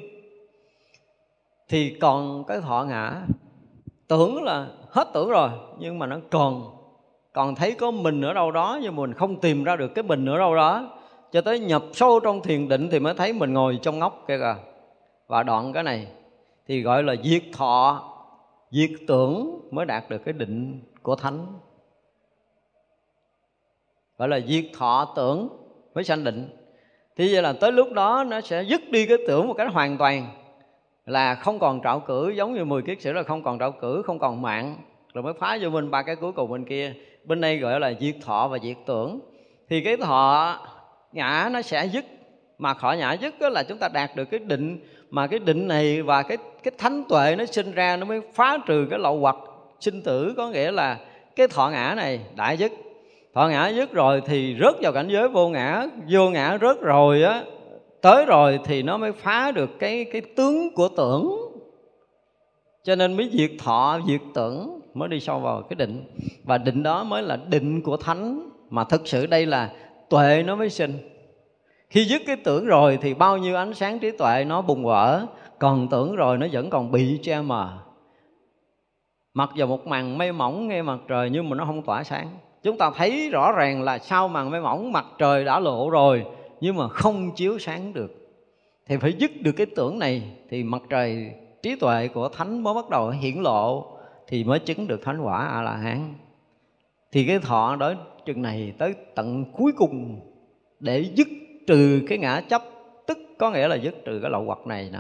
thì 1.70 1.98
còn 2.02 2.44
cái 2.48 2.62
thọ 2.62 2.86
ngã. 2.90 3.22
Tưởng 4.08 4.44
là 4.44 4.68
hết 4.90 5.08
tưởng 5.14 5.30
rồi 5.30 5.50
nhưng 5.80 6.00
mà 6.00 6.06
nó 6.06 6.18
còn 6.30 6.64
còn 7.34 7.56
thấy 7.56 7.72
có 7.72 7.92
mình 7.92 8.22
ở 8.22 8.34
đâu 8.34 8.52
đó 8.52 8.80
nhưng 8.82 8.96
mà 8.96 9.02
mình 9.02 9.14
không 9.14 9.40
tìm 9.42 9.64
ra 9.64 9.76
được 9.76 9.96
cái 9.96 10.04
mình 10.04 10.26
ở 10.26 10.38
đâu 10.38 10.56
đó. 10.56 10.90
Cho 11.32 11.42
tới 11.42 11.60
nhập 11.60 11.84
sâu 11.94 12.20
trong 12.20 12.42
thiền 12.42 12.68
định 12.68 12.90
thì 12.92 13.00
mới 13.00 13.14
thấy 13.14 13.34
mình 13.34 13.54
ngồi 13.54 13.80
trong 13.82 14.00
ngóc 14.00 14.24
kia 14.28 14.38
kìa 14.38 14.69
và 15.30 15.44
đoạn 15.44 15.74
cái 15.74 15.84
này 15.84 16.08
thì 16.68 16.82
gọi 16.82 17.04
là 17.04 17.16
diệt 17.24 17.44
thọ, 17.54 18.04
diệt 18.72 18.90
tưởng 19.08 19.68
mới 19.72 19.86
đạt 19.86 20.10
được 20.10 20.22
cái 20.26 20.34
định 20.34 20.82
của 21.02 21.16
thánh. 21.16 21.46
Gọi 24.18 24.28
là 24.28 24.40
diệt 24.40 24.66
thọ 24.78 25.14
tưởng 25.16 25.50
mới 25.96 26.04
sanh 26.04 26.24
định. 26.24 26.50
Thì 27.18 27.34
vậy 27.34 27.42
là 27.42 27.54
tới 27.54 27.72
lúc 27.72 27.92
đó 27.94 28.24
nó 28.28 28.42
sẽ 28.42 28.64
dứt 28.64 28.82
đi 28.92 29.06
cái 29.06 29.18
tưởng 29.28 29.48
một 29.48 29.54
cách 29.54 29.74
hoàn 29.74 29.98
toàn 29.98 30.28
là 31.06 31.36
không 31.36 31.60
còn 31.60 31.82
trạo 31.84 32.00
cử, 32.00 32.30
giống 32.30 32.54
như 32.54 32.66
10 32.66 32.82
kiết 32.82 33.02
sử 33.02 33.14
là 33.14 33.24
không 33.24 33.44
còn 33.44 33.60
trạo 33.60 33.72
cử, 33.72 34.02
không 34.06 34.20
còn 34.20 34.42
mạng. 34.42 34.78
Rồi 35.14 35.24
mới 35.24 35.34
phá 35.34 35.58
vô 35.62 35.70
bên 35.70 35.92
ba 35.92 36.04
cái 36.04 36.16
cuối 36.16 36.32
cùng 36.32 36.52
bên 36.52 36.66
kia. 36.66 36.94
Bên 37.26 37.42
đây 37.42 37.58
gọi 37.58 37.80
là 37.80 37.94
diệt 38.00 38.16
thọ 38.22 38.48
và 38.48 38.60
diệt 38.60 38.78
tưởng. 38.86 39.20
Thì 39.70 39.84
cái 39.84 39.98
thọ 39.98 40.58
ngã 41.12 41.50
nó 41.52 41.62
sẽ 41.62 41.86
dứt, 41.86 42.06
mà 42.58 42.74
khỏi 42.74 42.98
nhã 42.98 43.14
dứt 43.14 43.40
đó 43.40 43.50
là 43.50 43.64
chúng 43.64 43.78
ta 43.78 43.90
đạt 43.94 44.16
được 44.16 44.26
cái 44.26 44.40
định 44.40 44.80
mà 45.10 45.28
cái 45.28 45.40
định 45.40 45.68
này 45.68 46.02
và 46.02 46.24
cái 46.24 46.38
cái 46.64 46.72
thánh 46.78 47.04
tuệ 47.10 47.36
nó 47.36 47.46
sinh 47.46 47.72
ra 47.72 47.98
nó 47.98 48.06
mới 48.06 48.22
phá 48.34 48.58
trừ 48.66 48.88
cái 48.90 49.00
lậu 49.00 49.20
hoặc 49.20 49.36
sinh 49.80 50.02
tử, 50.02 50.34
có 50.38 50.50
nghĩa 50.50 50.72
là 50.72 51.00
cái 51.36 51.48
thọ 51.48 51.70
ngã 51.70 51.94
này 51.98 52.20
đã 52.36 52.52
dứt. 52.52 52.72
Thọ 53.34 53.48
ngã 53.48 53.68
dứt 53.68 53.94
rồi 53.94 54.22
thì 54.26 54.56
rớt 54.60 54.76
vào 54.82 54.92
cảnh 54.92 55.08
giới 55.10 55.28
vô 55.28 55.50
ngã 55.50 55.86
vô 56.10 56.30
ngã 56.30 56.58
rớt 56.62 56.82
rồi 56.82 57.24
á, 57.24 57.44
tới 58.02 58.26
rồi 58.26 58.60
thì 58.64 58.84
nó 58.84 58.98
mới 58.98 59.12
phá 59.12 59.52
được 59.52 59.80
cái 59.80 60.06
cái 60.06 60.22
tướng 60.22 60.76
của 60.76 60.90
tưởng. 60.98 61.36
Cho 62.84 62.96
nên 62.96 63.18
mới 63.18 63.30
diệt 63.34 63.52
thọ, 63.60 64.00
diệt 64.08 64.22
tưởng 64.34 64.80
mới 64.94 65.10
đi 65.10 65.20
sâu 65.20 65.40
vào 65.40 65.62
cái 65.62 65.76
định. 65.76 66.04
Và 66.44 66.58
định 66.58 66.84
đó 66.84 67.04
mới 67.04 67.24
là 67.24 67.38
định 67.50 67.82
của 67.82 67.98
thánh. 67.98 68.50
Mà 68.70 68.84
thực 68.84 69.08
sự 69.08 69.26
đây 69.26 69.46
là 69.46 69.72
tuệ 70.10 70.44
nó 70.46 70.56
mới 70.56 70.70
sinh 70.70 71.09
khi 71.90 72.06
dứt 72.06 72.22
cái 72.26 72.36
tưởng 72.36 72.66
rồi 72.66 72.98
thì 73.02 73.14
bao 73.14 73.38
nhiêu 73.38 73.56
ánh 73.56 73.74
sáng 73.74 74.00
trí 74.00 74.12
tuệ 74.12 74.46
nó 74.48 74.62
bùng 74.62 74.84
vỡ. 74.84 75.26
Còn 75.60 75.88
tưởng 75.92 76.16
rồi 76.16 76.38
nó 76.38 76.48
vẫn 76.52 76.70
còn 76.70 76.92
bị 76.92 77.20
che 77.24 77.42
mờ. 77.42 77.78
Mặc 79.34 79.50
vào 79.56 79.68
một 79.68 79.88
màn 79.88 80.18
mây 80.18 80.32
mỏng 80.32 80.68
ngay 80.68 80.84
mặt 80.84 81.00
trời 81.08 81.30
nhưng 81.30 81.50
mà 81.50 81.56
nó 81.56 81.66
không 81.66 81.82
tỏa 81.82 82.04
sáng. 82.04 82.28
Chúng 82.64 82.78
ta 82.78 82.92
thấy 82.96 83.30
rõ 83.30 83.52
ràng 83.52 83.84
là 83.84 84.00
sau 84.00 84.28
màn 84.28 84.52
mây 84.52 84.62
mỏng 84.62 84.92
mặt 84.92 85.06
trời 85.18 85.46
đã 85.46 85.60
lộ 85.60 85.90
rồi 85.90 86.26
nhưng 86.62 86.76
mà 86.76 86.88
không 86.88 87.32
chiếu 87.36 87.60
sáng 87.60 87.94
được. 87.94 88.16
Thì 88.88 88.98
phải 88.98 89.14
dứt 89.14 89.32
được 89.42 89.52
cái 89.52 89.66
tưởng 89.76 90.00
này 90.00 90.24
thì 90.50 90.64
mặt 90.64 90.82
trời 90.90 91.32
trí 91.64 91.76
tuệ 91.76 92.08
của 92.08 92.30
thánh 92.30 92.64
mới 92.64 92.74
bắt 92.74 92.90
đầu 92.90 93.10
hiển 93.10 93.36
lộ 93.36 93.86
thì 94.28 94.44
mới 94.44 94.60
chứng 94.60 94.88
được 94.88 95.02
thánh 95.04 95.22
quả 95.22 95.46
a 95.46 95.62
la 95.62 95.76
hán 95.76 96.14
thì 97.12 97.26
cái 97.28 97.40
thọ 97.40 97.76
đó 97.76 97.94
chừng 98.26 98.42
này 98.42 98.74
tới 98.78 98.94
tận 99.16 99.46
cuối 99.54 99.72
cùng 99.78 100.20
để 100.80 101.00
dứt 101.16 101.28
trừ 101.70 102.02
cái 102.08 102.18
ngã 102.18 102.42
chấp, 102.42 102.64
tức 103.08 103.18
có 103.38 103.52
nghĩa 103.52 103.68
là 103.68 103.76
dứt, 103.76 104.06
trừ 104.06 104.20
cái 104.22 104.32
lậu 104.32 104.44
hoặc 104.44 104.68
này 104.68 104.90
nè, 104.94 105.00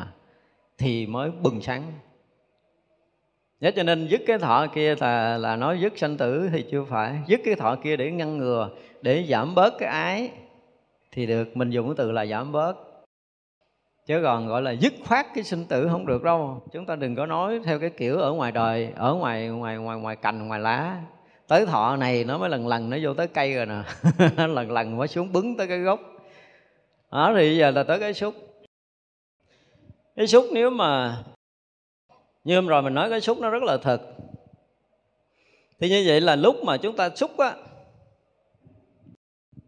thì 0.78 1.08
mới 1.08 1.32
bừng 1.32 1.62
sáng. 1.62 1.84
Thế 3.62 3.72
cho 3.72 3.84
nên 3.84 4.08
dứt 4.08 4.22
cái 4.28 4.38
thọ 4.38 4.68
kia 4.74 4.96
là 5.00 5.38
là 5.38 5.56
nói 5.56 5.80
dứt 5.82 5.98
sanh 5.98 6.18
tử 6.18 6.50
thì 6.52 6.66
chưa 6.72 6.84
phải. 6.84 7.20
Dứt 7.28 7.42
cái 7.46 7.56
thọ 7.56 7.76
kia 7.76 7.98
để 7.98 8.12
ngăn 8.12 8.38
ngừa, 8.38 8.70
Để 9.02 9.26
giảm 9.30 9.56
bớt 9.56 9.74
cái 9.80 9.90
ái, 9.90 10.32
Thì 11.12 11.26
được. 11.26 11.58
Mình 11.58 11.70
dùng 11.70 11.88
cái 11.88 11.96
từ 11.98 12.12
là 12.12 12.26
giảm 12.26 12.52
bớt. 12.52 12.76
Chứ 14.06 14.20
còn 14.24 14.48
gọi 14.48 14.62
là 14.62 14.72
dứt 14.72 14.94
khoát 15.08 15.26
cái 15.36 15.44
sinh 15.44 15.66
tử 15.66 15.88
không 15.92 16.06
được 16.06 16.24
đâu. 16.24 16.62
Chúng 16.72 16.86
ta 16.86 16.96
đừng 16.96 17.16
có 17.16 17.26
nói 17.26 17.60
theo 17.66 17.80
cái 17.80 17.90
kiểu 17.90 18.18
ở 18.18 18.32
ngoài 18.32 18.52
đời, 18.52 18.94
Ở 18.96 19.14
ngoài 19.14 19.48
ngoài 19.48 19.78
ngoài 19.78 20.00
ngoài 20.00 20.16
cành, 20.16 20.48
ngoài 20.48 20.60
lá. 20.60 21.02
Tới 21.48 21.66
thọ 21.66 21.96
này 21.96 22.24
nó 22.24 22.38
mới 22.38 22.50
lần 22.50 22.68
lần 22.68 22.90
nó 22.90 22.98
vô 23.02 23.14
tới 23.14 23.28
cây 23.28 23.54
rồi 23.54 23.66
nè. 23.66 23.82
Lần 24.48 24.72
lần 24.72 24.98
mới 24.98 25.08
xuống 25.08 25.34
bứng 25.34 25.58
tới 25.58 25.68
cái 25.68 25.80
gốc. 25.80 26.00
Đó 27.12 27.34
thì 27.36 27.58
giờ 27.58 27.72
là 27.72 27.84
tới 27.84 28.00
cái 28.00 28.14
xúc 28.14 28.36
Cái 30.16 30.28
xúc 30.28 30.46
nếu 30.52 30.70
mà, 30.70 31.24
như 32.44 32.56
hôm 32.56 32.68
rồi 32.68 32.82
mình 32.82 32.94
nói 32.94 33.10
cái 33.10 33.22
xúc 33.22 33.38
nó 33.40 33.50
rất 33.50 33.64
là 33.64 33.78
thật. 33.78 34.02
Thì 35.80 35.90
như 35.90 36.04
vậy 36.08 36.22
là 36.22 36.36
lúc 36.36 36.64
mà 36.64 36.78
chúng 36.78 36.96
ta 36.96 37.10
xúc 37.10 37.38
á, 37.38 37.56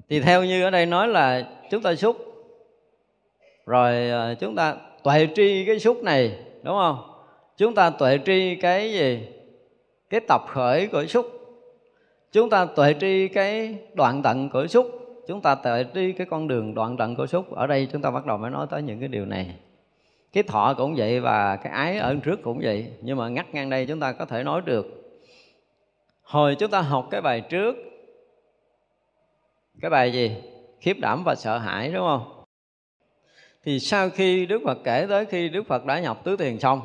thì 0.09 0.19
theo 0.19 0.43
như 0.43 0.63
ở 0.63 0.69
đây 0.69 0.85
nói 0.85 1.07
là 1.07 1.49
chúng 1.71 1.81
ta 1.81 1.95
xúc 1.95 2.17
rồi 3.65 4.09
ờ, 4.09 4.35
chúng 4.39 4.55
ta 4.55 4.75
tuệ 5.03 5.27
tri 5.35 5.65
cái 5.65 5.79
xúc 5.79 6.03
này, 6.03 6.39
đúng 6.63 6.75
không? 6.75 7.23
Chúng 7.57 7.75
ta 7.75 7.89
tuệ 7.89 8.19
tri 8.25 8.55
cái 8.55 8.93
gì? 8.93 9.27
Cái 10.09 10.19
tập 10.27 10.41
khởi 10.47 10.87
của 10.87 11.05
xúc 11.05 11.41
chúng 12.31 12.49
ta 12.49 12.65
tuệ 12.65 12.95
tri 12.99 13.27
cái 13.27 13.77
đoạn 13.93 14.21
tận 14.23 14.49
của 14.49 14.67
xúc 14.67 15.00
chúng 15.31 15.41
ta 15.41 15.55
tuệ 15.55 15.85
đi 15.93 16.13
cái 16.13 16.27
con 16.29 16.47
đường 16.47 16.73
đoạn 16.73 16.97
tận 16.97 17.15
của 17.15 17.27
xúc 17.27 17.51
ở 17.51 17.67
đây 17.67 17.87
chúng 17.91 18.01
ta 18.01 18.11
bắt 18.11 18.25
đầu 18.25 18.37
mới 18.37 18.51
nói 18.51 18.67
tới 18.69 18.81
những 18.81 18.99
cái 18.99 19.07
điều 19.07 19.25
này. 19.25 19.55
Cái 20.33 20.43
thọ 20.43 20.73
cũng 20.77 20.95
vậy 20.97 21.19
và 21.19 21.55
cái 21.55 21.73
ái 21.73 21.97
ở 21.97 22.15
trước 22.23 22.43
cũng 22.43 22.59
vậy. 22.63 22.91
Nhưng 23.01 23.17
mà 23.17 23.29
ngắt 23.29 23.53
ngang 23.53 23.69
đây 23.69 23.85
chúng 23.85 23.99
ta 23.99 24.11
có 24.11 24.25
thể 24.25 24.43
nói 24.43 24.61
được. 24.65 24.85
Hồi 26.21 26.55
chúng 26.55 26.71
ta 26.71 26.81
học 26.81 27.07
cái 27.11 27.21
bài 27.21 27.41
trước, 27.41 27.75
cái 29.81 29.91
bài 29.91 30.13
gì? 30.13 30.35
Khiếp 30.79 30.97
đảm 31.01 31.23
và 31.25 31.35
sợ 31.35 31.57
hãi, 31.57 31.91
đúng 31.91 32.07
không? 32.07 32.43
Thì 33.63 33.79
sau 33.79 34.09
khi 34.09 34.45
đức 34.45 34.61
phật 34.65 34.77
kể 34.83 35.05
tới 35.09 35.25
khi 35.25 35.49
đức 35.49 35.63
phật 35.67 35.85
đã 35.85 35.99
nhập 35.99 36.19
tứ 36.23 36.37
thiền 36.37 36.59
xong, 36.59 36.81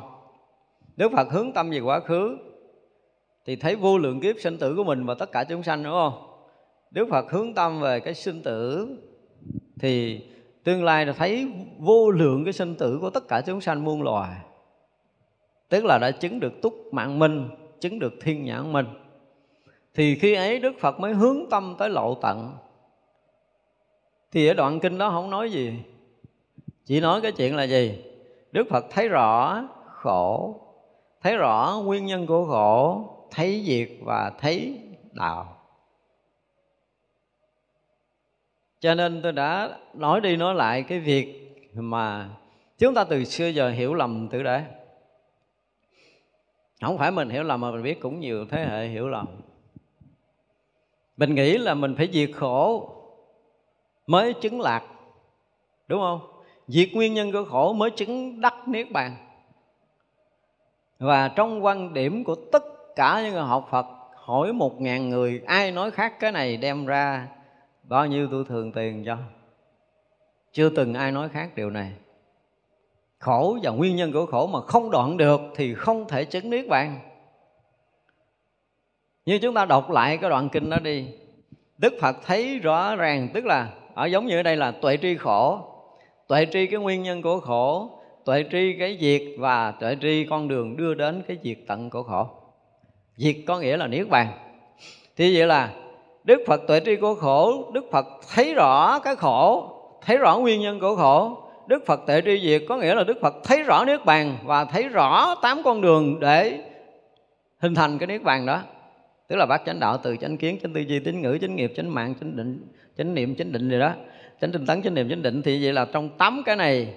đức 0.95 1.11
phật 1.15 1.31
hướng 1.31 1.51
tâm 1.51 1.69
về 1.69 1.79
quá 1.79 1.99
khứ, 1.99 2.37
thì 3.45 3.55
thấy 3.55 3.75
vô 3.75 3.97
lượng 3.97 4.19
kiếp 4.19 4.35
sinh 4.39 4.57
tử 4.57 4.75
của 4.75 4.83
mình 4.83 5.05
và 5.05 5.13
tất 5.13 5.31
cả 5.31 5.43
chúng 5.43 5.63
sanh, 5.63 5.83
đúng 5.83 5.93
không? 5.93 6.26
Đức 6.91 7.07
phật 7.09 7.31
hướng 7.31 7.53
tâm 7.53 7.81
về 7.81 7.99
cái 7.99 8.13
sinh 8.13 8.43
tử, 8.43 8.87
thì 9.79 10.21
tương 10.63 10.83
lai 10.83 11.05
là 11.05 11.13
thấy 11.13 11.51
vô 11.79 12.11
lượng 12.11 12.43
cái 12.43 12.53
sinh 12.53 12.75
tử 12.75 12.97
của 13.01 13.09
tất 13.09 13.27
cả 13.27 13.41
chúng 13.41 13.61
sanh 13.61 13.83
muôn 13.83 14.01
loài. 14.01 14.35
Tức 15.69 15.85
là 15.85 15.97
đã 15.97 16.11
chứng 16.11 16.39
được 16.39 16.61
túc 16.61 16.73
mạng 16.91 17.19
minh 17.19 17.49
chứng 17.79 17.99
được 17.99 18.13
thiên 18.21 18.45
nhãn 18.45 18.73
minh 18.73 18.85
thì 19.97 20.15
khi 20.15 20.33
ấy 20.33 20.59
đức 20.59 20.73
phật 20.79 20.99
mới 20.99 21.13
hướng 21.13 21.49
tâm 21.49 21.75
tới 21.77 21.89
lộ 21.89 22.15
tận. 22.15 22.57
Thì 24.31 24.47
ở 24.47 24.53
đoạn 24.53 24.79
kinh 24.79 24.97
đó 24.97 25.09
không 25.09 25.29
nói 25.29 25.51
gì. 25.51 25.73
Chỉ 26.85 26.99
nói 26.99 27.21
cái 27.21 27.31
chuyện 27.31 27.55
là 27.55 27.63
gì? 27.63 28.03
Đức 28.51 28.67
phật 28.69 28.85
thấy 28.89 29.09
rõ 29.09 29.63
khổ, 29.85 30.55
thấy 31.21 31.37
rõ 31.37 31.81
nguyên 31.85 32.05
nhân 32.05 32.27
của 32.27 32.45
khổ, 32.45 33.03
thấy 33.31 33.63
diệt 33.65 33.89
và 34.05 34.31
thấy 34.39 34.79
đạo. 35.11 35.56
Cho 38.79 38.95
nên 38.95 39.21
tôi 39.21 39.31
đã 39.31 39.77
nói 39.93 40.21
đi 40.21 40.35
nói 40.35 40.55
lại 40.55 40.83
cái 40.83 40.99
việc 40.99 41.53
mà 41.73 42.29
chúng 42.77 42.93
ta 42.93 43.03
từ 43.03 43.23
xưa 43.23 43.47
giờ 43.47 43.69
hiểu 43.69 43.93
lầm 43.93 44.27
từ 44.31 44.43
đấy 44.43 44.63
không 46.81 46.97
phải 46.97 47.11
mình 47.11 47.29
hiểu 47.29 47.43
lầm 47.43 47.61
mà 47.61 47.71
mình 47.71 47.83
biết 47.83 48.01
cũng 48.01 48.19
nhiều 48.19 48.45
thế 48.45 48.65
hệ 48.65 48.87
hiểu 48.87 49.07
lầm. 49.07 49.27
Mình 51.17 51.35
nghĩ 51.35 51.57
là 51.57 51.73
mình 51.73 51.95
phải 51.95 52.09
diệt 52.13 52.29
khổ 52.35 52.89
mới 54.07 54.33
chứng 54.33 54.61
lạc, 54.61 54.83
đúng 55.87 55.99
không? 55.99 56.19
Diệt 56.67 56.89
nguyên 56.93 57.13
nhân 57.13 57.31
của 57.31 57.43
khổ 57.43 57.73
mới 57.73 57.91
chứng 57.91 58.41
đắc 58.41 58.67
niết 58.67 58.91
bàn. 58.91 59.15
Và 60.99 61.27
trong 61.27 61.65
quan 61.65 61.93
điểm 61.93 62.23
của 62.23 62.35
tất 62.35 62.63
cả 62.95 63.21
những 63.23 63.33
người 63.33 63.43
học 63.43 63.67
Phật, 63.71 63.85
hỏi 64.15 64.53
một 64.53 64.81
ngàn 64.81 65.09
người 65.09 65.41
ai 65.45 65.71
nói 65.71 65.91
khác 65.91 66.19
cái 66.19 66.31
này 66.31 66.57
đem 66.57 66.85
ra 66.85 67.27
bao 67.87 68.05
nhiêu 68.05 68.27
tôi 68.31 68.45
thường 68.47 68.71
tiền 68.71 69.03
cho? 69.05 69.17
Chưa 70.51 70.69
từng 70.69 70.93
ai 70.93 71.11
nói 71.11 71.29
khác 71.29 71.51
điều 71.55 71.69
này. 71.69 71.91
Khổ 73.19 73.57
và 73.63 73.71
nguyên 73.71 73.95
nhân 73.95 74.13
của 74.13 74.25
khổ 74.25 74.47
mà 74.47 74.61
không 74.61 74.91
đoạn 74.91 75.17
được 75.17 75.41
thì 75.55 75.73
không 75.73 76.07
thể 76.07 76.25
chứng 76.25 76.49
niết 76.49 76.67
bàn 76.67 76.99
như 79.27 79.39
chúng 79.39 79.53
ta 79.53 79.65
đọc 79.65 79.91
lại 79.91 80.17
cái 80.17 80.29
đoạn 80.29 80.49
kinh 80.49 80.69
đó 80.69 80.79
đi, 80.79 81.07
đức 81.77 81.93
phật 82.01 82.15
thấy 82.25 82.59
rõ 82.59 82.95
ràng, 82.95 83.29
tức 83.33 83.45
là 83.45 83.73
ở 83.93 84.05
giống 84.05 84.25
như 84.25 84.39
ở 84.39 84.43
đây 84.43 84.55
là 84.55 84.71
tuệ 84.71 84.97
tri 84.97 85.15
khổ. 85.15 85.59
Tuệ 86.27 86.45
tri 86.51 86.67
cái 86.67 86.79
nguyên 86.79 87.03
nhân 87.03 87.21
của 87.21 87.39
khổ, 87.39 87.89
tuệ 88.25 88.43
tri 88.51 88.75
cái 88.79 88.97
diệt 89.01 89.21
và 89.37 89.71
tuệ 89.71 89.97
tri 90.01 90.25
con 90.29 90.47
đường 90.47 90.77
đưa 90.77 90.93
đến 90.93 91.23
cái 91.27 91.37
diệt 91.43 91.57
tận 91.67 91.89
của 91.89 92.03
khổ. 92.03 92.27
Diệt 93.15 93.35
có 93.47 93.59
nghĩa 93.59 93.77
là 93.77 93.87
niết 93.87 94.09
bàn. 94.09 94.27
Thì 95.15 95.37
vậy 95.37 95.47
là 95.47 95.73
Đức 96.27 96.41
Phật 96.47 96.67
tuệ 96.67 96.79
tri 96.85 96.95
của 96.95 97.15
khổ, 97.15 97.71
Đức 97.73 97.85
Phật 97.91 98.05
thấy 98.35 98.53
rõ 98.53 98.99
cái 98.99 99.15
khổ, 99.15 99.73
Thấy 100.01 100.17
rõ 100.17 100.37
nguyên 100.37 100.61
nhân 100.61 100.79
của 100.79 100.95
khổ. 100.95 101.37
Đức 101.67 101.85
Phật 101.85 102.05
tuệ 102.07 102.21
tri 102.25 102.39
diệt 102.43 102.63
có 102.69 102.77
nghĩa 102.77 102.95
là 102.95 103.03
Đức 103.03 103.17
Phật 103.21 103.35
thấy 103.43 103.63
rõ 103.63 103.85
Niết 103.85 104.05
Bàn 104.05 104.37
Và 104.43 104.65
thấy 104.65 104.83
rõ 104.89 105.35
tám 105.41 105.61
con 105.63 105.81
đường 105.81 106.19
để 106.19 106.59
hình 107.59 107.75
thành 107.75 107.97
cái 107.97 108.07
Niết 108.07 108.23
Bàn 108.23 108.45
đó. 108.45 108.61
Tức 109.27 109.35
là 109.35 109.45
bát 109.45 109.61
chánh 109.65 109.79
đạo, 109.79 109.97
từ 110.03 110.17
chánh 110.17 110.37
kiến, 110.37 110.57
chánh 110.63 110.73
tư 110.73 110.81
duy 110.81 110.99
tín 110.99 111.21
ngữ, 111.21 111.37
chánh 111.41 111.55
nghiệp, 111.55 111.73
chánh 111.75 111.93
mạng, 111.93 112.13
chánh 112.21 112.35
định, 112.35 112.67
chánh 112.97 113.13
niệm, 113.13 113.35
chánh 113.35 113.51
định 113.51 113.69
gì 113.69 113.79
đó. 113.79 113.91
Chánh 114.41 114.51
tinh 114.51 114.65
tấn, 114.65 114.81
chánh 114.81 114.93
niệm, 114.93 115.09
chánh 115.09 115.21
định 115.21 115.41
thì 115.41 115.63
vậy 115.63 115.73
là 115.73 115.85
trong 115.85 116.09
tám 116.17 116.41
cái 116.45 116.55
này, 116.55 116.93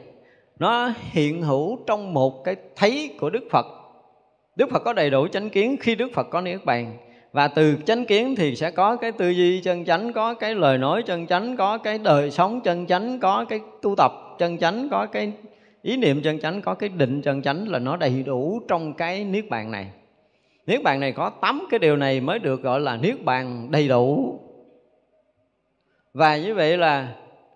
nó 0.58 0.92
hiện 1.10 1.42
hữu 1.42 1.78
trong 1.86 2.14
một 2.14 2.44
cái 2.44 2.56
thấy 2.76 3.10
của 3.20 3.30
đức 3.30 3.44
phật. 3.50 3.66
Đức 4.56 4.70
phật 4.70 4.82
có 4.84 4.92
đầy 4.92 5.10
đủ 5.10 5.26
chánh 5.28 5.50
kiến 5.50 5.76
khi 5.80 5.94
đức 5.94 6.10
phật 6.14 6.26
có 6.30 6.40
niết 6.40 6.64
bàn 6.64 6.96
và 7.32 7.48
từ 7.48 7.76
chánh 7.86 8.04
kiến 8.04 8.34
thì 8.36 8.56
sẽ 8.56 8.70
có 8.70 8.96
cái 8.96 9.12
tư 9.12 9.28
duy 9.28 9.60
chân 9.60 9.84
chánh, 9.84 10.12
có 10.12 10.34
cái 10.34 10.54
lời 10.54 10.78
nói 10.78 11.02
chân 11.02 11.26
chánh, 11.26 11.56
có 11.56 11.78
cái 11.78 11.98
đời 11.98 12.30
sống 12.30 12.60
chân 12.60 12.86
chánh, 12.86 13.18
có 13.18 13.44
cái 13.48 13.60
tu 13.82 13.94
tập 13.96 14.12
chân 14.38 14.58
chánh, 14.58 14.88
có 14.90 15.06
cái 15.06 15.32
ý 15.82 15.96
niệm 15.96 16.22
chân 16.22 16.40
chánh, 16.40 16.62
có 16.62 16.74
cái 16.74 16.88
định 16.88 17.22
chân 17.22 17.42
chánh 17.42 17.68
là 17.68 17.78
nó 17.78 17.96
đầy 17.96 18.22
đủ 18.22 18.60
trong 18.68 18.94
cái 18.94 19.24
niết 19.24 19.50
bàn 19.50 19.70
này. 19.70 19.90
Niết 20.66 20.82
bàn 20.82 21.00
này 21.00 21.12
có 21.12 21.30
tám 21.30 21.66
cái 21.70 21.78
điều 21.78 21.96
này 21.96 22.20
mới 22.20 22.38
được 22.38 22.62
gọi 22.62 22.80
là 22.80 22.96
niết 22.96 23.24
bàn 23.24 23.68
đầy 23.70 23.88
đủ. 23.88 24.38
Và 26.14 26.36
như 26.36 26.54
vậy 26.54 26.78
là 26.78 27.08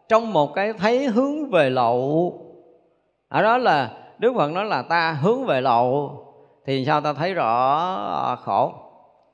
trong 0.09 0.33
một 0.33 0.55
cái 0.55 0.73
thấy 0.73 1.07
hướng 1.07 1.51
về 1.51 1.71
lậu, 1.71 2.41
ở 3.29 3.43
đó 3.43 3.59
là 3.59 3.91
đức 4.19 4.33
phật 4.37 4.53
nói 4.53 4.65
là 4.65 4.83
ta 4.83 5.13
hướng 5.13 5.47
về 5.47 5.61
lậu, 5.61 6.21
thì 6.67 6.85
sao 6.85 7.01
ta 7.01 7.13
thấy 7.13 7.35
rõ 7.35 7.85
à, 8.29 8.37
khổ? 8.37 8.84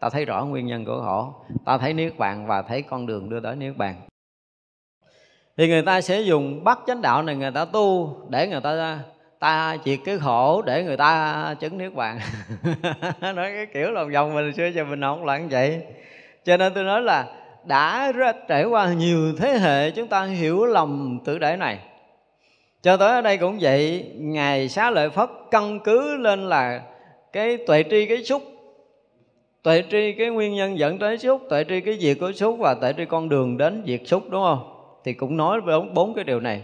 Ta 0.01 0.09
thấy 0.09 0.24
rõ 0.24 0.44
nguyên 0.44 0.66
nhân 0.66 0.84
của 0.84 1.03
khổ 1.05 1.34
ta 1.64 1.78
thấy 1.78 1.92
niết 1.92 2.18
bàn 2.18 2.46
và 2.46 2.62
thấy 2.62 2.82
con 2.82 3.07
đường 3.07 3.30
đưa 3.30 3.40
tới 3.40 3.57
niết 3.57 3.76
bàn. 3.76 3.94
Thì 5.57 5.68
người 5.68 5.82
ta 5.82 6.01
sẽ 6.01 6.20
dùng 6.20 6.64
bắt 6.64 6.78
chánh 6.86 7.03
đạo 7.03 7.22
này 7.22 7.36
người 7.36 7.51
ta 7.51 7.64
tu 7.64 8.16
để 8.28 8.48
người 8.48 8.61
ta 8.61 8.98
ta 9.38 9.76
triệt 9.84 9.98
cái 10.05 10.18
khổ 10.18 10.62
để 10.62 10.84
người 10.84 10.96
ta 10.96 11.55
chứng 11.61 11.78
niết 11.78 11.94
bàn. 11.94 12.18
Nói 13.20 13.53
cái 13.55 13.66
kiểu 13.74 13.90
lòng 13.90 14.12
vòng 14.12 14.34
mình 14.34 14.53
xưa 14.53 14.66
giờ 14.66 14.84
mình 14.84 15.01
không 15.01 15.24
là 15.24 15.38
như 15.38 15.46
vậy. 15.51 15.82
Cho 16.44 16.57
nên 16.57 16.74
tôi 16.74 16.84
nói 16.84 17.03
là 17.03 17.26
đã 17.64 18.12
trải 18.48 18.64
qua 18.64 18.92
nhiều 18.92 19.32
thế 19.38 19.59
hệ 19.59 19.90
chúng 19.90 20.09
ta 20.09 20.24
hiểu 20.24 20.66
lầm 20.66 21.18
tự 21.24 21.38
để 21.38 21.57
này. 21.57 21.78
Cho 22.82 22.96
tới 22.96 23.14
ở 23.14 23.20
đây 23.20 23.36
cũng 23.36 23.59
vậy, 23.61 24.11
ngài 24.16 24.68
xá 24.68 24.90
lợi 24.90 25.11
phất 25.11 25.30
căn 25.51 25.80
cứ 25.80 26.16
lên 26.16 26.48
là 26.48 26.80
cái 27.32 27.57
tuệ 27.66 27.84
tri 27.90 28.07
cái 28.07 28.24
xúc 28.24 28.42
tuệ 29.62 29.82
tri 29.90 30.12
cái 30.12 30.28
nguyên 30.30 30.54
nhân 30.54 30.78
dẫn 30.78 30.98
tới 30.98 31.18
xúc 31.18 31.40
tuệ 31.50 31.64
tri 31.68 31.80
cái 31.80 31.96
việc 32.00 32.20
của 32.20 32.32
xúc 32.32 32.56
và 32.58 32.74
tuệ 32.74 32.92
tri 32.96 33.04
con 33.04 33.28
đường 33.28 33.56
đến 33.56 33.82
diệt 33.86 34.00
xúc 34.04 34.22
đúng 34.30 34.42
không? 34.42 34.76
Thì 35.04 35.12
cũng 35.12 35.36
nói 35.36 35.61
bốn, 35.61 35.94
bốn 35.94 36.14
cái 36.14 36.24
điều 36.24 36.40
này. 36.40 36.62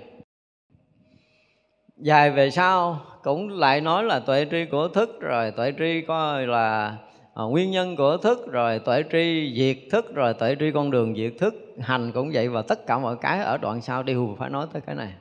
Dài 1.97 2.31
về 2.31 2.51
sau 2.51 3.01
cũng 3.23 3.49
lại 3.49 3.81
nói 3.81 4.05
là 4.05 4.21
tuệ 4.21 4.47
tri 4.51 4.65
của 4.65 4.89
thức 4.89 5.21
rồi 5.21 5.51
tuệ 5.51 5.73
tri 5.79 6.01
coi 6.01 6.47
là 6.47 6.97
à, 7.35 7.43
nguyên 7.43 7.71
nhân 7.71 7.97
của 7.97 8.17
thức 8.17 8.53
rồi 8.53 8.79
tuệ 8.79 9.03
tri 9.13 9.55
diệt 9.57 9.77
thức 9.91 10.15
rồi 10.15 10.35
tuệ 10.35 10.57
tri 10.61 10.71
con 10.75 10.91
đường 10.91 11.17
diệt 11.17 11.33
thức. 11.39 11.55
Hành 11.81 12.13
cũng 12.13 12.31
vậy 12.33 12.49
và 12.49 12.63
tất 12.63 12.87
cả 12.87 12.99
mọi 12.99 13.17
cái 13.17 13.39
ở 13.39 13.59
đoạn 13.59 13.81
sau 13.81 14.03
đều 14.03 14.37
phải 14.39 14.51
nói 14.51 14.67
tới 14.73 14.83
cái 14.87 14.95
này. 14.95 15.13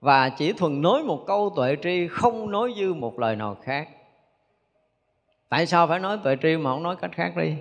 Và 0.00 0.28
chỉ 0.28 0.52
thuần 0.52 0.82
nói 0.82 1.02
một 1.02 1.24
câu 1.26 1.52
tuệ 1.56 1.76
tri 1.82 2.08
không 2.08 2.50
nói 2.50 2.74
dư 2.78 2.94
một 2.94 3.18
lời 3.18 3.36
nào 3.36 3.56
khác 3.62 3.88
tại 5.52 5.66
sao 5.66 5.86
phải 5.86 5.98
nói 5.98 6.18
tuệ 6.24 6.36
tri 6.42 6.56
mà 6.56 6.70
không 6.70 6.82
nói 6.82 6.96
cách 6.96 7.10
khác 7.14 7.36
đi? 7.36 7.54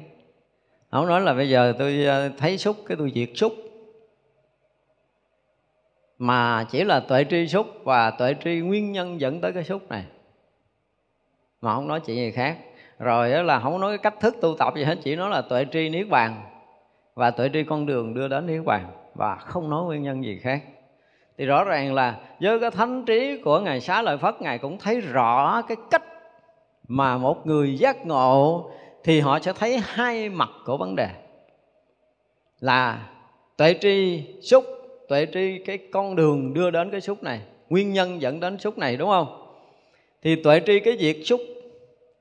Không 0.91 1.07
nói 1.07 1.21
là 1.21 1.33
bây 1.33 1.49
giờ 1.49 1.73
tôi 1.79 2.05
ờ, 2.05 2.29
thấy 2.37 2.57
xúc 2.57 2.77
cái 2.87 2.97
tôi 2.97 3.11
diệt 3.15 3.29
xúc. 3.35 3.53
Mà 6.17 6.65
chỉ 6.69 6.83
là 6.83 6.99
tuệ 6.99 7.25
tri 7.29 7.47
xúc 7.47 7.67
và 7.83 8.11
tuệ 8.11 8.35
tri 8.43 8.59
nguyên 8.59 8.91
nhân 8.91 9.21
dẫn 9.21 9.41
tới 9.41 9.53
cái 9.53 9.63
xúc 9.63 9.89
này. 9.89 10.03
Mà 11.61 11.75
không 11.75 11.87
nói 11.87 11.99
chuyện 11.99 12.17
gì 12.17 12.31
khác. 12.31 12.57
Rồi 12.99 13.31
đó 13.31 13.41
là 13.41 13.59
không 13.59 13.79
nói 13.79 13.97
cái 13.97 14.11
cách 14.11 14.19
thức 14.21 14.35
tu 14.41 14.55
tập 14.57 14.73
gì 14.75 14.83
hết, 14.83 14.97
chỉ 15.03 15.15
nói 15.15 15.29
là 15.29 15.41
tuệ 15.41 15.65
tri 15.71 15.89
niết 15.89 16.09
bàn 16.09 16.41
và 17.13 17.31
tuệ 17.31 17.49
tri 17.53 17.63
con 17.63 17.85
đường 17.85 18.13
đưa 18.13 18.27
đến 18.27 18.45
niết 18.45 18.65
bàn 18.65 18.85
và 19.15 19.35
không 19.35 19.69
nói 19.69 19.85
nguyên 19.85 20.03
nhân 20.03 20.23
gì 20.23 20.39
khác. 20.39 20.63
Thì 21.37 21.45
rõ 21.45 21.63
ràng 21.63 21.93
là 21.93 22.19
với 22.39 22.59
cái 22.59 22.71
thánh 22.71 23.05
trí 23.05 23.41
của 23.43 23.59
ngài 23.59 23.79
xá 23.79 24.01
lợi 24.01 24.17
phất, 24.17 24.41
ngài 24.41 24.57
cũng 24.57 24.77
thấy 24.79 25.01
rõ 25.01 25.61
cái 25.61 25.77
cách 25.91 26.03
mà 26.91 27.17
một 27.17 27.47
người 27.47 27.77
giác 27.77 28.05
ngộ 28.05 28.69
thì 29.03 29.19
họ 29.19 29.39
sẽ 29.39 29.53
thấy 29.53 29.77
hai 29.83 30.29
mặt 30.29 30.49
của 30.65 30.77
vấn 30.77 30.95
đề. 30.95 31.09
Là 32.59 33.09
tuệ 33.57 33.75
tri 33.81 34.23
xúc, 34.41 34.63
tuệ 35.07 35.27
tri 35.33 35.57
cái 35.65 35.77
con 35.77 36.15
đường 36.15 36.53
đưa 36.53 36.71
đến 36.71 36.91
cái 36.91 37.01
xúc 37.01 37.23
này, 37.23 37.41
nguyên 37.69 37.93
nhân 37.93 38.21
dẫn 38.21 38.39
đến 38.39 38.57
xúc 38.57 38.77
này, 38.77 38.97
đúng 38.97 39.09
không? 39.09 39.47
Thì 40.23 40.35
tuệ 40.43 40.61
tri 40.65 40.79
cái 40.79 40.97
việc 40.99 41.23
xúc, 41.25 41.41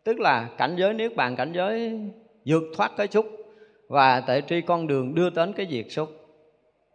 tức 0.04 0.20
là 0.20 0.48
cảnh 0.58 0.76
giới 0.78 0.94
niết 0.94 1.16
bàn, 1.16 1.36
cảnh 1.36 1.52
giới 1.52 2.00
vượt 2.44 2.62
thoát 2.76 2.92
cái 2.96 3.08
xúc, 3.08 3.26
và 3.88 4.20
tuệ 4.20 4.42
tri 4.48 4.60
con 4.60 4.86
đường 4.86 5.14
đưa 5.14 5.30
đến 5.30 5.52
cái 5.52 5.66
việc 5.66 5.92
xúc. 5.92 6.08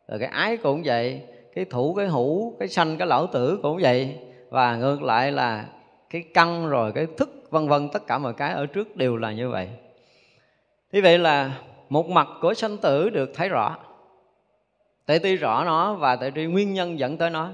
Rồi 0.07 0.19
cái 0.19 0.29
ái 0.29 0.57
cũng 0.57 0.81
vậy, 0.85 1.21
cái 1.55 1.65
thủ, 1.65 1.93
cái 1.93 2.07
hữu, 2.07 2.55
cái 2.59 2.67
sanh, 2.67 2.97
cái 2.97 3.07
lão 3.07 3.27
tử 3.27 3.59
cũng 3.63 3.77
vậy. 3.81 4.15
Và 4.49 4.75
ngược 4.75 5.03
lại 5.03 5.31
là 5.31 5.65
cái 6.09 6.23
căn 6.33 6.69
rồi, 6.69 6.91
cái 6.91 7.07
thức 7.17 7.29
vân 7.55 7.67
vân, 7.67 7.89
tất 7.89 8.07
cả 8.07 8.17
mọi 8.17 8.33
cái 8.33 8.53
ở 8.53 8.65
trước 8.65 8.95
đều 8.95 9.17
là 9.17 9.31
như 9.31 9.49
vậy. 9.49 9.69
Như 10.91 11.01
vậy 11.01 11.17
là 11.17 11.61
một 11.89 12.09
mặt 12.09 12.27
của 12.41 12.53
sanh 12.53 12.77
tử 12.77 13.09
được 13.09 13.31
thấy 13.33 13.49
rõ 13.49 13.77
Tệ 15.05 15.19
tri 15.19 15.35
rõ 15.35 15.63
nó 15.65 15.93
và 15.93 16.15
tệ 16.15 16.31
tri 16.35 16.45
nguyên 16.45 16.73
nhân 16.73 16.99
dẫn 16.99 17.17
tới 17.17 17.29
nó. 17.29 17.51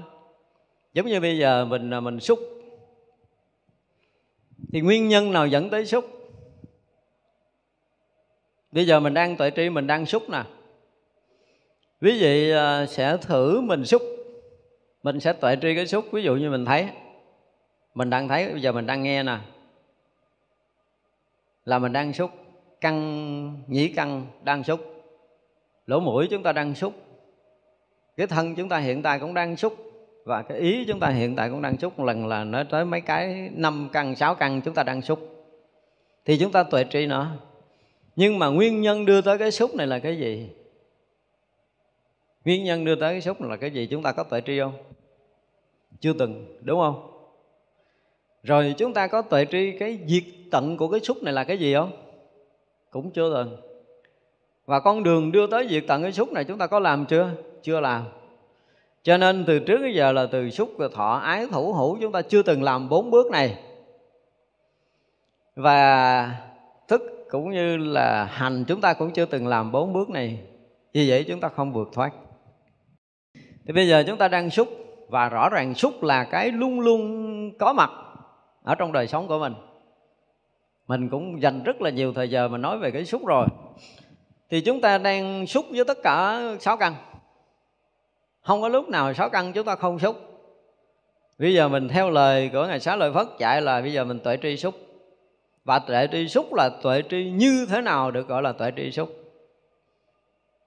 Giống 0.94 1.06
như 1.06 1.20
bây 1.20 1.38
giờ 1.38 1.64
mình 1.64 1.94
à, 1.94 2.00
mình 2.00 2.20
xúc 2.20 2.38
thì 4.72 4.80
nguyên 4.80 5.08
nhân 5.08 5.32
nào 5.32 5.46
dẫn 5.46 5.70
tới 5.70 5.86
xúc 5.86 6.04
bây 8.72 8.86
giờ 8.86 9.00
mình 9.00 9.14
đang 9.14 9.36
tuệ 9.36 9.50
tri 9.56 9.68
mình 9.68 9.86
đang 9.86 10.06
xúc 10.06 10.22
nè. 10.30 10.42
Quý 12.00 12.20
vị 12.20 12.50
à, 12.50 12.86
sẽ 12.86 13.16
thử 13.16 13.60
mình 13.60 13.84
xúc 13.84 14.02
mình 15.02 15.20
sẽ 15.20 15.32
tuệ 15.32 15.56
tri 15.62 15.74
cái 15.74 15.86
xúc 15.86 16.04
ví 16.12 16.22
dụ 16.22 16.36
như 16.36 16.50
mình 16.50 16.64
thấy, 16.64 16.88
mình 17.94 18.10
đang 18.10 18.28
thấy, 18.28 18.48
bây 18.52 18.60
giờ 18.60 18.72
mình 18.72 18.86
đang 18.86 19.02
nghe 19.02 19.22
nè 19.22 19.38
là 21.64 21.78
mình 21.78 21.92
đang 21.92 22.12
xúc 22.12 22.30
căn 22.80 23.64
nhĩ 23.66 23.88
căn 23.88 24.26
đang 24.42 24.64
xúc 24.64 24.80
lỗ 25.86 26.00
mũi 26.00 26.28
chúng 26.30 26.42
ta 26.42 26.52
đang 26.52 26.74
xúc 26.74 26.94
cái 28.16 28.26
thân 28.26 28.54
chúng 28.54 28.68
ta 28.68 28.78
hiện 28.78 29.02
tại 29.02 29.18
cũng 29.18 29.34
đang 29.34 29.56
xúc 29.56 29.76
và 30.24 30.42
cái 30.42 30.58
ý 30.58 30.84
chúng 30.88 31.00
ta 31.00 31.08
hiện 31.08 31.36
tại 31.36 31.50
cũng 31.50 31.62
đang 31.62 31.76
xúc 31.78 31.98
một 31.98 32.04
lần 32.04 32.26
là 32.26 32.44
nói 32.44 32.64
tới 32.70 32.84
mấy 32.84 33.00
cái 33.00 33.50
năm 33.52 33.88
căn 33.92 34.16
sáu 34.16 34.34
căn 34.34 34.60
chúng 34.64 34.74
ta 34.74 34.82
đang 34.82 35.02
xúc 35.02 35.32
thì 36.24 36.38
chúng 36.38 36.52
ta 36.52 36.62
tuệ 36.62 36.84
tri 36.90 37.06
nó. 37.06 37.30
Nhưng 38.16 38.38
mà 38.38 38.46
nguyên 38.46 38.80
nhân 38.80 39.04
đưa 39.04 39.20
tới 39.20 39.38
cái 39.38 39.50
xúc 39.50 39.74
này 39.74 39.86
là 39.86 39.98
cái 39.98 40.18
gì? 40.18 40.50
Nguyên 42.44 42.64
nhân 42.64 42.84
đưa 42.84 42.94
tới 42.94 43.14
cái 43.14 43.20
xúc 43.20 43.40
này 43.40 43.50
là 43.50 43.56
cái 43.56 43.70
gì? 43.70 43.86
Chúng 43.86 44.02
ta 44.02 44.12
có 44.12 44.24
tuệ 44.24 44.40
tri 44.40 44.60
không? 44.60 44.74
Chưa 46.00 46.12
từng, 46.18 46.58
đúng 46.60 46.80
không? 46.80 47.11
Rồi 48.42 48.74
chúng 48.78 48.94
ta 48.94 49.06
có 49.06 49.22
tuệ 49.22 49.44
tri 49.50 49.78
cái 49.78 49.98
diệt 50.06 50.22
tận 50.50 50.76
của 50.76 50.88
cái 50.88 51.00
xúc 51.00 51.22
này 51.22 51.32
là 51.34 51.44
cái 51.44 51.58
gì 51.58 51.74
không? 51.74 51.92
Cũng 52.90 53.10
chưa 53.10 53.34
từng. 53.34 53.56
Và 54.66 54.80
con 54.80 55.02
đường 55.02 55.32
đưa 55.32 55.46
tới 55.46 55.68
diệt 55.70 55.84
tận 55.88 56.02
cái 56.02 56.12
xúc 56.12 56.32
này 56.32 56.44
chúng 56.44 56.58
ta 56.58 56.66
có 56.66 56.78
làm 56.78 57.06
chưa? 57.06 57.30
Chưa 57.62 57.80
làm. 57.80 58.02
Cho 59.02 59.16
nên 59.16 59.44
từ 59.46 59.58
trước 59.58 59.76
đến 59.82 59.92
giờ 59.94 60.12
là 60.12 60.26
từ 60.26 60.50
xúc 60.50 60.70
và 60.76 60.88
thọ 60.94 61.20
ái 61.24 61.46
thủ 61.52 61.72
hữu 61.72 61.98
chúng 62.00 62.12
ta 62.12 62.22
chưa 62.22 62.42
từng 62.42 62.62
làm 62.62 62.88
bốn 62.88 63.10
bước 63.10 63.30
này. 63.30 63.58
Và 65.56 66.36
thức 66.88 67.02
cũng 67.30 67.50
như 67.50 67.76
là 67.76 68.24
hành 68.24 68.64
chúng 68.68 68.80
ta 68.80 68.94
cũng 68.94 69.10
chưa 69.10 69.24
từng 69.24 69.46
làm 69.46 69.72
bốn 69.72 69.92
bước 69.92 70.10
này. 70.10 70.38
Vì 70.92 71.10
vậy 71.10 71.24
chúng 71.28 71.40
ta 71.40 71.48
không 71.48 71.72
vượt 71.72 71.88
thoát. 71.92 72.12
Thì 73.66 73.72
bây 73.74 73.88
giờ 73.88 74.04
chúng 74.06 74.18
ta 74.18 74.28
đang 74.28 74.50
xúc. 74.50 74.68
Và 75.08 75.28
rõ 75.28 75.48
ràng 75.48 75.74
xúc 75.74 76.02
là 76.02 76.24
cái 76.24 76.50
luôn 76.50 76.80
luôn 76.80 77.50
có 77.58 77.72
mặt 77.72 77.90
ở 78.62 78.74
trong 78.74 78.92
đời 78.92 79.06
sống 79.06 79.28
của 79.28 79.38
mình. 79.38 79.54
Mình 80.88 81.08
cũng 81.08 81.42
dành 81.42 81.62
rất 81.62 81.80
là 81.80 81.90
nhiều 81.90 82.12
thời 82.12 82.30
giờ 82.30 82.48
mà 82.48 82.58
nói 82.58 82.78
về 82.78 82.90
cái 82.90 83.04
xúc 83.04 83.26
rồi. 83.26 83.46
Thì 84.50 84.60
chúng 84.60 84.80
ta 84.80 84.98
đang 84.98 85.46
xúc 85.46 85.66
với 85.70 85.84
tất 85.84 85.98
cả 86.02 86.40
sáu 86.60 86.76
căn. 86.76 86.94
Không 88.40 88.62
có 88.62 88.68
lúc 88.68 88.88
nào 88.88 89.14
sáu 89.14 89.28
căn 89.30 89.52
chúng 89.52 89.66
ta 89.66 89.76
không 89.76 89.98
xúc 89.98 90.32
bây 91.38 91.54
giờ 91.54 91.68
mình 91.68 91.88
theo 91.88 92.10
lời 92.10 92.50
của 92.52 92.66
ngài 92.66 92.80
xá 92.80 92.96
lợi 92.96 93.12
phất 93.12 93.26
chạy 93.38 93.62
là 93.62 93.80
bây 93.80 93.92
giờ 93.92 94.04
mình 94.04 94.20
tuệ 94.20 94.36
tri 94.42 94.56
xúc 94.56 94.74
và 95.64 95.78
tuệ 95.78 96.08
tri 96.12 96.28
xúc 96.28 96.54
là 96.54 96.70
tuệ 96.82 97.02
tri 97.10 97.30
như 97.30 97.66
thế 97.70 97.80
nào 97.80 98.10
được 98.10 98.28
gọi 98.28 98.42
là 98.42 98.52
tuệ 98.52 98.72
tri 98.76 98.90
xúc 98.90 99.22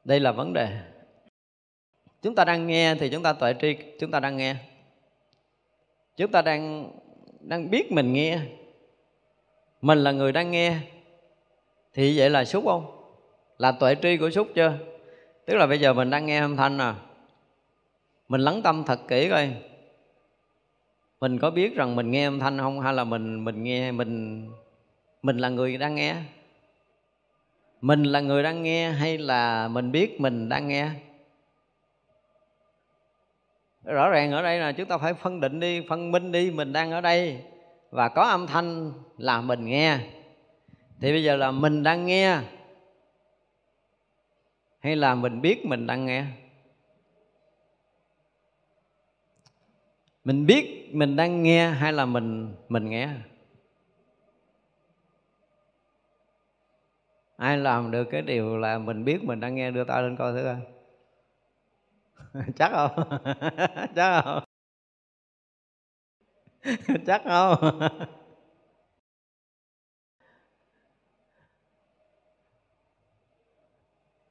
đây 0.03 0.19
là 0.19 0.31
vấn 0.31 0.53
đề. 0.53 0.67
Chúng 2.21 2.35
ta 2.35 2.45
đang 2.45 2.67
nghe 2.67 2.95
thì 2.95 3.09
chúng 3.09 3.23
ta 3.23 3.33
tuệ 3.33 3.53
tri, 3.61 3.77
chúng 3.99 4.11
ta 4.11 4.19
đang 4.19 4.37
nghe. 4.37 4.55
Chúng 6.17 6.31
ta 6.31 6.41
đang 6.41 6.91
đang 7.47 7.69
biết 7.69 7.91
mình 7.91 8.13
nghe. 8.13 8.39
Mình 9.81 9.97
là 9.97 10.11
người 10.11 10.31
đang 10.31 10.51
nghe. 10.51 10.77
Thì 11.93 12.17
vậy 12.19 12.29
là 12.29 12.45
xúc 12.45 12.63
không? 12.65 13.03
Là 13.57 13.71
tuệ 13.71 13.95
tri 14.01 14.17
của 14.17 14.29
xúc 14.29 14.47
chưa? 14.55 14.73
Tức 15.45 15.55
là 15.55 15.67
bây 15.67 15.79
giờ 15.79 15.93
mình 15.93 16.09
đang 16.09 16.25
nghe 16.25 16.39
âm 16.39 16.55
thanh 16.55 16.77
à? 16.77 16.95
Mình 18.29 18.41
lắng 18.41 18.61
tâm 18.61 18.83
thật 18.83 18.99
kỹ 19.07 19.29
coi. 19.29 19.49
Mình 21.21 21.39
có 21.39 21.51
biết 21.51 21.75
rằng 21.75 21.95
mình 21.95 22.11
nghe 22.11 22.25
âm 22.25 22.39
thanh 22.39 22.57
không? 22.57 22.79
Hay 22.79 22.93
là 22.93 23.03
mình 23.03 23.45
mình 23.45 23.63
nghe, 23.63 23.91
mình 23.91 24.45
mình 25.21 25.37
là 25.37 25.49
người 25.49 25.77
đang 25.77 25.95
nghe? 25.95 26.15
Mình 27.81 28.03
là 28.03 28.19
người 28.19 28.43
đang 28.43 28.63
nghe 28.63 28.89
hay 28.89 29.17
là 29.17 29.67
mình 29.67 29.91
biết 29.91 30.21
mình 30.21 30.49
đang 30.49 30.67
nghe? 30.67 30.89
Rõ 33.85 34.09
ràng 34.09 34.31
ở 34.31 34.41
đây 34.41 34.59
là 34.59 34.71
chúng 34.71 34.87
ta 34.87 34.97
phải 34.97 35.13
phân 35.13 35.39
định 35.39 35.59
đi, 35.59 35.85
phân 35.89 36.11
minh 36.11 36.31
đi, 36.31 36.51
mình 36.51 36.73
đang 36.73 36.91
ở 36.91 37.01
đây 37.01 37.43
và 37.89 38.09
có 38.09 38.21
âm 38.21 38.47
thanh 38.47 38.93
là 39.17 39.41
mình 39.41 39.65
nghe. 39.65 39.97
Thì 41.01 41.11
bây 41.11 41.23
giờ 41.23 41.35
là 41.35 41.51
mình 41.51 41.83
đang 41.83 42.05
nghe 42.05 42.39
hay 44.79 44.95
là 44.95 45.15
mình 45.15 45.41
biết 45.41 45.65
mình 45.65 45.87
đang 45.87 46.05
nghe? 46.05 46.25
Mình 50.23 50.45
biết 50.45 50.89
mình 50.91 51.15
đang 51.15 51.43
nghe 51.43 51.69
hay 51.69 51.93
là 51.93 52.05
mình 52.05 52.55
mình 52.69 52.89
nghe? 52.89 53.09
Ai 57.37 57.57
làm 57.57 57.91
được 57.91 58.03
cái 58.11 58.21
điều 58.21 58.57
là 58.57 58.77
mình 58.77 59.05
biết 59.05 59.23
mình 59.23 59.39
đang 59.39 59.55
nghe? 59.55 59.71
Đưa 59.71 59.83
tay 59.83 60.03
lên 60.03 60.15
coi 60.15 60.33
thử 60.33 60.43
coi. 60.43 60.74
chắc 62.55 62.71
không? 62.71 62.91
Chắc 63.95 64.23
không? 64.23 64.43
Chắc 67.05 67.21
không? 67.25 67.79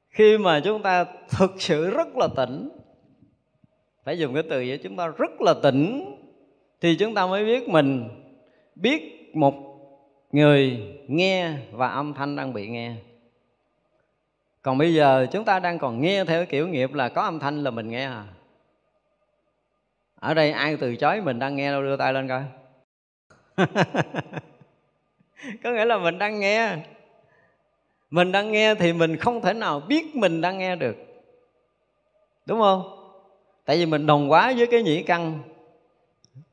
Khi 0.09 0.37
mà 0.37 0.59
chúng 0.59 0.81
ta 0.81 1.05
thực 1.29 1.61
sự 1.61 1.89
rất 1.89 2.07
là 2.17 2.27
tỉnh, 2.35 2.69
phải 4.03 4.19
dùng 4.19 4.33
cái 4.33 4.43
từ 4.43 4.57
vậy, 4.67 4.79
chúng 4.83 4.95
ta 4.95 5.07
rất 5.07 5.41
là 5.41 5.53
tỉnh, 5.63 6.05
thì 6.81 6.95
chúng 6.99 7.13
ta 7.13 7.27
mới 7.27 7.45
biết 7.45 7.69
mình, 7.69 8.09
biết 8.75 9.31
một 9.33 9.53
người 10.31 10.79
nghe 11.07 11.53
và 11.71 11.87
âm 11.87 12.13
thanh 12.13 12.35
đang 12.35 12.53
bị 12.53 12.67
nghe 12.67 12.95
còn 14.65 14.77
bây 14.77 14.93
giờ 14.93 15.27
chúng 15.31 15.45
ta 15.45 15.59
đang 15.59 15.79
còn 15.79 16.01
nghe 16.01 16.25
theo 16.25 16.45
kiểu 16.45 16.67
nghiệp 16.67 16.93
là 16.93 17.09
có 17.09 17.21
âm 17.21 17.39
thanh 17.39 17.63
là 17.63 17.71
mình 17.71 17.89
nghe 17.89 18.05
à. 18.05 18.23
Ở 20.19 20.33
đây 20.33 20.51
ai 20.51 20.77
từ 20.77 20.95
chối 20.95 21.21
mình 21.21 21.39
đang 21.39 21.55
nghe 21.55 21.71
đâu 21.71 21.81
đưa 21.81 21.97
tay 21.97 22.13
lên 22.13 22.27
coi. 22.27 22.43
Có 25.63 25.71
nghĩa 25.71 25.85
là 25.85 25.97
mình 25.97 26.17
đang 26.17 26.39
nghe. 26.39 26.77
Mình 28.09 28.31
đang 28.31 28.51
nghe 28.51 28.75
thì 28.75 28.93
mình 28.93 29.17
không 29.17 29.41
thể 29.41 29.53
nào 29.53 29.79
biết 29.79 30.15
mình 30.15 30.41
đang 30.41 30.57
nghe 30.57 30.75
được. 30.75 30.95
Đúng 32.45 32.59
không? 32.59 33.11
Tại 33.65 33.77
vì 33.77 33.85
mình 33.85 34.05
đồng 34.05 34.31
quá 34.31 34.53
với 34.57 34.67
cái 34.67 34.83
nhĩ 34.83 35.03
căn. 35.03 35.39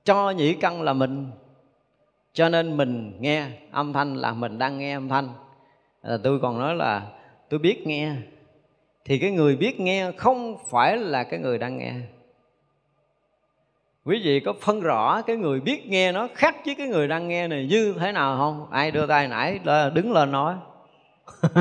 Cho 0.04 0.30
nhĩ 0.30 0.54
căn 0.54 0.82
là 0.82 0.92
mình. 0.92 1.30
Cho 2.32 2.48
nên 2.48 2.76
mình 2.76 3.16
nghe 3.20 3.46
âm 3.70 3.92
thanh 3.92 4.16
là 4.16 4.32
mình 4.32 4.58
đang 4.58 4.78
nghe 4.78 4.94
âm 4.94 5.08
thanh. 5.08 5.28
À, 6.02 6.16
tôi 6.22 6.40
còn 6.40 6.58
nói 6.58 6.74
là 6.74 7.02
tôi 7.52 7.58
biết 7.58 7.86
nghe. 7.86 8.12
Thì 9.04 9.18
cái 9.18 9.30
người 9.30 9.56
biết 9.56 9.80
nghe 9.80 10.12
không 10.16 10.56
phải 10.70 10.96
là 10.96 11.24
cái 11.24 11.40
người 11.40 11.58
đang 11.58 11.78
nghe. 11.78 11.94
Quý 14.04 14.20
vị 14.24 14.40
có 14.40 14.54
phân 14.60 14.80
rõ 14.80 15.22
cái 15.22 15.36
người 15.36 15.60
biết 15.60 15.86
nghe 15.86 16.12
nó 16.12 16.28
khác 16.34 16.56
với 16.66 16.74
cái 16.74 16.88
người 16.88 17.08
đang 17.08 17.28
nghe 17.28 17.48
này 17.48 17.66
như 17.70 17.94
thế 17.98 18.12
nào 18.12 18.36
không? 18.36 18.70
Ai 18.70 18.90
đưa 18.90 19.06
tay 19.06 19.28
nãy 19.28 19.60
đứng 19.94 20.12
lên 20.12 20.32
nói. 20.32 20.54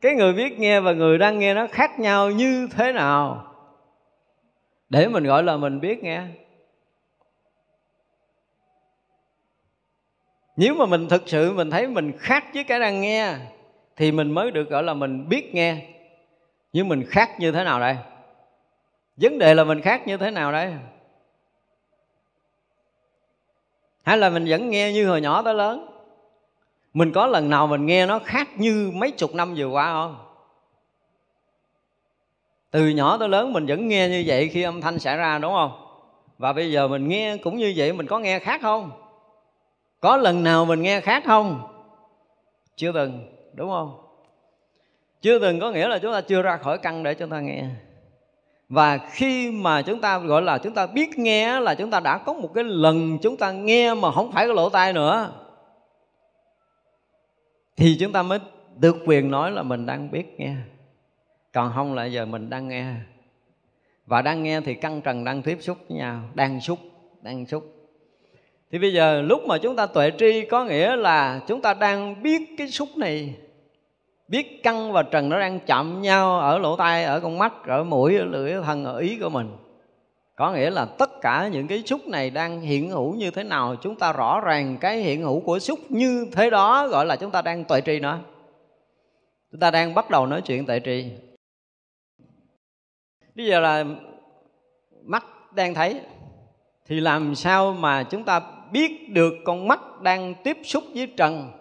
Cái 0.00 0.14
người 0.14 0.32
biết 0.32 0.58
nghe 0.58 0.80
và 0.80 0.92
người 0.92 1.18
đang 1.18 1.38
nghe 1.38 1.54
nó 1.54 1.66
khác 1.66 1.98
nhau 1.98 2.30
như 2.30 2.68
thế 2.76 2.92
nào? 2.92 3.54
Để 4.88 5.08
mình 5.08 5.24
gọi 5.24 5.42
là 5.42 5.56
mình 5.56 5.80
biết 5.80 6.02
nghe. 6.04 6.22
Nếu 10.58 10.74
mà 10.74 10.86
mình 10.86 11.08
thực 11.08 11.22
sự 11.26 11.52
mình 11.52 11.70
thấy 11.70 11.86
mình 11.86 12.12
khác 12.18 12.44
với 12.54 12.64
cái 12.64 12.80
đang 12.80 13.00
nghe, 13.00 13.34
thì 13.96 14.12
mình 14.12 14.30
mới 14.30 14.50
được 14.50 14.70
gọi 14.70 14.82
là 14.82 14.94
mình 14.94 15.28
biết 15.28 15.54
nghe. 15.54 15.86
Nhưng 16.72 16.88
mình 16.88 17.04
khác 17.08 17.30
như 17.40 17.52
thế 17.52 17.64
nào 17.64 17.80
đây? 17.80 17.96
Vấn 19.16 19.38
đề 19.38 19.54
là 19.54 19.64
mình 19.64 19.80
khác 19.80 20.06
như 20.06 20.16
thế 20.16 20.30
nào 20.30 20.52
đây? 20.52 20.72
Hay 24.02 24.18
là 24.18 24.30
mình 24.30 24.46
vẫn 24.48 24.70
nghe 24.70 24.92
như 24.92 25.08
hồi 25.08 25.20
nhỏ 25.20 25.42
tới 25.42 25.54
lớn? 25.54 25.86
Mình 26.94 27.12
có 27.12 27.26
lần 27.26 27.50
nào 27.50 27.66
mình 27.66 27.86
nghe 27.86 28.06
nó 28.06 28.18
khác 28.18 28.48
như 28.56 28.90
mấy 28.94 29.10
chục 29.10 29.34
năm 29.34 29.54
vừa 29.56 29.68
qua 29.68 29.92
không? 29.92 30.16
Từ 32.70 32.88
nhỏ 32.88 33.16
tới 33.18 33.28
lớn 33.28 33.52
mình 33.52 33.66
vẫn 33.66 33.88
nghe 33.88 34.08
như 34.08 34.24
vậy 34.26 34.48
khi 34.48 34.62
âm 34.62 34.80
thanh 34.80 34.98
xảy 34.98 35.16
ra, 35.16 35.38
đúng 35.38 35.52
không? 35.52 35.72
Và 36.38 36.52
bây 36.52 36.72
giờ 36.72 36.88
mình 36.88 37.08
nghe 37.08 37.36
cũng 37.36 37.56
như 37.56 37.72
vậy, 37.76 37.92
mình 37.92 38.06
có 38.06 38.18
nghe 38.18 38.38
khác 38.38 38.60
không? 38.62 39.07
Có 40.00 40.16
lần 40.16 40.44
nào 40.44 40.64
mình 40.64 40.82
nghe 40.82 41.00
khác 41.00 41.22
không? 41.26 41.62
Chưa 42.76 42.92
từng, 42.92 43.32
đúng 43.54 43.70
không? 43.70 44.00
Chưa 45.20 45.38
từng 45.38 45.60
có 45.60 45.70
nghĩa 45.70 45.88
là 45.88 45.98
chúng 45.98 46.12
ta 46.12 46.20
chưa 46.20 46.42
ra 46.42 46.56
khỏi 46.56 46.78
căn 46.78 47.02
để 47.02 47.14
chúng 47.14 47.30
ta 47.30 47.40
nghe. 47.40 47.64
Và 48.68 48.98
khi 48.98 49.50
mà 49.50 49.82
chúng 49.82 50.00
ta 50.00 50.18
gọi 50.18 50.42
là 50.42 50.58
chúng 50.58 50.74
ta 50.74 50.86
biết 50.86 51.18
nghe 51.18 51.60
là 51.60 51.74
chúng 51.74 51.90
ta 51.90 52.00
đã 52.00 52.18
có 52.18 52.32
một 52.32 52.50
cái 52.54 52.64
lần 52.64 53.18
chúng 53.22 53.36
ta 53.36 53.52
nghe 53.52 53.94
mà 53.94 54.12
không 54.12 54.32
phải 54.32 54.46
cái 54.46 54.54
lỗ 54.54 54.68
tai 54.68 54.92
nữa, 54.92 55.32
thì 57.76 57.96
chúng 58.00 58.12
ta 58.12 58.22
mới 58.22 58.38
được 58.76 58.96
quyền 59.06 59.30
nói 59.30 59.50
là 59.50 59.62
mình 59.62 59.86
đang 59.86 60.10
biết 60.10 60.40
nghe. 60.40 60.54
Còn 61.52 61.72
không 61.74 61.94
là 61.94 62.04
giờ 62.04 62.26
mình 62.26 62.50
đang 62.50 62.68
nghe. 62.68 62.94
Và 64.06 64.22
đang 64.22 64.42
nghe 64.42 64.60
thì 64.60 64.74
căng 64.74 65.00
trần, 65.00 65.24
đang 65.24 65.42
tiếp 65.42 65.58
xúc 65.60 65.78
với 65.88 65.98
nhau, 65.98 66.20
đang 66.34 66.60
xúc 66.60 66.78
đang 67.22 67.46
xúc 67.46 67.77
thì 68.70 68.78
bây 68.78 68.92
giờ 68.92 69.22
lúc 69.22 69.46
mà 69.46 69.58
chúng 69.58 69.76
ta 69.76 69.86
tuệ 69.86 70.10
tri 70.18 70.44
có 70.44 70.64
nghĩa 70.64 70.96
là 70.96 71.40
chúng 71.46 71.60
ta 71.60 71.74
đang 71.74 72.22
biết 72.22 72.42
cái 72.58 72.68
xúc 72.68 72.88
này, 72.96 73.34
biết 74.28 74.62
căng 74.62 74.92
và 74.92 75.02
trần 75.02 75.28
nó 75.28 75.40
đang 75.40 75.60
chạm 75.60 76.02
nhau 76.02 76.40
ở 76.40 76.58
lỗ 76.58 76.76
tai, 76.76 77.04
ở 77.04 77.20
con 77.20 77.38
mắt, 77.38 77.52
ở 77.66 77.84
mũi, 77.84 78.16
ở 78.16 78.24
lưỡi, 78.24 78.52
ở 78.52 78.62
thân, 78.62 78.84
ở 78.84 78.98
ý 78.98 79.18
của 79.18 79.28
mình. 79.28 79.56
Có 80.36 80.52
nghĩa 80.52 80.70
là 80.70 80.84
tất 80.84 81.20
cả 81.20 81.48
những 81.52 81.68
cái 81.68 81.82
xúc 81.86 82.08
này 82.08 82.30
đang 82.30 82.60
hiện 82.60 82.90
hữu 82.90 83.14
như 83.14 83.30
thế 83.30 83.42
nào, 83.42 83.76
chúng 83.82 83.96
ta 83.96 84.12
rõ 84.12 84.40
ràng 84.40 84.76
cái 84.80 84.96
hiện 84.96 85.22
hữu 85.22 85.40
của 85.40 85.58
xúc 85.58 85.78
như 85.88 86.26
thế 86.32 86.50
đó, 86.50 86.88
gọi 86.88 87.06
là 87.06 87.16
chúng 87.16 87.30
ta 87.30 87.42
đang 87.42 87.64
tuệ 87.64 87.80
tri 87.80 87.98
nó. 87.98 88.18
Chúng 89.52 89.60
ta 89.60 89.70
đang 89.70 89.94
bắt 89.94 90.10
đầu 90.10 90.26
nói 90.26 90.42
chuyện 90.42 90.66
tuệ 90.66 90.80
tri. 90.84 91.04
Bây 93.34 93.46
giờ 93.46 93.60
là 93.60 93.84
mắt 95.02 95.24
đang 95.54 95.74
thấy, 95.74 96.00
thì 96.86 97.00
làm 97.00 97.34
sao 97.34 97.72
mà 97.72 98.02
chúng 98.02 98.24
ta 98.24 98.40
biết 98.72 99.08
được 99.08 99.34
con 99.44 99.68
mắt 99.68 100.00
đang 100.02 100.34
tiếp 100.44 100.58
xúc 100.64 100.84
với 100.94 101.06
trần. 101.16 101.52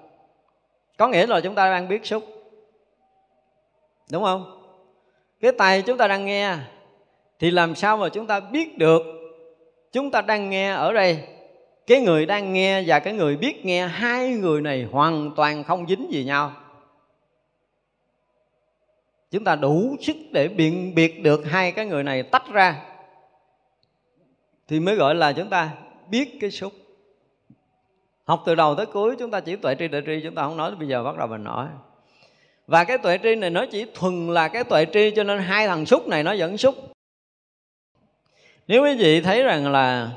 Có 0.98 1.08
nghĩa 1.08 1.28
là 1.28 1.42
chúng 1.42 1.56
ta 1.56 1.72
đang 1.72 1.88
biết 1.88 2.06
xúc. 2.06 2.24
Đúng 4.12 4.24
không? 4.24 4.64
Cái 5.42 5.52
tay 5.52 5.82
chúng 5.82 5.98
ta 5.98 6.08
đang 6.08 6.26
nghe, 6.26 6.56
thì 7.40 7.52
làm 7.52 7.76
sao 7.76 7.98
mà 7.98 8.10
chúng 8.10 8.28
ta 8.28 8.40
biết 8.40 8.78
được? 8.78 9.02
Chúng 9.92 10.12
ta 10.12 10.22
đang 10.22 10.50
nghe 10.50 10.72
ở 10.72 10.94
đây. 10.94 11.24
Cái 11.88 12.02
người 12.02 12.26
đang 12.26 12.54
nghe 12.54 12.84
và 12.88 13.00
cái 13.00 13.14
người 13.14 13.38
biết 13.38 13.66
nghe, 13.66 13.88
hai 13.88 14.30
người 14.30 14.62
này 14.62 14.88
hoàn 14.92 15.32
toàn 15.36 15.64
không 15.64 15.88
dính 15.88 16.08
gì 16.12 16.24
nhau. 16.24 16.52
Chúng 19.32 19.44
ta 19.44 19.56
đủ 19.56 19.96
sức 20.02 20.16
để 20.32 20.48
biện 20.48 20.96
biệt 20.96 21.24
được 21.24 21.46
hai 21.46 21.72
cái 21.72 21.86
người 21.86 22.04
này 22.04 22.24
tách 22.24 22.48
ra, 22.52 22.86
thì 24.68 24.80
mới 24.80 24.96
gọi 24.96 25.16
là 25.16 25.34
chúng 25.34 25.50
ta 25.50 25.70
biết 26.10 26.38
cái 26.42 26.52
xúc 26.52 26.74
học 28.28 28.44
từ 28.46 28.56
đầu 28.56 28.76
tới 28.76 28.86
cuối 28.86 29.16
chúng 29.20 29.32
ta 29.32 29.40
chỉ 29.40 29.56
tuệ 29.56 29.76
tri 29.76 29.88
tuệ 29.88 30.02
tri 30.06 30.22
chúng 30.24 30.36
ta 30.36 30.42
không 30.42 30.58
nói 30.58 30.76
bây 30.76 30.88
giờ 30.88 31.04
bắt 31.04 31.18
đầu 31.18 31.28
mình 31.28 31.44
nói. 31.44 31.68
Và 32.68 32.84
cái 32.84 32.98
tuệ 32.98 33.18
tri 33.24 33.36
này 33.36 33.50
nó 33.50 33.66
chỉ 33.72 33.86
thuần 33.94 34.28
là 34.28 34.48
cái 34.48 34.64
tuệ 34.64 34.86
tri 34.94 35.12
cho 35.16 35.24
nên 35.24 35.40
hai 35.40 35.68
thằng 35.68 35.86
xúc 35.86 36.08
này 36.08 36.24
nó 36.24 36.36
vẫn 36.38 36.58
xúc 36.58 36.76
nếu 38.68 38.84
quý 38.84 38.96
vị 38.98 39.22
thấy 39.22 39.44
rằng 39.44 39.72
là 39.72 40.12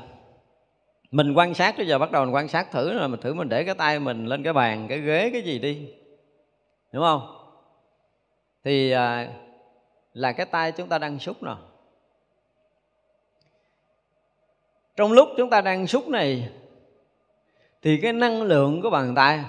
mình 1.11 1.33
quan 1.33 1.53
sát 1.53 1.77
bây 1.77 1.87
giờ 1.87 1.99
bắt 1.99 2.11
đầu 2.11 2.25
mình 2.25 2.35
quan 2.35 2.47
sát 2.47 2.71
thử 2.71 2.93
là 2.93 3.07
mình 3.07 3.19
thử 3.21 3.33
mình 3.33 3.49
để 3.49 3.63
cái 3.63 3.75
tay 3.75 3.99
mình 3.99 4.25
lên 4.25 4.43
cái 4.43 4.53
bàn 4.53 4.87
cái 4.89 4.99
ghế 4.99 5.29
cái 5.33 5.41
gì 5.41 5.59
đi. 5.59 5.87
Đúng 6.91 7.03
không? 7.03 7.37
Thì 8.63 8.91
à, 8.91 9.27
là 10.13 10.31
cái 10.31 10.45
tay 10.45 10.71
chúng 10.71 10.89
ta 10.89 10.97
đang 10.97 11.19
xúc 11.19 11.43
nào 11.43 11.57
trong 14.95 15.11
lúc 15.11 15.29
chúng 15.37 15.49
ta 15.49 15.61
đang 15.61 15.87
xúc 15.87 16.07
này 16.07 16.49
thì 17.83 17.97
cái 17.97 18.13
năng 18.13 18.41
lượng 18.41 18.81
của 18.81 18.89
bàn 18.89 19.15
tay 19.15 19.39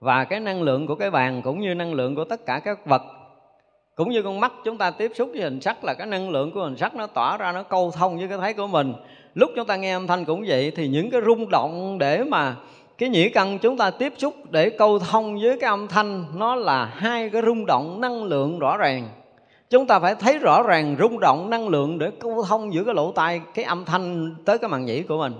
và 0.00 0.24
cái 0.24 0.40
năng 0.40 0.62
lượng 0.62 0.86
của 0.86 0.94
cái 0.94 1.10
bàn 1.10 1.42
cũng 1.42 1.60
như 1.60 1.74
năng 1.74 1.94
lượng 1.94 2.14
của 2.14 2.24
tất 2.24 2.46
cả 2.46 2.58
các 2.58 2.86
vật, 2.86 3.02
cũng 3.94 4.10
như 4.10 4.22
con 4.22 4.40
mắt 4.40 4.52
chúng 4.64 4.76
ta 4.76 4.90
tiếp 4.90 5.12
xúc 5.14 5.28
với 5.32 5.42
hình 5.42 5.60
sắc 5.60 5.84
là 5.84 5.94
cái 5.94 6.06
năng 6.06 6.30
lượng 6.30 6.52
của 6.52 6.64
hình 6.64 6.76
sắc 6.76 6.94
nó 6.94 7.06
tỏa 7.06 7.36
ra, 7.36 7.52
nó 7.52 7.62
câu 7.62 7.90
thông 7.90 8.18
với 8.18 8.28
cái 8.28 8.38
thấy 8.38 8.54
của 8.54 8.66
mình. 8.66 8.92
Lúc 9.34 9.50
chúng 9.56 9.66
ta 9.66 9.76
nghe 9.76 9.92
âm 9.92 10.06
thanh 10.06 10.24
cũng 10.24 10.44
vậy, 10.46 10.72
thì 10.76 10.88
những 10.88 11.10
cái 11.10 11.20
rung 11.26 11.50
động 11.50 11.98
để 11.98 12.24
mà 12.24 12.56
cái 12.98 13.08
nhĩ 13.08 13.28
căn 13.28 13.58
chúng 13.58 13.76
ta 13.76 13.90
tiếp 13.90 14.12
xúc 14.18 14.34
để 14.50 14.70
câu 14.70 14.98
thông 14.98 15.38
với 15.40 15.58
cái 15.60 15.70
âm 15.70 15.88
thanh, 15.88 16.24
nó 16.34 16.54
là 16.54 16.84
hai 16.84 17.30
cái 17.30 17.42
rung 17.46 17.66
động 17.66 18.00
năng 18.00 18.24
lượng 18.24 18.58
rõ 18.58 18.76
ràng. 18.76 19.08
Chúng 19.70 19.86
ta 19.86 19.98
phải 19.98 20.14
thấy 20.14 20.38
rõ 20.38 20.62
ràng 20.62 20.96
rung 20.98 21.20
động 21.20 21.50
năng 21.50 21.68
lượng 21.68 21.98
để 21.98 22.10
câu 22.20 22.44
thông 22.48 22.74
giữa 22.74 22.84
cái 22.84 22.94
lỗ 22.94 23.12
tai, 23.12 23.40
cái 23.54 23.64
âm 23.64 23.84
thanh 23.84 24.34
tới 24.44 24.58
cái 24.58 24.70
màng 24.70 24.84
nhĩ 24.84 25.02
của 25.02 25.18
mình 25.18 25.32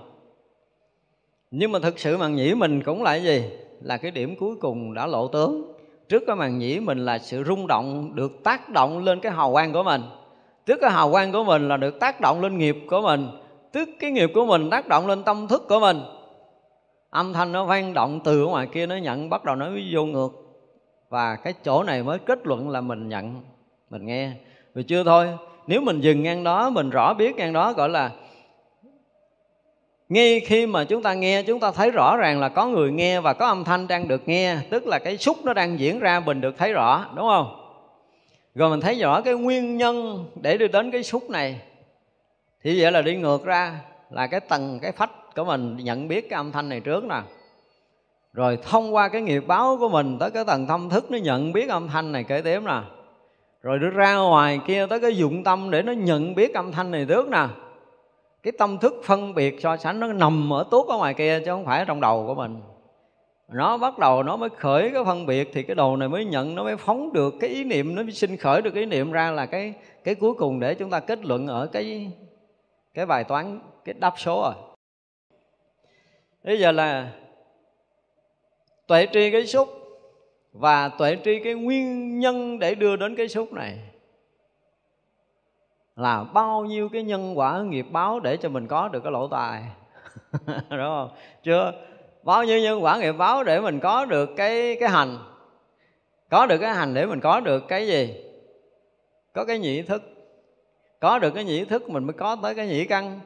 nhưng 1.50 1.72
mà 1.72 1.78
thực 1.78 1.98
sự 1.98 2.16
màn 2.16 2.34
nhĩ 2.34 2.54
mình 2.54 2.82
cũng 2.82 3.02
là 3.02 3.10
cái 3.10 3.22
gì? 3.22 3.44
Là 3.80 3.96
cái 3.96 4.10
điểm 4.10 4.36
cuối 4.36 4.56
cùng 4.60 4.94
đã 4.94 5.06
lộ 5.06 5.28
tướng. 5.28 5.72
Trước 6.08 6.22
cái 6.26 6.36
màn 6.36 6.58
nhĩ 6.58 6.80
mình 6.80 7.04
là 7.04 7.18
sự 7.18 7.44
rung 7.44 7.66
động, 7.66 8.14
được 8.14 8.44
tác 8.44 8.68
động 8.68 9.04
lên 9.04 9.20
cái 9.20 9.32
hào 9.32 9.52
quang 9.52 9.72
của 9.72 9.82
mình. 9.82 10.02
Trước 10.66 10.78
cái 10.80 10.90
hào 10.90 11.10
quang 11.10 11.32
của 11.32 11.44
mình 11.44 11.68
là 11.68 11.76
được 11.76 12.00
tác 12.00 12.20
động 12.20 12.40
lên 12.40 12.58
nghiệp 12.58 12.76
của 12.90 13.00
mình. 13.00 13.28
Tức 13.72 13.88
cái 14.00 14.10
nghiệp 14.10 14.30
của 14.34 14.46
mình 14.46 14.70
tác 14.70 14.88
động 14.88 15.06
lên 15.06 15.22
tâm 15.22 15.48
thức 15.48 15.68
của 15.68 15.80
mình. 15.80 16.00
Âm 17.10 17.32
thanh 17.32 17.52
nó 17.52 17.64
vang 17.64 17.94
động 17.94 18.20
từ 18.24 18.44
ở 18.44 18.46
ngoài 18.46 18.68
kia, 18.72 18.86
nó 18.86 18.96
nhận, 18.96 19.30
bắt 19.30 19.44
đầu 19.44 19.56
nó 19.56 19.68
vô 19.92 20.04
ngược. 20.04 20.32
Và 21.08 21.36
cái 21.36 21.54
chỗ 21.64 21.82
này 21.82 22.02
mới 22.02 22.18
kết 22.18 22.46
luận 22.46 22.68
là 22.68 22.80
mình 22.80 23.08
nhận. 23.08 23.42
Mình 23.90 24.06
nghe. 24.06 24.32
Vì 24.74 24.82
chưa 24.82 25.04
thôi, 25.04 25.28
nếu 25.66 25.80
mình 25.80 26.00
dừng 26.00 26.22
ngang 26.22 26.44
đó, 26.44 26.70
mình 26.70 26.90
rõ 26.90 27.14
biết 27.14 27.36
ngang 27.36 27.52
đó, 27.52 27.72
gọi 27.72 27.88
là 27.88 28.10
ngay 30.08 30.40
khi 30.40 30.66
mà 30.66 30.84
chúng 30.84 31.02
ta 31.02 31.14
nghe, 31.14 31.42
chúng 31.42 31.60
ta 31.60 31.70
thấy 31.70 31.90
rõ 31.90 32.16
ràng 32.16 32.40
là 32.40 32.48
có 32.48 32.66
người 32.66 32.90
nghe 32.92 33.20
và 33.20 33.32
có 33.32 33.46
âm 33.46 33.64
thanh 33.64 33.88
đang 33.88 34.08
được 34.08 34.28
nghe, 34.28 34.56
tức 34.70 34.86
là 34.86 34.98
cái 34.98 35.18
xúc 35.18 35.36
nó 35.44 35.54
đang 35.54 35.78
diễn 35.78 35.98
ra 35.98 36.20
mình 36.20 36.40
được 36.40 36.58
thấy 36.58 36.72
rõ, 36.72 37.06
đúng 37.16 37.26
không? 37.28 37.64
Rồi 38.54 38.70
mình 38.70 38.80
thấy 38.80 38.98
rõ 38.98 39.20
cái 39.20 39.34
nguyên 39.34 39.76
nhân 39.76 40.26
để 40.42 40.58
đi 40.58 40.68
đến 40.68 40.90
cái 40.90 41.02
xúc 41.02 41.30
này. 41.30 41.60
Thì 42.64 42.82
vậy 42.82 42.92
là 42.92 43.02
đi 43.02 43.16
ngược 43.16 43.44
ra 43.44 43.80
là 44.10 44.26
cái 44.26 44.40
tầng, 44.40 44.78
cái 44.82 44.92
phách 44.92 45.34
của 45.36 45.44
mình 45.44 45.76
nhận 45.76 46.08
biết 46.08 46.30
cái 46.30 46.36
âm 46.36 46.52
thanh 46.52 46.68
này 46.68 46.80
trước 46.80 47.04
nè. 47.04 47.20
Rồi 48.32 48.58
thông 48.62 48.94
qua 48.94 49.08
cái 49.08 49.22
nghiệp 49.22 49.44
báo 49.46 49.76
của 49.80 49.88
mình 49.88 50.18
tới 50.18 50.30
cái 50.30 50.44
tầng 50.44 50.66
tâm 50.66 50.88
thức 50.88 51.10
nó 51.10 51.18
nhận 51.18 51.52
biết 51.52 51.68
âm 51.68 51.88
thanh 51.88 52.12
này 52.12 52.24
kế 52.24 52.40
tiếp 52.40 52.60
nè. 52.66 52.80
Rồi 53.62 53.78
nó 53.78 53.90
ra 53.90 54.16
ngoài 54.16 54.60
kia 54.66 54.86
tới 54.90 55.00
cái 55.00 55.16
dụng 55.16 55.44
tâm 55.44 55.70
để 55.70 55.82
nó 55.82 55.92
nhận 55.92 56.34
biết 56.34 56.54
âm 56.54 56.72
thanh 56.72 56.90
này 56.90 57.06
trước 57.08 57.28
nè 57.28 57.46
cái 58.42 58.52
tâm 58.58 58.78
thức 58.78 58.94
phân 59.04 59.34
biệt 59.34 59.60
so 59.60 59.76
sánh 59.76 60.00
nó 60.00 60.06
nằm 60.06 60.52
ở 60.52 60.64
tốt 60.70 60.86
ở 60.88 60.96
ngoài 60.96 61.14
kia 61.14 61.40
chứ 61.40 61.50
không 61.50 61.64
phải 61.64 61.78
ở 61.78 61.84
trong 61.84 62.00
đầu 62.00 62.24
của 62.26 62.34
mình. 62.34 62.60
Nó 63.48 63.76
bắt 63.76 63.98
đầu 63.98 64.22
nó 64.22 64.36
mới 64.36 64.48
khởi 64.48 64.90
cái 64.94 65.04
phân 65.04 65.26
biệt 65.26 65.50
thì 65.52 65.62
cái 65.62 65.74
đầu 65.74 65.96
này 65.96 66.08
mới 66.08 66.24
nhận, 66.24 66.54
nó 66.54 66.64
mới 66.64 66.76
phóng 66.76 67.12
được 67.12 67.34
cái 67.40 67.50
ý 67.50 67.64
niệm, 67.64 67.94
nó 67.94 68.02
mới 68.02 68.12
sinh 68.12 68.36
khởi 68.36 68.62
được 68.62 68.70
cái 68.70 68.82
ý 68.82 68.86
niệm 68.86 69.12
ra 69.12 69.30
là 69.30 69.46
cái 69.46 69.74
cái 70.04 70.14
cuối 70.14 70.34
cùng 70.34 70.60
để 70.60 70.74
chúng 70.74 70.90
ta 70.90 71.00
kết 71.00 71.24
luận 71.24 71.46
ở 71.46 71.66
cái 71.66 72.12
cái 72.94 73.06
bài 73.06 73.24
toán, 73.24 73.60
cái 73.84 73.94
đáp 73.98 74.14
số 74.16 74.42
rồi 74.42 74.54
bây 76.44 76.58
giờ 76.58 76.72
là 76.72 77.12
tuệ 78.86 79.06
tri 79.12 79.30
cái 79.30 79.46
xúc 79.46 79.68
và 80.52 80.88
tuệ 80.88 81.16
tri 81.24 81.40
cái 81.44 81.54
nguyên 81.54 82.18
nhân 82.18 82.58
để 82.58 82.74
đưa 82.74 82.96
đến 82.96 83.16
cái 83.16 83.28
xúc 83.28 83.52
này 83.52 83.78
là 85.98 86.24
bao 86.24 86.64
nhiêu 86.64 86.88
cái 86.88 87.02
nhân 87.02 87.38
quả 87.38 87.62
nghiệp 87.62 87.86
báo 87.90 88.20
để 88.20 88.36
cho 88.36 88.48
mình 88.48 88.66
có 88.66 88.88
được 88.88 89.00
cái 89.02 89.12
lỗ 89.12 89.28
tài 89.28 89.62
đúng 90.46 90.78
không? 90.78 91.10
Chưa? 91.42 91.72
Bao 92.22 92.44
nhiêu 92.44 92.60
nhân 92.60 92.84
quả 92.84 92.98
nghiệp 92.98 93.12
báo 93.12 93.44
để 93.44 93.60
mình 93.60 93.80
có 93.80 94.04
được 94.04 94.30
cái 94.36 94.76
cái 94.80 94.88
hành? 94.88 95.18
Có 96.30 96.46
được 96.46 96.58
cái 96.58 96.74
hành 96.74 96.94
để 96.94 97.06
mình 97.06 97.20
có 97.20 97.40
được 97.40 97.68
cái 97.68 97.86
gì? 97.86 98.14
Có 99.32 99.44
cái 99.44 99.58
nhị 99.58 99.82
thức. 99.82 100.02
Có 101.00 101.18
được 101.18 101.30
cái 101.34 101.44
nhị 101.44 101.64
thức 101.64 101.90
mình 101.90 102.04
mới 102.04 102.14
có 102.14 102.36
tới 102.42 102.54
cái 102.54 102.66
nhị 102.66 102.84
căn. 102.84 103.20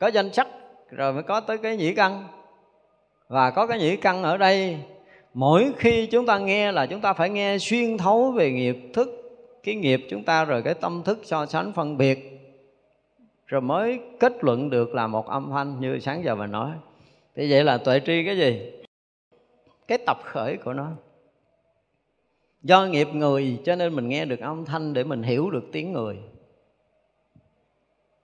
Có 0.00 0.06
danh 0.06 0.32
sắc 0.32 0.48
rồi 0.90 1.12
mới 1.12 1.22
có 1.22 1.40
tới 1.40 1.58
cái 1.58 1.76
nhị 1.76 1.94
căn. 1.94 2.24
Và 3.28 3.50
có 3.50 3.66
cái 3.66 3.78
nhị 3.78 3.96
căn 3.96 4.22
ở 4.22 4.36
đây, 4.36 4.78
mỗi 5.34 5.72
khi 5.76 6.06
chúng 6.06 6.26
ta 6.26 6.38
nghe 6.38 6.72
là 6.72 6.86
chúng 6.86 7.00
ta 7.00 7.12
phải 7.12 7.30
nghe 7.30 7.58
xuyên 7.58 7.98
thấu 7.98 8.30
về 8.30 8.52
nghiệp 8.52 8.76
thức 8.94 9.17
cái 9.62 9.74
nghiệp 9.74 10.06
chúng 10.10 10.24
ta 10.24 10.44
rồi 10.44 10.62
cái 10.62 10.74
tâm 10.74 11.02
thức 11.04 11.18
so 11.22 11.46
sánh 11.46 11.72
phân 11.72 11.98
biệt. 11.98 12.38
Rồi 13.46 13.60
mới 13.60 14.00
kết 14.20 14.44
luận 14.44 14.70
được 14.70 14.94
là 14.94 15.06
một 15.06 15.26
âm 15.26 15.50
thanh 15.50 15.80
như 15.80 15.98
sáng 15.98 16.24
giờ 16.24 16.34
mình 16.34 16.50
nói. 16.50 16.70
Thì 17.34 17.50
vậy 17.50 17.64
là 17.64 17.78
tuệ 17.78 18.00
tri 18.00 18.24
cái 18.24 18.36
gì? 18.36 18.72
Cái 19.88 19.98
tập 20.06 20.18
khởi 20.24 20.56
của 20.56 20.72
nó. 20.72 20.90
Do 22.62 22.86
nghiệp 22.86 23.08
người, 23.12 23.60
cho 23.64 23.76
nên 23.76 23.96
mình 23.96 24.08
nghe 24.08 24.24
được 24.24 24.40
âm 24.40 24.64
thanh 24.64 24.92
để 24.92 25.04
mình 25.04 25.22
hiểu 25.22 25.50
được 25.50 25.64
tiếng 25.72 25.92
người. 25.92 26.18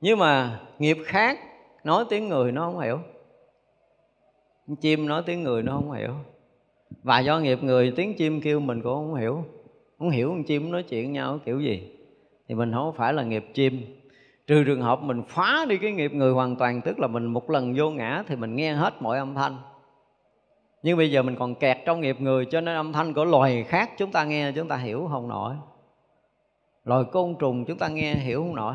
Nhưng 0.01 0.19
mà 0.19 0.61
nghiệp 0.79 0.99
khác, 1.05 1.39
nói 1.85 2.05
tiếng 2.11 2.29
người 2.29 2.53
nó 2.53 2.61
không 2.61 2.81
hiểu. 2.81 2.99
Chim 4.81 5.07
nói 5.07 5.23
tiếng 5.27 5.43
người 5.43 5.63
nó 5.63 5.73
không 5.73 5.93
hiểu. 5.93 6.15
Và 7.03 7.21
do 7.21 7.39
nghiệp 7.39 7.59
người, 7.63 7.93
tiếng 7.97 8.15
chim 8.15 8.41
kêu 8.41 8.61
mình 8.61 8.83
cũng 8.83 8.95
không 8.95 9.15
hiểu 9.15 9.45
không 9.99 10.11
hiểu 10.11 10.29
con 10.29 10.45
chim 10.45 10.71
nói 10.71 10.83
chuyện 10.83 11.13
nhau 11.13 11.39
kiểu 11.45 11.61
gì? 11.61 11.91
Thì 12.49 12.55
mình 12.55 12.73
không 12.73 12.95
phải 12.97 13.13
là 13.13 13.23
nghiệp 13.23 13.45
chim. 13.55 13.83
Trừ 14.47 14.65
trường 14.65 14.83
hợp 14.83 15.03
mình 15.03 15.23
phá 15.29 15.67
đi 15.69 15.79
cái 15.79 15.93
nghiệp 15.93 16.13
người 16.13 16.33
hoàn 16.33 16.57
toàn, 16.57 16.81
tức 16.81 16.99
là 16.99 17.07
mình 17.07 17.27
một 17.27 17.51
lần 17.51 17.75
vô 17.77 17.91
ngã 17.91 18.25
thì 18.27 18.37
mình 18.37 18.57
nghe 18.57 18.73
hết 18.73 18.95
mọi 19.01 19.19
âm 19.19 19.35
thanh. 19.35 19.57
Nhưng 20.83 20.97
bây 20.97 21.11
giờ 21.11 21.23
mình 21.23 21.37
còn 21.39 21.55
kẹt 21.55 21.79
trong 21.87 22.01
nghiệp 22.01 22.21
người, 22.21 22.45
cho 22.45 22.61
nên 22.61 22.77
âm 22.77 22.93
thanh 22.93 23.15
của 23.15 23.25
loài 23.25 23.65
khác 23.65 23.91
chúng 23.99 24.13
ta 24.13 24.25
nghe, 24.25 24.53
chúng 24.53 24.69
ta 24.69 24.77
hiểu 24.77 25.09
không 25.11 25.29
nổi. 25.29 25.55
Loài 26.85 27.05
côn 27.13 27.35
trùng 27.39 27.65
chúng 27.65 27.79
ta 27.79 27.89
nghe 27.89 28.15
hiểu 28.15 28.43
không 28.43 28.55
nổi. 28.55 28.75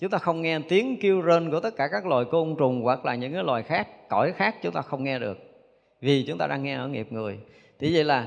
Chúng 0.00 0.10
ta 0.10 0.18
không 0.18 0.42
nghe 0.42 0.58
tiếng 0.68 0.96
kêu 1.00 1.20
rên 1.20 1.50
của 1.50 1.60
tất 1.60 1.76
cả 1.76 1.88
các 1.92 2.06
loài 2.06 2.24
côn 2.24 2.54
trùng 2.58 2.82
hoặc 2.82 3.04
là 3.04 3.14
những 3.14 3.32
cái 3.32 3.44
loài 3.44 3.62
khác, 3.62 4.08
cõi 4.08 4.32
khác 4.32 4.56
chúng 4.62 4.72
ta 4.72 4.82
không 4.82 5.04
nghe 5.04 5.18
được. 5.18 5.38
Vì 6.00 6.24
chúng 6.28 6.38
ta 6.38 6.46
đang 6.46 6.62
nghe 6.62 6.74
ở 6.74 6.88
nghiệp 6.88 7.12
người. 7.12 7.38
Thì 7.78 7.94
vậy 7.94 8.04
là 8.04 8.26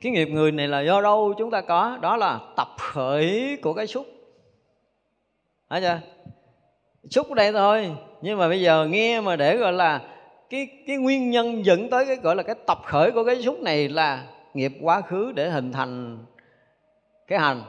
cái 0.00 0.12
nghiệp 0.12 0.28
người 0.28 0.52
này 0.52 0.68
là 0.68 0.80
do 0.80 1.00
đâu 1.00 1.34
chúng 1.38 1.50
ta 1.50 1.60
có? 1.60 1.98
Đó 2.00 2.16
là 2.16 2.40
tập 2.56 2.68
khởi 2.78 3.58
của 3.62 3.72
cái 3.72 3.86
xúc. 3.86 4.06
Thấy 5.70 5.80
chưa? 5.80 6.00
Xúc 7.10 7.28
ở 7.28 7.34
đây 7.34 7.52
thôi. 7.52 7.96
Nhưng 8.22 8.38
mà 8.38 8.48
bây 8.48 8.60
giờ 8.60 8.86
nghe 8.86 9.20
mà 9.20 9.36
để 9.36 9.56
gọi 9.56 9.72
là 9.72 10.00
cái 10.50 10.68
cái 10.86 10.96
nguyên 10.96 11.30
nhân 11.30 11.64
dẫn 11.64 11.90
tới 11.90 12.06
cái 12.06 12.16
gọi 12.16 12.36
là 12.36 12.42
cái 12.42 12.54
tập 12.66 12.78
khởi 12.84 13.12
của 13.12 13.24
cái 13.24 13.42
xúc 13.42 13.60
này 13.60 13.88
là 13.88 14.26
nghiệp 14.54 14.72
quá 14.80 15.00
khứ 15.00 15.32
để 15.32 15.50
hình 15.50 15.72
thành 15.72 16.18
cái 17.26 17.38
hành. 17.38 17.62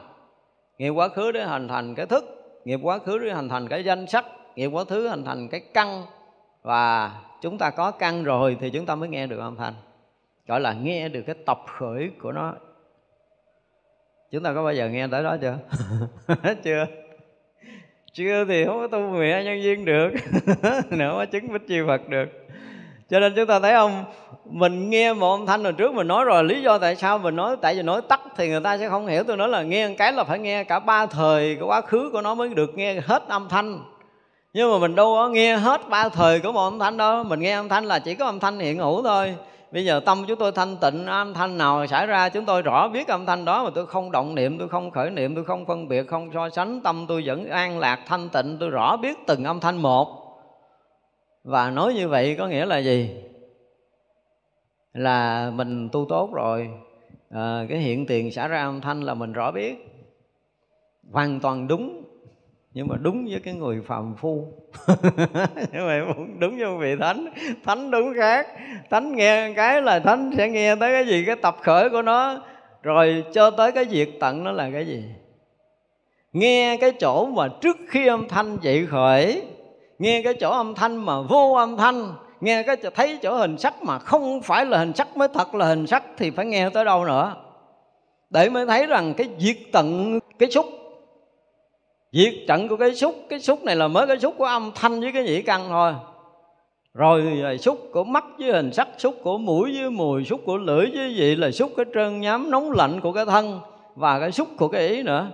Nghiệp 0.78 0.90
quá 0.90 1.08
khứ 1.08 1.32
để 1.32 1.44
hình 1.44 1.68
thành 1.68 1.94
cái 1.94 2.06
thức. 2.06 2.24
Nghiệp 2.64 2.80
quá 2.82 2.98
khứ 2.98 3.18
để 3.18 3.32
hình 3.32 3.48
thành 3.48 3.68
cái 3.68 3.84
danh 3.84 4.06
sách. 4.06 4.26
Nghiệp 4.56 4.68
quá 4.68 4.84
khứ 4.84 5.08
hình 5.08 5.24
thành 5.24 5.48
cái 5.48 5.60
căn. 5.60 6.02
Và 6.62 7.12
chúng 7.42 7.58
ta 7.58 7.70
có 7.70 7.90
căn 7.90 8.24
rồi 8.24 8.56
thì 8.60 8.70
chúng 8.70 8.86
ta 8.86 8.94
mới 8.94 9.08
nghe 9.08 9.26
được 9.26 9.38
âm 9.38 9.56
thanh 9.56 9.74
gọi 10.52 10.60
là 10.60 10.72
nghe 10.72 11.08
được 11.08 11.22
cái 11.26 11.34
tập 11.46 11.58
khởi 11.78 12.10
của 12.22 12.32
nó. 12.32 12.52
Chúng 14.32 14.42
ta 14.42 14.52
có 14.54 14.64
bao 14.64 14.74
giờ 14.74 14.88
nghe 14.88 15.06
tới 15.06 15.22
đó 15.22 15.36
chưa? 15.40 15.58
Chưa. 16.64 16.86
Chưa 18.12 18.44
thì 18.48 18.64
không 18.64 18.78
có 18.78 18.86
tu 18.86 18.98
mẹ 18.98 19.44
nhân 19.44 19.62
viên 19.62 19.84
được. 19.84 20.10
Nữa 20.90 21.14
có 21.16 21.26
chứng 21.26 21.52
bích 21.52 21.68
chi 21.68 21.78
phật 21.86 22.08
được. 22.08 22.28
Cho 23.10 23.20
nên 23.20 23.32
chúng 23.36 23.46
ta 23.46 23.60
thấy 23.60 23.72
không? 23.72 24.04
Mình 24.44 24.90
nghe 24.90 25.12
một 25.12 25.30
âm 25.30 25.46
thanh 25.46 25.64
hồi 25.64 25.72
trước 25.72 25.94
mình 25.94 26.08
nói 26.08 26.24
rồi, 26.24 26.44
lý 26.44 26.62
do 26.62 26.78
tại 26.78 26.96
sao 26.96 27.18
mình 27.18 27.36
nói, 27.36 27.56
tại 27.60 27.74
vì 27.74 27.82
nói 27.82 28.02
tắt 28.08 28.20
thì 28.36 28.48
người 28.48 28.60
ta 28.60 28.78
sẽ 28.78 28.88
không 28.88 29.06
hiểu 29.06 29.24
tôi 29.24 29.36
nói 29.36 29.48
là 29.48 29.62
nghe 29.62 29.88
một 29.88 29.94
cái 29.98 30.12
là 30.12 30.24
phải 30.24 30.38
nghe 30.38 30.64
cả 30.64 30.78
ba 30.78 31.06
thời 31.06 31.56
của 31.56 31.66
quá 31.66 31.80
khứ 31.80 32.10
của 32.12 32.20
nó 32.20 32.34
mới 32.34 32.48
được 32.48 32.70
nghe 32.74 33.00
hết 33.00 33.22
âm 33.28 33.48
thanh. 33.48 33.80
Nhưng 34.52 34.72
mà 34.72 34.78
mình 34.78 34.94
đâu 34.94 35.14
có 35.14 35.28
nghe 35.28 35.56
hết 35.56 35.80
ba 35.88 36.08
thời 36.08 36.40
của 36.40 36.52
một 36.52 36.64
âm 36.64 36.78
thanh 36.78 36.96
đâu. 36.96 37.24
Mình 37.24 37.40
nghe 37.40 37.52
âm 37.52 37.68
thanh 37.68 37.84
là 37.84 37.98
chỉ 37.98 38.14
có 38.14 38.26
âm 38.26 38.40
thanh 38.40 38.58
hiện 38.58 38.78
hữu 38.78 39.02
thôi 39.02 39.34
bây 39.72 39.84
giờ 39.84 40.00
tâm 40.00 40.24
chúng 40.28 40.38
tôi 40.38 40.52
thanh 40.52 40.76
tịnh 40.76 41.06
âm 41.06 41.34
thanh 41.34 41.58
nào 41.58 41.86
xảy 41.86 42.06
ra 42.06 42.28
chúng 42.28 42.44
tôi 42.44 42.62
rõ 42.62 42.88
biết 42.88 43.08
âm 43.08 43.26
thanh 43.26 43.44
đó 43.44 43.64
mà 43.64 43.70
tôi 43.74 43.86
không 43.86 44.12
động 44.12 44.34
niệm 44.34 44.58
tôi 44.58 44.68
không 44.68 44.90
khởi 44.90 45.10
niệm 45.10 45.34
tôi 45.34 45.44
không 45.44 45.66
phân 45.66 45.88
biệt 45.88 46.06
không 46.08 46.30
so 46.34 46.50
sánh. 46.50 46.80
Tâm 46.80 47.04
tôi 47.08 47.22
vẫn 47.26 47.48
an 47.48 47.78
lạc 47.78 48.00
thanh 48.06 48.28
tịnh 48.28 48.56
tôi 48.60 48.70
rõ 48.70 48.96
biết 48.96 49.18
từng 49.26 49.44
âm 49.44 49.60
thanh 49.60 49.76
một. 49.76 50.18
Và 51.44 51.70
nói 51.70 51.94
như 51.94 52.08
vậy 52.08 52.36
có 52.38 52.46
nghĩa 52.46 52.66
là 52.66 52.78
gì? 52.78 53.10
Là 54.94 55.50
mình 55.54 55.88
tu 55.92 56.06
tốt 56.08 56.30
rồi 56.34 56.70
à, 57.30 57.66
cái 57.68 57.78
hiện 57.78 58.06
tiền 58.06 58.32
xảy 58.32 58.48
ra 58.48 58.62
âm 58.62 58.80
thanh 58.80 59.00
là 59.00 59.14
mình 59.14 59.32
rõ 59.32 59.52
biết. 59.52 59.74
Hoàn 61.12 61.40
toàn 61.40 61.68
đúng 61.68 62.02
nhưng 62.74 62.88
mà 62.88 62.96
đúng 62.96 63.26
với 63.30 63.40
cái 63.40 63.54
người 63.54 63.80
phàm 63.86 64.14
phu. 64.14 64.46
Nhưng 65.72 65.86
mà 65.86 66.04
đúng 66.38 66.58
với 66.58 66.76
vị 66.78 66.96
thánh 67.00 67.26
thánh 67.64 67.90
đúng 67.90 68.14
khác. 68.16 68.46
Thánh 68.90 69.16
nghe 69.16 69.52
cái 69.56 69.82
là 69.82 69.98
thánh 69.98 70.30
sẽ 70.36 70.48
nghe 70.48 70.76
tới 70.76 70.92
cái 70.92 71.06
gì, 71.06 71.24
cái 71.26 71.36
tập 71.36 71.56
khởi 71.62 71.90
của 71.90 72.02
nó. 72.02 72.42
Rồi 72.82 73.24
cho 73.34 73.50
tới 73.50 73.72
cái 73.72 73.86
diệt 73.90 74.08
tận 74.20 74.44
nó 74.44 74.52
là 74.52 74.70
cái 74.72 74.86
gì? 74.86 75.04
Nghe 76.32 76.76
cái 76.80 76.92
chỗ 76.92 77.26
mà 77.26 77.48
trước 77.60 77.76
khi 77.88 78.06
âm 78.06 78.28
thanh 78.28 78.58
dậy 78.62 78.86
khởi, 78.86 79.42
nghe 79.98 80.22
cái 80.22 80.34
chỗ 80.34 80.50
âm 80.50 80.74
thanh 80.74 80.96
mà 80.96 81.20
vô 81.20 81.52
âm 81.52 81.76
thanh, 81.76 82.14
nghe 82.40 82.62
cái 82.62 82.76
thấy 82.94 83.18
chỗ 83.22 83.34
hình 83.34 83.58
sắc 83.58 83.82
mà 83.82 83.98
không 83.98 84.42
phải 84.42 84.66
là 84.66 84.78
hình 84.78 84.92
sắc 84.94 85.16
mới 85.16 85.28
thật 85.34 85.54
là 85.54 85.66
hình 85.66 85.86
sắc 85.86 86.02
thì 86.16 86.30
phải 86.30 86.46
nghe 86.46 86.70
tới 86.70 86.84
đâu 86.84 87.04
nữa. 87.04 87.36
Để 88.30 88.48
mới 88.48 88.66
thấy 88.66 88.86
rằng 88.86 89.14
cái 89.16 89.28
diệt 89.38 89.56
tận, 89.72 90.18
cái 90.38 90.50
xúc 90.50 90.66
diệt 92.12 92.34
trận 92.48 92.68
của 92.68 92.76
cái 92.76 92.94
xúc 92.94 93.14
cái 93.28 93.40
xúc 93.40 93.64
này 93.64 93.76
là 93.76 93.88
mới 93.88 94.06
cái 94.06 94.18
xúc 94.18 94.34
của 94.38 94.44
âm 94.44 94.72
thanh 94.74 95.00
với 95.00 95.12
cái 95.12 95.24
nhĩ 95.24 95.42
căn 95.42 95.68
thôi. 95.68 95.94
Rồi 96.94 97.22
là 97.22 97.56
xúc 97.56 97.88
của 97.92 98.04
mắt 98.04 98.24
với 98.38 98.52
hình 98.52 98.72
sắc, 98.72 98.88
xúc 98.98 99.16
của 99.22 99.38
mũi 99.38 99.78
với 99.78 99.90
mùi, 99.90 100.24
xúc 100.24 100.40
của 100.46 100.56
lưỡi 100.56 100.86
với 100.94 101.14
vị, 101.16 101.36
là 101.36 101.50
xúc 101.50 101.72
cái 101.76 101.86
trơn 101.94 102.20
nhám 102.20 102.50
nóng 102.50 102.72
lạnh 102.72 103.00
của 103.00 103.12
cái 103.12 103.24
thân 103.24 103.60
và 103.94 104.20
cái 104.20 104.32
xúc 104.32 104.48
của 104.56 104.68
cái 104.68 104.88
ý 104.88 105.02
nữa. 105.02 105.30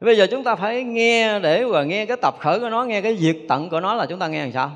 Bây 0.00 0.16
giờ 0.16 0.26
chúng 0.30 0.44
ta 0.44 0.54
phải 0.54 0.82
nghe 0.82 1.38
để 1.40 1.64
và 1.64 1.84
nghe 1.84 2.06
cái 2.06 2.16
tập 2.16 2.34
khởi 2.38 2.60
của 2.60 2.68
nó, 2.68 2.84
nghe 2.84 3.00
cái 3.00 3.16
diệt 3.16 3.36
tận 3.48 3.70
của 3.70 3.80
nó 3.80 3.94
là 3.94 4.06
chúng 4.06 4.18
ta 4.18 4.28
nghe 4.28 4.42
làm 4.42 4.52
sao? 4.52 4.70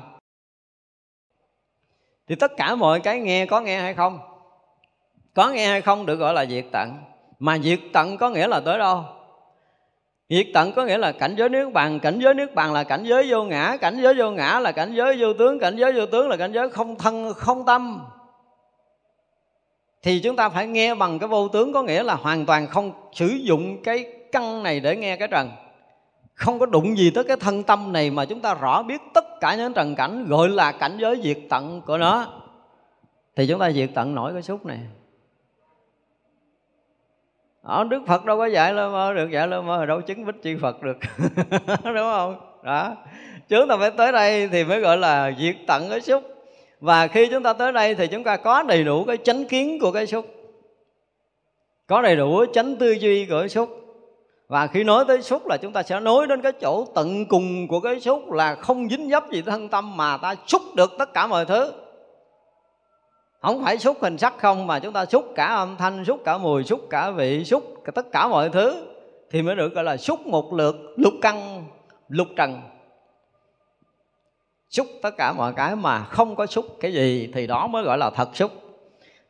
Thì 2.27 2.35
tất 2.35 2.51
cả 2.57 2.75
mọi 2.75 2.99
cái 2.99 3.19
nghe 3.19 3.45
có 3.45 3.61
nghe 3.61 3.79
hay 3.79 3.93
không? 3.93 4.19
Có 5.33 5.49
nghe 5.49 5.67
hay 5.67 5.81
không 5.81 6.05
được 6.05 6.15
gọi 6.15 6.33
là 6.33 6.45
diệt 6.45 6.65
tận. 6.71 6.89
Mà 7.39 7.57
diệt 7.57 7.79
tận 7.93 8.17
có 8.17 8.29
nghĩa 8.29 8.47
là 8.47 8.59
tới 8.59 8.77
đâu? 8.77 9.03
Diệt 10.29 10.47
tận 10.53 10.71
có 10.75 10.85
nghĩa 10.85 10.97
là 10.97 11.11
cảnh 11.11 11.35
giới 11.37 11.49
nước 11.49 11.69
bằng 11.73 11.99
Cảnh 11.99 12.19
giới 12.19 12.33
nước 12.33 12.55
bằng 12.55 12.73
là 12.73 12.83
cảnh 12.83 13.03
giới 13.03 13.27
vô 13.29 13.43
ngã, 13.43 13.77
Cảnh 13.81 13.97
giới 14.01 14.13
vô 14.13 14.31
ngã 14.31 14.59
là 14.59 14.71
cảnh 14.71 14.93
giới 14.95 15.17
vô 15.19 15.33
tướng, 15.33 15.59
Cảnh 15.59 15.75
giới 15.75 15.93
vô 15.93 16.05
tướng 16.05 16.29
là 16.29 16.37
cảnh 16.37 16.51
giới 16.53 16.69
không 16.69 16.95
thân, 16.95 17.33
không 17.33 17.65
tâm. 17.65 18.05
Thì 20.03 20.19
chúng 20.19 20.35
ta 20.35 20.49
phải 20.49 20.67
nghe 20.67 20.95
bằng 20.95 21.19
cái 21.19 21.27
vô 21.27 21.47
tướng 21.47 21.73
Có 21.73 21.83
nghĩa 21.83 22.03
là 22.03 22.15
hoàn 22.15 22.45
toàn 22.45 22.67
không 22.67 22.91
sử 23.13 23.27
dụng 23.27 23.83
cái 23.83 24.05
căn 24.31 24.63
này 24.63 24.79
để 24.79 24.95
nghe 24.95 25.15
cái 25.15 25.27
trần. 25.27 25.51
Không 26.33 26.59
có 26.59 26.65
đụng 26.65 26.97
gì 26.97 27.11
tới 27.15 27.23
cái 27.23 27.37
thân 27.37 27.63
tâm 27.63 27.93
này 27.93 28.11
Mà 28.11 28.25
chúng 28.25 28.39
ta 28.39 28.53
rõ 28.53 28.83
biết 28.83 29.01
tất 29.13 29.25
cả 29.41 29.55
những 29.55 29.73
trần 29.73 29.95
cảnh, 29.95 30.25
Gọi 30.29 30.49
là 30.49 30.71
cảnh 30.71 30.97
giới 30.99 31.21
diệt 31.23 31.37
tận 31.49 31.81
của 31.81 31.97
nó. 31.97 32.27
Thì 33.35 33.47
chúng 33.47 33.59
ta 33.59 33.71
diệt 33.71 33.89
tận 33.95 34.15
nổi 34.15 34.33
cái 34.33 34.41
xúc 34.41 34.65
này 34.65 34.79
ở 37.65 37.83
đức 37.83 38.01
phật 38.07 38.25
đâu 38.25 38.37
có 38.37 38.45
dạy 38.45 38.73
lơ 38.73 38.89
mơ, 38.89 39.13
được 39.13 39.31
dạy 39.31 39.47
lơ 39.47 39.61
mơ 39.61 39.85
đâu 39.85 40.01
chứng 40.01 40.25
bích 40.25 40.41
chi 40.41 40.55
phật 40.61 40.81
được. 40.81 40.97
Đúng 41.83 41.95
không? 41.95 42.35
Đó. 42.63 42.95
Chúng 43.49 43.67
ta 43.67 43.77
phải 43.77 43.91
tới 43.91 44.11
đây 44.11 44.47
thì 44.47 44.63
mới 44.63 44.79
gọi 44.79 44.97
là 44.97 45.31
diệt 45.39 45.55
tận 45.67 45.89
cái 45.89 46.01
xúc. 46.01 46.23
Và 46.79 47.07
khi 47.07 47.27
chúng 47.31 47.43
ta 47.43 47.53
tới 47.53 47.71
đây 47.71 47.95
thì 47.95 48.07
chúng 48.07 48.23
ta 48.23 48.37
có 48.37 48.63
đầy 48.63 48.83
đủ 48.83 49.03
cái 49.03 49.17
chánh 49.17 49.45
kiến 49.45 49.79
của 49.79 49.91
cái 49.91 50.07
xúc. 50.07 50.25
Có 51.87 52.01
đầy 52.01 52.15
đủ 52.15 52.45
chánh 52.53 52.75
tư 52.75 52.91
duy 52.91 53.25
của 53.25 53.39
cái 53.39 53.49
xúc. 53.49 53.69
Và 54.47 54.67
khi 54.67 54.83
nói 54.83 55.05
tới 55.07 55.21
xúc 55.21 55.47
là 55.47 55.57
chúng 55.57 55.73
ta 55.73 55.83
sẽ 55.83 55.99
nói 55.99 56.27
đến 56.27 56.41
cái 56.41 56.51
chỗ 56.51 56.85
tận 56.95 57.25
cùng 57.25 57.67
của 57.67 57.79
cái 57.79 57.99
xúc 57.99 58.31
là 58.31 58.55
không 58.55 58.89
dính 58.89 59.09
dấp 59.09 59.31
gì 59.31 59.41
thân 59.41 59.69
tâm 59.69 59.97
mà 59.97 60.17
ta 60.17 60.35
xúc 60.47 60.61
được 60.75 60.93
tất 60.99 61.13
cả 61.13 61.27
mọi 61.27 61.45
thứ 61.45 61.71
không 63.45 63.63
phải 63.63 63.77
xúc 63.77 63.97
hình 64.01 64.17
sắc 64.17 64.33
không, 64.37 64.67
mà 64.67 64.79
chúng 64.79 64.93
ta 64.93 65.05
xúc 65.05 65.31
cả 65.35 65.45
âm 65.45 65.75
thanh, 65.77 66.05
xúc 66.05 66.21
cả 66.25 66.37
mùi, 66.37 66.63
xúc 66.63 66.81
cả 66.89 67.11
vị, 67.11 67.45
xúc 67.45 67.81
cả 67.85 67.91
tất 67.91 68.11
cả 68.11 68.27
mọi 68.27 68.49
thứ 68.49 68.85
thì 69.31 69.41
mới 69.41 69.55
được 69.55 69.73
gọi 69.73 69.83
là 69.83 69.97
xúc 69.97 70.27
một 70.27 70.53
lượt, 70.53 70.75
lục 70.95 71.13
căn, 71.21 71.65
lục 72.09 72.27
trần. 72.35 72.61
Xúc 74.69 74.87
tất 75.01 75.17
cả 75.17 75.33
mọi 75.33 75.53
cái 75.53 75.75
mà 75.75 76.03
không 76.03 76.35
có 76.35 76.45
xúc 76.45 76.65
cái 76.79 76.93
gì 76.93 77.29
thì 77.33 77.47
đó 77.47 77.67
mới 77.67 77.83
gọi 77.83 77.97
là 77.97 78.09
thật 78.09 78.29
xúc. 78.33 78.51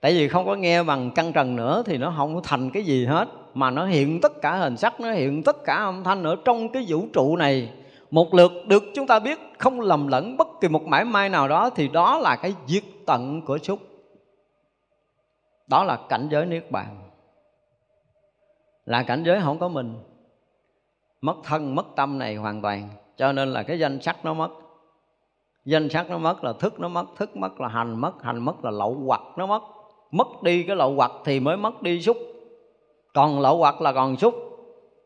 Tại 0.02 0.14
vì 0.14 0.28
không 0.28 0.46
có 0.46 0.56
nghe 0.56 0.84
bằng 0.84 1.12
căn 1.12 1.34
trần 1.34 1.56
nữa 1.56 1.84
thì 1.86 1.98
nó 1.98 2.14
không 2.18 2.42
thành 2.44 2.70
cái 2.70 2.84
gì 2.84 3.06
hết, 3.06 3.28
mà 3.54 3.72
nó 3.72 3.86
hiện 3.86 4.22
tất 4.22 4.42
cả 4.42 4.56
hình 4.56 4.78
sắc, 4.78 5.00
nó 5.00 5.12
hiện 5.12 5.44
tất 5.44 5.64
cả 5.66 5.76
âm 5.76 6.04
thanh 6.04 6.24
ở 6.24 6.36
trong 6.46 6.70
cái 6.70 6.86
vũ 6.88 7.06
trụ 7.14 7.36
này. 7.36 7.70
Một 8.12 8.34
lượt 8.34 8.52
được 8.68 8.84
chúng 8.96 9.08
ta 9.08 9.20
biết 9.20 9.40
không 9.58 9.82
lầm 9.82 10.08
lẫn 10.08 10.38
bất 10.38 10.48
kỳ 10.62 10.68
một 10.68 10.84
mãi 10.84 11.06
may 11.06 11.30
nào 11.30 11.48
đó 11.48 11.70
thì 11.70 11.88
đó 11.88 12.20
là 12.20 12.36
cái 12.36 12.54
diệt 12.68 12.84
tận 13.06 13.42
của 13.42 13.58
xúc 13.58 13.80
đó 15.68 15.84
là 15.84 16.00
cảnh 16.10 16.28
giới 16.32 16.46
niết 16.46 16.72
bàn. 16.72 16.98
Là 18.86 19.04
cảnh 19.04 19.24
giới 19.24 19.42
không 19.42 19.60
có 19.60 19.68
mình. 19.68 19.94
Mất 21.22 21.36
thân, 21.44 21.76
mất 21.76 21.86
tâm 21.96 22.20
này 22.20 22.36
hoàn 22.36 22.62
toàn. 22.62 22.90
Cho 23.18 23.32
nên 23.32 23.54
là 23.54 23.64
cái 23.64 23.80
danh 23.80 24.02
sắc 24.02 24.26
nó 24.26 24.34
mất. 24.34 24.50
Danh 25.66 25.90
sắc 25.90 26.10
nó 26.10 26.18
mất 26.18 26.44
là 26.44 26.54
thức 26.60 26.80
nó 26.80 26.88
mất, 26.88 27.06
thức 27.18 27.38
mất 27.38 27.62
là 27.62 27.68
hành 27.68 28.02
mất 28.02 28.24
hành 28.24 28.46
mất 28.46 28.66
là 28.66 28.72
lậu 28.72 28.98
hoặc 29.06 29.22
nó 29.38 29.46
mất. 29.46 29.64
Mất 30.12 30.44
đi 30.44 30.64
cái 30.64 30.76
lậu 30.76 30.94
hoặc 30.94 31.12
thì 31.26 31.40
mới 31.40 31.58
mất 31.58 31.82
đi 31.82 32.02
xúc. 32.02 32.18
Còn 33.14 33.40
lậu 33.40 33.58
hoặc 33.58 33.82
là 33.82 33.92
còn 33.92 34.18
xúc. 34.18 34.36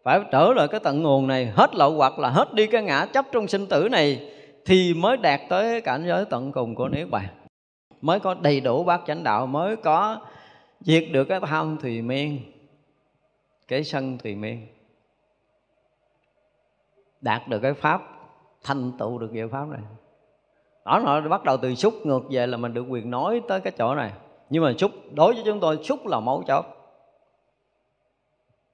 Phải 0.04 0.20
trở 0.32 0.54
lại 0.56 0.68
cái 0.68 0.80
tận 0.80 1.04
nguồn 1.04 1.28
này. 1.28 1.46
Hết 1.46 1.76
lậu 1.76 1.92
hoặc 1.92 2.20
là 2.20 2.30
hết 2.30 2.54
đi 2.54 2.68
cái 2.68 2.84
ngã 2.84 3.06
chấp 3.06 3.26
trong 3.32 3.48
sinh 3.48 3.66
tử 3.66 3.88
này 3.92 4.32
thì 4.66 4.94
mới 4.94 5.18
đạt 5.18 5.40
tới 5.50 5.82
cảnh 5.82 6.04
giới 6.08 6.26
tận 6.26 6.52
cùng 6.52 6.76
của 6.76 6.88
niết 6.88 7.10
bàn. 7.10 7.26
Mới 8.02 8.20
có 8.20 8.34
đầy 8.34 8.60
đủ 8.60 8.84
bát 8.84 9.02
chánh 9.08 9.24
đạo, 9.24 9.48
mới 9.48 9.76
có 9.76 10.18
diệt 10.80 11.04
được 11.12 11.24
cái 11.24 11.40
tham 11.40 11.78
thùy 11.78 12.02
miên 12.02 12.40
cái 13.68 13.84
sân 13.84 14.18
thùy 14.18 14.36
miên 14.36 14.68
đạt 17.22 17.48
được 17.48 17.60
cái 17.60 17.74
pháp 17.74 18.02
thành 18.64 18.92
tựu 19.00 19.18
được 19.18 19.30
diệu 19.34 19.48
pháp 19.48 19.68
này. 19.68 19.82
Đó 20.86 21.02
nó 21.06 21.22
bắt 21.22 21.44
đầu 21.44 21.58
từ 21.58 21.76
xúc 21.76 21.94
ngược 22.04 22.22
về 22.30 22.48
là 22.48 22.58
mình 22.58 22.74
được 22.74 22.86
quyền 22.90 23.12
nói 23.12 23.42
tới 23.48 23.60
cái 23.62 23.74
chỗ 23.78 23.96
này. 23.96 24.12
Nhưng 24.50 24.64
mà 24.64 24.74
xúc, 24.78 24.92
đối 25.12 25.34
với 25.34 25.44
chúng 25.46 25.60
tôi, 25.60 25.80
xúc 25.84 26.08
là 26.08 26.20
mấu 26.20 26.44
chốt. 26.48 26.66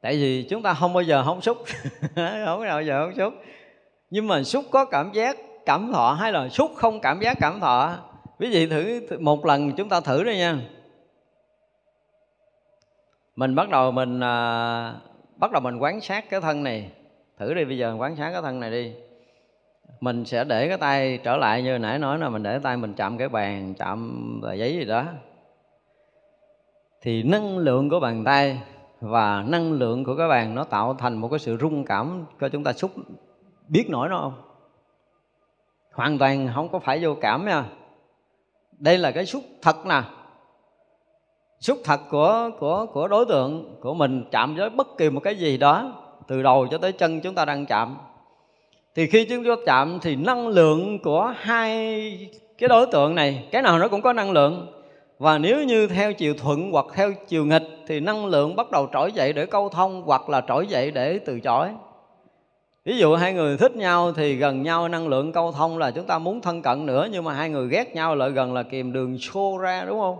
Tại 0.01 0.15
vì 0.15 0.47
chúng 0.49 0.61
ta 0.61 0.73
không 0.73 0.93
bao 0.93 1.03
giờ 1.03 1.23
không 1.23 1.41
xúc. 1.41 1.57
Không 2.45 2.59
bao 2.59 2.81
giờ 2.81 3.05
không 3.05 3.15
xúc. 3.15 3.33
Nhưng 4.09 4.27
mà 4.27 4.43
xúc 4.43 4.65
có 4.71 4.85
cảm 4.85 5.11
giác 5.13 5.37
cảm 5.65 5.91
thọ 5.93 6.13
hay 6.13 6.31
là 6.31 6.49
xúc 6.49 6.71
không 6.75 6.99
cảm 7.01 7.19
giác 7.19 7.37
cảm 7.41 7.59
thọ? 7.59 7.97
Ví 8.39 8.51
dụ 8.51 8.67
thử 8.69 9.01
một 9.19 9.45
lần 9.45 9.71
chúng 9.71 9.89
ta 9.89 9.99
thử 9.99 10.23
đi 10.23 10.37
nha 10.37 10.59
mình 13.35 13.55
bắt 13.55 13.69
đầu 13.69 13.91
mình 13.91 14.19
à, 14.19 14.93
bắt 15.35 15.51
đầu 15.51 15.61
mình 15.61 15.77
quán 15.77 16.01
sát 16.01 16.29
cái 16.29 16.41
thân 16.41 16.63
này. 16.63 16.91
Thử 17.37 17.53
đi 17.53 17.65
bây 17.65 17.77
giờ 17.77 17.95
quán 17.99 18.15
sát 18.15 18.31
cái 18.31 18.41
thân 18.41 18.59
này 18.59 18.71
đi. 18.71 18.93
Mình 19.99 20.25
sẽ 20.25 20.43
để 20.43 20.67
cái 20.67 20.77
tay 20.77 21.19
trở 21.23 21.37
lại 21.37 21.63
như 21.63 21.77
nãy 21.77 21.99
nói 21.99 22.19
là 22.19 22.29
mình 22.29 22.43
để 22.43 22.59
tay 22.59 22.77
mình 22.77 22.93
chạm 22.93 23.17
cái 23.17 23.29
bàn 23.29 23.73
chạm 23.73 24.39
tờ 24.43 24.53
giấy 24.53 24.73
gì 24.73 24.85
đó. 24.85 25.03
Thì 27.01 27.23
năng 27.23 27.57
lượng 27.57 27.89
của 27.89 27.99
bàn 27.99 28.23
tay 28.23 28.61
và 28.99 29.43
năng 29.47 29.73
lượng 29.73 30.03
của 30.03 30.15
cái 30.15 30.27
bàn 30.27 30.55
nó 30.55 30.63
tạo 30.63 30.93
thành 30.93 31.17
một 31.17 31.27
cái 31.27 31.39
sự 31.39 31.57
rung 31.57 31.85
cảm 31.85 32.25
cho 32.39 32.49
chúng 32.49 32.63
ta 32.63 32.73
xúc 32.73 32.91
biết 33.67 33.85
nổi 33.89 34.09
nó 34.09 34.19
không? 34.19 34.41
Hoàn 35.93 36.17
toàn 36.17 36.49
không 36.55 36.69
có 36.69 36.79
phải 36.79 36.99
vô 37.01 37.15
cảm 37.21 37.45
nha. 37.45 37.65
Đây 38.77 38.97
là 38.97 39.11
cái 39.11 39.25
xúc 39.25 39.43
thật 39.61 39.85
nè 39.85 40.01
xúc 41.59 41.77
thật 41.83 41.99
của 42.09 42.49
của 42.59 42.85
của 42.93 43.07
đối 43.07 43.25
tượng, 43.25 43.75
của 43.81 43.93
mình 43.93 44.23
chạm 44.31 44.55
với 44.55 44.69
bất 44.69 44.97
kỳ 44.97 45.09
một 45.09 45.19
cái 45.19 45.35
gì 45.35 45.57
đó, 45.57 45.93
từ 46.27 46.43
đầu 46.43 46.67
cho 46.71 46.77
tới 46.77 46.91
chân 46.91 47.21
chúng 47.21 47.35
ta 47.35 47.45
đang 47.45 47.65
chạm. 47.65 47.97
Thì 48.95 49.07
khi 49.07 49.25
chúng 49.25 49.43
ta 49.43 49.51
chạm 49.65 49.99
thì 50.01 50.15
năng 50.15 50.47
lượng 50.47 50.99
của 50.99 51.33
hai 51.37 52.29
cái 52.57 52.69
đối 52.69 52.85
tượng 52.85 53.15
này, 53.15 53.47
cái 53.51 53.61
nào 53.61 53.79
nó 53.79 53.87
cũng 53.87 54.01
có 54.01 54.13
năng 54.13 54.31
lượng. 54.31 54.67
Và 55.19 55.37
nếu 55.37 55.63
như 55.63 55.87
theo 55.87 56.13
chiều 56.13 56.33
thuận 56.33 56.71
hoặc 56.71 56.85
theo 56.93 57.13
chiều 57.27 57.45
nghịch 57.45 57.63
thì 57.87 57.99
năng 57.99 58.25
lượng 58.25 58.55
bắt 58.55 58.71
đầu 58.71 58.89
trỗi 58.93 59.11
dậy 59.11 59.33
để 59.33 59.45
câu 59.45 59.69
thông 59.69 60.01
hoặc 60.05 60.29
là 60.29 60.41
trỗi 60.47 60.67
dậy 60.67 60.91
để 60.91 61.19
từ 61.19 61.39
chối. 61.39 61.69
Ví 62.85 62.97
dụ 62.97 63.15
hai 63.15 63.33
người 63.33 63.57
thích 63.57 63.75
nhau 63.75 64.11
thì 64.11 64.35
gần 64.35 64.63
nhau 64.63 64.87
năng 64.87 65.07
lượng 65.07 65.31
câu 65.31 65.51
thông 65.51 65.77
là 65.77 65.91
chúng 65.91 66.05
ta 66.05 66.19
muốn 66.19 66.41
thân 66.41 66.61
cận 66.61 66.85
nữa, 66.85 67.07
nhưng 67.11 67.23
mà 67.23 67.33
hai 67.33 67.49
người 67.49 67.67
ghét 67.67 67.95
nhau 67.95 68.15
lại 68.15 68.29
gần 68.29 68.53
là 68.53 68.63
kìm 68.63 68.93
đường 68.93 69.17
xô 69.17 69.57
ra, 69.57 69.85
đúng 69.85 69.99
không? 69.99 70.17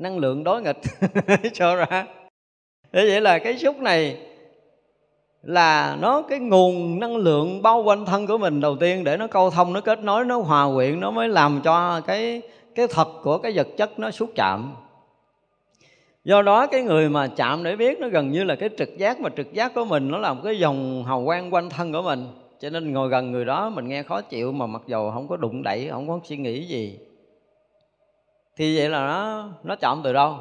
Năng 0.00 0.18
lượng 0.18 0.44
đối 0.44 0.62
nghịch. 0.62 0.80
Cho 1.52 1.76
ra? 1.76 2.06
Thế 2.92 3.06
vậy 3.06 3.20
là 3.20 3.38
cái 3.38 3.58
xúc 3.58 3.78
này 3.78 4.16
là 5.42 5.96
nó 6.00 6.22
cái 6.22 6.38
nguồn 6.38 7.00
năng 7.00 7.16
lượng 7.16 7.62
bao 7.62 7.82
quanh 7.82 8.06
thân 8.06 8.26
của 8.26 8.38
mình 8.38 8.60
đầu 8.60 8.76
tiên 8.76 9.04
để 9.04 9.16
nó 9.16 9.26
câu 9.26 9.50
thông, 9.50 9.72
nó 9.72 9.80
kết 9.80 10.02
nối, 10.02 10.24
nó 10.24 10.38
hòa 10.38 10.74
quyện, 10.74 11.00
nó 11.00 11.10
mới 11.10 11.28
làm 11.28 11.60
cho 11.64 12.00
cái 12.00 12.42
cái 12.74 12.86
thật 12.90 13.08
của 13.22 13.38
cái 13.38 13.52
vật 13.54 13.68
chất 13.76 13.98
nó 13.98 14.10
xúc 14.10 14.30
chạm. 14.36 14.74
Do 16.24 16.42
đó 16.42 16.66
cái 16.66 16.82
người 16.82 17.08
mà 17.08 17.26
chạm 17.26 17.64
để 17.64 17.76
biết 17.76 18.00
nó 18.00 18.08
gần 18.08 18.30
như 18.30 18.44
là 18.44 18.54
cái 18.54 18.68
trực 18.78 18.98
giác, 18.98 19.20
mà 19.20 19.30
trực 19.36 19.52
giác 19.52 19.74
của 19.74 19.84
mình 19.84 20.10
nó 20.10 20.18
là 20.18 20.32
một 20.32 20.40
cái 20.44 20.58
dòng 20.58 21.04
hào 21.04 21.24
quang 21.24 21.54
quanh 21.54 21.70
thân 21.70 21.92
của 21.92 22.02
mình. 22.02 22.26
Cho 22.60 22.70
nên 22.70 22.92
ngồi 22.92 23.08
gần 23.08 23.32
người 23.32 23.44
đó 23.44 23.70
mình 23.70 23.88
nghe 23.88 24.02
khó 24.02 24.20
chịu 24.20 24.52
mà 24.52 24.66
mặc 24.66 24.82
dầu 24.86 25.10
không 25.14 25.28
có 25.28 25.36
đụng 25.36 25.62
đẩy, 25.62 25.88
không 25.90 26.08
có 26.08 26.20
suy 26.24 26.36
nghĩ 26.36 26.64
gì 26.64 26.98
thì 28.60 28.76
vậy 28.76 28.88
là 28.88 29.06
nó 29.06 29.48
nó 29.62 29.76
chọn 29.76 30.00
từ 30.04 30.12
đâu? 30.12 30.36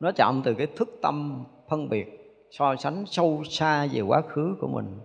Nó 0.00 0.12
chọn 0.12 0.42
từ 0.44 0.54
cái 0.54 0.66
thức 0.66 0.98
tâm 1.02 1.44
phân 1.68 1.88
biệt 1.88 2.34
so 2.50 2.76
sánh 2.76 3.06
sâu 3.06 3.42
xa 3.50 3.86
về 3.92 4.00
quá 4.00 4.22
khứ 4.28 4.56
của 4.60 4.66
mình. 4.66 4.98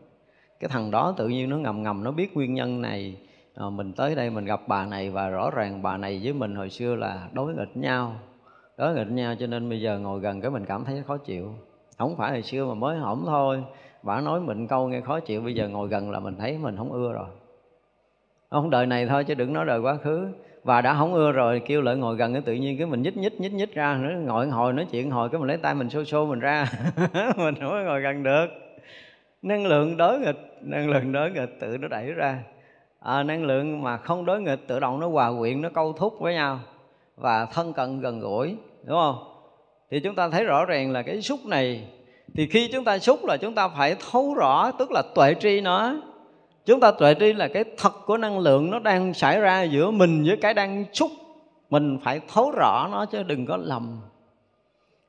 Cái 0.60 0.70
thằng 0.70 0.92
đó 0.92 1.14
tự 1.18 1.28
nhiên 1.28 1.50
nó 1.50 1.58
ngầm 1.58 1.84
ngầm 1.84 2.04
nó 2.04 2.12
biết 2.12 2.36
nguyên 2.36 2.54
nhân 2.54 2.82
này. 2.82 3.18
À, 3.56 3.70
mình 3.70 3.94
tới 3.94 4.16
đây 4.16 4.30
mình 4.30 4.46
gặp 4.46 4.62
bà 4.68 4.86
này 4.86 5.10
và 5.10 5.30
rõ 5.30 5.52
ràng 5.52 5.82
bà 5.82 5.98
này 5.98 6.22
với 6.24 6.34
mình 6.34 6.56
hồi 6.56 6.70
xưa 6.70 6.96
là 6.96 7.30
đối 7.34 7.54
nghịch 7.54 7.78
nhau. 7.78 8.16
Đối 8.78 8.96
nghịch 8.96 9.12
nhau 9.12 9.36
cho 9.40 9.48
nên 9.48 9.70
bây 9.70 9.82
giờ 9.82 10.00
ngồi 10.00 10.20
gần 10.20 10.42
cái 10.42 10.52
mình 10.52 10.66
cảm 10.66 10.86
thấy 10.86 11.04
khó 11.08 11.18
chịu. 11.18 11.54
Không 11.98 12.18
phải 12.18 12.32
hồi 12.32 12.42
xưa 12.42 12.66
mà 12.66 12.74
mới 12.74 12.98
hỏng 12.98 13.24
thôi. 13.26 13.64
Bà 14.04 14.22
nói 14.22 14.42
mình 14.42 14.68
câu 14.68 14.88
nghe 14.88 15.02
khó 15.02 15.20
chịu 15.20 15.42
bây 15.42 15.56
giờ 15.56 15.68
ngồi 15.68 15.88
gần 15.88 16.12
là 16.12 16.20
mình 16.20 16.36
thấy 16.40 16.58
mình 16.58 16.78
không 16.78 16.92
ưa 16.92 17.14
rồi. 17.14 17.28
Không 18.50 18.70
đời 18.70 18.86
này 18.86 19.08
thôi 19.08 19.24
chứ 19.24 19.34
đừng 19.34 19.54
nói 19.54 19.66
đời 19.66 19.80
quá 19.80 19.96
khứ 19.96 20.28
và 20.64 20.82
đã 20.82 20.94
không 20.94 21.14
ưa 21.14 21.32
rồi 21.32 21.62
kêu 21.66 21.82
lại 21.82 21.96
ngồi 21.96 22.16
gần 22.16 22.34
cái 22.34 22.42
tự 22.42 22.54
nhiên 22.54 22.78
cái 22.78 22.88
mình 22.88 23.02
nhích 23.02 23.18
nhích 23.18 23.42
nhích 23.42 23.54
nhích 23.54 23.76
ra 23.76 23.98
nữa 24.02 24.16
ngồi 24.26 24.48
hồi 24.48 24.74
nói 24.74 24.86
chuyện 24.92 25.12
hồi 25.12 25.30
cái 25.30 25.40
mình 25.40 25.48
lấy 25.48 25.58
tay 25.58 25.74
mình 25.74 25.90
xô 25.90 26.04
xô 26.04 26.26
mình 26.26 26.40
ra. 26.40 26.66
Mình 27.38 27.56
không 27.56 27.70
có 27.70 27.82
ngồi 27.86 28.02
gần 28.02 28.24
được. 28.24 28.48
Năng 29.42 29.66
lượng 29.66 29.98
đối 29.98 30.20
nghịch 30.20 30.58
năng 30.62 30.90
lượng 30.90 31.12
đối 31.12 31.32
nghịch 31.32 31.60
tự 31.60 31.78
nó 31.78 31.88
đẩy 31.88 32.12
ra. 32.12 32.44
À, 33.00 33.24
năng 33.24 33.44
lượng 33.44 33.84
mà 33.84 33.98
không 33.98 34.26
đối 34.26 34.42
nghịch 34.42 34.68
tự 34.68 34.80
động 34.80 35.00
nó 35.00 35.08
hòa 35.08 35.32
quyện 35.40 35.62
nó 35.62 35.70
câu 35.70 35.94
thúc 35.94 36.14
với 36.20 36.34
nhau 36.34 36.60
và 37.18 37.46
thân 37.46 37.74
cận 37.74 38.02
gần 38.02 38.20
gũi 38.20 38.56
đúng 38.84 38.98
không? 38.98 39.16
Thì 39.92 40.00
chúng 40.00 40.16
ta 40.16 40.30
thấy 40.30 40.44
rõ 40.44 40.66
ràng 40.66 40.92
là 40.92 41.02
cái 41.02 41.22
xúc 41.22 41.40
này 41.46 41.88
thì 42.34 42.48
khi 42.48 42.70
chúng 42.74 42.84
ta 42.84 43.00
xúc 43.00 43.26
là 43.26 43.38
chúng 43.38 43.56
ta 43.56 43.68
phải 43.68 43.96
thấu 44.12 44.34
rõ 44.34 44.72
tức 44.80 44.92
là 44.92 45.04
tuệ 45.16 45.34
tri 45.40 45.62
nó 45.62 45.96
chúng 46.66 46.80
ta 46.80 46.92
tuệ 46.92 47.16
tri 47.20 47.34
là 47.34 47.48
cái 47.48 47.64
thật 47.78 47.94
của 48.06 48.18
năng 48.18 48.40
lượng 48.40 48.72
nó 48.72 48.80
đang 48.80 49.14
xảy 49.14 49.40
ra 49.40 49.64
giữa 49.64 49.92
mình 49.92 50.24
với 50.28 50.38
cái 50.38 50.54
đang 50.54 50.86
xúc. 50.94 51.12
Mình 51.70 52.00
phải 52.04 52.22
thấu 52.34 52.52
rõ 52.52 52.88
nó 52.92 53.06
chứ 53.06 53.24
đừng 53.24 53.46
có 53.46 53.58
lầm. 53.58 54.00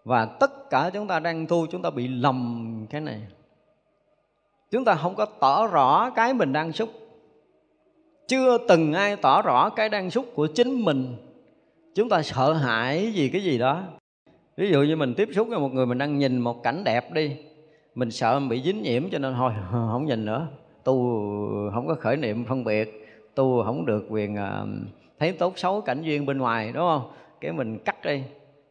Và 0.04 0.26
tất 0.26 0.70
cả 0.70 0.90
chúng 0.94 1.08
ta 1.08 1.20
đang 1.20 1.46
tu 1.46 1.66
chúng 1.66 1.82
ta 1.82 1.90
bị 1.90 2.08
lầm 2.08 2.86
cái 2.90 3.00
này. 3.00 3.20
Chúng 4.70 4.84
ta 4.84 4.94
không 4.94 5.14
có 5.14 5.26
tỏ 5.26 5.66
rõ 5.66 6.10
cái 6.10 6.34
mình 6.34 6.52
đang 6.52 6.72
xúc. 6.72 6.88
Chưa 8.28 8.58
từng 8.68 8.92
ai 8.92 9.16
tỏ 9.16 9.42
rõ 9.42 9.68
cái 9.68 9.88
đang 9.88 10.10
xúc 10.10 10.26
của 10.34 10.46
chính 10.46 10.84
mình. 10.84 11.16
Chúng 11.94 12.08
ta 12.08 12.22
sợ 12.22 12.52
hãi 12.52 13.12
gì 13.12 13.28
cái 13.28 13.42
gì 13.42 13.58
đó. 13.58 13.82
Ví 14.56 14.70
dụ 14.70 14.82
như 14.82 14.96
mình 14.96 15.14
tiếp 15.14 15.28
xúc 15.32 15.48
với 15.48 15.58
một 15.58 15.72
người, 15.72 15.86
mình 15.86 15.98
đang 15.98 16.18
nhìn 16.18 16.38
một 16.38 16.62
cảnh 16.62 16.84
đẹp 16.84 17.12
đi. 17.12 17.36
Mình 17.94 18.10
sợ 18.10 18.38
mình 18.38 18.48
bị 18.48 18.62
dính 18.62 18.82
nhiễm 18.82 19.10
cho 19.10 19.18
nên 19.18 19.34
thôi, 19.34 19.52
không 19.70 20.06
nhìn 20.06 20.24
nữa 20.24 20.48
tu 20.84 20.94
không 21.74 21.86
có 21.86 21.94
khởi 21.94 22.16
niệm 22.16 22.44
phân 22.44 22.64
biệt, 22.64 23.08
tu 23.34 23.62
không 23.64 23.86
được 23.86 24.06
quyền 24.08 24.36
à, 24.36 24.62
thấy 25.18 25.32
tốt 25.32 25.52
xấu 25.58 25.80
cảnh 25.80 26.02
duyên 26.02 26.26
bên 26.26 26.38
ngoài, 26.38 26.72
đúng 26.74 26.82
không? 26.82 27.10
Cái 27.40 27.52
mình 27.52 27.78
cắt 27.78 28.04
đi. 28.04 28.22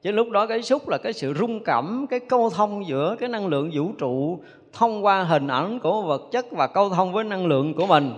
Chứ 0.02 0.12
lúc 0.12 0.30
đó 0.30 0.48
cái 0.48 0.62
xúc 0.62 0.90
là 0.90 0.98
cái 0.98 1.14
sự 1.14 1.34
rung 1.34 1.64
cảm, 1.64 2.06
cái 2.10 2.20
câu 2.20 2.50
thông 2.50 2.88
giữa 2.88 3.16
cái 3.20 3.30
năng 3.30 3.48
lượng 3.48 3.70
vũ 3.74 3.92
trụ 3.98 4.40
thông 4.74 5.06
qua 5.06 5.24
hình 5.24 5.48
ảnh 5.48 5.80
của 5.80 6.02
vật 6.02 6.22
chất 6.32 6.52
và 6.52 6.68
câu 6.68 6.90
thông 6.90 7.14
với 7.14 7.24
năng 7.24 7.46
lượng 7.46 7.74
của 7.74 7.88
mình. 7.88 8.14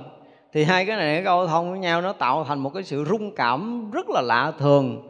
Thì 0.53 0.64
hai 0.64 0.86
cái 0.86 0.98
này, 0.98 1.24
câu 1.24 1.48
thông 1.48 1.70
với 1.70 1.80
nhau 1.80 2.02
nó 2.02 2.14
tạo 2.14 2.44
thành 2.44 2.60
một 2.60 2.74
cái 2.74 2.84
sự 2.84 3.06
rung 3.06 3.36
cảm 3.36 3.91
rất 3.91 4.10
là 4.10 4.22
lạ 4.22 4.53
thường. 4.60 5.10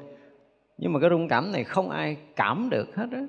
Nhưng 0.78 0.94
mà 0.94 1.00
cái 1.00 1.10
rung 1.10 1.28
cảm 1.28 1.52
này 1.52 1.64
không 1.64 1.90
ai 1.90 2.18
cảm 2.36 2.68
được 2.70 2.96
hết 2.96 3.08
á. 3.12 3.26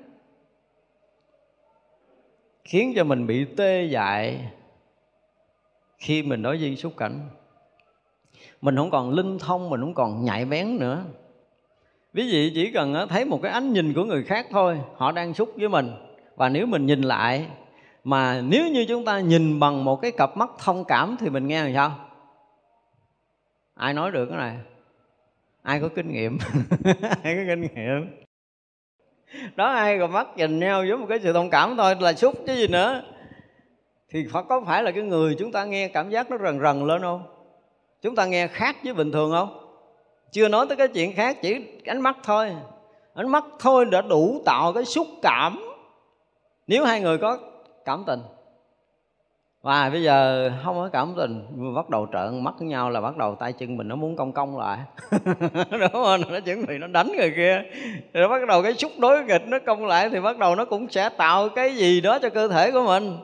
Khiến 2.63 2.93
cho 2.95 3.03
mình 3.03 3.27
bị 3.27 3.45
tê 3.57 3.83
dại 3.83 4.39
khi 5.97 6.23
mình 6.23 6.41
đối 6.41 6.59
duyên 6.59 6.77
xúc 6.77 6.93
cảnh, 6.97 7.19
mình 8.61 8.75
không 8.75 8.91
còn 8.91 9.09
linh 9.09 9.39
thông, 9.39 9.69
mình 9.69 9.81
không 9.81 9.93
còn 9.93 10.25
nhạy 10.25 10.45
bén 10.45 10.77
nữa. 10.79 11.03
Ví 12.13 12.29
dụ 12.29 12.39
chỉ 12.55 12.71
cần 12.71 13.07
thấy 13.09 13.25
một 13.25 13.39
cái 13.43 13.51
ánh 13.51 13.73
nhìn 13.73 13.93
của 13.93 14.03
người 14.03 14.23
khác 14.23 14.47
thôi, 14.51 14.79
họ 14.95 15.11
đang 15.11 15.33
xúc 15.33 15.53
với 15.55 15.69
mình. 15.69 15.91
Và 16.35 16.49
nếu 16.49 16.65
mình 16.65 16.85
nhìn 16.85 17.01
lại, 17.01 17.47
mà 18.03 18.41
nếu 18.41 18.67
như 18.67 18.85
chúng 18.85 19.05
ta 19.05 19.19
nhìn 19.19 19.59
bằng 19.59 19.83
một 19.83 19.95
cái 20.01 20.11
cặp 20.11 20.37
mắt 20.37 20.49
thông 20.59 20.85
cảm 20.85 21.15
thì 21.19 21.29
mình 21.29 21.47
nghe 21.47 21.63
làm 21.63 21.73
sao? 21.73 21.95
Ai 23.73 23.93
nói 23.93 24.11
được 24.11 24.25
cái 24.25 24.37
này? 24.37 24.57
Ai 25.61 25.79
có 25.79 25.87
kinh 25.95 26.11
nghiệm? 26.11 26.37
Ai 27.23 27.35
có 27.35 27.41
kinh 27.47 27.61
nghiệm? 27.61 28.25
Đó, 29.55 29.67
ai 29.67 29.99
còn 29.99 30.11
mắt 30.11 30.27
nhìn 30.37 30.59
nhau 30.59 30.83
với 30.87 30.97
một 30.97 31.05
cái 31.09 31.19
sự 31.23 31.33
thông 31.33 31.49
cảm 31.49 31.77
thôi, 31.77 31.95
là 31.99 32.13
xúc 32.13 32.35
chứ 32.47 32.53
gì 32.53 32.67
nữa 32.67 33.03
thì 34.15 34.25
phải 34.31 34.43
có 34.49 34.61
phải 34.65 34.83
là 34.83 34.91
cái 34.91 35.03
người 35.03 35.35
chúng 35.39 35.51
ta 35.51 35.65
nghe 35.65 35.87
cảm 35.87 36.09
giác 36.09 36.31
nó 36.31 36.37
rần 36.37 36.59
rần 36.59 36.87
lên 36.87 37.01
không? 37.01 37.23
Chúng 38.01 38.15
ta 38.15 38.25
nghe 38.25 38.47
khác 38.47 38.75
với 38.83 38.93
bình 38.93 39.11
thường 39.11 39.31
không? 39.31 39.57
Chưa 40.31 40.47
nói 40.47 40.65
tới 40.67 40.77
cái 40.77 40.87
chuyện 40.87 41.15
khác, 41.15 41.37
chỉ 41.41 41.55
ánh 41.85 42.01
mắt 42.01 42.17
thôi. 42.23 42.51
Ánh 43.13 43.27
mắt 43.27 43.43
thôi 43.59 43.85
đã 43.85 44.01
đủ 44.01 44.41
tạo 44.45 44.73
cái 44.73 44.85
xúc 44.85 45.07
cảm. 45.21 45.59
Nếu 46.67 46.85
hai 46.85 47.01
người 47.01 47.17
có 47.17 47.37
cảm 47.85 48.03
tình. 48.07 48.19
Và 49.61 49.89
bây 49.89 50.03
giờ 50.03 50.51
không 50.63 50.75
có 50.75 50.89
cảm 50.93 51.13
tình, 51.17 51.45
bắt 51.75 51.89
đầu 51.89 52.07
trợn 52.13 52.43
mắt 52.43 52.53
với 52.59 52.67
nhau 52.67 52.89
là 52.89 53.01
bắt 53.01 53.17
đầu 53.17 53.35
tay 53.35 53.53
chân 53.53 53.77
mình 53.77 53.87
nó 53.87 53.95
muốn 53.95 54.15
cong 54.15 54.31
cong 54.31 54.57
lại. 54.57 54.79
Đúng 55.71 55.91
không? 55.91 56.21
Nó 56.29 56.39
chuẩn 56.39 56.65
bị 56.65 56.77
nó 56.77 56.87
đánh 56.87 57.11
người 57.17 57.33
kia. 57.35 57.63
Rồi 58.13 58.27
bắt 58.27 58.47
đầu 58.47 58.63
cái 58.63 58.73
xúc 58.73 58.91
đối 58.99 59.23
nghịch 59.23 59.47
nó 59.47 59.57
cong 59.65 59.85
lại 59.85 60.09
thì 60.09 60.19
bắt 60.19 60.37
đầu 60.37 60.55
nó 60.55 60.65
cũng 60.65 60.89
sẽ 60.89 61.09
tạo 61.09 61.49
cái 61.49 61.75
gì 61.75 62.01
đó 62.01 62.19
cho 62.19 62.29
cơ 62.29 62.47
thể 62.47 62.71
của 62.71 62.83
mình 62.85 63.17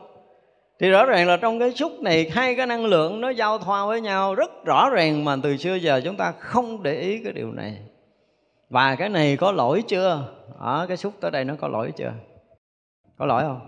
thì 0.78 0.90
rõ 0.90 1.06
ràng 1.06 1.28
là 1.28 1.36
trong 1.36 1.58
cái 1.58 1.72
xúc 1.72 1.92
này 2.00 2.30
hai 2.32 2.54
cái 2.54 2.66
năng 2.66 2.84
lượng 2.84 3.20
nó 3.20 3.30
giao 3.30 3.58
thoa 3.58 3.86
với 3.86 4.00
nhau, 4.00 4.34
rất 4.34 4.64
rõ 4.64 4.90
ràng 4.90 5.24
mà 5.24 5.36
từ 5.42 5.56
xưa 5.56 5.74
giờ 5.74 6.00
chúng 6.04 6.16
ta 6.16 6.32
không 6.32 6.82
để 6.82 7.00
ý 7.00 7.24
cái 7.24 7.32
điều 7.32 7.52
này. 7.52 7.78
Và 8.70 8.96
cái 8.96 9.08
này 9.08 9.36
có 9.36 9.52
lỗi 9.52 9.82
chưa? 9.88 10.34
Ở 10.58 10.86
cái 10.88 10.96
xúc 10.96 11.14
tới 11.20 11.30
đây 11.30 11.44
nó 11.44 11.54
có 11.60 11.68
lỗi 11.68 11.92
chưa? 11.96 12.12
Có 13.18 13.26
lỗi 13.26 13.42
không? 13.42 13.60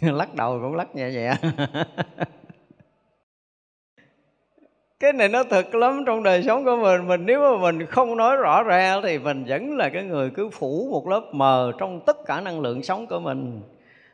Lắc 0.16 0.34
đầu 0.34 0.58
cũng 0.62 0.74
lắc 0.74 0.94
nhẹ 0.94 1.10
nhẹ. 1.10 1.34
cái 5.00 5.12
này 5.12 5.28
nó 5.28 5.42
thật 5.50 5.74
lắm 5.74 6.02
trong 6.06 6.22
đời 6.22 6.42
sống 6.42 6.64
của 6.64 6.76
mình. 6.76 7.08
Mình 7.08 7.26
nếu 7.26 7.40
mà 7.40 7.62
mình 7.62 7.86
không 7.86 8.16
nói 8.16 8.36
rõ 8.36 8.62
ra 8.62 9.00
thì 9.02 9.18
mình 9.18 9.44
vẫn 9.48 9.76
là 9.76 9.88
cái 9.88 10.02
người 10.02 10.30
cứ 10.30 10.50
phủ 10.50 10.88
một 10.90 11.08
lớp 11.08 11.22
mờ 11.32 11.72
trong 11.78 12.00
tất 12.06 12.16
cả 12.26 12.40
năng 12.40 12.60
lượng 12.60 12.82
sống 12.82 13.06
của 13.06 13.20
mình. 13.20 13.62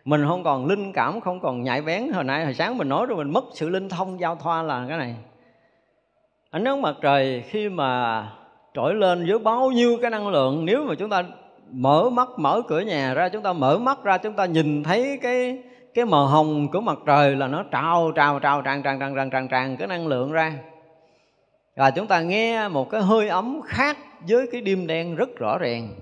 Mình 0.05 0.25
không 0.29 0.45
còn 0.45 0.67
linh 0.67 0.93
cảm, 0.93 1.21
không 1.21 1.41
còn 1.41 1.63
nhạy 1.63 1.83
bén. 1.83 2.09
Hồi 2.09 2.25
nãy, 2.25 2.45
hồi 2.45 2.55
sáng 2.55 2.79
mình 2.79 2.89
nói 2.89 3.07
rồi, 3.07 3.19
mình 3.19 3.33
mất 3.33 3.45
sự 3.53 3.69
linh 3.69 3.89
thông, 3.89 4.21
giao 4.21 4.37
thoa 4.37 4.63
là 4.63 4.85
cái 4.89 4.99
này. 4.99 5.15
Ánh 6.51 6.65
nắng 6.65 6.83
mặt 6.83 6.97
trời 7.01 7.45
khi 7.47 7.69
mà 7.69 8.23
trỗi 8.75 8.95
lên 8.95 9.27
với 9.29 9.39
bao 9.39 9.71
nhiêu 9.71 9.99
cái 10.03 10.11
năng 10.11 10.29
lượng, 10.29 10.65
nếu 10.65 10.85
mà 10.85 10.95
chúng 10.95 11.11
ta 11.11 11.23
mở 11.71 12.11
mắt, 12.11 12.29
mở 12.37 12.63
cửa 12.69 12.81
nhà 12.81 13.15
ra, 13.15 13.29
chúng 13.29 13.43
ta 13.43 13.53
mở 13.53 13.79
mắt 13.79 14.05
ra, 14.05 14.19
chúng 14.19 14.33
ta 14.33 14.45
nhìn 14.45 14.83
thấy 14.83 15.19
cái 15.23 15.63
cái 15.95 16.05
màu 16.05 16.27
hồng 16.27 16.69
của 16.73 16.81
mặt 16.81 16.99
trời 17.07 17.37
là 17.37 17.47
nó 17.47 17.63
trào 17.63 18.13
trào 18.15 18.39
trào, 18.39 18.63
tràn 18.63 18.83
tràn 18.83 19.01
tràn 19.01 19.15
tràn 19.15 19.31
tràn 19.31 19.49
tràn 19.49 19.77
cái 19.77 19.89
năng 19.89 20.07
lượng 20.07 20.33
ra 20.33 20.53
và 21.77 21.91
chúng 21.91 22.07
ta 22.07 22.21
nghe 22.21 22.69
một 22.69 22.91
cái 22.91 23.03
hơi 23.03 23.29
ấm 23.29 23.61
khác 23.65 23.99
với 24.29 24.47
cái 24.53 24.61
đêm 24.61 24.87
đen 24.87 25.17
rất 25.17 25.29
rõ 25.37 25.59
ràng. 25.59 25.95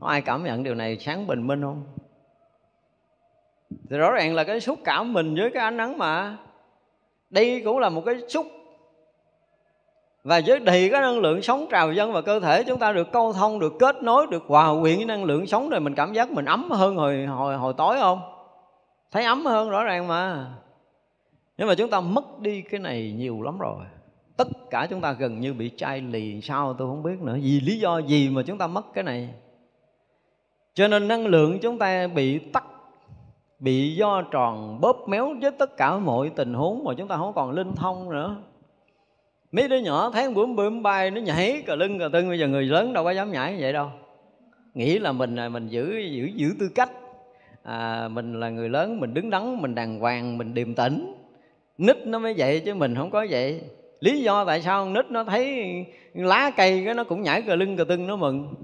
Có 0.00 0.06
ai 0.06 0.20
cảm 0.20 0.44
nhận 0.44 0.62
điều 0.62 0.74
này 0.74 0.98
sáng 1.00 1.26
bình 1.26 1.46
minh 1.46 1.62
không? 1.62 1.84
Thì 3.90 3.96
rõ 3.96 4.10
ràng 4.10 4.34
là 4.34 4.44
cái 4.44 4.60
xúc 4.60 4.78
cảm 4.84 5.12
mình 5.12 5.34
với 5.34 5.50
cái 5.50 5.62
ánh 5.62 5.76
nắng 5.76 5.98
mà. 5.98 6.36
Đây 7.30 7.62
cũng 7.64 7.78
là 7.78 7.88
một 7.88 8.02
cái 8.06 8.20
xúc. 8.28 8.46
Và 10.24 10.40
với 10.46 10.58
đầy 10.58 10.88
cái 10.90 11.00
năng 11.00 11.18
lượng 11.18 11.42
sống 11.42 11.66
trào 11.70 11.92
dâng 11.92 12.12
vào 12.12 12.22
cơ 12.22 12.40
thể, 12.40 12.64
chúng 12.64 12.78
ta 12.78 12.92
được 12.92 13.12
câu 13.12 13.32
thông, 13.32 13.58
được 13.58 13.72
kết 13.78 14.02
nối, 14.02 14.26
được 14.30 14.42
hòa 14.46 14.72
quyện 14.80 14.96
với 14.96 15.04
năng 15.04 15.24
lượng 15.24 15.46
sống, 15.46 15.70
rồi 15.70 15.80
mình 15.80 15.94
cảm 15.94 16.12
giác 16.12 16.30
mình 16.30 16.44
ấm 16.44 16.70
hơn 16.70 16.96
hồi 16.96 17.26
hồi 17.26 17.56
hồi 17.56 17.74
tối 17.76 17.96
không? 18.00 18.20
Thấy 19.10 19.24
ấm 19.24 19.46
hơn 19.46 19.70
rõ 19.70 19.84
ràng 19.84 20.08
mà. 20.08 20.46
Nhưng 21.56 21.68
mà 21.68 21.74
chúng 21.74 21.90
ta 21.90 22.00
mất 22.00 22.40
đi 22.40 22.62
cái 22.62 22.80
này 22.80 23.12
nhiều 23.16 23.42
lắm 23.42 23.58
rồi 23.58 23.84
tất 24.36 24.48
cả 24.70 24.86
chúng 24.90 25.00
ta 25.00 25.12
gần 25.12 25.40
như 25.40 25.52
bị 25.52 25.70
chai 25.76 26.00
lì 26.00 26.40
sao 26.40 26.74
tôi 26.74 26.88
không 26.88 27.02
biết 27.02 27.20
nữa. 27.20 27.38
Vì 27.42 27.60
lý 27.60 27.78
do 27.78 27.98
gì 27.98 28.28
mà 28.28 28.42
chúng 28.42 28.58
ta 28.58 28.66
mất 28.66 28.94
cái 28.94 29.04
này? 29.04 29.28
Cho 30.74 30.88
nên 30.88 31.08
năng 31.08 31.26
lượng 31.26 31.58
chúng 31.62 31.78
ta 31.78 32.06
bị 32.06 32.38
tắt 32.38 32.64
bị 33.58 33.94
do 33.94 34.22
tròn 34.22 34.80
bóp 34.80 35.08
méo 35.08 35.34
với 35.40 35.50
tất 35.50 35.76
cả 35.76 35.96
mọi 35.96 36.30
tình 36.36 36.54
huống 36.54 36.84
mà 36.84 36.94
chúng 36.98 37.08
ta 37.08 37.16
không 37.16 37.32
còn 37.34 37.50
linh 37.50 37.74
thông 37.74 38.10
nữa. 38.10 38.36
Mấy 39.52 39.68
đứa 39.68 39.78
nhỏ 39.78 40.10
thấy 40.10 40.30
bướm 40.30 40.56
bướm 40.56 40.82
bay 40.82 41.10
nó 41.10 41.20
nhảy 41.20 41.62
cờ 41.66 41.74
lưng 41.74 41.98
cờ 41.98 42.08
tưng 42.12 42.28
bây 42.28 42.38
giờ 42.38 42.48
người 42.48 42.64
lớn 42.64 42.92
đâu 42.92 43.04
có 43.04 43.10
dám 43.10 43.32
nhảy 43.32 43.56
vậy 43.60 43.72
đâu. 43.72 43.88
Nghĩ 44.74 44.98
là 44.98 45.12
mình 45.12 45.36
là 45.36 45.48
mình 45.48 45.68
giữ 45.68 45.98
giữ 45.98 46.30
giữ 46.34 46.54
tư 46.60 46.68
cách. 46.74 46.90
À, 47.62 48.08
mình 48.08 48.40
là 48.40 48.50
người 48.50 48.68
lớn 48.68 49.00
mình 49.00 49.14
đứng 49.14 49.30
đắn 49.30 49.62
mình 49.62 49.74
đàng 49.74 49.98
hoàng 49.98 50.38
mình 50.38 50.54
điềm 50.54 50.74
tĩnh. 50.74 51.14
Nít 51.78 52.06
nó 52.06 52.18
mới 52.18 52.34
vậy 52.36 52.60
chứ 52.60 52.74
mình 52.74 52.94
không 52.94 53.10
có 53.10 53.26
vậy 53.30 53.60
lý 54.02 54.22
do 54.22 54.44
tại 54.44 54.62
sao 54.62 54.88
nít 54.88 55.10
nó 55.10 55.24
thấy 55.24 55.74
lá 56.14 56.50
cây 56.56 56.82
cái 56.84 56.94
nó 56.94 57.04
cũng 57.04 57.22
nhảy 57.22 57.42
cờ 57.42 57.54
lưng 57.54 57.76
cờ 57.76 57.84
tưng 57.84 58.06
nó 58.06 58.16
mừng. 58.16 58.54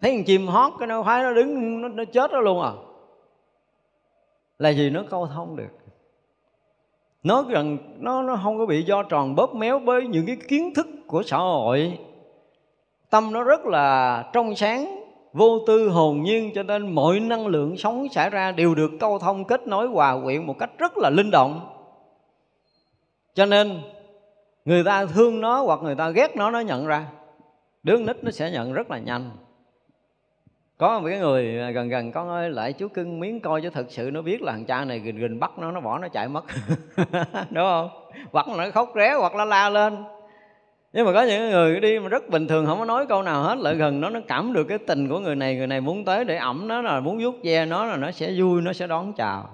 Thấy 0.00 0.12
con 0.12 0.24
chim 0.24 0.46
hót 0.46 0.72
cái 0.78 0.86
nó 0.88 1.02
khoái 1.02 1.22
nó 1.22 1.32
đứng 1.32 1.82
nó, 1.82 1.88
nó 1.88 2.04
chết 2.04 2.32
đó 2.32 2.40
luôn 2.40 2.62
à. 2.62 2.72
Là 4.58 4.68
gì 4.68 4.90
nó 4.90 5.02
câu 5.10 5.26
thông 5.26 5.56
được. 5.56 5.68
Nó 7.22 7.42
gần 7.42 7.78
nó 7.98 8.22
nó 8.22 8.40
không 8.42 8.58
có 8.58 8.66
bị 8.66 8.82
do 8.82 9.02
tròn 9.02 9.34
bóp 9.34 9.54
méo 9.54 9.78
với 9.78 10.06
những 10.06 10.26
cái 10.26 10.36
kiến 10.48 10.74
thức 10.74 10.86
của 11.06 11.22
xã 11.22 11.36
hội. 11.36 11.98
Tâm 13.10 13.32
nó 13.32 13.42
rất 13.42 13.66
là 13.66 14.22
trong 14.32 14.54
sáng 14.54 15.04
vô 15.32 15.58
tư 15.66 15.88
hồn 15.88 16.22
nhiên 16.22 16.50
cho 16.54 16.62
nên 16.62 16.94
mọi 16.94 17.20
năng 17.20 17.46
lượng 17.46 17.76
sống 17.76 18.08
xảy 18.08 18.30
ra 18.30 18.52
đều 18.52 18.74
được 18.74 18.90
câu 19.00 19.18
thông 19.18 19.44
kết 19.44 19.66
nối 19.66 19.86
hòa 19.86 20.20
quyện 20.24 20.46
một 20.46 20.58
cách 20.58 20.70
rất 20.78 20.98
là 20.98 21.10
linh 21.10 21.30
động. 21.30 21.68
Cho 23.34 23.46
nên 23.46 23.80
người 24.64 24.84
ta 24.84 25.06
thương 25.06 25.40
nó 25.40 25.62
hoặc 25.62 25.80
người 25.82 25.94
ta 25.94 26.10
ghét 26.10 26.36
nó 26.36 26.50
nó 26.50 26.60
nhận 26.60 26.86
ra. 26.86 27.06
Đứa 27.82 27.96
nít 27.96 28.24
nó 28.24 28.30
sẽ 28.30 28.50
nhận 28.50 28.72
rất 28.72 28.90
là 28.90 28.98
nhanh. 28.98 29.30
Có 30.78 31.00
một 31.00 31.08
cái 31.08 31.18
người 31.18 31.72
gần 31.72 31.88
gần 31.88 32.12
con 32.12 32.28
ơi 32.28 32.50
lại 32.50 32.72
chú 32.72 32.88
cưng 32.88 33.20
miếng 33.20 33.40
coi 33.40 33.62
cho 33.62 33.70
thật 33.70 33.86
sự 33.88 34.10
nó 34.12 34.22
biết 34.22 34.42
là 34.42 34.52
thằng 34.52 34.64
cha 34.64 34.84
này 34.84 34.98
gình 34.98 35.18
gình 35.18 35.40
bắt 35.40 35.58
nó 35.58 35.70
nó 35.72 35.80
bỏ 35.80 35.98
nó 35.98 36.08
chạy 36.08 36.28
mất. 36.28 36.44
Đúng 37.50 37.64
không? 37.64 37.88
Hoặc 38.32 38.48
là 38.48 38.64
nó 38.64 38.70
khóc 38.70 38.92
ré, 38.94 39.14
hoặc 39.14 39.34
là 39.34 39.44
la 39.44 39.68
lên. 39.68 40.04
Nhưng 40.92 41.06
mà 41.06 41.12
có 41.12 41.22
những 41.22 41.50
người 41.50 41.80
đi 41.80 41.98
mà 41.98 42.08
rất 42.08 42.28
bình 42.28 42.48
thường, 42.48 42.66
không 42.66 42.78
có 42.78 42.84
nói 42.84 43.06
câu 43.06 43.22
nào 43.22 43.42
hết. 43.42 43.58
Lại 43.58 43.74
gần 43.74 44.00
nó 44.00 44.10
nó 44.10 44.20
cảm 44.28 44.52
được 44.52 44.64
cái 44.64 44.78
tình 44.78 45.08
của 45.08 45.18
người 45.18 45.36
này. 45.36 45.56
Người 45.56 45.66
này 45.66 45.80
muốn 45.80 46.04
tới 46.04 46.24
để 46.24 46.36
ẩm 46.36 46.68
nó, 46.68 46.82
là 46.82 47.00
muốn 47.00 47.18
vuốt 47.22 47.34
ve 47.42 47.66
nó, 47.66 47.84
là 47.84 47.96
nó 47.96 48.10
sẽ 48.10 48.32
vui, 48.36 48.62
nó 48.62 48.72
sẽ 48.72 48.86
đón 48.86 49.12
chào 49.12 49.48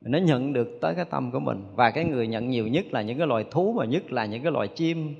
nó 0.00 0.18
nhận 0.18 0.52
được 0.52 0.78
tới 0.80 0.94
cái 0.94 1.04
tâm 1.04 1.30
của 1.30 1.40
mình. 1.40 1.64
Và 1.74 1.90
cái 1.90 2.04
người 2.04 2.26
nhận 2.26 2.48
nhiều 2.48 2.68
nhất 2.68 2.84
là 2.90 3.02
những 3.02 3.18
cái 3.18 3.26
loài 3.26 3.44
thú 3.50 3.74
mà 3.78 3.84
nhất 3.84 4.12
là 4.12 4.24
những 4.24 4.42
cái 4.42 4.52
loài 4.52 4.68
chim. 4.68 5.14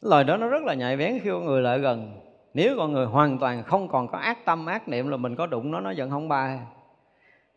Loài 0.00 0.24
đó 0.24 0.36
nó 0.36 0.48
rất 0.48 0.62
là 0.64 0.74
nhạy 0.74 0.96
bén 0.96 1.18
khi 1.22 1.30
con 1.30 1.44
người 1.44 1.62
lại 1.62 1.78
gần. 1.78 2.20
Nếu 2.54 2.74
con 2.78 2.92
người 2.92 3.06
hoàn 3.06 3.38
toàn 3.38 3.62
không 3.62 3.88
còn 3.88 4.08
có 4.08 4.18
ác 4.18 4.44
tâm, 4.44 4.66
ác 4.66 4.88
niệm 4.88 5.08
là 5.08 5.16
mình 5.16 5.36
có 5.36 5.46
đụng 5.46 5.70
nó 5.70 5.80
nó 5.80 5.92
vẫn 5.96 6.10
không 6.10 6.28
bay. 6.28 6.58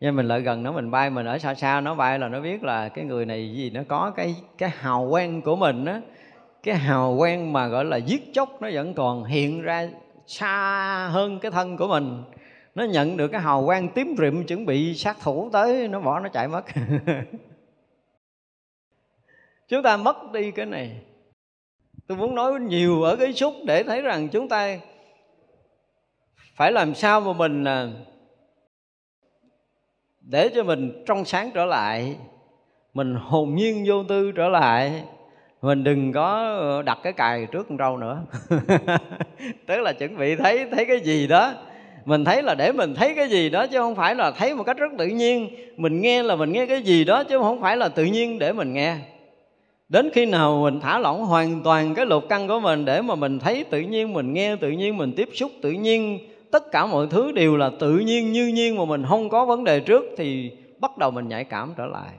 Nhưng 0.00 0.16
mình 0.16 0.28
lại 0.28 0.40
gần 0.40 0.62
nó, 0.62 0.72
mình 0.72 0.90
bay, 0.90 1.10
mình 1.10 1.26
ở 1.26 1.38
xa 1.38 1.54
xa, 1.54 1.80
nó 1.80 1.94
bay 1.94 2.18
là 2.18 2.28
nó 2.28 2.40
biết 2.40 2.64
là 2.64 2.88
cái 2.88 3.04
người 3.04 3.26
này 3.26 3.52
gì, 3.54 3.70
nó 3.70 3.80
có 3.88 4.12
cái 4.16 4.34
cái 4.58 4.70
hào 4.70 5.08
quang 5.10 5.42
của 5.42 5.56
mình 5.56 5.84
á. 5.84 6.00
Cái 6.62 6.74
hào 6.74 7.16
quang 7.18 7.52
mà 7.52 7.66
gọi 7.66 7.84
là 7.84 7.96
giết 7.96 8.34
chóc 8.34 8.62
nó 8.62 8.68
vẫn 8.72 8.94
còn 8.94 9.24
hiện 9.24 9.62
ra 9.62 9.88
xa 10.26 11.08
hơn 11.12 11.38
cái 11.38 11.50
thân 11.50 11.76
của 11.76 11.88
mình 11.88 12.22
nó 12.74 12.84
nhận 12.84 13.16
được 13.16 13.28
cái 13.28 13.40
hào 13.40 13.66
quang 13.66 13.88
tím 13.88 14.14
rịm 14.18 14.46
chuẩn 14.46 14.66
bị 14.66 14.94
sát 14.94 15.16
thủ 15.22 15.50
tới, 15.52 15.88
nó 15.88 16.00
bỏ 16.00 16.20
nó 16.20 16.28
chạy 16.28 16.48
mất. 16.48 16.64
Chúng 19.68 19.82
ta 19.82 19.96
mất 19.96 20.32
đi 20.32 20.50
cái 20.50 20.66
này. 20.66 20.96
Tôi 22.06 22.18
muốn 22.18 22.34
nói 22.34 22.60
nhiều 22.60 23.02
ở 23.02 23.16
cái 23.16 23.32
xúc 23.32 23.54
để 23.66 23.82
thấy 23.82 24.02
rằng 24.02 24.28
chúng 24.28 24.48
ta 24.48 24.78
phải 26.54 26.72
làm 26.72 26.94
sao 26.94 27.20
mà 27.20 27.32
mình 27.32 27.64
à, 27.64 27.88
để 30.20 30.50
cho 30.54 30.62
mình 30.62 31.04
trong 31.06 31.24
sáng 31.24 31.50
trở 31.54 31.64
lại, 31.64 32.16
mình 32.94 33.14
hồn 33.14 33.54
nhiên 33.54 33.84
vô 33.86 34.04
tư 34.04 34.32
trở 34.32 34.48
lại. 34.48 35.04
Mình 35.62 35.84
đừng 35.84 36.12
có 36.12 36.82
đặt 36.82 36.98
cái 37.02 37.12
cài 37.12 37.46
trước 37.46 37.66
con 37.68 37.78
râu 37.78 37.96
nữa. 37.96 38.22
Tức 39.66 39.80
là 39.80 39.92
chuẩn 39.92 40.16
bị 40.18 40.36
thấy 40.36 40.66
thấy 40.70 40.84
cái 40.84 41.00
gì 41.00 41.26
đó 41.26 41.52
mình 42.04 42.24
thấy 42.24 42.42
là 42.42 42.54
để 42.54 42.72
mình 42.72 42.94
thấy 42.94 43.14
cái 43.14 43.28
gì 43.28 43.50
đó 43.50 43.66
chứ 43.66 43.78
không 43.78 43.94
phải 43.94 44.14
là 44.14 44.30
thấy 44.30 44.54
một 44.54 44.64
cách 44.64 44.78
rất 44.78 44.92
tự 44.98 45.06
nhiên. 45.06 45.48
Mình 45.76 46.00
nghe 46.00 46.22
là 46.22 46.36
mình 46.36 46.52
nghe 46.52 46.66
cái 46.66 46.82
gì 46.82 47.04
đó 47.04 47.24
chứ 47.24 47.38
không 47.38 47.60
phải 47.60 47.76
là 47.76 47.88
tự 47.88 48.04
nhiên 48.04 48.38
để 48.38 48.52
mình 48.52 48.72
nghe. 48.72 48.96
Đến 49.88 50.10
khi 50.14 50.26
nào 50.26 50.60
mình 50.62 50.80
thả 50.80 50.98
lỏng 50.98 51.24
hoàn 51.24 51.62
toàn 51.62 51.94
cái 51.94 52.06
lục 52.06 52.24
căn 52.28 52.48
của 52.48 52.60
mình 52.60 52.84
để 52.84 53.02
mà 53.02 53.14
mình 53.14 53.38
thấy 53.38 53.64
tự 53.64 53.80
nhiên, 53.80 54.12
mình 54.12 54.32
nghe 54.32 54.56
tự 54.56 54.70
nhiên, 54.70 54.96
mình 54.96 55.12
tiếp 55.16 55.28
xúc 55.34 55.52
tự 55.62 55.70
nhiên, 55.70 56.18
tất 56.50 56.72
cả 56.72 56.86
mọi 56.86 57.06
thứ 57.10 57.32
đều 57.32 57.56
là 57.56 57.70
tự 57.78 57.98
nhiên, 57.98 58.32
như 58.32 58.46
nhiên 58.46 58.76
mà 58.76 58.84
mình 58.84 59.04
không 59.08 59.28
có 59.28 59.44
vấn 59.44 59.64
đề 59.64 59.80
trước 59.80 60.04
thì 60.16 60.50
bắt 60.78 60.98
đầu 60.98 61.10
mình 61.10 61.28
nhạy 61.28 61.44
cảm 61.44 61.74
trở 61.76 61.86
lại 61.86 62.10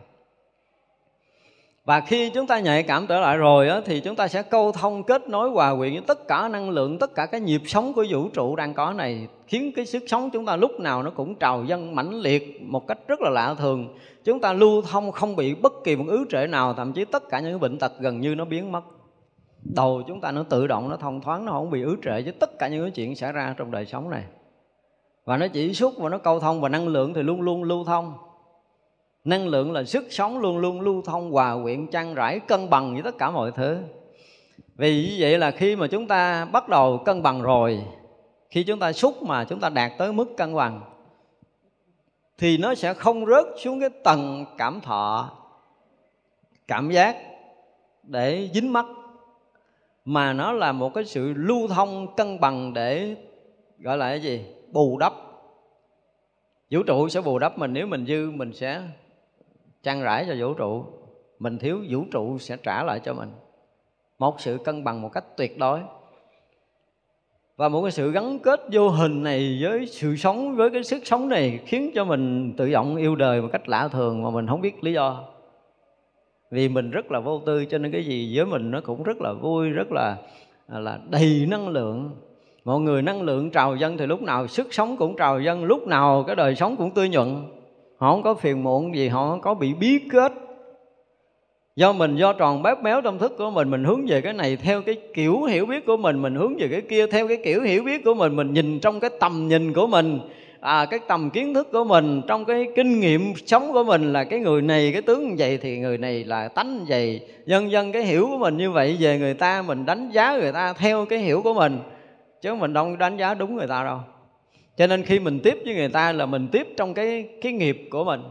và 1.86 2.02
khi 2.02 2.30
chúng 2.30 2.48
ta 2.48 2.60
nhạy 2.60 2.84
cảm 2.84 3.08
trở 3.08 3.20
lại 3.20 3.38
rồi 3.38 3.70
á, 3.70 3.82
thì 3.86 4.00
chúng 4.00 4.16
ta 4.16 4.28
sẽ 4.28 4.44
câu 4.44 4.72
thông 4.72 5.04
kết 5.04 5.30
nối 5.30 5.50
hòa 5.50 5.76
quyện 5.76 5.94
với 5.94 6.02
tất 6.08 6.28
cả 6.28 6.48
năng 6.48 6.70
lượng 6.70 6.98
tất 7.00 7.16
cả 7.16 7.26
cái 7.26 7.42
nhịp 7.42 7.62
sống 7.66 7.94
của 7.94 8.06
vũ 8.10 8.30
trụ 8.30 8.56
đang 8.56 8.74
có 8.74 8.94
này 8.94 9.28
khiến 9.48 9.72
cái 9.76 9.86
sức 9.86 10.04
sống 10.08 10.30
chúng 10.34 10.46
ta 10.46 10.56
lúc 10.56 10.80
nào 10.80 11.04
nó 11.04 11.10
cũng 11.10 11.36
trào 11.36 11.64
dâng 11.64 11.96
mãnh 11.96 12.14
liệt 12.14 12.62
một 12.62 12.88
cách 12.88 12.98
rất 13.08 13.22
là 13.22 13.30
lạ 13.30 13.56
thường. 13.58 13.98
Chúng 14.24 14.40
ta 14.40 14.54
lưu 14.54 14.82
thông 14.82 15.12
không 15.12 15.36
bị 15.36 15.56
bất 15.56 15.74
kỳ 15.84 15.96
một 15.96 16.06
ứ 16.08 16.26
trệ 16.30 16.48
nào 16.48 16.74
thậm 16.74 16.94
chí 16.94 17.06
tất 17.06 17.30
cả 17.30 17.40
những 17.40 17.60
bệnh 17.60 17.80
tật 17.80 17.92
gần 18.00 18.22
như 18.22 18.36
nó 18.36 18.46
biến 18.46 18.72
mất. 18.72 18.82
Đầu 19.64 20.02
chúng 20.08 20.22
ta 20.22 20.32
nó 20.32 20.44
tự 20.44 20.68
động 20.68 20.90
nó 20.90 20.98
thông 20.98 21.22
thoáng 21.22 21.46
nó 21.46 21.52
không 21.52 21.70
bị 21.70 21.82
ứ 21.82 21.98
trệ 22.04 22.22
với 22.22 22.34
tất 22.40 22.60
cả 22.60 22.68
những 22.68 22.84
cái 22.84 22.92
chuyện 22.92 23.16
xảy 23.16 23.32
ra 23.32 23.56
trong 23.58 23.72
đời 23.72 23.86
sống 23.86 24.10
này. 24.10 24.24
Và 25.26 25.38
nó 25.38 25.48
chỉ 25.48 25.74
xúc 25.74 25.94
và 25.98 26.10
nó 26.10 26.18
câu 26.18 26.40
thông 26.40 26.62
và 26.62 26.70
năng 26.70 26.88
lượng 26.88 27.14
thì 27.14 27.24
luôn 27.24 27.42
luôn 27.42 27.64
lưu 27.64 27.84
thông 27.84 28.14
năng 29.24 29.48
lượng 29.48 29.72
là 29.72 29.84
sức 29.84 30.06
sống 30.10 30.38
luôn 30.38 30.58
luôn 30.58 30.82
lưu 30.82 31.02
thông, 31.02 31.32
hòa 31.32 31.58
quyện 31.64 31.88
chăn 31.88 32.14
rải 32.14 32.40
cân 32.40 32.70
bằng 32.70 32.94
với 32.94 33.04
tất 33.04 33.18
cả 33.18 33.32
mọi 33.32 33.52
thứ. 33.52 33.78
Vì 34.76 35.08
như 35.10 35.16
vậy 35.20 35.38
là 35.38 35.52
khi 35.52 35.76
mà 35.76 35.88
chúng 35.88 36.08
ta 36.08 36.46
bắt 36.46 36.70
đầu 36.70 36.98
cân 37.06 37.24
bằng 37.24 37.42
rồi, 37.42 37.84
khi 38.50 38.64
chúng 38.64 38.80
ta 38.80 38.94
xúc 38.94 39.24
mà 39.24 39.44
chúng 39.44 39.60
ta 39.60 39.70
đạt 39.70 39.92
tới 39.98 40.14
mức 40.14 40.38
cân 40.38 40.56
bằng, 40.56 40.82
thì 42.38 42.58
nó 42.58 42.76
sẽ 42.76 42.94
không 42.94 43.26
rớt 43.26 43.46
xuống 43.58 43.80
cái 43.80 43.90
tầng 43.90 44.46
cảm 44.58 44.82
thọ, 44.82 45.32
cảm 46.68 46.90
giác 46.90 47.18
để 48.04 48.50
dính 48.54 48.74
mắt, 48.74 48.86
mà 50.06 50.34
nó 50.34 50.52
là 50.52 50.72
một 50.72 50.94
cái 50.94 51.06
sự 51.06 51.34
lưu 51.34 51.68
thông 51.68 52.16
cân 52.16 52.40
bằng 52.40 52.74
để 52.74 53.16
gọi 53.80 53.98
là 53.98 54.10
cái 54.10 54.22
gì? 54.22 54.46
Bù 54.72 54.98
đắp. 54.98 55.14
Vũ 56.72 56.84
trụ 56.84 57.10
sẽ 57.10 57.22
bù 57.22 57.40
đắp 57.40 57.58
mình, 57.58 57.74
nếu 57.74 57.88
mình 57.88 58.06
dư, 58.06 58.32
mình 58.32 58.54
sẽ 58.54 58.82
trang 59.84 60.02
rãi 60.02 60.26
cho 60.28 60.36
vũ 60.40 60.54
trụ, 60.54 60.86
mình 61.40 61.58
thiếu 61.58 61.80
vũ 61.90 62.04
trụ 62.12 62.38
sẽ 62.38 62.58
trả 62.58 62.84
lại 62.84 63.00
cho 63.00 63.14
mình. 63.14 63.30
Một 64.20 64.42
sự 64.42 64.58
cân 64.66 64.84
bằng 64.84 65.02
một 65.02 65.10
cách 65.14 65.26
tuyệt 65.38 65.58
đối. 65.58 65.80
Và 67.58 67.70
một 67.70 67.82
cái 67.82 67.92
sự 67.92 68.12
gắn 68.12 68.40
kết 68.40 68.60
vô 68.72 68.90
hình 68.90 69.24
này 69.24 69.60
với 69.62 69.86
sự 69.86 70.16
sống, 70.16 70.56
với 70.56 70.70
cái 70.70 70.84
sức 70.84 71.08
sống 71.08 71.30
này 71.30 71.60
khiến 71.66 71.92
cho 71.96 72.06
mình 72.06 72.54
tự 72.58 72.72
động 72.72 72.96
yêu 72.96 73.16
đời 73.16 73.42
một 73.42 73.50
cách 73.52 73.70
lạ 73.70 73.88
thường 73.88 74.24
mà 74.24 74.30
mình 74.30 74.48
không 74.48 74.62
biết 74.62 74.84
lý 74.84 74.94
do. 74.94 75.24
Vì 76.52 76.70
mình 76.70 76.92
rất 76.92 77.12
là 77.12 77.20
vô 77.20 77.42
tư 77.46 77.66
cho 77.66 77.78
nên 77.78 77.92
cái 77.92 78.06
gì 78.06 78.38
với 78.38 78.46
mình 78.46 78.72
nó 78.72 78.82
cũng 78.82 79.04
rất 79.04 79.22
là 79.22 79.34
vui, 79.34 79.70
rất 79.70 79.92
là 79.92 80.18
à, 80.68 80.80
là 80.80 81.00
đầy 81.10 81.46
năng 81.50 81.68
lượng. 81.68 82.12
Mọi 82.66 82.80
người 82.80 83.02
năng 83.02 83.22
lượng 83.22 83.50
trào 83.50 83.76
dân 83.76 83.98
thì 83.98 84.06
lúc 84.06 84.22
nào 84.22 84.48
sức 84.48 84.74
sống 84.74 84.98
cũng 84.98 85.16
trào 85.18 85.42
dân 85.42 85.64
lúc 85.64 85.88
nào 85.88 86.24
cái 86.28 86.36
đời 86.36 86.56
sống 86.56 86.76
cũng 86.76 86.92
tươi 86.92 87.10
nhuận 87.10 87.44
họ 88.02 88.12
không 88.12 88.24
có 88.24 88.34
phiền 88.34 88.64
muộn 88.64 88.96
gì 88.96 89.08
họ 89.08 89.30
không 89.30 89.42
có 89.42 89.54
bị 89.54 89.74
bí 89.74 90.00
kết 90.12 90.34
do 91.76 91.94
mình 91.94 92.16
do 92.16 92.34
tròn 92.34 92.64
bát 92.64 92.84
méo 92.84 93.02
tâm 93.02 93.20
thức 93.20 93.36
của 93.38 93.50
mình 93.50 93.70
mình 93.70 93.84
hướng 93.84 94.06
về 94.08 94.22
cái 94.22 94.34
này 94.34 94.56
theo 94.56 94.82
cái 94.82 94.98
kiểu 95.14 95.44
hiểu 95.44 95.66
biết 95.66 95.86
của 95.86 95.98
mình 95.98 96.22
mình 96.22 96.36
hướng 96.36 96.58
về 96.58 96.68
cái 96.72 96.82
kia 96.82 97.08
theo 97.08 97.28
cái 97.28 97.38
kiểu 97.44 97.62
hiểu 97.62 97.84
biết 97.84 98.04
của 98.04 98.14
mình 98.14 98.36
mình 98.36 98.54
nhìn 98.54 98.80
trong 98.80 99.00
cái 99.00 99.10
tầm 99.20 99.48
nhìn 99.48 99.74
của 99.74 99.88
mình. 99.88 100.20
À, 100.60 100.86
cái 100.86 101.00
tầm 101.08 101.30
kiến 101.30 101.54
thức 101.54 101.72
của 101.72 101.84
mình 101.84 102.22
trong 102.28 102.46
cái 102.46 102.68
kinh 102.76 103.00
nghiệm 103.00 103.34
sống 103.46 103.74
của 103.74 103.84
mình 103.84 104.14
là 104.14 104.24
cái 104.24 104.40
người 104.40 104.62
này 104.62 104.92
cái 104.94 105.02
tướng 105.02 105.30
như 105.30 105.36
vậy 105.38 105.58
thì 105.58 105.80
người 105.80 105.98
này 105.98 106.24
là 106.24 106.48
tánh 106.48 106.78
như 106.78 106.86
vậy. 106.88 107.22
Dân 107.46 107.72
dân 107.72 107.92
cái 107.92 108.04
hiểu 108.04 108.28
của 108.28 108.38
mình 108.38 108.58
như 108.58 108.72
vậy 108.72 108.98
về 109.00 109.20
người 109.20 109.34
ta 109.34 109.62
mình 109.62 109.86
đánh 109.86 110.10
giá 110.10 110.38
người 110.38 110.52
ta 110.52 110.74
theo 110.74 111.06
cái 111.06 111.20
hiểu 111.20 111.42
của 111.42 111.54
mình. 111.54 111.80
Chứ 112.42 112.56
mình 112.56 112.74
đâu 112.74 112.96
đánh 112.96 113.18
giá 113.18 113.34
đúng 113.34 113.56
người 113.56 113.68
ta 113.68 113.84
đâu 113.84 114.00
cho 114.78 114.88
nên 114.88 115.04
khi 115.04 115.20
mình 115.20 115.40
tiếp 115.44 115.62
với 115.66 115.76
người 115.76 115.90
ta 115.90 116.12
là 116.12 116.26
mình 116.26 116.48
tiếp 116.52 116.68
trong 116.78 116.94
cái 116.94 117.30
cái 117.42 117.54
nghiệp 117.54 117.88
của 117.92 118.04
mình. 118.04 118.22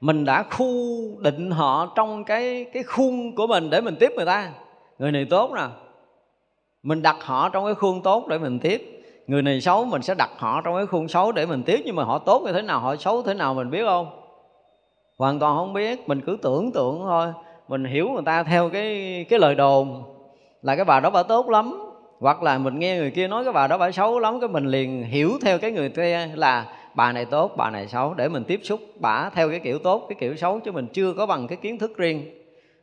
Mình 0.00 0.24
đã 0.24 0.42
khu 0.42 0.66
định 1.20 1.50
họ 1.50 1.92
trong 1.96 2.24
cái 2.24 2.64
cái 2.72 2.82
khuôn 2.82 3.34
của 3.34 3.46
mình 3.46 3.70
để 3.70 3.80
mình 3.80 3.96
tiếp 4.00 4.12
người 4.16 4.26
ta. 4.26 4.52
Người 4.98 5.12
này 5.12 5.26
tốt 5.30 5.52
nè. 5.56 5.66
Mình 6.82 7.02
đặt 7.02 7.16
họ 7.20 7.48
trong 7.48 7.64
cái 7.64 7.74
khuôn 7.74 8.02
tốt 8.02 8.26
để 8.28 8.38
mình 8.38 8.58
tiếp. 8.58 9.04
Người 9.26 9.42
này 9.42 9.60
xấu, 9.60 9.84
mình 9.84 10.02
sẽ 10.02 10.14
đặt 10.14 10.30
họ 10.36 10.60
trong 10.60 10.76
cái 10.76 10.86
khuôn 10.86 11.08
xấu 11.08 11.32
để 11.32 11.46
mình 11.46 11.62
tiếp. 11.62 11.80
Nhưng 11.84 11.96
mà 11.96 12.04
họ 12.04 12.18
tốt 12.18 12.42
như 12.46 12.52
thế 12.52 12.62
nào, 12.62 12.80
họ 12.80 12.96
xấu 12.96 13.22
thế 13.22 13.34
nào 13.34 13.54
mình 13.54 13.70
biết 13.70 13.82
không? 13.84 14.20
Hoàn 15.16 15.38
toàn 15.38 15.56
không 15.56 15.72
biết. 15.72 16.08
Mình 16.08 16.20
cứ 16.26 16.36
tưởng 16.42 16.72
tượng 16.72 17.00
thôi. 17.00 17.32
Mình 17.68 17.84
hiểu 17.84 18.10
người 18.10 18.22
ta 18.26 18.42
theo 18.42 18.70
cái 18.70 19.26
cái 19.28 19.38
lời 19.38 19.54
đồn. 19.54 20.02
Là 20.62 20.76
cái 20.76 20.84
bà 20.84 21.00
đó 21.00 21.10
bà 21.10 21.22
tốt 21.22 21.48
lắm 21.48 21.87
hoặc 22.20 22.42
là 22.42 22.58
mình 22.58 22.78
nghe 22.78 22.96
người 22.96 23.10
kia 23.10 23.28
nói 23.28 23.44
cái 23.44 23.52
bà 23.52 23.66
đó 23.66 23.78
bà 23.78 23.90
xấu 23.90 24.18
lắm, 24.18 24.40
cái 24.40 24.48
mình 24.48 24.66
liền 24.66 25.02
hiểu 25.02 25.30
theo 25.42 25.58
cái 25.58 25.72
người 25.72 25.88
kia 25.88 26.28
là 26.34 26.66
bà 26.94 27.12
này 27.12 27.24
tốt, 27.24 27.52
bà 27.56 27.70
này 27.70 27.88
xấu, 27.88 28.14
để 28.14 28.28
mình 28.28 28.44
tiếp 28.44 28.60
xúc 28.62 28.80
bả 29.00 29.30
theo 29.30 29.50
cái 29.50 29.58
kiểu 29.58 29.78
tốt, 29.78 30.06
cái 30.08 30.16
kiểu 30.20 30.36
xấu, 30.36 30.60
chứ 30.60 30.72
mình 30.72 30.86
chưa 30.92 31.12
có 31.12 31.26
bằng 31.26 31.46
cái 31.48 31.58
kiến 31.62 31.78
thức 31.78 31.96
riêng. 31.96 32.24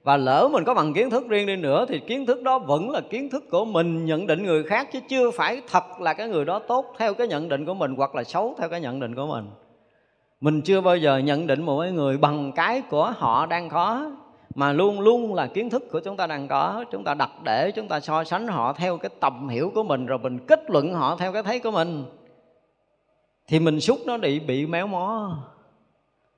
Và 0.04 0.18
lỡ 0.18 0.50
mình 0.52 0.64
có 0.64 0.74
bằng 0.74 0.94
kiến 0.94 1.10
thức 1.10 1.28
riêng 1.30 1.48
đi 1.48 1.56
nữa, 1.56 1.86
thì 1.90 2.00
kiến 2.00 2.26
thức 2.26 2.44
đó 2.44 2.60
vẫn 2.60 2.90
là 2.90 3.02
kiến 3.10 3.30
thức 3.30 3.44
của 3.52 3.66
mình, 3.66 4.06
nhận 4.06 4.28
định 4.28 4.44
người 4.44 4.64
khác, 4.64 4.88
chứ 4.92 5.00
chưa 5.10 5.32
phải 5.32 5.62
thật 5.72 6.02
là 6.02 6.14
cái 6.14 6.28
người 6.28 6.46
đó 6.46 6.60
tốt 6.60 6.86
theo 6.98 7.14
cái 7.14 7.28
nhận 7.28 7.50
định 7.50 7.66
của 7.66 7.74
mình, 7.74 7.96
hoặc 7.98 8.16
là 8.16 8.24
xấu 8.24 8.56
theo 8.60 8.70
cái 8.70 8.82
nhận 8.82 9.00
định 9.00 9.16
của 9.16 9.28
mình. 9.28 9.46
Mình 10.42 10.62
chưa 10.62 10.82
bao 10.82 10.98
giờ 10.98 11.18
nhận 11.18 11.48
định 11.48 11.62
một 11.62 11.82
cái 11.82 11.92
người 11.92 12.18
bằng 12.18 12.52
cái 12.52 12.82
của 12.90 13.14
họ 13.18 13.46
đang 13.46 13.70
có 13.70 14.12
mà 14.56 14.74
luôn 14.74 15.00
luôn 15.00 15.34
là 15.34 15.48
kiến 15.48 15.70
thức 15.70 15.92
của 15.92 16.00
chúng 16.00 16.18
ta 16.18 16.28
đang 16.28 16.48
có. 16.48 16.86
Chúng 16.92 17.04
ta 17.04 17.14
đặt 17.14 17.32
để 17.44 17.72
chúng 17.72 17.88
ta 17.88 18.00
so 18.00 18.24
sánh 18.24 18.48
họ 18.48 18.74
theo 18.74 18.98
cái 18.98 19.10
tầm 19.20 19.50
hiểu 19.50 19.72
của 19.76 19.84
mình, 19.84 20.06
rồi 20.06 20.20
mình 20.20 20.40
kết 20.48 20.70
luận 20.70 20.94
họ 20.94 21.16
theo 21.16 21.34
cái 21.34 21.44
thấy 21.44 21.60
của 21.60 21.72
mình. 21.72 22.06
Thì 23.48 23.60
mình 23.60 23.80
xúc 23.80 24.00
nó 24.06 24.18
bị 24.18 24.40
bị 24.40 24.66
méo 24.66 24.88
mó. 24.88 25.38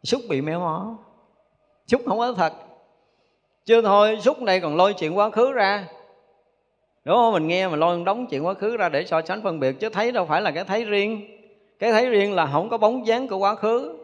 Xúc 0.04 0.22
bị 0.30 0.42
méo 0.42 0.60
mó. 0.60 0.98
Xúc 1.88 2.02
không 2.06 2.18
có 2.18 2.34
thật. 2.34 2.54
Chưa 3.66 3.82
thôi, 3.82 4.18
xúc 4.22 4.42
đây 4.44 4.60
còn 4.60 4.76
lôi 4.76 4.94
chuyện 4.94 5.18
quá 5.18 5.30
khứ 5.30 5.52
ra. 5.52 5.88
Đúng 7.06 7.16
không? 7.16 7.34
Mình 7.34 7.48
nghe 7.48 7.68
mà 7.68 7.76
lôi, 7.76 8.04
đóng 8.04 8.28
chuyện 8.28 8.46
quá 8.46 8.54
khứ 8.54 8.78
ra 8.78 8.90
để 8.90 9.06
so 9.06 9.22
sánh 9.22 9.44
phân 9.44 9.60
biệt. 9.60 9.80
Chứ 9.80 9.90
thấy 9.90 10.12
đâu 10.12 10.26
phải 10.26 10.42
là 10.42 10.52
cái 10.52 10.64
thấy 10.64 10.86
riêng. 10.86 11.22
Cái 11.80 11.92
thấy 11.92 12.10
riêng 12.10 12.34
là 12.34 12.50
không 12.52 12.70
có 12.70 12.78
bóng 12.78 13.08
dáng 13.08 13.28
của 13.28 13.38
quá 13.38 13.56
khứ 13.56 13.98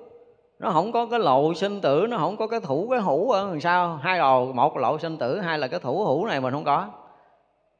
nó 0.63 0.71
không 0.71 0.91
có 0.91 1.05
cái 1.05 1.19
lộ 1.19 1.53
sinh 1.53 1.81
tử 1.81 2.05
nó 2.09 2.17
không 2.17 2.37
có 2.37 2.47
cái 2.47 2.59
thủ 2.59 2.87
cái 2.91 2.99
hữu 2.99 3.31
ở 3.31 3.47
làm 3.47 3.61
sao? 3.61 3.99
Hai 4.03 4.17
đầu 4.17 4.53
một 4.53 4.77
là 4.77 4.81
lộ 4.81 4.99
sinh 4.99 5.17
tử 5.17 5.39
hai 5.39 5.59
là 5.59 5.67
cái 5.67 5.79
thủ 5.79 6.05
hữu 6.05 6.25
này 6.25 6.41
mình 6.41 6.53
không 6.53 6.63
có. 6.63 6.89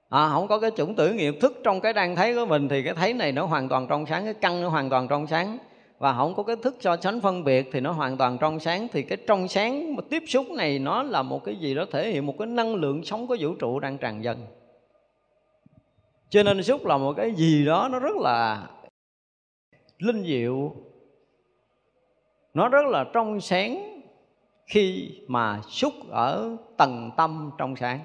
À, 0.09 0.29
không 0.29 0.47
có 0.47 0.59
cái 0.59 0.71
chủng 0.77 0.95
tử 0.95 1.13
nghiệp 1.13 1.35
thức 1.41 1.61
trong 1.63 1.81
cái 1.81 1.93
đang 1.93 2.15
thấy 2.15 2.35
của 2.35 2.45
mình 2.45 2.69
thì 2.69 2.83
cái 2.83 2.93
thấy 2.93 3.13
này 3.13 3.31
nó 3.31 3.45
hoàn 3.45 3.69
toàn 3.69 3.87
trong 3.87 4.05
sáng 4.05 4.25
cái 4.25 4.33
căn 4.33 4.61
nó 4.61 4.69
hoàn 4.69 4.89
toàn 4.89 5.07
trong 5.07 5.27
sáng. 5.27 5.57
Và 5.99 6.13
không 6.13 6.35
có 6.35 6.43
cái 6.43 6.55
thức 6.55 6.75
so 6.79 6.97
sánh 6.97 7.21
phân 7.21 7.43
biệt 7.43 7.69
thì 7.73 7.79
nó 7.79 7.91
hoàn 7.91 8.17
toàn 8.17 8.37
trong 8.37 8.59
sáng. 8.59 8.87
Thì 8.91 9.01
cái 9.01 9.17
trong 9.27 9.47
sáng 9.47 9.95
mà 9.95 10.01
tiếp 10.09 10.23
xúc 10.27 10.45
này 10.51 10.79
nó 10.79 11.03
là 11.03 11.21
một 11.21 11.43
cái 11.43 11.55
gì 11.55 11.75
đó 11.75 11.85
thể 11.91 12.11
hiện 12.11 12.25
một 12.25 12.35
cái 12.39 12.47
năng 12.47 12.75
lượng 12.75 13.03
sống 13.03 13.27
của 13.27 13.37
vũ 13.39 13.53
trụ 13.55 13.79
đang 13.79 13.97
tràn 13.97 14.23
dần 14.23 14.37
cho 16.29 16.43
nên 16.43 16.63
xúc 16.63 16.85
là 16.85 16.97
một 16.97 17.13
cái 17.17 17.31
gì 17.31 17.65
đó 17.65 17.89
nó 17.91 17.99
rất 17.99 18.15
là 18.15 18.67
linh 19.99 20.23
diệu 20.25 20.75
nó 22.53 22.69
rất 22.69 22.85
là 22.85 23.05
trong 23.13 23.41
sáng 23.41 24.01
khi 24.65 25.11
mà 25.27 25.61
xúc 25.67 25.93
ở 26.09 26.57
tầng 26.77 27.11
tâm 27.17 27.51
trong 27.57 27.75
sáng. 27.75 27.99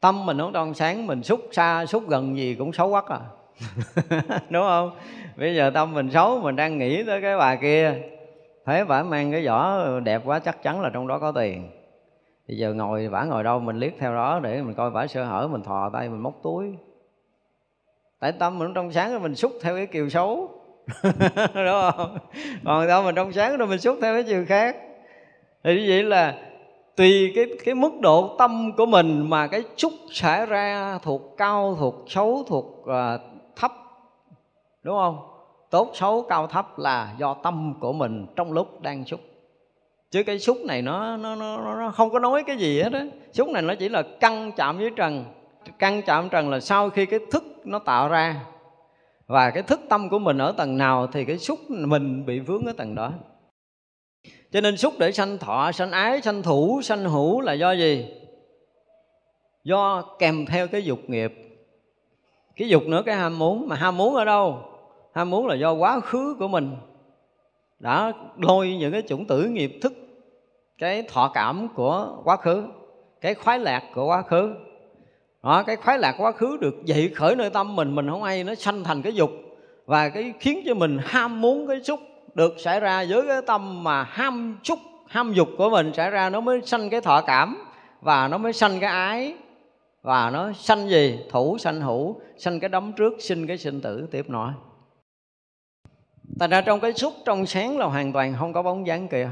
Tâm 0.00 0.26
mình 0.26 0.36
nó 0.36 0.50
trong 0.54 0.74
sáng, 0.74 1.06
mình 1.06 1.22
xúc 1.22 1.40
xa 1.52 1.86
xúc 1.86 2.08
gần 2.08 2.36
gì 2.36 2.54
cũng 2.54 2.72
xấu 2.72 2.90
quắc 2.90 3.06
à. 3.06 3.20
Đúng 4.50 4.62
không? 4.62 4.90
Bây 5.36 5.54
giờ 5.54 5.70
tâm 5.74 5.94
mình 5.94 6.10
xấu, 6.10 6.40
mình 6.40 6.56
đang 6.56 6.78
nghĩ 6.78 7.04
tới 7.04 7.22
cái 7.22 7.36
bà 7.36 7.56
kia. 7.56 7.94
Thấy 8.64 8.84
bà 8.84 9.02
mang 9.02 9.32
cái 9.32 9.46
vỏ 9.46 9.84
đẹp 10.00 10.22
quá, 10.24 10.38
chắc 10.38 10.62
chắn 10.62 10.80
là 10.80 10.90
trong 10.94 11.06
đó 11.06 11.18
có 11.18 11.32
tiền. 11.32 11.70
Thì 12.48 12.56
giờ 12.56 12.74
ngồi 12.74 13.08
bả 13.08 13.24
ngồi 13.24 13.44
đâu, 13.44 13.60
mình 13.60 13.78
liếc 13.78 13.92
theo 13.98 14.14
đó 14.14 14.40
để 14.42 14.62
mình 14.62 14.74
coi 14.74 14.90
bả 14.90 15.06
sơ 15.06 15.24
hở, 15.24 15.48
mình 15.48 15.62
thò 15.62 15.90
tay, 15.92 16.08
mình 16.08 16.20
móc 16.20 16.34
túi. 16.42 16.76
Tại 18.20 18.32
tâm 18.32 18.58
mình 18.58 18.74
trong 18.74 18.92
sáng, 18.92 19.22
mình 19.22 19.34
xúc 19.34 19.52
theo 19.62 19.76
cái 19.76 19.86
kiều 19.86 20.08
xấu. 20.08 20.57
đúng 21.54 21.92
không? 21.96 22.18
Còn 22.64 22.86
đâu 22.86 23.02
mình 23.02 23.14
trong 23.14 23.32
sáng 23.32 23.56
rồi 23.56 23.68
mình 23.68 23.78
xúc 23.78 23.98
theo 24.02 24.14
cái 24.14 24.22
chiều 24.22 24.44
khác. 24.48 24.76
Thì 25.64 25.74
như 25.74 25.86
vậy 25.88 26.02
là 26.02 26.34
tùy 26.96 27.32
cái 27.34 27.46
cái 27.64 27.74
mức 27.74 27.92
độ 28.00 28.36
tâm 28.38 28.72
của 28.76 28.86
mình 28.86 29.30
mà 29.30 29.46
cái 29.46 29.62
xúc 29.76 29.92
xảy 30.12 30.46
ra 30.46 30.98
thuộc 31.02 31.34
cao 31.36 31.76
thuộc 31.78 32.04
xấu 32.08 32.44
thuộc 32.46 32.66
uh, 32.80 33.20
thấp. 33.56 33.72
Đúng 34.82 34.96
không? 34.96 35.18
Tốt 35.70 35.90
xấu 35.94 36.22
cao 36.28 36.46
thấp 36.46 36.78
là 36.78 37.14
do 37.18 37.34
tâm 37.34 37.74
của 37.80 37.92
mình 37.92 38.26
trong 38.36 38.52
lúc 38.52 38.80
đang 38.80 39.04
xúc 39.04 39.20
chứ 40.10 40.22
cái 40.22 40.38
xúc 40.38 40.58
này 40.64 40.82
nó 40.82 41.16
nó 41.16 41.34
nó 41.34 41.74
nó 41.74 41.90
không 41.90 42.10
có 42.10 42.18
nói 42.18 42.44
cái 42.46 42.56
gì 42.56 42.82
hết 42.82 42.92
á. 42.92 43.04
Xúc 43.32 43.48
này 43.48 43.62
nó 43.62 43.74
chỉ 43.74 43.88
là 43.88 44.02
căng 44.20 44.52
chạm 44.52 44.78
với 44.78 44.90
trần. 44.96 45.24
Căng 45.78 46.02
chạm 46.02 46.28
trần 46.28 46.50
là 46.50 46.60
sau 46.60 46.90
khi 46.90 47.06
cái 47.06 47.20
thức 47.30 47.44
nó 47.64 47.78
tạo 47.78 48.08
ra 48.08 48.40
và 49.28 49.50
cái 49.50 49.62
thức 49.62 49.80
tâm 49.88 50.08
của 50.08 50.18
mình 50.18 50.38
ở 50.38 50.52
tầng 50.52 50.78
nào 50.78 51.06
thì 51.06 51.24
cái 51.24 51.38
xúc 51.38 51.58
mình 51.68 52.26
bị 52.26 52.40
vướng 52.40 52.64
ở 52.64 52.72
tầng 52.72 52.94
đó. 52.94 53.12
Cho 54.50 54.60
nên 54.60 54.76
xúc 54.76 54.94
để 54.98 55.12
sanh 55.12 55.38
thọ, 55.38 55.72
sanh 55.72 55.90
ái, 55.90 56.22
sanh 56.22 56.42
thủ, 56.42 56.80
sanh 56.82 57.04
hữu 57.04 57.40
là 57.40 57.52
do 57.52 57.72
gì? 57.72 58.06
Do 59.64 60.02
kèm 60.18 60.46
theo 60.46 60.68
cái 60.68 60.84
dục 60.84 60.98
nghiệp. 61.06 61.34
Cái 62.56 62.68
dục 62.68 62.82
nữa, 62.86 63.02
cái 63.06 63.14
ham 63.14 63.38
muốn. 63.38 63.68
Mà 63.68 63.76
ham 63.76 63.96
muốn 63.96 64.14
ở 64.14 64.24
đâu? 64.24 64.58
Ham 65.14 65.30
muốn 65.30 65.46
là 65.46 65.54
do 65.54 65.72
quá 65.72 66.00
khứ 66.00 66.36
của 66.38 66.48
mình. 66.48 66.76
Đã 67.78 68.12
lôi 68.36 68.76
những 68.80 68.92
cái 68.92 69.02
chủng 69.08 69.24
tử 69.24 69.44
nghiệp 69.44 69.78
thức, 69.82 69.92
cái 70.78 71.02
thọ 71.02 71.30
cảm 71.34 71.68
của 71.74 72.20
quá 72.24 72.36
khứ, 72.36 72.64
cái 73.20 73.34
khoái 73.34 73.58
lạc 73.58 73.82
của 73.94 74.06
quá 74.06 74.22
khứ 74.22 74.54
đó, 75.42 75.62
cái 75.62 75.76
khoái 75.76 75.98
lạc 75.98 76.14
quá 76.18 76.32
khứ 76.32 76.56
được 76.60 76.84
dậy 76.84 77.12
khởi 77.14 77.36
nơi 77.36 77.50
tâm 77.50 77.76
mình 77.76 77.94
mình 77.94 78.08
không 78.10 78.22
ai 78.22 78.44
nó 78.44 78.54
sanh 78.54 78.84
thành 78.84 79.02
cái 79.02 79.14
dục. 79.14 79.30
Và 79.86 80.08
cái 80.08 80.32
khiến 80.40 80.62
cho 80.66 80.74
mình 80.74 80.98
ham 81.04 81.40
muốn 81.40 81.66
cái 81.66 81.82
xúc 81.82 82.00
được 82.34 82.54
xảy 82.58 82.80
ra 82.80 83.04
với 83.08 83.22
cái 83.26 83.42
tâm 83.46 83.84
mà 83.84 84.02
ham 84.02 84.58
xúc 84.64 84.78
ham 85.06 85.32
dục 85.32 85.48
của 85.58 85.70
mình 85.70 85.92
xảy 85.94 86.10
ra 86.10 86.30
nó 86.30 86.40
mới 86.40 86.60
sanh 86.64 86.90
cái 86.90 87.00
thọ 87.00 87.20
cảm 87.20 87.64
và 88.00 88.28
nó 88.28 88.38
mới 88.38 88.52
sanh 88.52 88.80
cái 88.80 88.90
ái. 88.90 89.34
Và 90.02 90.30
nó 90.30 90.52
sanh 90.52 90.88
gì? 90.88 91.18
Thủ 91.30 91.58
sanh 91.58 91.80
hữu 91.80 92.20
sanh 92.36 92.60
cái 92.60 92.68
đấm 92.68 92.92
trước 92.92 93.12
sinh 93.18 93.46
cái 93.46 93.58
sinh 93.58 93.80
tử. 93.80 94.08
Tiếp 94.10 94.30
nổi 94.30 94.50
Thành 96.40 96.50
ra 96.50 96.60
trong 96.60 96.80
cái 96.80 96.92
xúc 96.92 97.12
trong 97.24 97.46
sáng 97.46 97.78
là 97.78 97.86
hoàn 97.86 98.12
toàn 98.12 98.34
không 98.38 98.52
có 98.52 98.62
bóng 98.62 98.86
dáng 98.86 99.08
kìa 99.08 99.30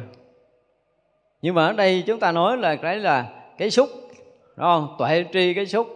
Nhưng 1.42 1.54
mà 1.54 1.66
ở 1.66 1.72
đây 1.72 2.04
chúng 2.06 2.20
ta 2.20 2.32
nói 2.32 2.56
là 2.56 2.76
cái 2.76 2.96
là 2.98 3.26
cái 3.58 3.70
xúc 3.70 3.88
Đúng 4.56 4.66
không? 4.66 4.96
Tuệ 4.98 5.24
tri 5.32 5.54
cái 5.54 5.66
xúc 5.66 5.95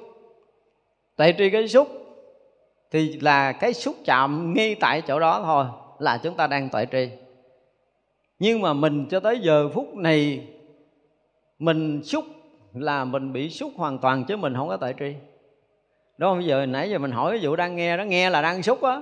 tại 1.21 1.35
tri 1.39 1.51
cái 1.51 1.69
xúc 1.69 1.89
Thì 2.91 3.19
là 3.21 3.53
cái 3.53 3.75
xúc 3.75 3.95
chạm 4.05 4.55
ngay 4.55 4.75
tại 4.75 5.03
chỗ 5.07 5.21
đó 5.21 5.43
thôi, 5.45 5.65
Là 5.99 6.19
chúng 6.23 6.35
ta 6.35 6.47
đang 6.47 6.69
tuệ 6.69 6.87
tri 6.93 7.09
Nhưng 8.39 8.61
mà 8.61 8.73
mình 8.73 9.07
cho 9.11 9.21
tới 9.21 9.39
giờ 9.39 9.69
phút 9.69 9.95
này, 9.95 10.47
Mình 11.59 12.03
xúc 12.05 12.25
là 12.75 13.05
mình 13.05 13.33
bị 13.33 13.51
xúc 13.51 13.73
hoàn 13.77 13.99
toàn 13.99 14.25
chứ 14.25 14.37
mình 14.37 14.55
không 14.55 14.69
có 14.69 14.77
tuệ 14.77 14.95
tri 14.99 15.15
Đúng 16.19 16.31
không? 16.31 16.39
Bây 16.39 16.47
giờ 16.47 16.67
nãy 16.67 16.91
giờ 16.91 16.99
mình 16.99 17.11
hỏi 17.11 17.31
cái 17.31 17.47
vụ 17.47 17.57
đang 17.57 17.77
nghe 17.77 17.97
đó, 17.97 18.05
Nghe 18.05 18.31
là 18.31 18.43
đang 18.43 18.63
xúc 18.63 18.83
á, 18.83 19.01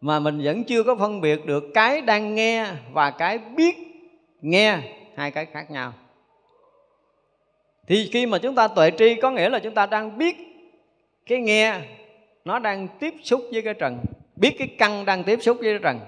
mà 0.00 0.20
mình 0.20 0.40
vẫn 0.44 0.64
chưa 0.64 0.82
có 0.82 0.96
phân 0.96 1.20
biệt 1.20 1.46
được 1.46 1.64
cái 1.74 2.00
đang 2.00 2.34
nghe 2.34 2.66
và 2.92 3.10
cái 3.10 3.38
biết 3.38 3.76
nghe, 4.40 4.78
hai 5.16 5.30
cái 5.30 5.46
khác 5.46 5.70
nhau. 5.70 5.92
Thì 7.86 8.10
khi 8.12 8.26
mà 8.26 8.38
chúng 8.38 8.54
ta 8.54 8.68
tuệ 8.68 8.90
tri, 8.98 9.14
có 9.14 9.30
nghĩa 9.30 9.48
là 9.48 9.58
chúng 9.58 9.74
ta 9.74 9.86
đang 9.86 10.18
biết 10.18 10.53
cái 11.26 11.40
nghe 11.40 11.80
nó 12.44 12.58
đang 12.58 12.88
tiếp 13.00 13.14
xúc 13.22 13.40
với 13.52 13.62
cái 13.62 13.74
trần. 13.74 13.98
Biết 14.36 14.56
cái 14.58 14.68
căn 14.78 15.04
đang 15.04 15.24
tiếp 15.24 15.38
xúc 15.42 15.56
với 15.60 15.72
cái 15.72 15.78
trần. 15.82 16.00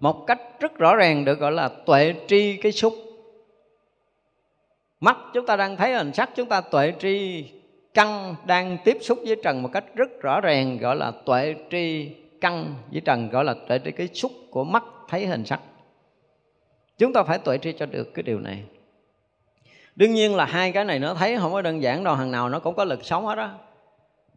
Một 0.00 0.26
cách 0.26 0.40
rất 0.60 0.78
rõ 0.78 0.96
ràng 0.96 1.24
được 1.24 1.38
gọi 1.38 1.52
là 1.52 1.68
tuệ 1.68 2.14
tri 2.26 2.56
cái 2.56 2.72
xúc. 2.72 2.94
Mắt 5.00 5.16
chúng 5.34 5.46
ta 5.46 5.56
đang 5.56 5.76
thấy, 5.76 5.94
hình 5.94 6.12
sắc 6.12 6.30
chúng 6.34 6.48
ta 6.48 6.60
tuệ 6.60 6.92
tri. 6.98 7.44
Căn 7.94 8.34
đang 8.46 8.78
tiếp 8.84 8.98
xúc 9.00 9.18
với 9.26 9.36
trần 9.44 9.62
một 9.62 9.70
cách 9.72 9.84
rất 9.94 10.20
rõ 10.20 10.40
ràng 10.40 10.78
gọi 10.78 10.96
là 10.96 11.12
tuệ 11.26 11.54
tri 11.70 12.10
căn 12.40 12.74
với 12.92 13.00
trần 13.00 13.28
gọi 13.28 13.44
là 13.44 13.54
tuệ 13.68 13.78
tri 13.84 13.90
cái 13.90 14.08
xúc 14.08 14.32
của 14.50 14.64
mắt 14.64 14.84
thấy 15.08 15.26
hình 15.26 15.44
sắc. 15.44 15.60
Chúng 16.98 17.12
ta 17.12 17.22
phải 17.22 17.38
tuệ 17.38 17.58
tri 17.58 17.72
cho 17.72 17.86
được 17.86 18.14
cái 18.14 18.22
điều 18.22 18.40
này. 18.40 18.62
Đương 19.96 20.12
nhiên 20.12 20.36
là 20.36 20.44
hai 20.44 20.72
cái 20.72 20.84
này 20.84 20.98
nó 20.98 21.14
thấy 21.14 21.36
không 21.38 21.52
có 21.52 21.62
đơn 21.62 21.82
giản 21.82 22.04
đâu 22.04 22.14
hàng 22.14 22.30
nào 22.30 22.48
nó 22.48 22.58
cũng 22.58 22.74
có 22.74 22.84
lực 22.84 23.04
sống 23.04 23.26
hết 23.26 23.34
đó 23.34 23.50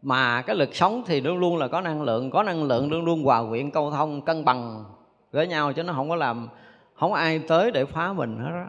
mà 0.02 0.42
cái 0.42 0.56
lực 0.56 0.74
sống 0.74 1.02
thì 1.06 1.20
luôn 1.20 1.38
luôn 1.38 1.56
là 1.56 1.68
có 1.68 1.80
năng 1.80 2.02
lượng 2.02 2.30
có 2.30 2.42
năng 2.42 2.62
lượng 2.64 2.90
luôn 2.90 3.04
luôn 3.04 3.24
hòa 3.24 3.48
quyện 3.48 3.70
câu 3.70 3.90
thông 3.90 4.22
cân 4.22 4.44
bằng 4.44 4.84
với 5.32 5.46
nhau 5.46 5.72
chứ 5.72 5.82
nó 5.82 5.92
không 5.92 6.08
có 6.08 6.16
làm 6.16 6.48
không 6.94 7.12
ai 7.12 7.38
tới 7.38 7.70
để 7.70 7.84
phá 7.84 8.12
mình 8.12 8.38
hết 8.38 8.50
đó, 8.50 8.64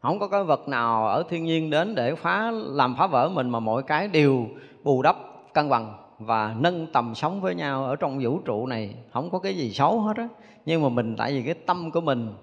không 0.00 0.18
có 0.18 0.28
cái 0.28 0.44
vật 0.44 0.68
nào 0.68 1.06
ở 1.06 1.24
thiên 1.28 1.44
nhiên 1.44 1.70
đến 1.70 1.94
để 1.94 2.14
phá 2.14 2.50
làm 2.50 2.96
phá 2.98 3.06
vỡ 3.06 3.28
mình 3.28 3.50
mà 3.50 3.60
mọi 3.60 3.82
cái 3.82 4.08
đều 4.08 4.46
bù 4.82 5.02
đắp 5.02 5.16
cân 5.54 5.68
bằng 5.68 5.94
và 6.18 6.54
nâng 6.58 6.86
tầm 6.92 7.14
sống 7.14 7.40
với 7.40 7.54
nhau 7.54 7.84
ở 7.84 7.96
trong 7.96 8.20
vũ 8.22 8.38
trụ 8.44 8.66
này. 8.66 8.94
Không 9.12 9.30
có 9.30 9.38
cái 9.38 9.56
gì 9.56 9.70
xấu 9.70 10.00
hết 10.00 10.16
á. 10.16 10.28
Nhưng 10.66 10.82
mà 10.82 10.88
mình 10.88 11.16
tại 11.16 11.32
vì 11.32 11.42
cái 11.42 11.54
tâm 11.54 11.90
của 11.90 12.00
mình 12.00 12.34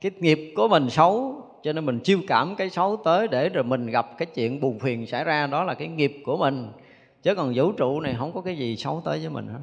cái 0.00 0.12
nghiệp 0.18 0.52
của 0.56 0.68
mình 0.68 0.90
xấu 0.90 1.42
cho 1.62 1.72
nên 1.72 1.86
mình 1.86 2.00
chiêu 2.00 2.18
cảm 2.28 2.54
cái 2.54 2.70
xấu 2.70 2.96
tới 2.96 3.28
để 3.28 3.48
rồi 3.48 3.64
mình 3.64 3.86
gặp 3.86 4.18
cái 4.18 4.26
chuyện 4.26 4.60
buồn 4.60 4.78
phiền 4.78 5.06
xảy 5.06 5.24
ra 5.24 5.46
đó 5.46 5.64
là 5.64 5.74
cái 5.74 5.88
nghiệp 5.88 6.22
của 6.24 6.36
mình 6.36 6.68
chứ 7.26 7.34
còn 7.34 7.52
vũ 7.54 7.72
trụ 7.72 8.00
này 8.00 8.14
không 8.18 8.32
có 8.32 8.40
cái 8.40 8.56
gì 8.56 8.76
xấu 8.76 9.02
tới 9.04 9.18
với 9.18 9.28
mình 9.28 9.48
hết. 9.48 9.58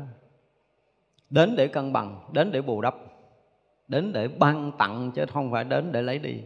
Đến 1.30 1.56
để 1.56 1.68
cân 1.68 1.94
bằng, 1.94 2.20
đến 2.32 2.52
để 2.52 2.62
bù 2.62 2.82
đắp, 2.82 2.96
đến 3.88 4.14
để 4.14 4.28
ban 4.28 4.72
tặng 4.78 5.12
chứ 5.16 5.26
không 5.34 5.52
phải 5.52 5.64
đến 5.64 5.92
để 5.92 6.02
lấy 6.02 6.20
đi. 6.20 6.40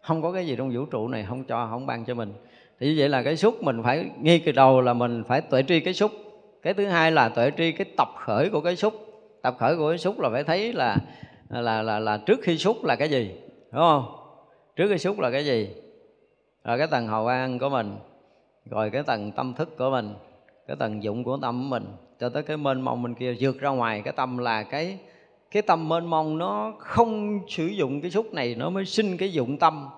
Không 0.00 0.22
có 0.22 0.32
cái 0.32 0.46
gì 0.46 0.56
trong 0.56 0.70
vũ 0.74 0.84
trụ 0.84 1.08
này 1.08 1.24
không 1.28 1.44
cho, 1.44 1.66
không 1.70 1.86
ban 1.86 2.04
cho 2.04 2.14
mình. 2.14 2.32
Thì 2.80 2.86
như 2.86 2.94
vậy 2.98 3.08
là 3.08 3.22
cái 3.22 3.36
xúc 3.36 3.62
mình 3.62 3.82
phải 3.82 4.10
ngay 4.20 4.42
từ 4.46 4.52
đầu 4.52 4.80
là 4.80 4.94
mình 4.94 5.24
phải 5.24 5.40
tuệ 5.40 5.62
tri 5.62 5.80
cái 5.80 5.94
xúc. 5.94 6.10
Cái 6.62 6.74
thứ 6.74 6.86
hai 6.86 7.12
là 7.12 7.28
tuệ 7.28 7.50
tri 7.56 7.72
cái 7.72 7.86
tập 7.96 8.08
khởi 8.18 8.50
của 8.50 8.60
cái 8.60 8.76
xúc. 8.76 8.94
Tập 9.42 9.56
khởi 9.58 9.76
của 9.76 9.88
cái 9.88 9.98
xúc 9.98 10.20
là 10.20 10.30
phải 10.30 10.44
thấy 10.44 10.72
là 10.72 10.96
là 11.48 11.82
là 11.82 11.98
là 11.98 12.16
trước 12.16 12.40
khi 12.42 12.58
xúc 12.58 12.84
là 12.84 12.96
cái 12.96 13.08
gì, 13.08 13.34
đúng 13.72 13.82
không? 13.82 14.04
Trước 14.76 14.86
khi 14.88 14.98
xúc 14.98 15.18
là 15.18 15.30
cái 15.30 15.44
gì? 15.44 15.68
Rồi 16.64 16.78
cái 16.78 16.86
tầng 16.86 17.06
hầu 17.06 17.26
an 17.26 17.58
của 17.58 17.68
mình 17.68 17.96
rồi 18.70 18.90
cái 18.90 19.02
tầng 19.02 19.32
tâm 19.32 19.54
thức 19.54 19.76
của 19.78 19.90
mình, 19.90 20.14
cái 20.66 20.76
tầng 20.76 21.02
dụng 21.02 21.24
của 21.24 21.38
tâm 21.42 21.62
của 21.62 21.68
mình, 21.68 21.84
cho 22.20 22.28
tới 22.28 22.42
cái 22.42 22.56
mênh 22.56 22.80
mông 22.80 23.02
bên 23.02 23.14
kia 23.14 23.36
vượt 23.40 23.60
ra 23.60 23.70
ngoài. 23.70 24.02
Cái 24.04 24.12
tâm 24.16 24.38
là 24.38 24.62
cái 24.62 24.98
cái 25.50 25.62
tâm 25.62 25.88
mênh 25.88 26.06
mông 26.06 26.38
nó 26.38 26.74
không 26.78 27.40
sử 27.48 27.66
dụng 27.66 28.00
cái 28.00 28.10
xúc 28.10 28.34
này, 28.34 28.54
nó 28.54 28.70
mới 28.70 28.84
sinh 28.84 29.16
cái 29.16 29.32
dụng 29.32 29.58
tâm. 29.58 29.88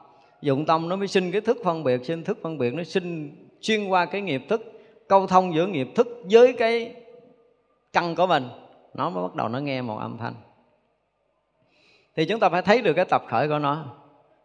Dụng 0.42 0.66
tâm 0.66 0.88
nó 0.88 0.96
mới 0.96 1.08
sinh 1.08 1.32
cái 1.32 1.40
thức 1.40 1.58
phân 1.64 1.84
biệt, 1.84 2.04
sinh 2.04 2.24
thức 2.24 2.38
phân 2.42 2.58
biệt 2.58 2.74
nó 2.74 2.84
sinh 2.84 3.36
xuyên 3.60 3.88
qua 3.88 4.06
cái 4.06 4.20
nghiệp 4.20 4.42
thức, 4.48 4.72
câu 5.08 5.26
thông 5.26 5.54
giữa 5.54 5.66
nghiệp 5.66 5.88
thức 5.94 6.08
với 6.30 6.52
cái 6.52 6.94
căn 7.92 8.14
của 8.14 8.26
mình. 8.26 8.48
Nó 8.94 9.10
mới 9.10 9.22
bắt 9.22 9.34
đầu 9.34 9.48
nó 9.48 9.58
nghe 9.58 9.82
một 9.82 9.98
âm 9.98 10.18
thanh. 10.18 10.34
Thì 12.16 12.24
chúng 12.24 12.40
ta 12.40 12.48
phải 12.48 12.62
thấy 12.62 12.82
được 12.82 12.92
cái 12.92 13.04
tập 13.04 13.24
khởi 13.28 13.48
của 13.48 13.58
nó 13.58 13.84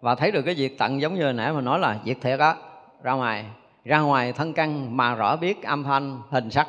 và 0.01 0.15
thấy 0.15 0.31
được 0.31 0.41
cái 0.41 0.55
việc 0.55 0.77
tận 0.77 1.01
giống 1.01 1.15
như 1.15 1.23
hồi 1.23 1.33
nãy 1.33 1.53
mà 1.53 1.61
nói 1.61 1.79
là 1.79 1.99
việc 2.05 2.21
thiệt 2.21 2.39
á 2.39 2.55
ra 3.03 3.13
ngoài 3.13 3.45
ra 3.85 3.99
ngoài 3.99 4.33
thân 4.33 4.53
căn 4.53 4.97
mà 4.97 5.15
rõ 5.15 5.35
biết 5.35 5.63
âm 5.63 5.83
thanh 5.83 6.21
hình 6.29 6.49
sắc. 6.49 6.67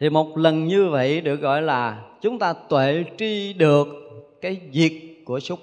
Thì 0.00 0.10
một 0.10 0.38
lần 0.38 0.64
như 0.64 0.88
vậy 0.90 1.20
được 1.20 1.36
gọi 1.36 1.62
là 1.62 2.02
chúng 2.20 2.38
ta 2.38 2.52
tuệ 2.52 3.04
tri 3.18 3.52
được 3.52 3.86
cái 4.40 4.60
diệt 4.72 4.92
của 5.24 5.40
xúc 5.40 5.58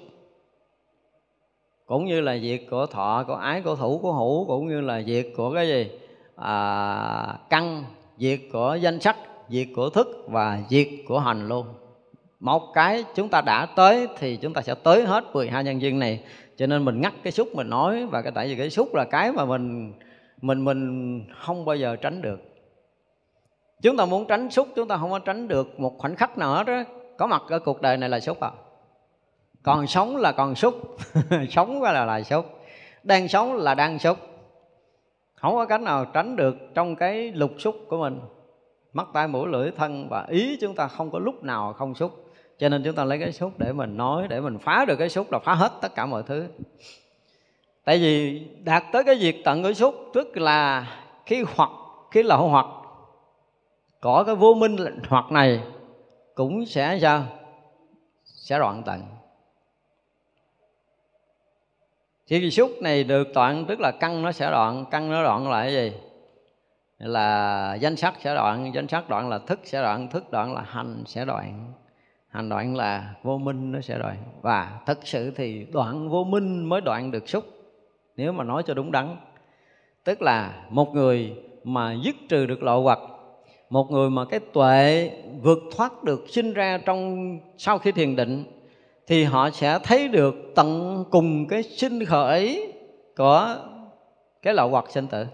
cũng 1.90 2.04
như 2.04 2.20
là 2.20 2.38
diệt 2.38 2.60
của 2.70 2.86
thọ 2.86 3.24
của 3.26 3.34
ái 3.34 3.62
của 3.62 3.76
thủ 3.76 3.98
của 3.98 4.12
hữu 4.12 4.44
cũng 4.44 4.68
như 4.68 4.80
là 4.80 5.02
diệt 5.02 5.26
của 5.36 5.54
cái 5.54 5.68
gì? 5.68 5.90
À, 6.36 7.38
căn 7.50 7.84
diệt 8.18 8.40
của 8.52 8.78
danh 8.80 9.00
sách 9.00 9.16
diệt 9.48 9.66
của 9.76 9.90
thức 9.90 10.24
và 10.28 10.60
diệt 10.68 10.88
của 11.08 11.18
hành 11.18 11.48
luôn. 11.48 11.66
Một 12.40 12.62
cái 12.74 13.04
chúng 13.14 13.28
ta 13.28 13.40
đã 13.40 13.66
tới 13.66 14.08
thì 14.18 14.36
chúng 14.36 14.52
ta 14.52 14.62
sẽ 14.62 14.74
tới 14.74 15.04
hết 15.04 15.24
12 15.34 15.64
nhân 15.64 15.82
duyên 15.82 15.98
này. 15.98 16.24
Cho 16.56 16.66
nên 16.66 16.84
mình 16.84 17.00
ngắt 17.00 17.12
cái 17.22 17.32
xúc 17.32 17.48
mình 17.54 17.70
nói 17.70 18.06
và 18.06 18.22
cái 18.22 18.32
tại 18.34 18.48
vì 18.48 18.56
cái 18.56 18.70
xúc 18.70 18.94
là 18.94 19.04
cái 19.04 19.32
mà 19.32 19.44
mình 19.44 19.92
mình 20.40 20.64
mình 20.64 21.24
không 21.38 21.64
bao 21.64 21.76
giờ 21.76 21.96
tránh 21.96 22.22
được. 22.22 22.40
Chúng 23.82 23.96
ta 23.96 24.04
muốn 24.04 24.26
tránh 24.28 24.50
xúc 24.50 24.68
chúng 24.76 24.88
ta 24.88 24.96
không 24.96 25.10
có 25.10 25.18
tránh 25.18 25.48
được 25.48 25.80
một 25.80 25.98
khoảnh 25.98 26.16
khắc 26.16 26.38
nào 26.38 26.54
hết 26.54 26.66
đó 26.66 26.82
có 27.18 27.26
mặt 27.26 27.42
ở 27.48 27.58
cuộc 27.58 27.82
đời 27.82 27.96
này 27.96 28.08
là 28.08 28.20
xúc 28.20 28.40
à? 28.40 28.50
Còn 29.62 29.86
sống 29.86 30.16
là 30.16 30.32
còn 30.32 30.54
xúc 30.54 30.74
sống 31.50 31.82
là 31.82 32.04
là 32.04 32.22
xúc 32.22 32.46
đang 33.02 33.28
sống 33.28 33.56
là 33.56 33.74
đang 33.74 33.98
xúc 33.98 34.18
không 35.40 35.54
có 35.54 35.66
cách 35.66 35.80
nào 35.80 36.04
tránh 36.04 36.36
được 36.36 36.56
trong 36.74 36.96
cái 36.96 37.32
lục 37.32 37.50
xúc 37.58 37.76
của 37.88 37.98
mình. 37.98 38.20
Mắt, 38.92 39.08
tai, 39.12 39.28
mũi, 39.28 39.48
lưỡi, 39.48 39.70
thân 39.70 40.08
và 40.08 40.26
ý 40.28 40.58
chúng 40.60 40.74
ta 40.74 40.88
không 40.88 41.10
có 41.10 41.18
lúc 41.18 41.44
nào 41.44 41.72
không 41.72 41.94
xúc 41.94 42.32
cho 42.58 42.68
nên 42.68 42.82
chúng 42.84 42.94
ta 42.94 43.04
lấy 43.04 43.18
cái 43.18 43.32
xúc 43.32 43.52
để 43.58 43.72
mình 43.72 43.96
nói, 43.96 44.28
để 44.28 44.40
mình 44.40 44.58
phá 44.58 44.84
được 44.88 44.96
cái 44.96 45.08
xúc 45.08 45.32
là 45.32 45.38
phá 45.38 45.54
hết 45.54 45.72
tất 45.80 45.94
cả 45.94 46.06
mọi 46.06 46.22
thứ 46.22 46.46
tại 47.84 47.98
vì 47.98 48.42
đạt 48.64 48.84
tới 48.92 49.04
cái 49.04 49.14
việc 49.14 49.44
tận 49.44 49.62
của 49.62 49.72
xúc, 49.72 49.94
tức 50.14 50.36
là 50.36 50.86
khi 51.26 51.44
hoặc 51.56 51.70
khi 52.10 52.22
lậu 52.22 52.48
hoặc, 52.48 52.66
có 54.00 54.24
cái 54.26 54.34
vô 54.34 54.54
minh 54.54 54.76
hoặc 55.08 55.32
này 55.32 55.60
cũng 56.34 56.66
sẽ 56.66 56.98
sao? 57.02 57.24
Sẽ 58.24 58.58
đoạn 58.58 58.82
tận. 58.86 59.02
Khi 62.26 62.50
xúc 62.50 62.70
này 62.80 63.04
được 63.04 63.28
đoạn 63.34 63.64
tức 63.68 63.80
là 63.80 63.90
căn 63.90 64.22
nó 64.22 64.32
sẽ 64.32 64.50
đoạn 64.50 64.84
căn 64.90 65.10
nó 65.10 65.22
đoạn 65.22 65.50
là 65.50 65.62
cái 65.62 65.72
gì? 65.72 65.92
Là 66.98 67.74
danh 67.74 67.96
sắc 67.96 68.14
sẽ 68.20 68.34
đoạn 68.34 68.74
danh 68.74 68.88
sắc 68.88 69.08
đoạn 69.08 69.28
là 69.28 69.38
thức 69.38 69.60
sẽ 69.64 69.82
đoạn 69.82 70.08
thức 70.08 70.30
đoạn 70.30 70.54
là 70.54 70.60
hành 70.60 71.04
sẽ 71.06 71.24
đoạn 71.24 71.72
hành 72.28 72.48
đoạn 72.48 72.76
là 72.76 73.14
vô 73.22 73.38
minh 73.38 73.72
nó 73.72 73.80
sẽ 73.80 73.98
đoạn 73.98 74.16
và 74.42 74.80
thật 74.86 74.98
sự 75.02 75.30
thì 75.36 75.66
đoạn 75.72 76.08
vô 76.08 76.24
minh 76.24 76.64
mới 76.64 76.80
đoạn 76.80 77.10
được 77.10 77.28
xúc 77.28 77.44
nếu 78.16 78.32
mà 78.32 78.44
nói 78.44 78.62
cho 78.66 78.74
đúng 78.74 78.92
đắn 78.92 79.16
tức 80.04 80.22
là 80.22 80.66
một 80.70 80.94
người 80.94 81.32
mà 81.64 81.96
dứt 82.04 82.16
trừ 82.28 82.46
được 82.46 82.62
lộ 82.62 82.82
hoặc 82.82 82.98
một 83.70 83.90
người 83.90 84.10
mà 84.10 84.24
cái 84.24 84.40
tuệ 84.40 85.10
vượt 85.42 85.58
thoát 85.76 86.04
được 86.04 86.24
sinh 86.28 86.52
ra 86.52 86.78
trong 86.78 87.38
sau 87.58 87.78
khi 87.78 87.92
thiền 87.92 88.16
định 88.16 88.44
thì 89.06 89.24
họ 89.24 89.50
sẽ 89.50 89.78
thấy 89.82 90.08
được 90.08 90.34
tận 90.54 91.04
cùng 91.10 91.46
cái 91.48 91.62
sinh 91.62 92.04
khởi 92.04 92.72
của 93.16 93.56
cái 94.42 94.54
lậu 94.54 94.68
hoặc 94.68 94.84
sinh 94.90 95.06
tử. 95.06 95.26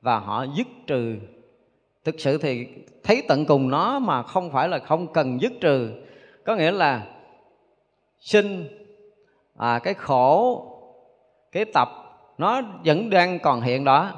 Và 0.00 0.18
họ 0.18 0.46
dứt 0.56 0.66
trừ. 0.86 1.16
Thực 2.04 2.20
sự 2.20 2.38
thì 2.38 2.66
thấy 3.02 3.22
tận 3.28 3.46
cùng 3.46 3.70
nó 3.70 3.98
mà 3.98 4.22
không 4.22 4.50
phải 4.50 4.68
là 4.68 4.78
không 4.78 5.12
cần 5.12 5.40
dứt 5.40 5.52
trừ. 5.60 5.90
Có 6.44 6.56
nghĩa 6.56 6.70
là 6.70 7.06
sinh 8.20 8.68
à, 9.56 9.78
cái 9.78 9.94
khổ 9.94 10.64
cái 11.54 11.64
tập 11.64 11.88
nó 12.38 12.62
vẫn 12.84 13.10
đang 13.10 13.38
còn 13.38 13.60
hiện 13.60 13.84
đó. 13.84 14.12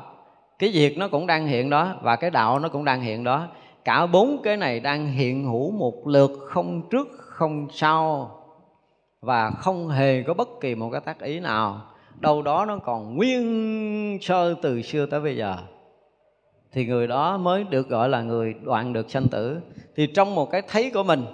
Cái 0.59 0.71
việc 0.73 0.99
nó 0.99 1.09
cũng 1.09 1.27
đang 1.27 1.47
hiện 1.47 1.71
đó 1.71 1.95
và 2.03 2.17
cái 2.17 2.31
đạo 2.31 2.59
nó 2.59 2.69
cũng 2.69 2.85
đang 2.85 3.01
hiện 3.01 3.25
đó. 3.25 3.47
Cả 3.85 4.07
bốn 4.07 4.41
cái 4.43 4.57
này 4.57 4.81
đang 4.81 5.07
hiện 5.07 5.45
hữu 5.45 5.71
một 5.71 6.07
lượt 6.07 6.31
không 6.47 6.83
trước, 6.91 7.09
không 7.19 7.69
sau 7.73 8.31
và 9.21 9.51
không 9.51 9.89
hề 9.89 10.23
có 10.23 10.35
bất 10.35 10.49
kỳ 10.61 10.75
một 10.75 10.91
cái 10.93 11.01
tác 11.01 11.21
ý 11.21 11.41
nào. 11.41 11.81
Đâu 12.21 12.43
đó 12.43 12.65
nó 12.65 12.79
còn 12.79 13.17
nguyên 13.17 14.19
sơ 14.21 14.55
từ 14.63 14.83
xưa 14.83 15.07
tới 15.07 15.21
bây 15.21 15.37
giờ. 15.37 15.57
Thì 16.73 16.87
người 16.87 17.07
đó 17.07 17.37
mới 17.37 17.65
được 17.65 17.89
gọi 17.89 18.09
là 18.09 18.23
người 18.23 18.55
đoạn 18.63 18.93
được 18.93 19.11
sanh 19.11 19.29
tử. 19.29 19.61
Thì 19.97 20.07
trong 20.07 20.35
một 20.35 20.51
cái 20.51 20.63
thấy 20.69 20.91
của 20.95 21.03
mình 21.03 21.25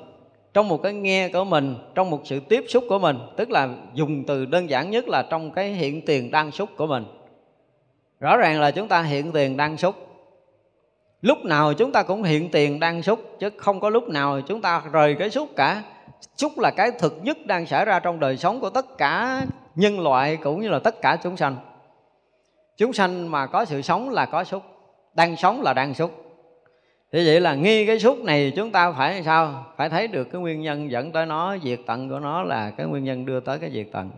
trong 0.55 0.69
một 0.69 0.83
cái 0.83 0.93
nghe 0.93 1.29
của 1.29 1.45
mình, 1.45 1.77
trong 1.95 2.11
một 2.11 2.20
sự 2.24 2.41
tiếp 2.41 2.65
xúc 2.69 2.85
của 2.89 2.99
mình, 2.99 3.19
tức 3.37 3.51
là 3.51 3.69
dùng 3.95 4.24
từ 4.27 4.45
đơn 4.45 4.70
giản 4.70 4.91
nhất 4.91 5.09
là 5.09 5.23
trong 5.23 5.51
cái 5.51 5.73
hiện 5.73 6.07
tiền 6.07 6.31
đang 6.31 6.51
xúc 6.51 6.70
của 6.77 6.87
mình. 6.87 7.05
Rõ 8.20 8.37
ràng 8.37 8.61
là 8.61 8.70
chúng 8.70 8.89
ta 8.89 9.03
hiện 9.03 9.33
tiền 9.33 9.57
đang 9.57 9.77
xúc. 9.77 9.95
Lúc 11.23 11.39
nào 11.45 11.74
chúng 11.74 11.93
ta 11.93 12.03
cũng 12.03 12.23
hiện 12.23 12.51
tiền 12.51 12.81
đang 12.81 13.03
xúc, 13.03 13.37
chứ 13.41 13.51
không 13.57 13.81
có 13.81 13.91
lúc 13.91 14.09
nào 14.09 14.41
chúng 14.41 14.61
ta 14.61 14.83
rời 14.93 15.15
cái 15.15 15.31
xúc 15.31 15.49
cả. 15.57 15.83
Xúc 16.37 16.59
là 16.59 16.70
cái 16.70 16.91
thực 16.99 17.20
nhất 17.23 17.47
đang 17.47 17.66
xảy 17.66 17.85
ra 17.85 17.99
trong 17.99 18.20
đời 18.20 18.37
sống 18.37 18.61
của 18.61 18.70
tất 18.70 18.99
cả 18.99 19.45
nhân 19.74 20.01
loại 20.01 20.37
cũng 20.37 20.61
như 20.61 20.69
là 20.69 20.79
tất 20.79 21.03
cả 21.03 21.16
chúng 21.23 21.37
sanh. 21.37 21.57
Chúng 22.77 22.93
sanh 22.93 23.31
mà 23.31 23.47
có 23.47 23.65
sự 23.65 23.83
sống 23.83 24.11
là 24.11 24.27
có 24.27 24.45
xúc, 24.45 24.62
đang 25.15 25.37
sống 25.37 25.62
là 25.62 25.73
đang 25.73 25.95
xúc 25.95 26.22
thế 27.12 27.24
vậy 27.26 27.40
là 27.40 27.55
nghi 27.55 27.86
cái 27.86 27.98
xúc 27.98 28.24
này 28.24 28.52
chúng 28.56 28.72
ta 28.72 28.93
phải 28.93 29.22
sao? 29.22 29.66
Phải 29.76 29.89
thấy 29.89 30.09
được 30.09 30.24
cái 30.24 30.40
nguyên 30.40 30.62
nhân 30.62 30.90
dẫn 30.90 31.12
tới 31.12 31.26
nó, 31.26 31.56
diệt 31.62 31.80
tận 31.86 32.09
của 32.09 32.18
nó 32.18 32.43
là 32.43 32.70
cái 32.70 32.86
nguyên 32.86 33.05
nhân 33.05 33.26
đưa 33.26 33.40
tới 33.40 33.59
cái 33.59 33.70
diệt 33.70 33.86
tận. 33.93 34.10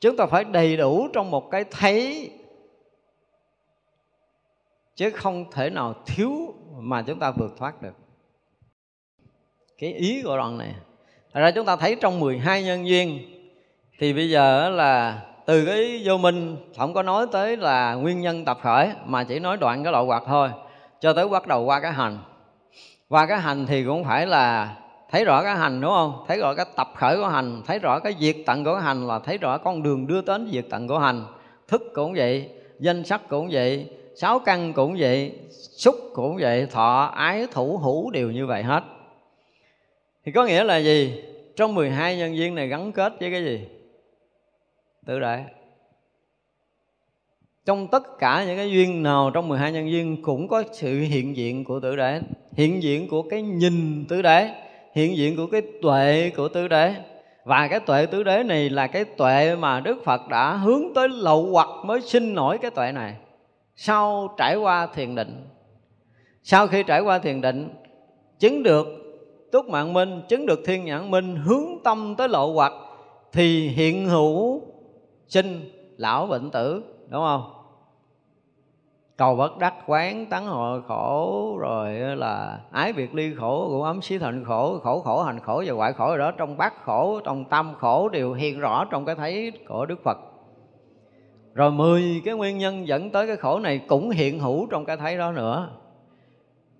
Chúng 0.00 0.16
ta 0.16 0.26
phải 0.26 0.44
đầy 0.44 0.76
đủ 0.76 1.08
trong 1.12 1.30
một 1.30 1.50
cái 1.50 1.64
thấy, 1.70 2.30
chứ 4.94 5.10
không 5.10 5.50
thể 5.50 5.70
nào 5.70 5.94
thiếu 6.06 6.54
mà 6.78 7.02
chúng 7.02 7.18
ta 7.18 7.30
vượt 7.30 7.54
thoát 7.58 7.82
được. 7.82 7.94
Cái 9.78 9.92
ý 9.92 10.22
của 10.22 10.36
đoạn 10.36 10.58
này. 10.58 10.74
Thật 11.32 11.40
ra 11.40 11.50
chúng 11.50 11.66
ta 11.66 11.76
thấy 11.76 11.96
trong 12.00 12.20
12 12.20 12.62
nhân 12.62 12.86
duyên, 12.86 13.18
thì 13.98 14.12
bây 14.12 14.30
giờ 14.30 14.68
là 14.68 15.22
từ 15.46 15.64
cái 15.66 16.02
vô 16.04 16.18
minh, 16.18 16.56
không 16.76 16.94
có 16.94 17.02
nói 17.02 17.26
tới 17.32 17.56
là 17.56 17.94
nguyên 17.94 18.20
nhân 18.20 18.44
tập 18.44 18.58
khởi, 18.62 18.90
mà 19.04 19.24
chỉ 19.24 19.38
nói 19.38 19.56
đoạn 19.56 19.84
cái 19.84 19.92
lộ 19.92 20.04
hoạt 20.04 20.22
thôi 20.26 20.50
cho 21.04 21.12
tới 21.12 21.28
bắt 21.28 21.46
đầu 21.46 21.64
qua 21.64 21.80
cái 21.80 21.92
hành. 21.92 22.18
Qua 23.08 23.26
cái 23.26 23.38
hành 23.38 23.66
thì 23.66 23.84
cũng 23.84 24.04
phải 24.04 24.26
là 24.26 24.76
thấy 25.10 25.24
rõ 25.24 25.42
cái 25.42 25.56
hành, 25.56 25.80
đúng 25.80 25.90
không? 25.90 26.24
Thấy 26.28 26.38
rõ 26.38 26.54
cái 26.54 26.66
tập 26.76 26.88
khởi 26.96 27.16
của 27.16 27.28
hành, 27.28 27.62
thấy 27.66 27.78
rõ 27.78 27.98
cái 27.98 28.14
diệt 28.18 28.36
tận 28.46 28.64
của 28.64 28.76
hành 28.76 29.06
là 29.06 29.18
thấy 29.18 29.38
rõ 29.38 29.58
con 29.58 29.82
đường 29.82 30.06
đưa 30.06 30.22
đến 30.22 30.48
diệt 30.52 30.64
tận 30.70 30.88
của 30.88 30.98
hành. 30.98 31.24
Thức 31.68 31.82
cũng 31.94 32.14
vậy, 32.16 32.48
danh 32.78 33.04
sắc 33.04 33.28
cũng 33.28 33.48
vậy, 33.52 33.90
sáu 34.14 34.38
căn 34.38 34.72
cũng 34.72 34.96
vậy, 34.98 35.32
xúc 35.76 35.94
cũng 36.14 36.36
vậy, 36.40 36.66
thọ, 36.66 37.12
ái, 37.14 37.46
thủ, 37.52 37.78
hữu 37.78 38.10
đều 38.10 38.30
như 38.30 38.46
vậy 38.46 38.62
hết. 38.62 38.82
Thì 40.24 40.32
có 40.32 40.44
nghĩa 40.44 40.64
là 40.64 40.76
gì? 40.76 41.22
Trong 41.56 41.74
12 41.74 42.16
nhân 42.16 42.32
viên 42.32 42.54
này 42.54 42.68
gắn 42.68 42.92
kết 42.92 43.12
với 43.20 43.30
cái 43.30 43.44
gì? 43.44 43.68
Tự 45.06 45.20
đại 45.20 45.44
trong 47.64 47.88
tất 47.88 48.18
cả 48.18 48.44
những 48.46 48.56
cái 48.56 48.70
duyên 48.70 49.02
nào 49.02 49.30
trong 49.34 49.48
12 49.48 49.72
nhân 49.72 49.90
duyên 49.90 50.22
cũng 50.22 50.48
có 50.48 50.62
sự 50.72 51.00
hiện 51.00 51.36
diện 51.36 51.64
của 51.64 51.80
tử 51.80 51.96
đế. 51.96 52.20
Hiện 52.52 52.82
diện 52.82 53.08
của 53.08 53.22
cái 53.22 53.42
nhìn 53.42 54.04
tứ 54.08 54.22
đế, 54.22 54.50
hiện 54.94 55.16
diện 55.16 55.36
của 55.36 55.46
cái 55.46 55.62
tuệ 55.82 56.32
của 56.36 56.48
tứ 56.48 56.68
đế. 56.68 56.94
Và 57.44 57.68
cái 57.68 57.80
tuệ 57.80 58.06
tứ 58.06 58.22
đế 58.22 58.42
này 58.42 58.70
là 58.70 58.86
cái 58.86 59.04
tuệ 59.04 59.56
mà 59.56 59.80
đức 59.80 60.04
phật 60.04 60.28
đã 60.28 60.56
hướng 60.56 60.82
tới 60.94 61.08
lậu 61.08 61.42
hoặc 61.52 61.68
mới 61.84 62.00
sinh 62.00 62.34
nổi 62.34 62.58
cái 62.58 62.70
tuệ 62.70 62.92
này. 62.92 63.14
Sau 63.76 64.34
trải 64.38 64.56
qua 64.56 64.86
thiền 64.86 65.14
định, 65.14 65.46
sau 66.42 66.66
khi 66.66 66.82
trải 66.82 67.00
qua 67.00 67.18
thiền 67.18 67.40
định, 67.40 67.68
chứng 68.38 68.62
được 68.62 68.86
túc 69.52 69.68
mạng 69.68 69.92
minh, 69.92 70.22
chứng 70.28 70.46
được 70.46 70.60
thiên 70.66 70.84
nhãn 70.84 71.10
minh, 71.10 71.36
hướng 71.36 71.64
tâm 71.84 72.14
tới 72.18 72.28
lộ 72.28 72.52
hoặc, 72.52 72.72
thì 73.32 73.68
hiện 73.68 74.06
hữu 74.06 74.62
sinh 75.28 75.70
lão 75.96 76.26
bệnh 76.26 76.50
tử 76.50 76.82
đúng 77.14 77.22
không? 77.22 77.42
Cầu 79.16 79.36
bất 79.36 79.58
đắc 79.58 79.74
quán 79.86 80.26
tấn 80.26 80.42
hội 80.42 80.82
khổ, 80.88 81.56
rồi 81.58 81.92
là 81.94 82.60
ái 82.72 82.92
biệt 82.92 83.14
ly 83.14 83.34
khổ, 83.34 83.68
ngũ 83.70 83.82
ấm 83.82 84.02
xí 84.02 84.18
thịnh 84.18 84.44
khổ 84.44 84.78
khổ 84.78 85.00
khổ 85.00 85.22
hành 85.22 85.40
khổ 85.40 85.62
và 85.66 85.74
hoại 85.74 85.92
khổ. 85.92 86.08
Rồi 86.08 86.18
đó, 86.18 86.30
trong 86.30 86.56
bát 86.56 86.84
khổ, 86.84 87.20
trong 87.24 87.44
tâm 87.44 87.74
khổ 87.78 88.08
đều 88.08 88.32
hiện 88.32 88.60
rõ 88.60 88.84
trong 88.84 89.04
cái 89.04 89.14
thấy 89.14 89.52
của 89.68 89.86
đức 89.86 90.02
phật. 90.04 90.18
Rồi 91.54 91.70
mười 91.70 92.22
cái 92.24 92.34
nguyên 92.34 92.58
nhân 92.58 92.88
dẫn 92.88 93.10
tới 93.10 93.26
cái 93.26 93.36
khổ 93.36 93.58
này 93.58 93.80
cũng 93.88 94.10
hiện 94.10 94.38
hữu 94.38 94.66
trong 94.70 94.84
cái 94.84 94.96
thấy 94.96 95.18
đó 95.18 95.32
nữa. 95.32 95.68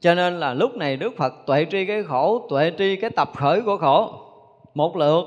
Cho 0.00 0.14
nên 0.14 0.40
là 0.40 0.54
lúc 0.54 0.76
này 0.76 0.96
đức 0.96 1.12
phật 1.16 1.32
tuệ 1.46 1.66
tri 1.70 1.86
cái 1.86 2.02
khổ, 2.02 2.46
tuệ 2.50 2.72
tri 2.78 2.96
cái 2.96 3.10
tập 3.10 3.30
khởi 3.36 3.62
của 3.62 3.76
khổ. 3.76 4.12
Một 4.74 4.96
lượt 4.96 5.24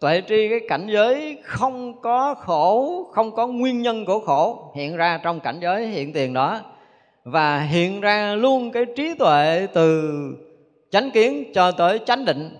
tuệ 0.00 0.22
tri 0.28 0.48
cái 0.48 0.60
cảnh 0.68 0.86
giới 0.90 1.38
không 1.42 2.00
có 2.00 2.34
khổ, 2.34 3.04
không 3.12 3.34
có 3.34 3.46
nguyên 3.46 3.82
nhân 3.82 4.04
của 4.04 4.20
khổ, 4.20 4.72
hiện 4.74 4.96
ra 4.96 5.20
trong 5.22 5.40
cảnh 5.40 5.58
giới 5.60 5.86
hiện 5.86 6.12
tiền 6.12 6.32
đó. 6.32 6.60
Và 7.24 7.60
hiện 7.60 8.00
ra 8.00 8.34
luôn 8.34 8.70
cái 8.70 8.84
trí 8.96 9.14
tuệ 9.14 9.66
từ 9.74 10.12
chánh 10.90 11.10
kiến 11.10 11.52
cho 11.54 11.70
tới 11.70 12.00
chánh 12.06 12.24
định. 12.24 12.56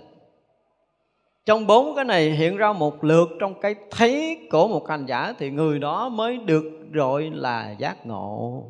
Trong 1.47 1.67
bốn 1.67 1.95
cái 1.97 2.05
này 2.05 2.31
hiện 2.31 2.57
ra 2.57 2.73
một 2.73 3.05
lượt 3.05 3.29
trong 3.41 3.61
cái 3.61 3.75
thấy 3.91 4.39
của 4.51 4.69
một 4.69 4.89
hành 4.89 5.07
giả, 5.07 5.35
thì 5.39 5.51
người 5.51 5.79
đó 5.79 6.09
mới 6.09 6.37
được 6.37 6.65
gọi 6.93 7.31
là 7.35 7.75
giác 7.79 8.07
ngộ. 8.07 8.65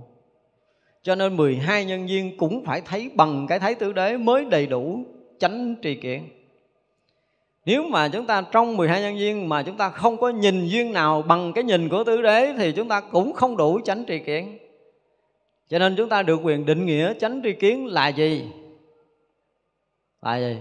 Cho 1.02 1.14
nên 1.14 1.36
12 1.36 1.84
nhân 1.84 2.06
viên 2.06 2.36
cũng 2.36 2.64
phải 2.64 2.80
thấy 2.80 3.10
bằng 3.14 3.46
cái 3.48 3.58
thấy 3.58 3.74
tứ 3.74 3.92
đế 3.92 4.16
mới 4.16 4.44
đầy 4.44 4.66
đủ 4.66 4.98
chánh 5.38 5.74
tri 5.82 5.94
kiến 5.94 6.28
nếu 7.68 7.88
mà 7.88 8.08
chúng 8.08 8.26
ta 8.26 8.42
trong 8.52 8.76
12 8.76 9.00
nhân 9.00 9.18
duyên 9.18 9.48
mà 9.48 9.62
chúng 9.62 9.76
ta 9.76 9.90
không 9.90 10.16
có 10.16 10.28
nhìn 10.28 10.66
duyên 10.66 10.92
nào 10.92 11.22
bằng 11.22 11.52
cái 11.52 11.64
nhìn 11.64 11.88
của 11.88 12.04
tứ 12.04 12.22
đế 12.22 12.54
thì 12.58 12.72
chúng 12.72 12.88
ta 12.88 13.00
cũng 13.00 13.32
không 13.32 13.56
đủ 13.56 13.80
chánh 13.84 14.04
tri 14.08 14.18
kiến. 14.18 14.58
Cho 15.68 15.78
nên 15.78 15.94
chúng 15.96 16.08
ta 16.08 16.22
được 16.22 16.40
quyền 16.42 16.66
định 16.66 16.86
nghĩa 16.86 17.14
chánh 17.14 17.40
tri 17.44 17.52
kiến 17.52 17.86
là 17.86 18.08
gì? 18.08 18.44
Là 20.22 20.36
gì? 20.36 20.56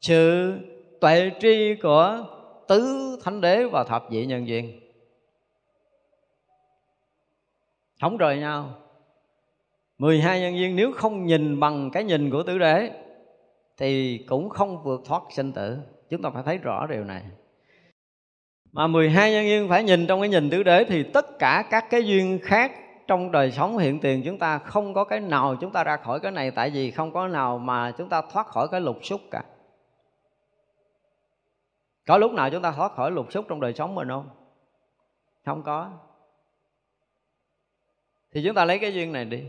Sự 0.00 0.52
tuệ 1.00 1.30
tri 1.40 1.74
của 1.82 2.24
tứ 2.68 3.16
thánh 3.24 3.40
đế 3.40 3.64
và 3.64 3.84
thập 3.84 4.04
vị 4.10 4.26
nhân 4.26 4.48
duyên 4.48 4.80
không 8.00 8.16
rời 8.16 8.38
nhau. 8.38 8.74
12 9.98 10.40
nhân 10.40 10.58
duyên 10.58 10.76
nếu 10.76 10.92
không 10.92 11.26
nhìn 11.26 11.60
bằng 11.60 11.90
cái 11.90 12.04
nhìn 12.04 12.30
của 12.30 12.42
tứ 12.42 12.58
đế 12.58 13.03
thì 13.76 14.18
cũng 14.28 14.48
không 14.48 14.82
vượt 14.82 15.00
thoát 15.04 15.22
sinh 15.30 15.52
tử. 15.52 15.78
Chúng 16.10 16.22
ta 16.22 16.30
phải 16.30 16.42
thấy 16.42 16.58
rõ 16.58 16.86
điều 16.86 17.04
này. 17.04 17.22
Mà 18.72 18.86
12 18.86 19.32
nhân 19.32 19.46
duyên 19.46 19.68
phải 19.68 19.84
nhìn 19.84 20.06
trong 20.06 20.20
cái 20.20 20.28
nhìn 20.28 20.50
tứ 20.50 20.62
đế 20.62 20.84
thì 20.84 21.02
tất 21.02 21.38
cả 21.38 21.64
các 21.70 21.90
cái 21.90 22.06
duyên 22.06 22.38
khác 22.42 22.72
trong 23.06 23.32
đời 23.32 23.50
sống 23.50 23.78
hiện 23.78 24.00
tiền 24.00 24.22
chúng 24.24 24.38
ta 24.38 24.58
không 24.58 24.94
có 24.94 25.04
cái 25.04 25.20
nào 25.20 25.56
chúng 25.60 25.72
ta 25.72 25.84
ra 25.84 25.96
khỏi 25.96 26.20
cái 26.20 26.32
này, 26.32 26.50
tại 26.50 26.70
vì 26.70 26.90
không 26.90 27.12
có 27.12 27.28
nào 27.28 27.58
mà 27.58 27.92
chúng 27.98 28.08
ta 28.08 28.22
thoát 28.32 28.46
khỏi 28.46 28.68
cái 28.68 28.80
lục 28.80 28.96
xúc 29.02 29.20
cả. 29.30 29.42
Có 32.06 32.18
lúc 32.18 32.32
nào 32.32 32.50
chúng 32.50 32.62
ta 32.62 32.72
thoát 32.72 32.92
khỏi 32.92 33.10
lục 33.10 33.32
xúc 33.32 33.44
trong 33.48 33.60
đời 33.60 33.72
sống 33.72 33.94
mình 33.94 34.08
không? 34.08 34.28
Không 35.44 35.62
có. 35.62 35.90
Thì 38.32 38.42
chúng 38.44 38.54
ta 38.54 38.64
lấy 38.64 38.78
cái 38.78 38.94
duyên 38.94 39.12
này 39.12 39.24
đi 39.24 39.44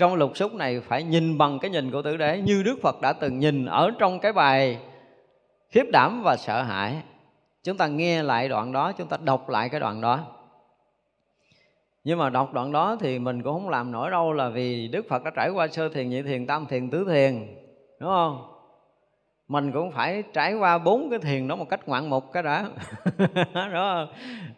trong 0.00 0.14
lục 0.14 0.36
xúc 0.36 0.54
này 0.54 0.80
phải 0.80 1.02
nhìn 1.02 1.38
bằng 1.38 1.58
cái 1.58 1.70
nhìn 1.70 1.90
của 1.90 2.02
tử 2.02 2.16
đế, 2.16 2.38
như 2.38 2.62
đức 2.62 2.78
phật 2.82 3.00
đã 3.00 3.12
từng 3.12 3.38
nhìn 3.38 3.66
ở 3.66 3.90
trong 3.98 4.20
cái 4.20 4.32
bài 4.32 4.78
khiếp 5.68 5.84
đảm 5.92 6.22
và 6.22 6.36
sợ 6.36 6.62
hãi. 6.62 7.02
Chúng 7.64 7.76
ta 7.76 7.86
nghe 7.86 8.22
lại 8.22 8.48
đoạn 8.48 8.72
đó, 8.72 8.92
chúng 8.92 9.06
ta 9.06 9.16
đọc 9.24 9.48
lại 9.48 9.68
cái 9.68 9.80
đoạn 9.80 10.00
đó. 10.00 10.20
Nhưng 12.04 12.18
mà 12.18 12.30
đọc 12.30 12.52
đoạn 12.52 12.72
đó 12.72 12.96
thì 13.00 13.18
mình 13.18 13.42
cũng 13.42 13.52
không 13.52 13.68
làm 13.68 13.92
nổi 13.92 14.10
đâu 14.10 14.32
là 14.32 14.48
vì 14.48 14.88
đức 14.88 15.06
phật 15.08 15.24
đã 15.24 15.30
trải 15.36 15.50
qua 15.50 15.68
sơ 15.68 15.88
thiền, 15.88 16.08
nhị 16.08 16.22
thiền, 16.22 16.46
tam 16.46 16.66
thiền, 16.66 16.90
tứ 16.90 17.04
thiền, 17.08 17.56
đúng 18.00 18.10
không? 18.10 18.49
Mình 19.50 19.72
cũng 19.72 19.90
phải 19.90 20.22
trải 20.32 20.54
qua 20.54 20.78
bốn 20.78 21.10
cái 21.10 21.18
thiền 21.18 21.48
đó 21.48 21.56
một 21.56 21.68
cách 21.68 21.88
ngoạn 21.88 22.10
mục 22.10 22.32
cái 22.32 22.42
đã. 22.42 22.64
Đó. 23.72 24.06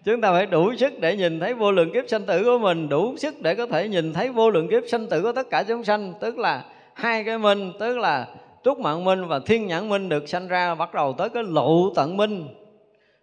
Chúng 0.05 0.21
ta 0.21 0.33
phải 0.33 0.47
đủ 0.47 0.75
sức 0.75 1.01
để 1.01 1.17
nhìn 1.17 1.41
thấy 1.41 1.55
vô 1.55 1.73
lượng 1.73 1.93
kiếp 1.93 2.05
sanh 2.09 2.27
tử 2.27 2.45
của 2.45 2.59
mình, 2.59 2.89
đủ 2.89 3.17
sức 3.17 3.43
để 3.43 3.55
có 3.55 3.67
thể 3.67 3.89
nhìn 3.89 4.13
thấy 4.13 4.29
vô 4.29 4.51
lượng 4.51 4.69
kiếp 4.69 4.83
sanh 4.89 5.07
tử 5.07 5.23
của 5.23 5.33
tất 5.33 5.51
cả 5.51 5.63
chúng 5.63 5.85
sanh, 5.85 6.15
tức 6.21 6.39
là 6.39 6.65
hai 6.95 7.25
cái 7.25 7.39
minh 7.39 7.73
tức 7.79 7.99
là 7.99 8.27
trúc 8.65 8.79
mạng 8.79 9.05
minh 9.05 9.27
và 9.27 9.41
thiên 9.47 9.67
nhãn 9.67 9.89
minh 9.89 10.09
được 10.09 10.29
sanh 10.29 10.49
ra, 10.49 10.75
bắt 10.75 10.95
đầu 10.95 11.13
tới 11.13 11.29
cái 11.29 11.43
lộ 11.43 11.93
tận 11.95 12.17
minh. 12.17 12.49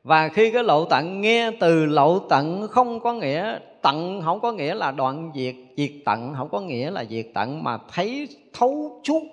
Và 0.03 0.27
khi 0.27 0.51
cái 0.51 0.63
lộ 0.63 0.85
tận 0.85 1.21
nghe 1.21 1.51
từ 1.59 1.85
lộ 1.85 2.19
tận 2.19 2.67
không 2.67 2.99
có 2.99 3.13
nghĩa, 3.13 3.57
tận 3.81 4.21
không 4.25 4.39
có 4.39 4.51
nghĩa 4.51 4.75
là 4.75 4.91
đoạn 4.91 5.31
diệt 5.35 5.55
diệt 5.77 5.91
tận 6.05 6.33
không 6.37 6.49
có 6.49 6.61
nghĩa 6.61 6.91
là 6.91 7.05
diệt 7.05 7.25
tận, 7.33 7.63
mà 7.63 7.77
thấy 7.93 8.27
thấu 8.53 9.01
suốt 9.07 9.23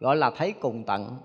gọi 0.00 0.16
là 0.16 0.30
thấy 0.30 0.52
cùng 0.52 0.84
tận. 0.84 1.16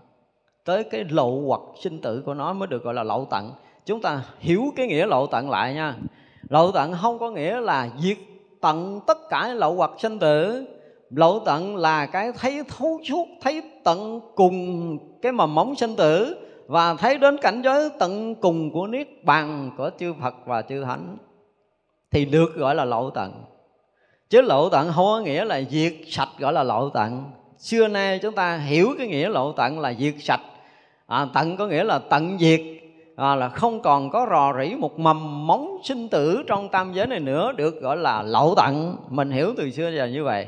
Tới 0.64 0.84
cái 0.84 1.04
lộ 1.10 1.42
hoặc 1.48 1.62
sinh 1.82 2.02
tử 2.02 2.24
của 2.26 2.34
nó 2.34 2.54
mới 2.54 2.68
được 2.68 2.84
gọi 2.84 2.94
là 2.94 3.04
lộ 3.04 3.26
tận. 3.26 3.52
Chúng 3.86 4.02
ta 4.02 4.24
hiểu 4.40 4.64
cái 4.76 4.88
nghĩa 4.88 5.06
lộ 5.06 5.28
tận 5.28 5.50
lại 5.50 5.74
nha. 5.74 5.96
Lộ 6.50 6.72
tận 6.72 6.94
không 7.02 7.20
có 7.20 7.32
nghĩa 7.32 7.62
là 7.62 7.90
diệt 8.00 8.18
tận 8.62 9.00
tất 9.08 9.18
cả 9.30 9.48
lộ 9.48 9.76
hoặc 9.76 9.92
sinh 9.98 10.20
tử. 10.20 10.66
Lộ 11.10 11.40
tận 11.40 11.76
là 11.76 12.06
cái 12.06 12.32
thấy 12.32 12.64
thấu 12.68 13.00
suốt, 13.10 13.28
thấy 13.42 13.62
tận 13.84 14.20
cùng 14.36 14.98
cái 15.22 15.32
mầm 15.32 15.56
móng 15.56 15.76
sinh 15.76 15.96
tử 15.96 16.36
và 16.68 16.94
thấy 16.94 17.18
đến 17.18 17.38
cảnh 17.42 17.62
giới 17.64 17.90
tận 18.00 18.36
cùng 18.36 18.72
của 18.72 18.88
niết 18.88 19.08
bàn 19.24 19.72
của 19.78 19.90
chư 20.00 20.14
Phật 20.22 20.36
và 20.46 20.62
chư 20.62 20.84
Thánh. 20.84 21.18
Thì 22.12 22.26
được 22.26 22.56
gọi 22.56 22.76
là 22.76 22.86
lộ 22.86 23.10
tận. 23.10 23.32
Chứ 24.30 24.42
lộ 24.42 24.70
tận 24.70 24.92
không 24.96 25.06
có 25.06 25.20
nghĩa 25.20 25.46
là 25.46 25.62
diệt 25.70 25.94
sạch 26.08 26.30
gọi 26.40 26.54
là 26.54 26.64
lộ 26.64 26.90
tận 26.90 27.24
xưa 27.58 27.88
nay 27.88 28.20
chúng 28.20 28.36
ta 28.36 28.58
hiểu 28.58 28.96
cái 28.98 29.08
nghĩa 29.08 29.30
lộ 29.30 29.52
tận 29.52 29.80
là 29.80 29.94
diệt 29.94 30.14
sạch. 30.20 30.42
À, 31.08 31.28
tận 31.34 31.58
có 31.58 31.68
nghĩa 31.68 31.84
là 31.84 32.00
tận 32.00 32.38
diệt. 32.40 32.62
À, 33.16 33.36
là 33.36 33.50
không 33.50 33.82
còn 33.82 34.10
có 34.10 34.28
rò 34.30 34.54
rỉ 34.60 34.76
một 34.76 35.00
mầm 35.00 35.48
móng 35.48 35.78
sinh 35.84 36.10
tử 36.10 36.44
trong 36.48 36.70
tam 36.70 36.94
giới 36.94 37.08
này 37.08 37.20
nữa 37.20 37.52
được 37.52 37.82
gọi 37.82 37.98
là 37.98 38.22
lộ 38.22 38.56
tận. 38.56 38.98
Mình 39.10 39.32
hiểu 39.32 39.54
từ 39.58 39.72
xưa 39.72 39.92
giờ 39.96 40.06
như 40.06 40.24
vậy. 40.24 40.48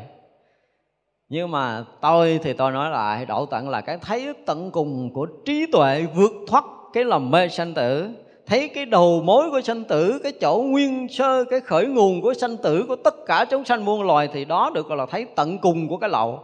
Nhưng 1.29 1.51
mà 1.51 1.83
tôi 2.01 2.39
thì 2.43 2.53
tôi 2.53 2.71
nói 2.71 2.89
lại 2.89 3.25
độ 3.25 3.45
tận 3.45 3.69
là 3.69 3.81
cái 3.81 3.97
thấy 4.01 4.33
tận 4.45 4.71
cùng 4.71 5.13
của 5.13 5.27
trí 5.45 5.65
tuệ 5.71 6.05
vượt 6.15 6.31
thoát 6.47 6.65
cái 6.93 7.03
lầm 7.03 7.31
mê 7.31 7.47
sanh 7.47 7.73
tử. 7.73 8.09
Thấy 8.45 8.69
cái 8.69 8.85
đầu 8.85 9.21
mối 9.23 9.51
của 9.51 9.61
sanh 9.61 9.83
tử 9.83 10.19
cái 10.23 10.31
chỗ 10.41 10.57
nguyên 10.57 11.07
sơ 11.09 11.43
cái 11.43 11.59
khởi 11.59 11.85
nguồn 11.85 12.21
của 12.21 12.33
sanh 12.33 12.57
tử 12.57 12.85
của 12.87 12.95
tất 12.95 13.15
cả 13.25 13.45
chúng 13.49 13.63
sanh 13.63 13.85
muôn 13.85 14.03
loài 14.03 14.29
thì 14.33 14.45
đó 14.45 14.71
được 14.73 14.87
gọi 14.87 14.97
là 14.97 15.05
thấy 15.05 15.25
tận 15.35 15.57
cùng 15.57 15.87
của 15.87 15.97
cái 15.97 16.09
lậu 16.09 16.39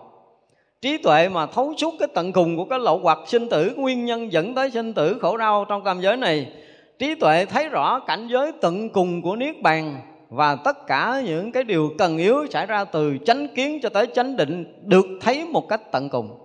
trí 0.82 0.98
tuệ 0.98 1.30
mà 1.30 1.46
thấu 1.46 1.74
suốt 1.78 1.94
cái 2.00 2.08
tận 2.14 2.34
cùng 2.34 2.58
của 2.58 2.66
cái 2.66 2.80
lậu 2.80 3.00
hoặc 3.00 3.20
sinh 3.28 3.50
tử, 3.50 3.74
nguyên 3.76 4.06
nhân 4.06 4.32
dẫn 4.32 4.56
tới 4.56 4.72
sinh 4.72 4.94
tử 4.94 5.18
khổ 5.22 5.38
đau 5.38 5.66
trong 5.70 5.84
tam 5.84 6.02
giới 6.02 6.18
này. 6.18 6.52
Trí 7.00 7.16
tuệ 7.16 7.46
thấy 7.46 7.70
rõ 7.70 8.00
cảnh 8.00 8.28
giới 8.28 8.52
tận 8.62 8.90
cùng 8.90 9.22
của 9.22 9.36
niết 9.36 9.62
bàn 9.62 10.02
và 10.30 10.56
tất 10.56 10.88
cả 10.88 11.22
những 11.26 11.52
cái 11.52 11.64
điều 11.64 11.92
cần 11.98 12.18
yếu 12.18 12.48
xảy 12.52 12.66
ra 12.66 12.86
từ 12.86 13.18
chánh 13.26 13.48
kiến 13.56 13.80
cho 13.84 13.90
tới 13.90 14.08
chánh 14.14 14.38
định 14.38 14.82
được 14.84 15.06
thấy 15.22 15.46
một 15.46 15.68
cách 15.70 15.82
tận 15.92 16.10
cùng. 16.10 16.38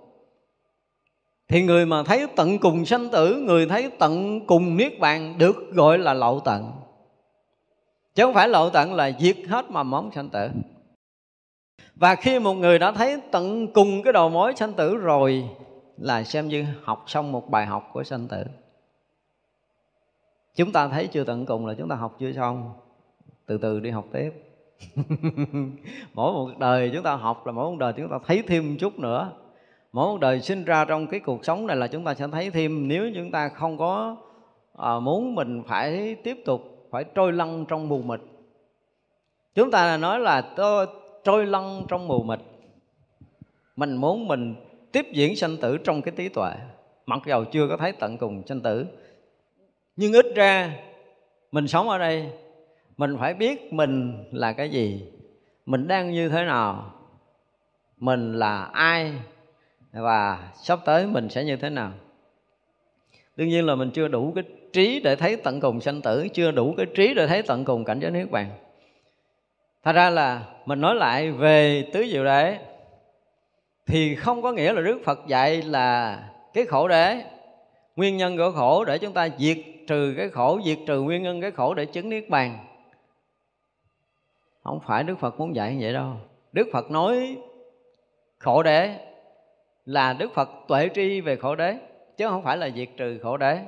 Thì 1.49 1.63
người 1.63 1.87
mà 1.87 2.03
thấy 2.03 2.27
tận 2.37 2.59
cùng 2.59 2.85
sanh 2.85 3.09
tử, 3.09 3.35
người 3.35 3.67
thấy 3.67 3.91
tận 3.99 4.47
cùng 4.47 4.77
niết 4.77 4.99
bàn 5.01 5.35
được 5.39 5.57
gọi 5.73 5.99
là 5.99 6.15
lậu 6.15 6.41
tận. 6.41 6.71
Chứ 8.15 8.25
không 8.25 8.35
phải 8.35 8.49
lậu 8.49 8.71
tận 8.71 8.95
là 8.95 9.13
diệt 9.21 9.37
hết 9.49 9.71
mà 9.71 9.83
móng 9.83 10.11
sanh 10.15 10.29
tử 10.29 10.49
và 11.97 12.15
khi 12.15 12.39
một 12.39 12.55
người 12.55 12.79
đã 12.79 12.93
thấy 12.93 13.21
tận 13.31 13.73
cùng 13.73 14.03
cái 14.03 14.13
đầu 14.13 14.29
mối 14.29 14.57
sanh 14.57 14.73
tử 14.73 14.97
rồi 14.97 15.49
là 15.97 16.23
xem 16.23 16.49
như 16.49 16.65
học 16.83 17.05
xong 17.07 17.33
một 17.33 17.51
bài 17.51 17.67
học 17.67 17.91
của 17.93 18.05
sanh 18.05 18.29
tử. 18.29 18.45
Chúng 20.55 20.73
ta 20.73 20.89
thấy 20.89 21.07
chưa 21.07 21.25
tận 21.25 21.47
cùng 21.47 21.67
là 21.67 21.75
chúng 21.75 21.89
ta 21.89 21.97
học 21.97 22.17
chưa 22.19 22.33
xong. 22.33 22.73
Từ 23.47 23.59
từ 23.59 23.81
đi 23.81 23.91
học 23.91 24.05
tiếp. 24.13 24.31
Mỗi 26.15 26.33
một 26.33 26.59
đời 26.59 26.91
chúng 26.95 27.03
ta 27.03 27.15
học 27.15 27.47
là 27.47 27.53
mỗi 27.53 27.71
một 27.71 27.77
đời 27.79 27.93
chúng 27.97 28.09
ta 28.09 28.19
thấy 28.27 28.43
thêm 28.47 28.71
một 28.71 28.77
chút 28.81 28.99
nữa. 28.99 29.33
Mỗi 29.93 30.07
một 30.07 30.21
đời 30.21 30.41
sinh 30.41 30.65
ra 30.65 30.85
trong 30.85 31.07
cái 31.07 31.21
cuộc 31.21 31.45
sống 31.45 31.67
này 31.67 31.77
là 31.77 31.87
chúng 31.87 32.05
ta 32.05 32.15
sẽ 32.15 32.27
thấy 32.33 32.51
thêm. 32.51 32.89
Nếu 32.89 33.11
chúng 33.15 33.31
ta 33.31 33.49
không 33.49 33.79
có 33.79 34.17
à, 34.79 34.99
muốn 34.99 35.35
mình 35.35 35.63
phải 35.67 36.17
tiếp 36.25 36.43
tục 36.45 36.89
phải 36.91 37.05
trôi 37.05 37.33
lăn 37.33 37.65
trong 37.69 37.89
mù 37.89 38.03
mịt. 38.03 38.21
Chúng 39.55 39.71
ta 39.71 39.97
nói 39.97 40.21
là 40.21 40.41
tôi 40.41 40.87
trôi 41.27 41.47
lăn 41.47 41.85
trong 41.89 42.09
mù 42.09 42.23
mịt. 42.23 42.39
Mình 43.77 43.97
muốn 43.97 44.29
mình 44.29 44.55
tiếp 44.93 45.07
diễn 45.13 45.37
sanh 45.37 45.57
tử 45.57 45.79
trong 45.85 46.03
cái 46.03 46.15
trí 46.17 46.29
tuệ 46.29 46.53
mặc 47.07 47.21
dầu 47.27 47.45
chưa 47.45 47.69
có 47.69 47.77
thấy 47.77 47.93
tận 47.93 48.19
cùng 48.19 48.43
sanh 48.47 48.61
tử. 48.61 48.87
Nhưng 49.97 50.13
ít 50.13 50.27
ra, 50.35 50.77
mình 51.53 51.69
sống 51.69 51.89
ở 51.89 51.99
đây, 51.99 52.31
mình 52.97 53.17
phải 53.19 53.35
biết 53.35 53.73
mình 53.73 54.25
là 54.33 54.53
cái 54.53 54.71
gì, 54.71 55.03
mình 55.67 55.89
đang 55.89 56.11
như 56.11 56.29
thế 56.29 56.45
nào, 56.45 56.95
mình 57.99 58.33
là 58.33 58.63
ai, 58.63 59.13
và 59.93 60.53
sắp 60.55 60.79
tới 60.85 61.07
mình 61.07 61.29
sẽ 61.29 61.45
như 61.45 61.57
thế 61.57 61.71
nào. 61.71 61.93
Đương 63.37 63.49
nhiên 63.49 63.67
là 63.67 63.75
mình 63.75 63.91
chưa 63.91 64.09
đủ 64.09 64.33
cái 64.35 64.45
trí 64.73 65.01
để 65.01 65.17
thấy 65.17 65.37
tận 65.37 65.61
cùng 65.61 65.81
sanh 65.81 66.03
tử, 66.03 66.29
chưa 66.35 66.51
đủ 66.51 66.75
cái 66.77 66.87
trí 66.95 67.15
để 67.15 67.27
thấy 67.27 67.43
tận 67.43 67.65
cùng 67.65 67.85
cảnh 67.85 68.01
giới 68.01 68.11
niết 68.11 68.31
bàn 68.31 68.51
thật 69.87 69.93
ra 69.93 70.11
là 70.11 70.43
mình 70.65 70.81
nói 70.81 70.95
lại 70.95 71.31
về 71.31 71.89
tứ 71.93 72.07
diệu 72.11 72.25
đế 72.25 72.59
thì 73.87 74.15
không 74.15 74.43
có 74.43 74.53
nghĩa 74.53 74.73
là 74.73 74.81
đức 74.81 75.01
phật 75.05 75.21
dạy 75.27 75.63
là 75.63 76.19
cái 76.55 76.65
khổ 76.65 76.89
đế. 76.89 77.25
Nguyên 77.97 78.17
nhân 78.17 78.37
của 78.37 78.53
khổ 78.53 78.85
để 78.85 78.99
chúng 78.99 79.13
ta 79.13 79.29
diệt 79.39 79.59
trừ 79.89 80.15
cái 80.17 80.29
khổ, 80.29 80.61
diệt 80.65 80.79
trừ 80.87 81.01
nguyên 81.01 81.23
nhân 81.23 81.41
cái 81.41 81.51
khổ 81.51 81.75
để 81.75 81.87
chứng 81.87 82.09
niết 82.09 82.29
bàn. 82.29 82.59
Không 84.63 84.81
phải 84.87 85.05
đức 85.05 85.19
phật 85.19 85.39
muốn 85.39 85.55
dạy 85.57 85.75
như 85.75 85.79
vậy 85.81 85.93
đâu. 85.93 86.13
Đức 86.53 86.69
phật 86.73 86.91
nói 86.91 87.37
khổ 88.39 88.63
đế 88.63 88.91
là 89.85 90.13
đức 90.13 90.35
phật 90.35 90.49
tuệ 90.69 90.89
tri 90.95 91.21
về 91.21 91.37
khổ 91.37 91.55
đế, 91.55 91.77
chứ 92.17 92.29
không 92.29 92.43
phải 92.43 92.57
là 92.57 92.71
diệt 92.71 92.89
trừ 92.97 93.19
khổ 93.23 93.37
đế. 93.37 93.59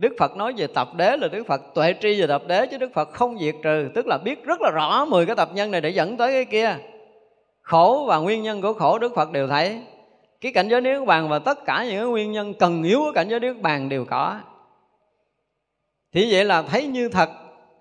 Đức 0.00 0.14
Phật 0.18 0.36
nói 0.36 0.52
về 0.56 0.66
tập 0.66 0.88
đế 0.96 1.16
là 1.16 1.28
Đức 1.28 1.46
Phật 1.46 1.60
tuệ 1.74 1.94
tri 2.00 2.20
về 2.20 2.26
tập 2.26 2.42
đế 2.46 2.66
chứ 2.66 2.78
Đức 2.78 2.92
Phật 2.94 3.12
không 3.12 3.38
diệt 3.38 3.54
trừ. 3.62 3.88
Tức 3.94 4.06
là 4.06 4.18
biết 4.18 4.44
rất 4.44 4.60
là 4.60 4.70
rõ 4.70 5.04
10 5.04 5.26
cái 5.26 5.36
tập 5.36 5.50
nhân 5.54 5.70
này 5.70 5.80
để 5.80 5.90
dẫn 5.90 6.16
tới 6.16 6.32
cái 6.32 6.44
kia. 6.44 6.76
Khổ 7.62 8.04
và 8.08 8.18
nguyên 8.18 8.42
nhân 8.42 8.62
của 8.62 8.72
khổ 8.72 8.98
Đức 8.98 9.14
Phật 9.14 9.32
đều 9.32 9.48
thấy. 9.48 9.80
Cái 10.40 10.52
cảnh 10.52 10.68
giới 10.68 10.80
niết 10.80 11.06
bàn 11.06 11.28
và 11.28 11.38
tất 11.38 11.64
cả 11.64 11.84
những 11.84 11.96
cái 11.96 12.06
nguyên 12.06 12.32
nhân 12.32 12.54
cần 12.54 12.82
yếu 12.82 12.98
của 12.98 13.12
cảnh 13.14 13.28
giới 13.28 13.40
niết 13.40 13.60
bàn 13.62 13.88
đều 13.88 14.04
có. 14.04 14.40
Thì 16.12 16.32
vậy 16.32 16.44
là 16.44 16.62
thấy 16.62 16.86
như 16.86 17.08
thật 17.08 17.30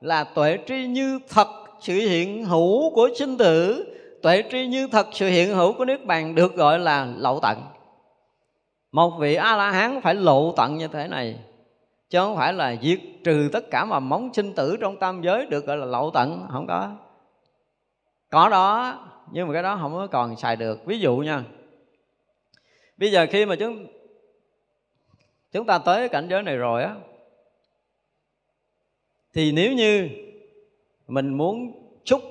là 0.01 0.23
tuệ 0.23 0.57
tri 0.67 0.87
như 0.87 1.19
thật 1.29 1.47
sự 1.79 1.93
hiện 1.93 2.45
hữu 2.45 2.89
của 2.95 3.09
sinh 3.15 3.37
tử. 3.37 3.85
Tuệ 4.23 4.43
tri 4.51 4.67
như 4.67 4.87
thật 4.91 5.07
sự 5.11 5.27
hiện 5.27 5.55
hữu 5.55 5.73
của 5.73 5.85
niết 5.85 6.05
bàn 6.05 6.35
được 6.35 6.55
gọi 6.55 6.79
là 6.79 7.07
lậu 7.17 7.39
tận. 7.39 7.57
Một 8.91 9.11
vị 9.19 9.35
a 9.35 9.55
la 9.55 9.71
hán 9.71 10.01
phải 10.01 10.15
lộ 10.15 10.53
tận 10.57 10.77
như 10.77 10.87
thế 10.87 11.07
này 11.07 11.35
chứ 12.09 12.19
không 12.19 12.35
phải 12.37 12.53
là 12.53 12.75
diệt 12.81 12.99
trừ 13.23 13.49
tất 13.53 13.71
cả 13.71 13.85
mà 13.85 13.99
móng 13.99 14.33
sinh 14.33 14.53
tử 14.53 14.77
trong 14.81 14.97
tam 14.97 15.21
giới 15.21 15.45
được 15.45 15.65
gọi 15.65 15.77
là 15.77 15.85
lậu 15.85 16.11
tận, 16.13 16.47
không 16.51 16.67
có. 16.67 16.95
Có 18.29 18.49
đó, 18.49 18.97
nhưng 19.31 19.47
mà 19.47 19.53
cái 19.53 19.63
đó 19.63 19.77
không 19.81 19.93
có 19.93 20.07
còn 20.07 20.35
xài 20.35 20.55
được. 20.55 20.85
Ví 20.85 20.99
dụ 20.99 21.17
nha, 21.17 21.43
bây 22.97 23.11
giờ 23.11 23.27
khi 23.29 23.45
mà 23.45 23.55
chúng 23.55 23.87
chúng 25.51 25.65
ta 25.65 25.79
tới 25.79 26.09
cảnh 26.09 26.27
giới 26.29 26.43
này 26.43 26.57
rồi 26.57 26.83
á, 26.83 26.95
thì 29.33 29.51
nếu 29.51 29.73
như 29.73 30.09
mình 31.07 31.37
muốn 31.37 31.71
xúc 32.05 32.21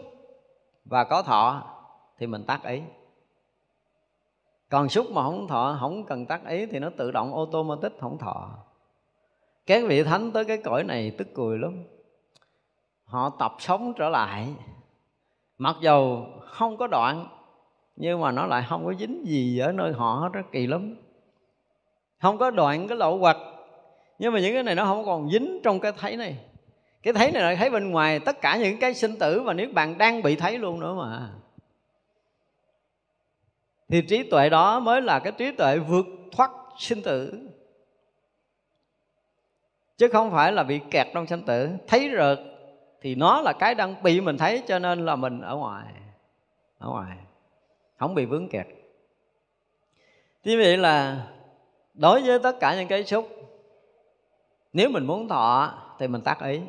và 0.85 1.05
có 1.05 1.23
thọ, 1.23 1.75
thì 2.19 2.27
mình 2.27 2.45
tác 2.45 2.65
ý. 2.65 2.81
Còn 4.69 4.89
xúc 4.89 5.07
mà 5.11 5.23
không 5.23 5.49
thọ, 5.49 5.77
không 5.81 6.05
cần 6.05 6.27
tác 6.27 6.47
ý 6.47 6.67
thì 6.67 6.79
nó 6.79 6.91
tự 6.97 7.11
động 7.11 7.35
automatic 7.35 7.93
không 8.01 8.19
thọ 8.19 8.68
các 9.69 9.85
vị 9.87 10.03
thánh 10.03 10.33
tới 10.33 10.45
cái 10.45 10.59
cõi 10.59 10.85
này 10.85 11.11
tức 11.19 11.29
cười 11.35 11.59
lắm. 11.59 11.85
Họ 13.05 13.31
tập 13.39 13.55
sống 13.59 13.93
trở 13.97 14.09
lại. 14.09 14.49
Mặc 15.59 15.77
dầu 15.81 16.27
không 16.47 16.77
có 16.77 16.87
đoạn, 16.87 17.27
nhưng 17.97 18.21
mà 18.21 18.31
nó 18.31 18.47
lại 18.47 18.65
không 18.69 18.85
có 18.87 18.95
dính 18.95 19.27
gì 19.27 19.59
ở 19.59 19.73
nơi 19.73 19.93
họ 19.93 20.15
hết, 20.15 20.29
rất 20.33 20.53
kỳ 20.53 20.67
lắm. 20.67 20.97
Không 22.19 22.39
có 22.39 22.51
đoạn 22.51 22.89
cái 22.89 22.99
lậu 22.99 23.19
hoặc 23.19 23.37
nhưng 24.19 24.33
mà 24.33 24.41
những 24.41 24.55
cái 24.55 24.63
này 24.63 24.75
nó 24.75 24.85
không 24.85 25.05
còn 25.05 25.31
dính 25.31 25.61
trong 25.63 25.81
cái 25.81 25.93
thấy 25.99 26.17
này. 26.17 26.37
Cái 27.03 27.15
thấy 27.15 27.33
này 27.33 27.43
là 27.43 27.55
thấy 27.55 27.71
bên 27.71 27.91
ngoài 27.91 28.21
tất 28.21 28.41
cả 28.41 28.57
những 28.57 28.81
cái 28.81 28.95
sinh 28.95 29.17
tử 29.19 29.43
và 29.43 29.53
niết 29.53 29.73
bàn 29.73 29.99
đang 29.99 30.23
bị 30.23 30.37
thấy 30.37 30.59
luôn 30.59 30.81
nữa 30.81 30.95
mà. 30.95 31.31
Thì 33.89 34.03
trí 34.03 34.23
tuệ 34.23 34.49
đó 34.49 34.81
mới 34.81 35.03
là 35.03 35.19
cái 35.19 35.33
trí 35.33 35.53
tuệ 35.53 35.79
vượt 35.79 36.07
thoát 36.33 36.51
sinh 36.79 37.03
tử 37.03 37.49
chứ 39.99 40.09
không 40.13 40.31
phải 40.31 40.53
là 40.53 40.63
bị 40.63 40.81
kẹt 40.91 41.07
trong 41.15 41.27
sanh 41.27 41.43
tử. 41.43 41.71
Thấy 41.87 42.09
rợt 42.09 42.37
thì 43.01 43.15
nó 43.15 43.41
là 43.41 43.53
cái 43.53 43.75
đang 43.75 44.03
bị 44.03 44.21
mình 44.21 44.39
thấy, 44.39 44.63
cho 44.67 44.79
nên 44.79 45.07
là 45.07 45.17
mình 45.17 45.41
ở 45.41 45.57
ngoài 45.57 45.85
ở 46.79 46.89
ngoài, 46.89 47.17
không 47.97 48.15
bị 48.15 48.25
vướng 48.25 48.49
kẹt. 48.49 48.67
Như 50.45 50.59
vậy 50.59 50.77
là 50.77 51.27
đối 51.95 52.23
với 52.23 52.39
tất 52.39 52.61
cả 52.61 52.77
những 52.77 52.89
cái 52.89 53.05
xúc, 53.05 53.29
nếu 54.73 54.91
mình 54.91 55.07
muốn 55.07 55.29
thọ 55.29 55.75
thì 55.99 56.09
mình 56.09 56.21
tác 56.21 56.41
ý. 56.41 56.61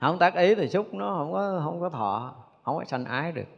Không 0.00 0.18
tác 0.18 0.34
ý 0.34 0.54
thì 0.54 0.68
xúc 0.68 0.94
nó 0.94 1.14
không 1.18 1.32
có 1.32 1.60
không 1.64 1.80
có 1.80 1.88
thọ, 1.88 2.34
không 2.62 2.76
có 2.78 2.84
sanh 2.84 3.04
ái 3.04 3.32
được. 3.32 3.48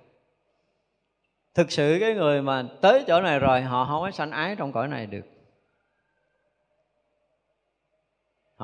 Thực 1.54 1.72
sự 1.72 1.96
cái 2.00 2.14
người 2.14 2.42
mà 2.42 2.64
tới 2.80 3.04
chỗ 3.06 3.20
này 3.20 3.38
rồi, 3.38 3.62
họ 3.62 3.84
không 3.84 4.02
có 4.02 4.10
sanh 4.10 4.30
ái 4.30 4.56
trong 4.56 4.72
cõi 4.72 4.88
này 4.88 5.06
được. 5.06 5.26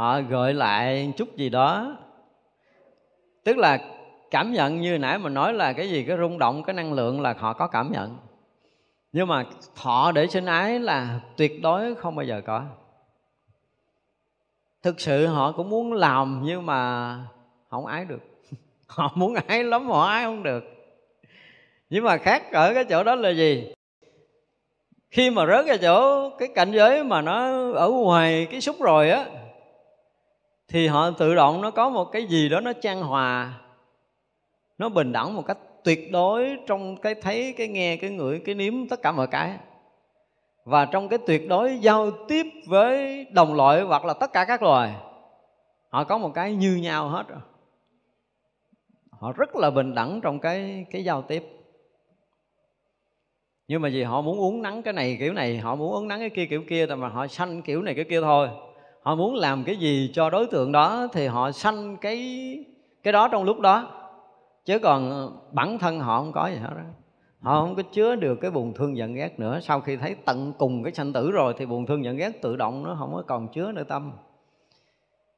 Họ 0.01 0.21
gợi 0.21 0.55
lại 0.55 1.13
chút 1.17 1.37
gì 1.37 1.49
đó. 1.49 1.97
Tức 3.45 3.59
là 3.59 3.79
cảm 4.31 4.53
nhận 4.53 4.81
như 4.81 4.99
nãy 4.99 5.19
mình 5.19 5.35
nói 5.35 5.53
là 5.53 5.73
cái 5.73 5.91
gì, 5.91 6.05
cái 6.05 6.17
rung 6.17 6.39
động, 6.39 6.63
cái 6.63 6.75
năng 6.75 6.93
lượng 6.93 7.21
là 7.21 7.35
họ 7.39 7.53
có 7.53 7.67
cảm 7.67 7.93
nhận. 7.93 8.17
Nhưng 9.13 9.29
mà 9.29 9.45
thọ 9.83 10.13
để 10.13 10.27
sinh 10.27 10.47
ái 10.47 10.79
là 10.79 11.21
tuyệt 11.37 11.63
đối 11.63 11.95
không 11.95 12.17
bao 12.17 12.25
giờ 12.25 12.43
có. 12.47 12.65
Thực 14.83 15.01
sự 15.01 15.27
họ 15.27 15.53
cũng 15.53 15.71
muốn 15.71 15.93
làm 15.93 16.41
nhưng 16.45 16.67
mà 16.67 17.19
không 17.69 17.87
ái 17.87 18.05
được. 18.05 18.23
Họ 18.87 19.13
muốn 19.15 19.35
ái 19.35 19.65
lắm, 19.65 19.89
họ 19.89 20.07
ái 20.07 20.25
không 20.25 20.43
được. 20.43 20.65
Nhưng 21.91 22.05
mà 22.05 22.17
khác 22.17 22.53
ở 22.53 22.75
cái 22.75 22.85
chỗ 22.85 23.05
đó 23.05 23.15
là 23.15 23.31
gì? 23.31 23.73
Khi 25.11 25.31
mà 25.31 25.47
rớt 25.47 25.67
ra 25.67 25.77
chỗ 25.77 26.31
cái 26.31 26.49
cảnh 26.55 26.73
giới 26.73 27.05
mà 27.05 27.23
nó 27.23 27.71
ở 27.73 27.89
ngoài 27.89 28.47
cái 28.51 28.61
xúc 28.61 28.77
rồi 28.81 29.11
á 29.11 29.27
thì 30.71 30.87
họ 30.87 31.11
tự 31.11 31.35
động 31.35 31.61
nó 31.61 31.71
có 31.71 31.91
một 31.91 32.05
cái 32.05 32.25
gì 32.25 32.49
đó 32.49 32.61
nó 32.61 32.73
trang 32.73 33.03
hòa, 33.03 33.61
nó 34.79 34.89
bình 34.89 35.13
đẳng 35.13 35.37
một 35.37 35.43
cách 35.47 35.59
tuyệt 35.85 36.13
đối 36.13 36.57
trong 36.67 36.97
cái 36.97 37.15
thấy, 37.15 37.55
cái 37.57 37.69
nghe, 37.69 37.97
cái 37.97 38.11
ngửi, 38.11 38.43
cái 38.45 38.55
nếm 38.55 38.89
tất 38.89 39.03
cả 39.03 39.13
mọi 39.13 39.27
cái. 39.27 39.59
Và 40.65 40.85
trong 40.85 41.09
cái 41.09 41.19
tuyệt 41.27 41.49
đối 41.49 41.79
giao 41.79 42.11
tiếp 42.29 42.47
với 42.67 43.25
đồng 43.33 43.55
loại 43.55 43.83
hoặc 43.83 44.05
là 44.05 44.15
tất 44.15 44.33
cả 44.33 44.45
các 44.45 44.63
loài, 44.63 44.95
họ 45.89 46.05
có 46.05 46.19
một 46.19 46.31
cái 46.35 46.53
như 46.53 46.77
nhau 46.77 47.09
hết. 47.09 47.29
Rồi 47.29 47.41
họ 49.11 49.33
rất 49.33 49.57
là 49.57 49.71
bình 49.71 49.95
đẳng 49.95 50.21
trong 50.21 50.39
cái 50.39 50.87
cái 50.91 51.05
giao 51.05 51.23
tiếp. 51.23 51.43
Nhưng 53.69 53.83
mà 53.83 53.89
vì 53.93 54.03
họ 54.03 54.21
muốn 54.21 54.39
uống 54.39 54.63
nắng 54.63 54.83
cái 54.83 54.93
này 54.93 55.17
kiểu 55.21 55.33
này, 55.33 55.59
họ 55.59 55.75
muốn 55.75 55.93
uống 55.93 56.09
nắng 56.09 56.21
cái 56.21 56.31
kia 56.31 56.47
kiểu 56.47 56.63
kia 56.69 56.87
mà 56.87 57.09
họ 57.09 57.27
sanh 57.27 57.63
kiểu 57.63 57.83
này 57.83 57.95
cái 57.95 58.05
kia 58.05 58.21
thôi 58.21 58.49
họ 59.03 59.15
muốn 59.15 59.35
làm 59.35 59.65
cái 59.65 59.77
gì 59.77 60.11
cho 60.15 60.31
đối 60.31 60.47
tượng 60.47 60.73
đó 60.73 61.09
thì 61.13 61.27
họ 61.27 61.53
sanh 61.53 61.97
cái 61.97 62.19
cái 63.03 63.13
đó 63.13 63.29
trong 63.29 63.45
lúc 63.45 63.61
đó. 63.61 63.91
Chứ 64.65 64.79
còn 64.79 65.11
ờ, 65.11 65.31
bản 65.53 65.79
thân 65.79 66.01
họ 66.01 66.19
không 66.19 66.33
có 66.33 66.49
gì 66.49 66.57
hết 66.57 66.71
đó 66.71 66.83
họ 67.41 67.61
không 67.61 67.75
có 67.75 67.83
chứa 67.83 68.17
được 68.17 68.41
cái 68.41 68.51
buồn 68.51 68.75
thương 68.75 68.97
giận 68.97 69.15
ghét 69.15 69.41
nữa. 69.41 69.61
Sau 69.63 69.81
khi 69.81 69.97
thấy 69.97 70.17
tận 70.25 70.53
cùng 70.59 70.83
cái 70.83 70.93
sanh 70.93 71.13
tử 71.13 71.31
rồi 71.31 71.55
thì 71.59 71.67
buồn 71.67 71.87
thương 71.87 72.05
giận 72.05 72.17
ghét 72.17 72.43
tự 72.43 72.57
động 72.57 72.85
nó 72.85 72.97
không 72.99 73.15
có 73.15 73.23
còn 73.27 73.49
chứa 73.49 73.73
nơi 73.73 73.85
tâm. 73.85 74.13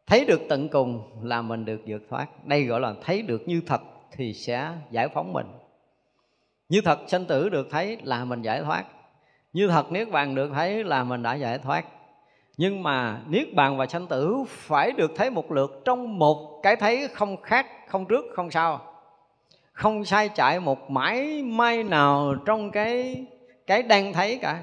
Thấy 0.07 0.25
được 0.25 0.41
tận 0.49 0.69
cùng 0.69 1.03
là 1.23 1.43
mình 1.43 1.65
được 1.65 1.81
vượt 1.87 2.03
thoát. 2.11 2.47
Đây 2.47 2.65
gọi 2.65 2.81
là 2.81 2.95
thấy 3.03 3.23
được 3.23 3.43
như 3.47 3.63
thật 3.67 3.81
thì 4.13 4.35
sẽ 4.35 4.73
giải 4.91 5.09
phóng 5.09 5.33
mình. 5.33 5.47
Như 6.69 6.81
thật 6.85 6.99
sanh 7.07 7.25
tử 7.25 7.49
được 7.49 7.69
thấy 7.71 7.99
là 8.03 8.25
mình 8.25 8.43
giải 8.43 8.63
thoát. 8.63 8.85
Như 9.53 9.69
thật 9.69 9.93
niết 9.93 10.11
bàn 10.11 10.35
được 10.35 10.51
thấy 10.55 10.85
là 10.85 11.05
mình 11.05 11.23
đã 11.23 11.35
giải 11.35 11.59
thoát 11.59 11.85
nhưng 12.63 12.83
mà 12.83 13.21
niết 13.29 13.55
bàn 13.55 13.77
và 13.77 13.87
sanh 13.87 14.07
tử 14.07 14.37
phải 14.49 14.93
được 14.93 15.13
thấy 15.17 15.31
một 15.31 15.53
lượt 15.53 15.83
trong 15.85 16.19
một 16.19 16.61
cái 16.63 16.77
thấy 16.77 17.09
không 17.09 17.43
khác, 17.43 17.67
không 17.89 18.07
trước, 18.07 18.25
không 18.35 18.51
sau. 18.51 18.81
Không 19.73 20.05
sai 20.05 20.29
chạy 20.29 20.61
một 20.61 20.91
mãi 20.91 21.43
may 21.43 21.83
nào 21.83 22.35
trong 22.47 22.71
cái 22.71 23.25
cái 23.67 23.83
đang 23.83 24.13
thấy 24.13 24.39
cả. 24.43 24.63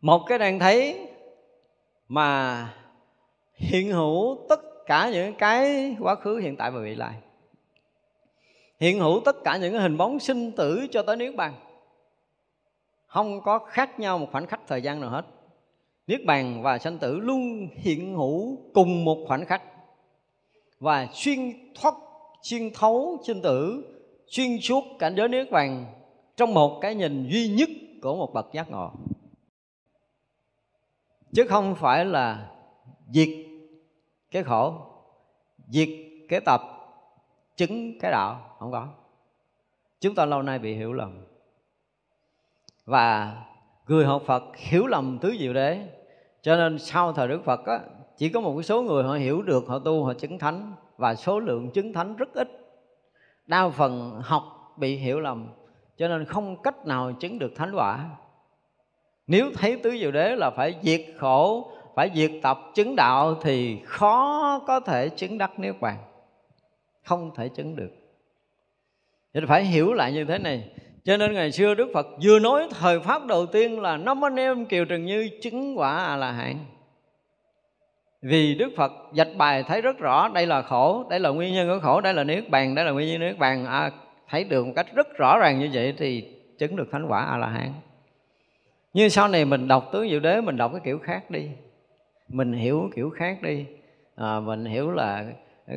Một 0.00 0.22
cái 0.26 0.38
đang 0.38 0.58
thấy 0.58 1.08
mà 2.08 2.68
hiện 3.54 3.92
hữu 3.92 4.38
tất 4.48 4.60
cả 4.86 5.10
những 5.12 5.34
cái 5.34 5.96
quá 6.00 6.14
khứ, 6.14 6.36
hiện 6.36 6.56
tại 6.56 6.70
và 6.70 6.80
vị 6.80 6.94
lai. 6.94 7.14
Hiện 8.80 9.00
hữu 9.00 9.20
tất 9.24 9.36
cả 9.44 9.56
những 9.56 9.72
cái 9.72 9.82
hình 9.82 9.96
bóng 9.96 10.18
sinh 10.18 10.52
tử 10.52 10.86
cho 10.90 11.02
tới 11.02 11.16
niết 11.16 11.36
bàn. 11.36 11.54
Không 13.06 13.40
có 13.40 13.58
khác 13.58 14.00
nhau 14.00 14.18
một 14.18 14.28
khoảnh 14.32 14.46
khắc 14.46 14.60
thời 14.66 14.82
gian 14.82 15.00
nào 15.00 15.10
hết 15.10 15.24
niết 16.08 16.24
bàn 16.24 16.62
và 16.62 16.78
sanh 16.78 16.98
tử 16.98 17.18
luôn 17.18 17.68
hiện 17.74 18.14
hữu 18.14 18.58
cùng 18.74 19.04
một 19.04 19.24
khoảnh 19.28 19.46
khắc. 19.46 19.62
Và 20.80 21.08
xuyên 21.12 21.38
thoát, 21.74 21.94
xuyên 22.42 22.70
thấu 22.74 23.18
sinh 23.26 23.42
tử, 23.42 23.84
xuyên 24.26 24.60
suốt 24.60 24.84
cảnh 24.98 25.14
giới 25.16 25.28
niết 25.28 25.50
bàn 25.50 25.86
trong 26.36 26.54
một 26.54 26.78
cái 26.80 26.94
nhìn 26.94 27.28
duy 27.30 27.48
nhất 27.48 27.68
của 28.02 28.16
một 28.16 28.34
bậc 28.34 28.52
giác 28.52 28.70
ngộ. 28.70 28.90
Chứ 31.32 31.46
không 31.48 31.74
phải 31.74 32.04
là 32.04 32.50
diệt 33.08 33.28
cái 34.30 34.42
khổ, 34.42 34.74
diệt 35.68 35.88
cái 36.28 36.40
tập, 36.40 36.60
chứng 37.56 37.98
cái 38.00 38.10
đạo, 38.10 38.56
không 38.58 38.72
có. 38.72 38.88
Chúng 40.00 40.14
ta 40.14 40.24
lâu 40.24 40.42
nay 40.42 40.58
bị 40.58 40.74
hiểu 40.74 40.92
lầm. 40.92 41.24
Và 42.84 43.36
người 43.86 44.04
học 44.04 44.22
Phật 44.26 44.56
hiểu 44.56 44.86
lầm 44.86 45.18
tứ 45.18 45.36
diệu 45.38 45.52
đế 45.52 45.97
cho 46.42 46.56
nên 46.56 46.78
sau 46.78 47.12
thời 47.12 47.28
Đức 47.28 47.44
Phật 47.44 47.66
á, 47.66 47.80
chỉ 48.16 48.28
có 48.28 48.40
một 48.40 48.62
số 48.62 48.82
người 48.82 49.04
họ 49.04 49.14
hiểu 49.14 49.42
được 49.42 49.64
họ 49.68 49.78
tu 49.78 50.04
họ 50.04 50.14
chứng 50.14 50.38
thánh 50.38 50.72
và 50.96 51.14
số 51.14 51.40
lượng 51.40 51.70
chứng 51.70 51.92
thánh 51.92 52.16
rất 52.16 52.34
ít. 52.34 52.48
Đa 53.46 53.68
phần 53.68 54.20
học 54.24 54.74
bị 54.76 54.96
hiểu 54.96 55.20
lầm 55.20 55.48
cho 55.96 56.08
nên 56.08 56.24
không 56.24 56.62
cách 56.62 56.86
nào 56.86 57.12
chứng 57.12 57.38
được 57.38 57.52
thánh 57.56 57.72
quả. 57.74 58.10
Nếu 59.26 59.50
thấy 59.54 59.76
tứ 59.76 59.90
diệu 60.00 60.10
đế 60.10 60.36
là 60.36 60.50
phải 60.50 60.74
diệt 60.82 61.00
khổ 61.18 61.72
phải 61.98 62.10
diệt 62.14 62.30
tập 62.42 62.58
chứng 62.74 62.96
đạo 62.96 63.34
thì 63.42 63.78
khó 63.84 64.58
có 64.66 64.80
thể 64.80 65.08
chứng 65.08 65.38
đắc 65.38 65.58
niết 65.58 65.80
bàn. 65.80 65.96
Không 67.02 67.30
thể 67.34 67.48
chứng 67.48 67.76
được. 67.76 67.90
Vậy 69.34 69.42
phải 69.46 69.64
hiểu 69.64 69.92
lại 69.92 70.12
như 70.12 70.24
thế 70.24 70.38
này 70.38 70.70
cho 71.08 71.16
nên 71.16 71.32
ngày 71.32 71.52
xưa 71.52 71.74
Đức 71.74 71.90
Phật 71.94 72.06
vừa 72.22 72.38
nói 72.38 72.68
thời 72.80 73.00
pháp 73.00 73.26
đầu 73.26 73.46
tiên 73.46 73.80
là 73.80 73.96
năm 73.96 74.24
anh 74.24 74.36
em 74.36 74.66
Kiều 74.66 74.84
Trần 74.84 75.04
Như 75.04 75.30
chứng 75.42 75.78
quả 75.78 75.98
a 75.98 76.16
la 76.16 76.32
hán 76.32 76.56
vì 78.22 78.54
Đức 78.54 78.72
Phật 78.76 78.92
dạch 79.12 79.28
bài 79.36 79.62
thấy 79.62 79.80
rất 79.80 79.98
rõ 79.98 80.28
đây 80.28 80.46
là 80.46 80.62
khổ, 80.62 81.06
đây 81.10 81.20
là 81.20 81.30
nguyên 81.30 81.54
nhân 81.54 81.68
của 81.68 81.78
khổ, 81.82 82.00
đây 82.00 82.14
là 82.14 82.24
niết 82.24 82.50
bàn, 82.50 82.74
đây 82.74 82.84
là 82.84 82.90
nguyên 82.90 83.08
nhân 83.08 83.20
niết 83.20 83.38
bàn. 83.38 83.66
À, 83.66 83.90
thấy 84.28 84.44
được 84.44 84.66
một 84.66 84.72
cách 84.76 84.86
rất 84.94 85.16
rõ 85.16 85.38
ràng 85.38 85.58
như 85.58 85.70
vậy 85.72 85.94
thì 85.98 86.28
chứng 86.58 86.76
được 86.76 86.88
thánh 86.92 87.06
quả 87.08 87.24
a 87.24 87.36
la 87.36 87.46
hán. 87.46 87.72
Như 88.94 89.08
sau 89.08 89.28
này 89.28 89.44
mình 89.44 89.68
đọc 89.68 89.88
tướng 89.92 90.10
diệu 90.10 90.20
đế 90.20 90.40
mình 90.40 90.56
đọc 90.56 90.72
cái 90.72 90.80
kiểu 90.84 90.98
khác 90.98 91.30
đi, 91.30 91.48
mình 92.28 92.52
hiểu 92.52 92.90
kiểu 92.96 93.10
khác 93.10 93.42
đi, 93.42 93.64
à, 94.16 94.40
mình 94.40 94.64
hiểu 94.64 94.90
là 94.90 95.24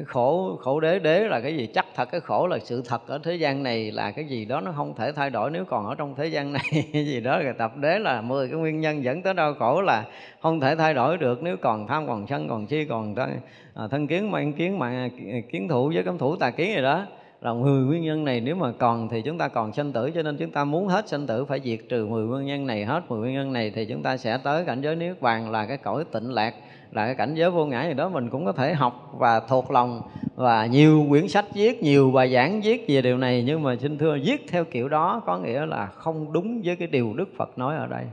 khổ 0.05 0.57
khổ 0.61 0.80
đế 0.80 0.99
đế 0.99 1.19
là 1.19 1.41
cái 1.41 1.57
gì? 1.57 1.68
Chắc 1.68 1.85
thật 1.95 2.09
cái 2.11 2.22
khổ 2.22 2.47
là 2.47 2.59
sự 2.59 2.84
thật 2.85 3.07
ở 3.07 3.19
thế 3.23 3.35
gian 3.35 3.63
này 3.63 3.91
là 3.91 4.11
cái 4.11 4.26
gì 4.26 4.45
đó 4.45 4.61
nó 4.61 4.72
không 4.72 4.95
thể 4.95 5.11
thay 5.11 5.30
đổi. 5.30 5.51
Nếu 5.51 5.65
còn 5.65 5.85
ở 5.85 5.95
trong 5.95 6.15
thế 6.15 6.27
gian 6.27 6.53
này 6.53 6.63
cái 6.93 7.05
gì 7.05 7.19
đó 7.19 7.39
rồi 7.39 7.53
tập 7.57 7.77
đế 7.77 7.99
là 7.99 8.22
10 8.22 8.47
cái 8.47 8.59
nguyên 8.59 8.81
nhân 8.81 9.03
dẫn 9.03 9.22
tới 9.22 9.34
đau 9.34 9.53
khổ 9.53 9.81
là 9.81 10.05
không 10.39 10.59
thể 10.59 10.76
thay 10.76 10.93
đổi 10.93 11.18
được. 11.18 11.43
Nếu 11.43 11.57
còn 11.57 11.88
tham 11.88 12.07
còn 12.07 12.27
sân 12.27 12.47
còn 12.49 12.65
chi 12.65 12.85
còn 12.85 13.15
thân, 13.15 13.30
à, 13.73 13.88
thân 13.91 14.07
kiến 14.07 14.31
mang 14.31 14.53
kiến 14.53 14.80
mà 14.80 15.09
à, 15.31 15.38
kiến 15.51 15.68
thủ 15.68 15.91
với 15.93 16.03
cấm 16.03 16.18
thủ 16.18 16.35
tà 16.35 16.49
kiến 16.49 16.76
gì 16.76 16.81
đó 16.81 17.05
là 17.41 17.53
10 17.53 17.84
nguyên 17.84 18.03
nhân 18.03 18.26
này. 18.26 18.41
Nếu 18.41 18.55
mà 18.55 18.72
còn 18.72 19.09
thì 19.09 19.22
chúng 19.22 19.38
ta 19.38 19.47
còn 19.47 19.73
sanh 19.73 19.91
tử 19.91 20.11
cho 20.11 20.23
nên 20.23 20.38
chúng 20.38 20.51
ta 20.51 20.63
muốn 20.63 20.88
hết 20.88 21.07
sanh 21.07 21.27
tử 21.27 21.45
phải 21.45 21.59
diệt 21.63 21.80
trừ 21.89 22.05
10 22.05 22.26
nguyên 22.26 22.45
nhân 22.45 22.68
này. 22.68 22.85
Hết 22.85 23.01
10 23.09 23.19
nguyên 23.19 23.34
nhân 23.34 23.53
này 23.53 23.72
thì 23.76 23.85
chúng 23.85 24.03
ta 24.03 24.18
sẽ 24.18 24.38
tới 24.43 24.65
cảnh 24.65 24.81
giới 24.81 24.95
niết 24.95 25.22
bàn 25.22 25.51
là 25.51 25.65
cái 25.65 25.77
cõi 25.77 26.03
tịnh 26.11 26.30
lạc 26.30 26.53
là 26.91 27.05
cái 27.05 27.15
cảnh 27.15 27.35
giới 27.35 27.51
vô 27.51 27.65
ngã 27.65 27.88
gì 27.88 27.93
đó 27.93 28.09
mình 28.09 28.30
cũng 28.30 28.45
có 28.45 28.51
thể 28.51 28.73
học 28.73 29.11
và 29.18 29.39
thuộc 29.39 29.72
lòng 29.72 30.01
và 30.35 30.65
nhiều 30.65 31.05
quyển 31.09 31.27
sách 31.27 31.45
viết, 31.53 31.84
nhiều 31.84 32.11
bài 32.11 32.34
giảng 32.34 32.61
viết 32.61 32.85
về 32.88 33.01
điều 33.01 33.18
này. 33.18 33.43
Nhưng 33.47 33.63
mà 33.63 33.76
xin 33.76 33.97
thưa, 33.97 34.18
viết 34.23 34.45
theo 34.49 34.65
kiểu 34.65 34.89
đó 34.89 35.22
có 35.26 35.38
nghĩa 35.38 35.65
là 35.65 35.85
không 35.85 36.34
đúng 36.34 36.61
với 36.65 36.76
cái 36.76 36.88
điều 36.88 37.13
Đức 37.13 37.30
Phật 37.38 37.57
nói 37.57 37.76
ở 37.76 37.88
đây. 37.88 38.03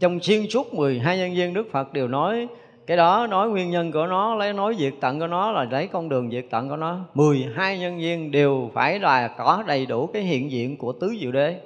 Trong 0.00 0.20
xuyên 0.20 0.46
suốt 0.50 0.74
12 0.74 1.18
nhân 1.18 1.34
viên 1.34 1.54
Đức 1.54 1.66
Phật 1.72 1.92
đều 1.92 2.08
nói, 2.08 2.48
cái 2.86 2.96
đó 2.96 3.26
nói 3.30 3.48
nguyên 3.48 3.70
nhân 3.70 3.92
của 3.92 4.06
nó, 4.06 4.34
lấy 4.34 4.52
nói 4.52 4.74
diệt 4.78 4.92
tận 5.00 5.20
của 5.20 5.26
nó 5.26 5.50
là 5.50 5.64
lấy 5.64 5.86
con 5.86 6.08
đường 6.08 6.30
diệt 6.30 6.46
tận 6.50 6.68
của 6.68 6.76
nó. 6.76 7.00
12 7.14 7.78
nhân 7.78 7.98
viên 7.98 8.30
đều 8.30 8.70
phải 8.74 8.98
là 8.98 9.28
có 9.28 9.64
đầy 9.66 9.86
đủ 9.86 10.06
cái 10.06 10.22
hiện 10.22 10.50
diện 10.50 10.76
của 10.76 10.92
tứ 10.92 11.14
diệu 11.20 11.32
đế. 11.32 11.60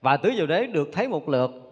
Và 0.00 0.16
tứ 0.16 0.32
diệu 0.36 0.46
đế 0.46 0.66
được 0.66 0.90
thấy 0.92 1.08
một 1.08 1.28
lượt 1.28 1.67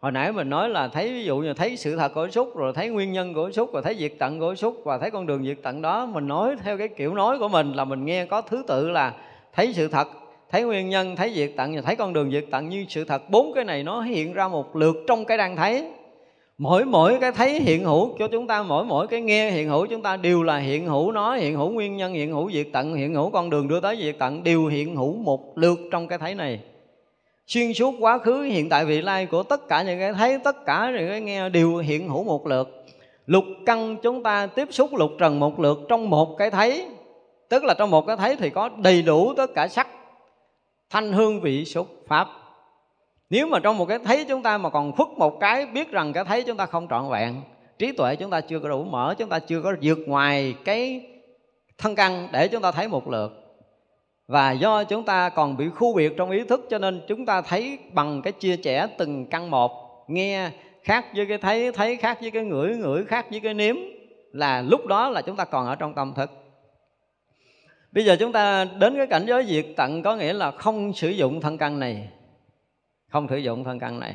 hồi 0.00 0.12
nãy 0.12 0.32
mình 0.32 0.50
nói 0.50 0.68
là 0.68 0.88
thấy, 0.88 1.12
ví 1.12 1.24
dụ 1.24 1.38
như 1.38 1.54
thấy 1.54 1.76
sự 1.76 1.96
thật 1.96 2.14
của 2.14 2.28
xúc 2.30 2.56
rồi 2.56 2.72
thấy 2.72 2.88
nguyên 2.88 3.12
nhân 3.12 3.34
của 3.34 3.50
xúc 3.50 3.72
rồi 3.72 3.82
thấy 3.82 3.96
diệt 3.98 4.12
tận 4.18 4.40
của 4.40 4.54
xúc 4.54 4.76
và 4.84 4.98
thấy 4.98 5.10
con 5.10 5.26
đường 5.26 5.44
diệt 5.44 5.58
tận 5.62 5.82
đó, 5.82 6.06
mình 6.06 6.26
nói 6.26 6.56
theo 6.62 6.78
cái 6.78 6.88
kiểu 6.88 7.14
nói 7.14 7.38
của 7.38 7.48
mình 7.48 7.72
là 7.72 7.84
mình 7.84 8.04
nghe 8.04 8.24
có 8.24 8.40
thứ 8.40 8.62
tự 8.66 8.90
là 8.90 9.14
thấy 9.52 9.72
sự 9.72 9.88
thật, 9.88 10.08
thấy 10.50 10.62
nguyên 10.62 10.88
nhân, 10.88 11.16
thấy 11.16 11.32
diệt 11.34 11.50
tận 11.56 11.74
và 11.74 11.80
thấy 11.80 11.96
con 11.96 12.12
đường 12.12 12.30
diệt 12.30 12.44
tận. 12.50 12.68
Như 12.68 12.84
sự 12.88 13.04
thật 13.04 13.30
bốn 13.30 13.52
cái 13.54 13.64
này 13.64 13.82
nó 13.82 14.00
hiện 14.00 14.32
ra 14.32 14.48
một 14.48 14.76
lượt 14.76 14.96
trong 15.06 15.24
cái 15.24 15.38
đang 15.38 15.56
thấy. 15.56 15.86
Mỗi 16.58 16.84
mỗi 16.84 17.18
cái 17.20 17.32
thấy 17.32 17.60
hiện 17.60 17.84
hữu 17.84 18.16
cho 18.18 18.28
chúng 18.28 18.46
ta, 18.46 18.62
mỗi 18.62 18.84
mỗi 18.84 19.06
cái 19.06 19.20
nghe 19.20 19.50
hiện 19.50 19.68
hữu 19.68 19.86
chúng 19.86 20.02
ta 20.02 20.16
đều 20.16 20.42
là 20.42 20.56
hiện 20.56 20.86
hữu 20.86 21.12
nó, 21.12 21.34
hiện 21.34 21.56
hữu 21.56 21.70
nguyên 21.70 21.96
nhân, 21.96 22.12
hiện 22.12 22.32
hữu 22.32 22.50
diệt 22.50 22.66
tận, 22.72 22.94
hiện 22.94 23.14
hữu 23.14 23.30
con 23.30 23.50
đường 23.50 23.68
đưa 23.68 23.80
tới 23.80 23.96
diệt 24.02 24.16
tận, 24.18 24.42
đều 24.42 24.66
hiện 24.66 24.96
hữu 24.96 25.16
một 25.16 25.58
lượt 25.58 25.78
trong 25.90 26.08
cái 26.08 26.18
thấy 26.18 26.34
này 26.34 26.60
xuyên 27.50 27.74
suốt 27.74 27.94
quá 28.00 28.18
khứ, 28.18 28.42
hiện 28.42 28.68
tại 28.68 28.84
vị 28.84 29.00
lai 29.00 29.26
của 29.26 29.42
tất 29.42 29.68
cả 29.68 29.82
những 29.82 29.98
cái, 29.98 30.12
thấy 30.12 30.38
tất 30.44 30.64
cả 30.66 30.92
những 30.98 31.08
cái 31.08 31.20
nghe 31.20 31.48
đều 31.48 31.76
hiện 31.76 32.08
hữu 32.08 32.24
một 32.24 32.46
lượt. 32.46 32.84
Lục 33.26 33.44
căn 33.66 33.96
chúng 34.02 34.22
ta 34.22 34.46
tiếp 34.46 34.68
xúc 34.70 34.94
lục 34.94 35.10
trần 35.18 35.40
một 35.40 35.60
lượt 35.60 35.78
trong 35.88 36.10
một 36.10 36.36
cái 36.38 36.50
thấy. 36.50 36.86
Tức 37.48 37.64
là 37.64 37.74
trong 37.74 37.90
một 37.90 38.06
cái 38.06 38.16
thấy 38.16 38.36
thì 38.36 38.50
có 38.50 38.70
đầy 38.76 39.02
đủ 39.02 39.34
tất 39.36 39.50
cả 39.54 39.68
sắc, 39.68 39.88
thanh 40.90 41.12
hương 41.12 41.40
vị 41.40 41.64
xúc 41.64 41.86
pháp. 42.08 42.28
Nếu 43.30 43.46
mà 43.46 43.58
trong 43.58 43.78
một 43.78 43.86
cái 43.86 43.98
thấy 43.98 44.24
chúng 44.24 44.42
ta 44.42 44.58
mà 44.58 44.70
còn 44.70 44.92
khuất 44.92 45.08
một 45.08 45.40
cái, 45.40 45.66
biết 45.66 45.90
rằng 45.90 46.12
cái 46.12 46.24
thấy 46.24 46.42
chúng 46.42 46.56
ta 46.56 46.66
không 46.66 46.86
trọn 46.90 47.10
vẹn, 47.10 47.34
trí 47.78 47.92
tuệ 47.92 48.16
chúng 48.16 48.30
ta 48.30 48.40
chưa 48.40 48.58
có 48.58 48.68
đủ 48.68 48.84
mở, 48.84 49.14
chúng 49.18 49.28
ta 49.28 49.38
chưa 49.38 49.62
có 49.62 49.74
vượt 49.82 49.98
ngoài 50.06 50.54
cái 50.64 51.06
thân 51.78 51.94
căn 51.94 52.28
để 52.32 52.48
chúng 52.48 52.62
ta 52.62 52.72
thấy 52.72 52.88
một 52.88 53.08
lượt 53.08 53.39
và 54.30 54.52
do 54.52 54.84
chúng 54.84 55.04
ta 55.04 55.28
còn 55.28 55.56
bị 55.56 55.68
khu 55.68 55.94
biệt 55.94 56.12
trong 56.16 56.30
ý 56.30 56.44
thức 56.44 56.66
cho 56.70 56.78
nên 56.78 57.00
chúng 57.08 57.26
ta 57.26 57.42
thấy 57.42 57.78
bằng 57.92 58.22
cái 58.22 58.32
chia 58.32 58.56
sẻ 58.56 58.86
từng 58.98 59.26
căn 59.26 59.50
một, 59.50 60.04
nghe 60.08 60.50
khác 60.82 61.06
với 61.16 61.26
cái 61.26 61.38
thấy 61.38 61.72
thấy 61.72 61.96
khác 61.96 62.18
với 62.20 62.30
cái 62.30 62.44
ngửi 62.44 62.76
ngửi 62.76 63.04
khác 63.04 63.26
với 63.30 63.40
cái 63.40 63.54
nếm 63.54 63.76
là 64.32 64.62
lúc 64.62 64.86
đó 64.86 65.08
là 65.08 65.22
chúng 65.22 65.36
ta 65.36 65.44
còn 65.44 65.66
ở 65.66 65.74
trong 65.74 65.94
tâm 65.94 66.14
thức. 66.16 66.30
Bây 67.92 68.04
giờ 68.04 68.16
chúng 68.20 68.32
ta 68.32 68.64
đến 68.64 68.96
cái 68.96 69.06
cảnh 69.06 69.24
giới 69.26 69.44
diệt 69.46 69.66
tận 69.76 70.02
có 70.02 70.16
nghĩa 70.16 70.32
là 70.32 70.50
không 70.50 70.92
sử 70.92 71.08
dụng 71.08 71.40
thân 71.40 71.58
căn 71.58 71.78
này, 71.78 72.08
không 73.08 73.28
sử 73.28 73.36
dụng 73.36 73.64
thân 73.64 73.78
căn 73.78 74.00
này. 74.00 74.14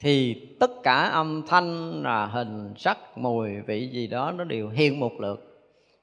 Thì 0.00 0.34
tất 0.60 0.70
cả 0.82 0.94
âm 0.94 1.42
thanh 1.48 2.02
là 2.02 2.26
hình, 2.26 2.74
sắc, 2.76 2.98
mùi, 3.16 3.60
vị 3.66 3.88
gì 3.92 4.06
đó 4.06 4.32
nó 4.32 4.44
đều 4.44 4.68
hiện 4.68 5.00
một 5.00 5.20
lượt 5.20 5.47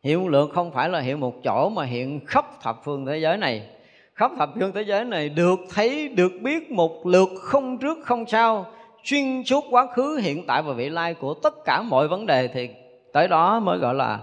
hiện 0.05 0.27
lượng 0.27 0.49
không 0.49 0.71
phải 0.71 0.89
là 0.89 0.99
hiện 0.99 1.19
một 1.19 1.43
chỗ 1.43 1.69
mà 1.69 1.83
hiện 1.83 2.25
khắp 2.25 2.45
thập 2.61 2.83
phương 2.83 3.05
thế 3.05 3.17
giới 3.17 3.37
này. 3.37 3.69
Khắp 4.13 4.31
thập 4.37 4.49
phương 4.59 4.71
thế 4.71 4.81
giới 4.81 5.05
này 5.05 5.29
được 5.29 5.59
thấy, 5.69 6.09
được 6.09 6.31
biết 6.41 6.71
một 6.71 7.05
lượt 7.05 7.29
không 7.41 7.77
trước 7.77 7.97
không 8.03 8.25
sau, 8.25 8.65
xuyên 9.03 9.43
suốt 9.43 9.63
quá 9.69 9.87
khứ, 9.93 10.19
hiện 10.21 10.43
tại 10.47 10.61
và 10.61 10.73
vị 10.73 10.89
lai 10.89 11.13
của 11.13 11.33
tất 11.33 11.65
cả 11.65 11.81
mọi 11.81 12.07
vấn 12.07 12.25
đề 12.25 12.47
thì 12.47 12.69
tới 13.13 13.27
đó 13.27 13.59
mới 13.59 13.77
gọi 13.77 13.95
là 13.95 14.19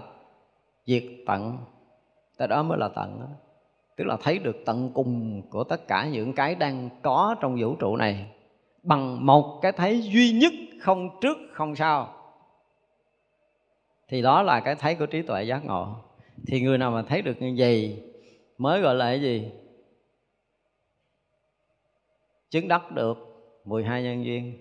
diệt 0.85 1.03
tận. 1.27 1.57
Tới 2.37 2.47
đó 2.47 2.63
mới 2.63 2.77
là 2.77 2.87
tận 2.87 3.19
đó. 3.19 3.27
tức 3.97 4.03
là 4.03 4.17
thấy 4.23 4.39
được 4.39 4.57
tận 4.65 4.91
cùng 4.93 5.41
của 5.49 5.63
tất 5.63 5.87
cả 5.87 6.05
những 6.05 6.33
cái 6.33 6.55
đang 6.55 6.89
có 7.01 7.35
trong 7.41 7.57
vũ 7.59 7.75
trụ 7.75 7.95
này 7.95 8.25
bằng 8.83 9.25
một 9.25 9.59
cái 9.61 9.71
thấy 9.71 10.01
duy 10.01 10.31
nhất 10.31 10.53
không 10.81 11.09
trước 11.21 11.37
không 11.51 11.75
sau 11.75 12.22
thì 14.13 14.21
đó 14.21 14.41
là 14.41 14.59
cái 14.59 14.75
thấy 14.75 14.95
của 14.95 15.05
trí 15.05 15.21
tuệ 15.21 15.43
giác 15.43 15.65
ngộ. 15.65 15.95
Thì 16.47 16.61
người 16.61 16.77
nào 16.77 16.91
mà 16.91 17.01
thấy 17.01 17.21
được 17.21 17.41
như 17.41 17.55
vậy, 17.57 18.03
mới 18.57 18.81
gọi 18.81 18.95
là 18.95 19.05
cái 19.05 19.21
gì? 19.21 19.51
Chứng 22.51 22.67
đắc 22.67 22.91
được 22.91 23.17
12 23.65 24.03
nhân 24.03 24.25
duyên. 24.25 24.53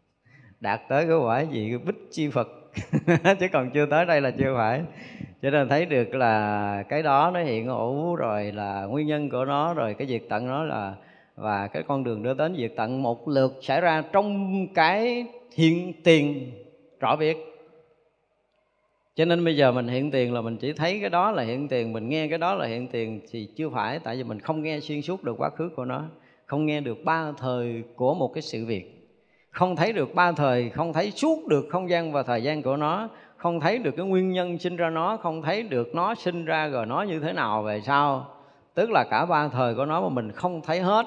Đạt 0.60 0.80
tới 0.88 1.06
cái 1.06 1.16
quả 1.16 1.40
gì? 1.40 1.68
Cái 1.70 1.78
bích 1.78 2.08
chi 2.10 2.28
phật. 2.28 2.48
Chứ 3.40 3.46
còn 3.52 3.70
chưa 3.70 3.86
tới 3.86 4.06
đây 4.06 4.20
là 4.20 4.30
chưa 4.30 4.54
phải. 4.56 4.82
Cho 5.42 5.50
nên 5.50 5.68
thấy 5.68 5.86
được 5.86 6.14
là 6.14 6.82
cái 6.88 7.02
đó 7.02 7.30
nó 7.34 7.40
hiện 7.40 7.66
hữu 7.66 8.14
rồi 8.14 8.52
là 8.52 8.84
nguyên 8.84 9.06
nhân 9.06 9.30
của 9.30 9.44
nó, 9.44 9.74
rồi 9.74 9.94
cái 9.94 10.06
việc 10.06 10.28
tận 10.28 10.46
nó 10.46 10.64
là, 10.64 10.94
và 11.34 11.66
cái 11.66 11.82
con 11.82 12.04
đường 12.04 12.22
đưa 12.22 12.34
đến 12.34 12.54
việc 12.54 12.76
tận 12.76 13.02
một 13.02 13.28
lượt 13.28 13.58
xảy 13.62 13.80
ra 13.80 14.02
trong 14.12 14.66
cái 14.74 15.26
hiện 15.54 15.92
tiền 16.04 16.52
rõ 17.00 17.16
việc 17.16 17.55
cho 19.16 19.24
nên 19.24 19.44
bây 19.44 19.56
giờ 19.56 19.72
mình 19.72 19.88
hiện 19.88 20.10
tiền 20.10 20.34
là 20.34 20.40
mình 20.40 20.56
chỉ 20.56 20.72
thấy 20.72 21.00
cái 21.00 21.10
đó 21.10 21.30
là 21.30 21.42
hiện 21.42 21.68
tiền, 21.68 21.92
mình 21.92 22.08
nghe 22.08 22.28
cái 22.28 22.38
đó 22.38 22.54
là 22.54 22.66
hiện 22.66 22.88
tiền 22.88 23.20
thì 23.30 23.48
chưa 23.56 23.70
phải, 23.70 23.98
tại 23.98 24.16
vì 24.16 24.24
mình 24.24 24.40
không 24.40 24.62
nghe 24.62 24.80
xuyên 24.80 25.02
suốt 25.02 25.24
được 25.24 25.34
quá 25.38 25.50
khứ 25.50 25.70
của 25.76 25.84
nó, 25.84 26.02
không 26.46 26.66
nghe 26.66 26.80
được 26.80 27.04
ba 27.04 27.32
thời 27.38 27.82
của 27.94 28.14
một 28.14 28.28
cái 28.34 28.42
sự 28.42 28.66
việc. 28.66 28.92
Không 29.50 29.76
thấy 29.76 29.92
được 29.92 30.14
ba 30.14 30.32
thời, 30.32 30.70
không 30.70 30.92
thấy 30.92 31.10
suốt 31.10 31.46
được 31.46 31.66
không 31.70 31.90
gian 31.90 32.12
và 32.12 32.22
thời 32.22 32.42
gian 32.42 32.62
của 32.62 32.76
nó, 32.76 33.08
không 33.36 33.60
thấy 33.60 33.78
được 33.78 33.96
cái 33.96 34.06
nguyên 34.06 34.32
nhân 34.32 34.58
sinh 34.58 34.76
ra 34.76 34.90
nó, 34.90 35.16
không 35.16 35.42
thấy 35.42 35.62
được 35.62 35.94
nó 35.94 36.14
sinh 36.14 36.44
ra 36.44 36.68
rồi 36.68 36.86
nó 36.86 37.02
như 37.02 37.20
thế 37.20 37.32
nào, 37.32 37.62
về 37.62 37.80
sau. 37.80 38.26
Tức 38.74 38.90
là 38.90 39.04
cả 39.10 39.26
ba 39.26 39.48
thời 39.48 39.74
của 39.74 39.84
nó 39.84 40.00
mà 40.00 40.08
mình 40.08 40.32
không 40.32 40.60
thấy 40.62 40.80
hết. 40.80 41.06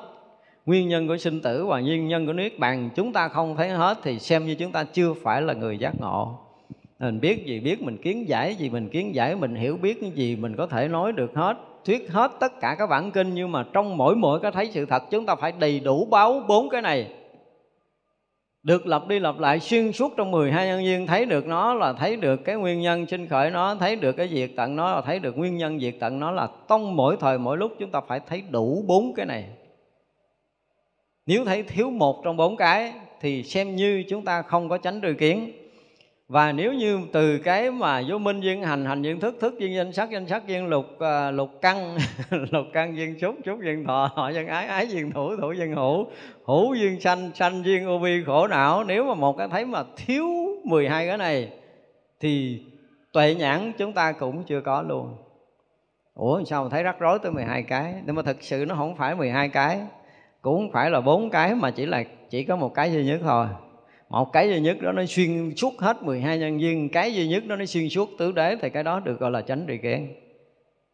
Nguyên 0.65 0.89
nhân 0.89 1.07
của 1.07 1.17
sinh 1.17 1.41
tử 1.41 1.65
và 1.65 1.79
nguyên 1.79 2.07
nhân 2.07 2.25
của 2.25 2.33
niết 2.33 2.59
bàn 2.59 2.89
chúng 2.95 3.13
ta 3.13 3.27
không 3.27 3.55
thấy 3.55 3.69
hết 3.69 3.97
thì 4.03 4.19
xem 4.19 4.45
như 4.45 4.55
chúng 4.55 4.71
ta 4.71 4.83
chưa 4.83 5.13
phải 5.13 5.41
là 5.41 5.53
người 5.53 5.77
giác 5.77 5.93
ngộ 5.99 6.48
mình 6.99 7.19
biết 7.19 7.45
gì 7.45 7.59
biết, 7.59 7.81
mình 7.81 7.97
kiến 7.97 8.29
giải 8.29 8.55
gì, 8.55 8.69
mình 8.69 8.89
kiến 8.89 9.15
giải, 9.15 9.35
mình 9.35 9.55
hiểu 9.55 9.77
biết 9.77 9.97
cái 10.01 10.11
gì, 10.11 10.35
mình 10.35 10.55
có 10.55 10.67
thể 10.67 10.87
nói 10.87 11.11
được 11.11 11.35
hết, 11.35 11.57
thuyết 11.85 12.11
hết 12.11 12.31
tất 12.39 12.59
cả 12.61 12.75
các 12.79 12.87
bản 12.87 13.11
kinh. 13.11 13.33
Nhưng 13.33 13.51
mà 13.51 13.65
trong 13.73 13.97
mỗi 13.97 14.15
mỗi 14.15 14.39
cái 14.39 14.51
thấy 14.51 14.69
sự 14.71 14.85
thật, 14.85 15.03
chúng 15.11 15.25
ta 15.25 15.35
phải 15.35 15.51
đầy 15.59 15.79
đủ 15.79 16.05
báo 16.05 16.43
bốn 16.47 16.69
cái 16.69 16.81
này. 16.81 17.07
Được 18.63 18.87
lặp 18.87 19.07
đi 19.07 19.19
lặp 19.19 19.39
lại 19.39 19.59
xuyên 19.59 19.91
suốt 19.91 20.13
trong 20.17 20.31
12 20.31 20.67
nhân 20.67 20.83
duyên, 20.83 21.07
thấy 21.07 21.25
được 21.25 21.47
nó 21.47 21.73
là 21.73 21.93
thấy 21.93 22.15
được 22.15 22.45
cái 22.45 22.55
nguyên 22.55 22.81
nhân 22.81 23.05
sinh 23.05 23.27
khởi 23.27 23.51
nó, 23.51 23.75
thấy 23.75 23.95
được 23.95 24.11
cái 24.11 24.27
diệt 24.27 24.49
tận 24.55 24.75
nó 24.75 24.95
là 24.95 25.01
thấy 25.01 25.19
được 25.19 25.37
nguyên 25.37 25.57
nhân 25.57 25.79
diệt 25.79 25.95
tận 25.99 26.19
nó 26.19 26.31
là 26.31 26.47
trong 26.69 26.95
mỗi 26.95 27.17
thời 27.19 27.37
mỗi 27.37 27.57
lúc 27.57 27.71
chúng 27.79 27.91
ta 27.91 28.01
phải 28.07 28.19
thấy 28.27 28.43
đủ 28.49 28.83
bốn 28.87 29.13
cái 29.13 29.25
này. 29.25 29.45
Nếu 31.25 31.45
thấy 31.45 31.63
thiếu 31.63 31.89
một 31.89 32.21
trong 32.23 32.37
bốn 32.37 32.57
cái 32.57 32.93
thì 33.21 33.43
xem 33.43 33.75
như 33.75 34.03
chúng 34.09 34.25
ta 34.25 34.41
không 34.41 34.69
có 34.69 34.77
tránh 34.77 35.01
trừ 35.01 35.13
kiến 35.13 35.51
và 36.29 36.51
nếu 36.51 36.73
như 36.73 36.99
từ 37.13 37.37
cái 37.37 37.71
mà 37.71 38.01
vô 38.07 38.17
minh 38.17 38.39
duyên 38.39 38.63
hành 38.63 38.85
hành 38.85 39.01
duyên 39.01 39.19
thức 39.19 39.35
thức 39.39 39.59
duyên 39.59 39.75
danh 39.75 39.93
sắc 39.93 40.09
danh 40.09 40.27
sắc 40.27 40.47
duyên 40.47 40.67
lục 40.67 40.85
uh, 40.93 41.33
lục 41.33 41.49
căn 41.61 41.97
lục 42.51 42.65
căn 42.73 42.97
duyên 42.97 43.19
xúc 43.19 43.35
xúc 43.45 43.59
duyên 43.63 43.83
thọ 43.83 44.11
họ 44.15 44.29
duyên 44.29 44.47
ái 44.47 44.67
ái 44.67 44.87
duyên 44.87 45.11
thủ 45.11 45.35
thủ 45.41 45.51
duyên 45.51 45.75
hữu 45.75 46.07
hữu 46.45 46.75
duyên 46.75 46.99
sanh 46.99 47.31
sanh 47.35 47.63
duyên 47.65 47.85
ô 47.85 47.99
vi 47.99 48.23
khổ 48.25 48.47
não. 48.47 48.83
Nếu 48.83 49.05
mà 49.05 49.13
một 49.13 49.37
cái 49.37 49.47
thấy 49.47 49.65
mà 49.65 49.83
thiếu 49.97 50.25
12 50.63 51.07
cái 51.07 51.17
này 51.17 51.49
thì 52.19 52.63
tuệ 53.13 53.35
nhãn 53.35 53.71
chúng 53.77 53.93
ta 53.93 54.11
cũng 54.11 54.43
chưa 54.43 54.61
có 54.61 54.81
luôn. 54.81 55.15
Ủa 56.13 56.43
sao 56.43 56.63
mà 56.63 56.69
thấy 56.69 56.83
rắc 56.83 56.99
rối 56.99 57.19
tới 57.19 57.31
12 57.31 57.63
cái? 57.63 57.93
Nhưng 58.05 58.15
mà 58.15 58.21
thực 58.21 58.37
sự 58.41 58.65
nó 58.67 58.75
không 58.75 58.95
phải 58.95 59.15
12 59.15 59.49
cái 59.49 59.79
cũng 60.41 60.57
không 60.57 60.71
phải 60.71 60.91
là 60.91 61.01
bốn 61.01 61.29
cái 61.29 61.55
mà 61.55 61.71
chỉ 61.71 61.85
là 61.85 62.03
chỉ 62.29 62.43
có 62.43 62.55
một 62.55 62.73
cái 62.73 62.91
duy 62.91 63.05
nhất 63.05 63.19
thôi 63.23 63.47
một 64.09 64.33
cái 64.33 64.49
duy 64.49 64.59
nhất 64.59 64.81
đó 64.81 64.91
nó 64.91 65.05
xuyên 65.05 65.55
suốt 65.55 65.73
hết 65.79 66.03
12 66.03 66.39
nhân 66.39 66.57
viên, 66.57 66.89
cái 66.89 67.15
duy 67.15 67.27
nhất 67.27 67.45
đó 67.47 67.55
nó 67.55 67.65
xuyên 67.65 67.89
suốt 67.89 68.09
tứ 68.17 68.31
đế 68.31 68.55
thì 68.61 68.69
cái 68.69 68.83
đó 68.83 68.99
được 68.99 69.19
gọi 69.19 69.31
là 69.31 69.41
chánh 69.41 69.65
tri 69.67 69.77
kiến 69.77 70.07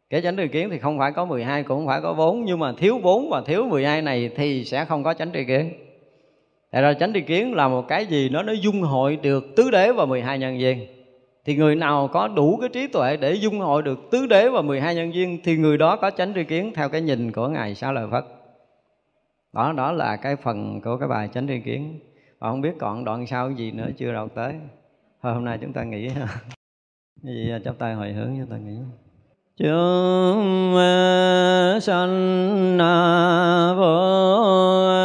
cái 0.10 0.22
chánh 0.22 0.38
tri 0.38 0.48
kiến 0.48 0.70
thì 0.70 0.80
không 0.80 0.98
phải 1.00 1.12
có 1.12 1.26
12 1.26 1.64
cũng 1.64 1.78
không 1.78 1.88
phải 1.88 2.02
có 2.02 2.14
4 2.14 2.46
nhưng 2.46 2.60
mà 2.60 2.74
thiếu 2.78 3.00
4 3.04 3.30
và 3.30 3.42
thiếu 3.46 3.66
12 3.66 4.02
này 4.02 4.30
thì 4.36 4.66
sẽ 4.66 4.86
không 4.86 5.04
có 5.04 5.14
chánh 5.14 5.32
tri 5.34 5.44
kiến 5.44 5.74
Tại 6.76 6.82
ra 6.82 6.94
chánh 6.94 7.14
tri 7.14 7.22
kiến 7.22 7.54
là 7.54 7.68
một 7.68 7.88
cái 7.88 8.06
gì 8.06 8.30
nó 8.30 8.44
nó 8.44 8.54
dung 8.54 8.82
hội 8.82 9.16
được 9.16 9.56
tứ 9.56 9.72
đế 9.72 9.92
và 9.92 10.06
12 10.06 10.40
nhân 10.40 10.58
viên. 10.58 10.88
Thì 11.46 11.56
người 11.56 11.76
nào 11.76 12.10
có 12.14 12.28
đủ 12.28 12.58
cái 12.62 12.70
trí 12.70 12.88
tuệ 12.88 13.18
để 13.18 13.34
dung 13.34 13.60
hội 13.60 13.82
được 13.82 14.00
tứ 14.12 14.28
đế 14.28 14.50
và 14.50 14.62
12 14.62 14.96
nhân 14.96 15.12
viên 15.12 15.40
thì 15.44 15.58
người 15.58 15.78
đó 15.78 15.96
có 15.96 16.12
chánh 16.12 16.34
tri 16.34 16.44
kiến 16.44 16.72
theo 16.76 16.90
cái 16.90 17.02
nhìn 17.02 17.32
của 17.32 17.48
ngài 17.48 17.76
Sa 17.76 17.92
Lợi 17.92 18.08
Phất. 18.12 18.24
Đó 19.54 19.74
đó 19.78 19.92
là 19.92 20.16
cái 20.16 20.36
phần 20.36 20.82
của 20.82 20.98
cái 20.98 21.10
bài 21.10 21.30
chánh 21.34 21.48
tri 21.48 21.60
kiến 21.60 22.00
và 22.40 22.50
không 22.50 22.62
biết 22.62 22.76
còn 22.80 23.06
đoạn 23.06 23.28
sau 23.28 23.52
gì 23.52 23.72
nữa, 23.72 23.90
chưa 23.98 24.14
đọc 24.14 24.30
tới. 24.36 24.56
Thôi, 25.22 25.34
hôm 25.34 25.46
nay 25.46 25.58
chúng 25.62 25.74
ta 25.74 25.84
nghỉ. 25.84 26.10
Gì 27.24 27.52
à, 27.52 27.60
chắp 27.66 27.78
tay 27.80 27.94
hồi 27.94 28.14
hướng 28.14 28.36
chúng 28.40 28.50
ta 28.50 28.58
nghỉ. 28.58 28.78
Chúng 29.58 30.78
à, 30.78 31.80
sanh 31.82 32.78
à, 32.80 33.74
vô 33.78 35.05